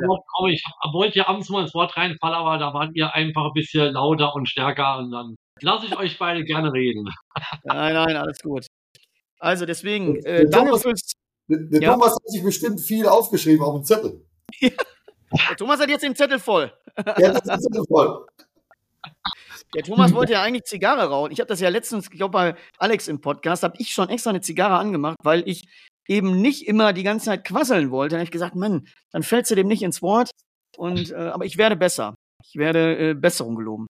Ich, 0.51 0.65
ich 0.65 0.93
wollte 0.93 1.19
ja 1.19 1.29
abends 1.29 1.49
mal 1.49 1.63
ins 1.63 1.75
Wort 1.75 1.97
reinfallen, 1.97 2.37
aber 2.37 2.59
da 2.59 2.75
waren 2.75 2.93
ihr 2.95 3.15
einfach 3.15 3.47
ein 3.47 3.53
bisschen 3.55 3.95
lauter 3.95 4.35
und 4.35 4.49
stärker 4.49 4.99
und 4.99 5.13
dann 5.13 5.37
Lasse 5.63 5.87
ich 5.87 5.97
euch 5.97 6.19
beide 6.19 6.45
gerne 6.45 6.73
reden. 6.73 7.09
Nein, 7.65 7.95
nein, 7.95 8.17
alles 8.17 8.39
gut. 8.41 8.67
Also 9.39 9.65
deswegen, 9.65 10.17
äh, 10.17 10.41
der 10.41 10.45
danke 10.47 10.71
Thomas, 10.71 10.83
fürs. 10.83 11.13
Der, 11.49 11.59
der 11.59 11.81
ja. 11.81 11.93
Thomas 11.93 12.13
hat 12.13 12.29
sich 12.29 12.43
bestimmt 12.43 12.81
viel 12.81 13.07
aufgeschrieben 13.07 13.65
auf 13.65 13.75
dem 13.75 13.85
Zettel. 13.85 14.27
Ja. 15.33 15.41
Der 15.51 15.57
Thomas 15.57 15.81
hat 15.81 15.89
jetzt 15.89 16.05
den 16.05 16.15
Zettel 16.15 16.39
voll. 16.39 16.73
Der 16.97 17.35
hat 17.35 17.45
den 17.45 17.61
Zettel 17.61 17.85
voll. 17.89 18.27
Der 19.75 19.83
Thomas 19.83 20.15
wollte 20.15 20.33
ja 20.35 20.43
eigentlich 20.43 20.65
Zigarre 20.65 21.09
rauchen. 21.09 21.33
Ich 21.33 21.41
habe 21.41 21.49
das 21.49 21.61
ja 21.61 21.69
letztens, 21.69 22.07
ich 22.07 22.19
glaube 22.19 22.33
bei 22.33 22.55
Alex 22.79 23.09
im 23.09 23.21
Podcast, 23.21 23.63
habe 23.63 23.77
ich 23.79 23.91
schon 23.91 24.09
extra 24.09 24.31
eine 24.31 24.41
Zigarre 24.41 24.77
angemacht, 24.77 25.17
weil 25.23 25.49
ich 25.49 25.69
eben 26.09 26.41
nicht 26.41 26.67
immer 26.67 26.93
die 26.93 27.03
ganze 27.03 27.27
Zeit 27.27 27.45
quasseln 27.45 27.91
wollte. 27.91 28.13
Dann 28.13 28.21
habe 28.21 28.27
ich 28.27 28.31
gesagt, 28.31 28.55
Mann, 28.55 28.87
dann 29.13 29.23
fällst 29.23 29.51
du 29.51 29.55
dem 29.55 29.69
nicht 29.69 29.83
ins 29.83 30.03
Wort. 30.03 30.31
Und, 30.77 31.11
äh, 31.11 31.15
aber 31.15 31.45
ich 31.45 31.59
werde 31.59 31.77
besser. 31.77 32.15
Ich 32.45 32.57
werde 32.57 33.11
äh, 33.11 33.15
Besserung 33.15 33.57
geloben. 33.57 33.87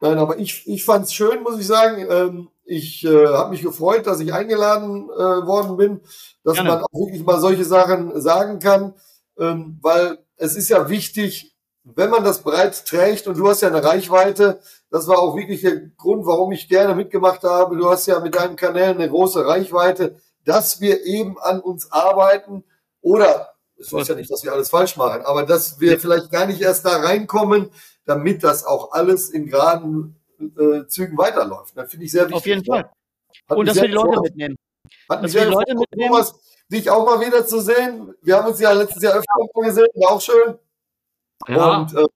Nein, 0.00 0.16
aber 0.16 0.38
ich, 0.38 0.66
ich 0.66 0.84
fand 0.84 1.04
es 1.04 1.12
schön, 1.12 1.42
muss 1.42 1.60
ich 1.60 1.66
sagen. 1.66 2.06
Ähm, 2.08 2.48
ich 2.64 3.04
äh, 3.04 3.26
habe 3.26 3.50
mich 3.50 3.62
gefreut, 3.62 4.06
dass 4.06 4.20
ich 4.20 4.32
eingeladen 4.32 5.10
äh, 5.10 5.46
worden 5.46 5.76
bin, 5.76 6.00
dass 6.42 6.54
Gerne. 6.54 6.70
man 6.70 6.82
auch 6.82 6.92
wirklich 6.92 7.22
mal 7.22 7.38
solche 7.38 7.64
Sachen 7.64 8.18
sagen 8.20 8.60
kann, 8.60 8.94
ähm, 9.38 9.78
weil 9.82 10.18
es 10.36 10.56
ist 10.56 10.70
ja 10.70 10.88
wichtig, 10.88 11.54
wenn 11.84 12.10
man 12.10 12.24
das 12.24 12.42
breit 12.42 12.84
trägt 12.86 13.26
und 13.26 13.38
du 13.38 13.48
hast 13.48 13.62
ja 13.62 13.68
eine 13.68 13.82
Reichweite, 13.82 14.60
das 14.90 15.08
war 15.08 15.18
auch 15.18 15.36
wirklich 15.36 15.62
der 15.62 15.76
Grund, 15.96 16.26
warum 16.26 16.52
ich 16.52 16.68
gerne 16.68 16.94
mitgemacht 16.94 17.42
habe. 17.42 17.76
Du 17.76 17.90
hast 17.90 18.06
ja 18.06 18.20
mit 18.20 18.34
deinen 18.34 18.56
Kanälen 18.56 18.96
eine 18.96 19.08
große 19.08 19.46
Reichweite, 19.46 20.16
dass 20.44 20.80
wir 20.80 21.04
eben 21.04 21.38
an 21.38 21.60
uns 21.60 21.90
arbeiten 21.90 22.64
oder 23.00 23.54
es 23.78 23.92
ist 23.92 24.08
ja 24.08 24.14
nicht, 24.14 24.30
dass 24.30 24.44
wir 24.44 24.52
alles 24.52 24.68
falsch 24.68 24.96
machen, 24.96 25.22
aber 25.22 25.44
dass 25.44 25.80
wir 25.80 25.98
vielleicht 25.98 26.30
gar 26.30 26.46
nicht 26.46 26.60
erst 26.60 26.84
da 26.84 26.98
reinkommen, 26.98 27.70
damit 28.04 28.44
das 28.44 28.64
auch 28.66 28.92
alles 28.92 29.30
in 29.30 29.46
geraden 29.46 30.20
äh, 30.38 30.86
Zügen 30.86 31.16
weiterläuft. 31.16 31.76
Das 31.76 31.90
finde 31.90 32.04
ich 32.04 32.12
sehr 32.12 32.24
wichtig. 32.24 32.36
Auf 32.36 32.46
jeden 32.46 32.64
Fall. 32.64 32.90
Hat 33.48 33.56
und 33.56 33.66
dass 33.66 33.76
wir 33.76 33.88
die 33.88 33.94
Leute 33.94 34.08
gefreut. 34.08 34.24
mitnehmen. 34.24 34.56
Hat 35.08 35.22
mich 35.22 35.32
sehr 35.32 35.46
die 35.46 35.52
Leute 35.52 35.74
mitnehmen. 35.74 36.10
Thomas, 36.10 36.34
dich 36.68 36.90
auch 36.90 37.06
mal 37.06 37.24
wieder 37.24 37.46
zu 37.46 37.60
sehen. 37.60 38.14
Wir 38.22 38.36
haben 38.36 38.48
uns 38.48 38.60
ja 38.60 38.72
letztes 38.72 39.02
Jahr 39.02 39.14
öfter 39.14 39.62
gesehen, 39.62 39.86
war 39.94 40.12
auch 40.12 40.20
schön. 40.20 40.58
Ja. 41.48 41.78
Und, 41.78 41.94
äh, 41.94 42.06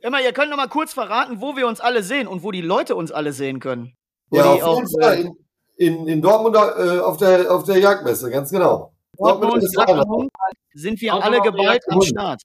Immer, 0.00 0.20
ihr 0.20 0.32
könnt 0.32 0.50
noch 0.50 0.56
mal 0.56 0.68
kurz 0.68 0.92
verraten, 0.92 1.40
wo 1.40 1.56
wir 1.56 1.66
uns 1.66 1.80
alle 1.80 2.02
sehen 2.02 2.26
und 2.26 2.42
wo 2.42 2.50
die 2.50 2.62
Leute 2.62 2.96
uns 2.96 3.12
alle 3.12 3.32
sehen 3.32 3.60
können. 3.60 3.94
Wo 4.30 4.38
ja, 4.38 4.44
auf 4.44 4.78
jeden 4.78 5.00
Fall. 5.00 5.18
In, 5.18 5.36
in, 5.76 6.08
in 6.08 6.22
Dortmund 6.22 6.56
äh, 6.56 6.98
auf, 6.98 7.16
der, 7.18 7.52
auf 7.52 7.64
der 7.64 7.78
Jagdmesse, 7.78 8.30
ganz 8.30 8.50
genau. 8.50 8.92
Dortmund, 9.16 9.64
Dortmund 9.74 10.30
sind 10.72 11.00
wir 11.00 11.14
alle 11.14 11.40
geballt 11.40 11.82
am 11.88 12.00
Start. 12.02 12.42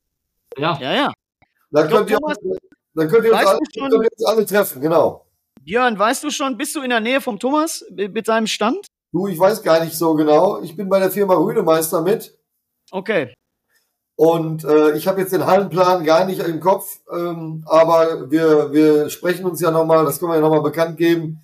Ja. 0.57 0.77
Ja, 0.79 0.93
ja. 0.93 1.13
Da 1.71 1.87
könnt 1.87 2.09
ihr, 2.09 2.17
dann 2.93 3.07
könnt 3.07 3.25
ihr, 3.25 3.31
uns 3.31 3.45
alle, 3.45 3.59
könnt 3.77 3.93
ihr 3.93 3.99
uns 3.99 4.25
alle 4.25 4.45
treffen, 4.45 4.81
genau. 4.81 5.25
Björn, 5.61 5.97
weißt 5.97 6.23
du 6.23 6.29
schon, 6.29 6.57
bist 6.57 6.75
du 6.75 6.81
in 6.81 6.89
der 6.89 6.99
Nähe 6.99 7.21
vom 7.21 7.39
Thomas 7.39 7.85
mit 7.91 8.25
seinem 8.25 8.47
Stand? 8.47 8.85
Du, 9.11 9.27
ich 9.27 9.39
weiß 9.39 9.63
gar 9.63 9.83
nicht 9.83 9.97
so 9.97 10.15
genau. 10.15 10.61
Ich 10.61 10.75
bin 10.75 10.89
bei 10.89 10.99
der 10.99 11.11
Firma 11.11 11.35
Rüdemeister 11.35 12.01
mit. 12.01 12.37
Okay. 12.91 13.33
Und 14.17 14.65
äh, 14.65 14.97
ich 14.97 15.07
habe 15.07 15.21
jetzt 15.21 15.31
den 15.31 15.45
Hallenplan 15.45 16.03
gar 16.03 16.25
nicht 16.25 16.39
im 16.39 16.59
Kopf, 16.59 17.01
ähm, 17.13 17.63
aber 17.67 18.31
wir, 18.31 18.73
wir 18.73 19.11
sprechen 19.11 19.45
uns 19.45 19.61
ja 19.61 19.69
nochmal, 19.69 20.05
das 20.05 20.19
können 20.19 20.31
wir 20.31 20.37
ja 20.37 20.41
nochmal 20.41 20.63
bekannt 20.63 20.97
geben. 20.97 21.43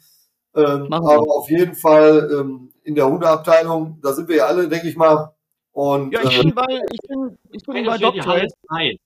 Ähm, 0.55 0.91
aber 0.91 1.19
auf 1.19 1.51
jeden 1.51 1.75
Fall 1.75 2.31
ähm, 2.33 2.71
in 2.83 2.95
der 2.95 3.07
Hundeabteilung, 3.07 3.99
da 4.01 4.13
sind 4.13 4.27
wir 4.27 4.37
ja 4.37 4.47
alle, 4.47 4.67
denke 4.67 4.89
ich 4.89 4.95
mal. 4.95 5.35
Und, 5.71 6.13
ja, 6.13 6.21
ich 6.23 6.39
bin 6.39 6.49
äh, 6.49 6.53
bei, 6.53 6.81
ich 6.91 6.99
bin, 7.07 7.37
ich 7.51 7.63
bin 7.63 7.85
bei 7.85 7.97
Dr. 7.99 8.11
Die 8.11 8.23
Halle 8.23 8.47
3, 8.69 8.97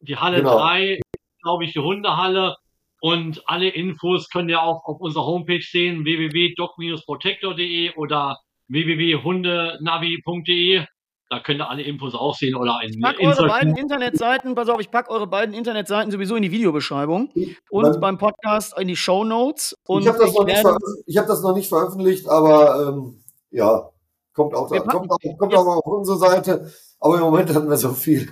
die 0.00 0.16
Halle 0.16 0.38
genau. 0.38 0.58
3 0.58 1.00
glaube 1.44 1.64
ich, 1.64 1.72
die 1.74 1.80
Hundehalle. 1.80 2.56
Und 3.00 3.42
alle 3.46 3.68
Infos 3.68 4.30
könnt 4.30 4.50
ihr 4.50 4.62
auch 4.62 4.84
auf 4.86 5.00
unserer 5.00 5.26
Homepage 5.26 5.62
sehen, 5.62 6.06
www.doc-protector.de 6.06 7.94
oder 7.96 8.38
www.hundenavi.de. 8.68 10.86
Da 11.30 11.40
könnt 11.40 11.60
ihr 11.60 11.68
alle 11.68 11.82
Infos 11.82 12.14
auch 12.14 12.34
sehen 12.34 12.54
oder 12.54 12.78
in 12.82 12.90
Ich 12.90 13.00
pack 13.00 13.18
eure 13.18 13.48
beiden 13.48 13.76
Internetseiten, 13.76 14.54
pass 14.54 14.68
auf, 14.68 14.80
ich 14.80 14.90
packe 14.90 15.10
eure 15.10 15.26
beiden 15.26 15.54
Internetseiten 15.54 16.12
sowieso 16.12 16.36
in 16.36 16.42
die 16.42 16.50
Videobeschreibung 16.50 17.30
und 17.70 17.84
Dann, 17.84 18.00
beim 18.00 18.18
Podcast 18.18 18.78
in 18.78 18.88
die 18.88 18.96
Show 18.96 19.24
Notes. 19.24 19.74
ich 19.88 20.06
habe 20.06 20.18
das, 20.18 20.34
hab 20.34 21.26
das, 21.26 21.42
noch 21.42 21.54
nicht 21.54 21.68
veröffentlicht, 21.68 22.28
aber 22.28 22.88
ähm, 22.88 23.24
ja, 23.50 23.88
kommt 24.34 24.54
auch, 24.54 24.68
da, 24.70 24.80
kommt, 24.80 25.10
auch, 25.10 25.18
kommt 25.38 25.54
auch 25.54 25.66
auf 25.66 25.86
unsere 25.86 26.18
Seite. 26.18 26.70
Aber 27.00 27.16
im 27.16 27.22
Moment 27.22 27.50
hatten 27.54 27.68
wir 27.68 27.76
so 27.76 27.92
viel. 27.92 28.28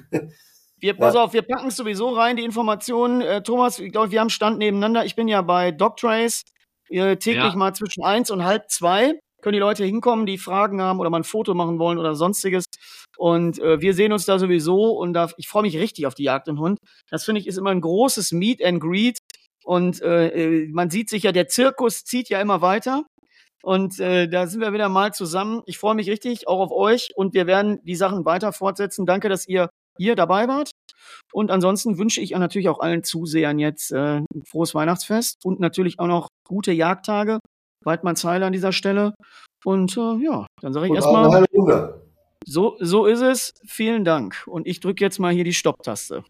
Wir, 0.79 0.95
pass 0.95 1.15
ja. 1.15 1.25
auf, 1.25 1.33
wir 1.33 1.43
packen 1.43 1.69
es 1.69 1.77
sowieso 1.77 2.11
rein, 2.11 2.37
die 2.37 2.45
Informationen. 2.45 3.21
Äh, 3.21 3.43
Thomas, 3.43 3.79
ich 3.79 3.93
glaube, 3.93 4.11
wir 4.11 4.21
haben 4.21 4.31
Stand 4.31 4.59
nebeneinander. 4.59 5.05
Ich 5.05 5.15
bin 5.15 5.29
ja 5.29 5.41
bei 5.43 5.71
DocTrace 5.71 6.43
äh, 6.89 7.17
täglich 7.17 7.53
ja. 7.53 7.57
mal 7.57 7.75
zwischen 7.75 8.03
eins 8.03 8.31
und 8.31 8.45
halb 8.45 8.71
zwei. 8.71 9.21
Können 9.43 9.55
die 9.55 9.59
Leute 9.59 9.85
hinkommen, 9.85 10.25
die 10.25 10.39
Fragen 10.39 10.81
haben 10.81 11.01
oder 11.01 11.11
mal 11.11 11.19
ein 11.19 11.25
Foto 11.25 11.55
machen 11.55 11.79
wollen 11.79 11.99
oder 11.99 12.15
sonstiges. 12.15 12.65
Und 13.19 13.59
äh, 13.59 13.81
wir 13.81 13.95
sehen 13.95 14.13
uns 14.13 14.25
da 14.25 14.39
sowieso 14.39 14.93
und 14.93 15.13
da, 15.13 15.31
ich 15.37 15.49
freue 15.49 15.63
mich 15.63 15.77
richtig 15.77 16.07
auf 16.07 16.15
die 16.15 16.25
Jagd 16.25 16.49
und 16.49 16.59
Hund. 16.59 16.79
Das 17.11 17.25
finde 17.25 17.41
ich 17.41 17.47
ist 17.47 17.59
immer 17.59 17.71
ein 17.71 17.81
großes 17.81 18.33
Meet 18.33 18.65
and 18.65 18.81
Greet. 18.81 19.19
Und 19.65 20.01
äh, 20.03 20.29
äh, 20.29 20.69
man 20.73 20.91
sieht 20.91 21.09
sich 21.11 21.25
ja, 21.25 21.33
der 21.33 21.49
Zirkus 21.49 22.05
zieht 22.05 22.29
ja 22.29 22.41
immer 22.41 22.63
weiter. 22.63 23.05
Und 23.63 24.01
äh, 24.01 24.29
da 24.29 24.47
sind 24.47 24.61
wir 24.61 24.73
wieder 24.73 24.89
mal 24.89 25.13
zusammen. 25.13 25.63
Ich 25.67 25.79
freue 25.79 25.95
mich 25.95 26.09
richtig, 26.11 26.49
auch 26.49 26.59
auf 26.59 26.73
euch. 26.73 27.13
Und 27.15 27.35
wir 27.35 27.47
werden 27.47 27.79
die 27.85 27.95
Sachen 27.95 28.25
weiter 28.25 28.53
fortsetzen. 28.53 29.07
Danke, 29.07 29.29
dass 29.29 29.47
ihr 29.47 29.69
ihr 29.99 30.17
dabei 30.17 30.49
wart. 30.49 30.73
Und 31.33 31.51
ansonsten 31.51 31.99
wünsche 31.99 32.21
ich 32.21 32.31
natürlich 32.31 32.69
auch 32.69 32.81
allen 32.81 33.05
Zusehern 33.05 33.59
jetzt 33.59 33.93
äh, 33.93 34.19
ein 34.19 34.27
frohes 34.47 34.75
Weihnachtsfest 34.75 35.45
und 35.45 35.61
natürlich 35.61 35.99
auch 35.99 36.07
noch 36.07 36.29
gute 36.47 36.73
Jagdtage. 36.73 37.39
Weidmannsheil 37.87 38.43
an 38.43 38.53
dieser 38.53 38.73
Stelle. 38.73 39.15
Und 39.65 39.97
äh, 39.97 40.17
ja, 40.25 40.47
dann 40.61 40.73
sage 40.73 40.87
ich 40.87 40.95
erstmal. 40.95 41.45
So, 42.45 42.77
so 42.81 43.07
ist 43.07 43.21
es. 43.21 43.55
Vielen 43.67 44.05
Dank. 44.05 44.45
Und 44.47 44.67
ich 44.67 44.81
drücke 44.81 45.05
jetzt 45.05 45.19
mal 45.19 45.33
hier 45.33 45.45
die 45.45 45.53
Stopptaste. 45.53 46.25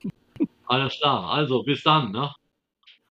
Alles 0.66 0.98
klar. 0.98 1.30
Also 1.30 1.62
bis 1.62 1.82
dann. 1.82 2.12
Ne? 2.12 2.30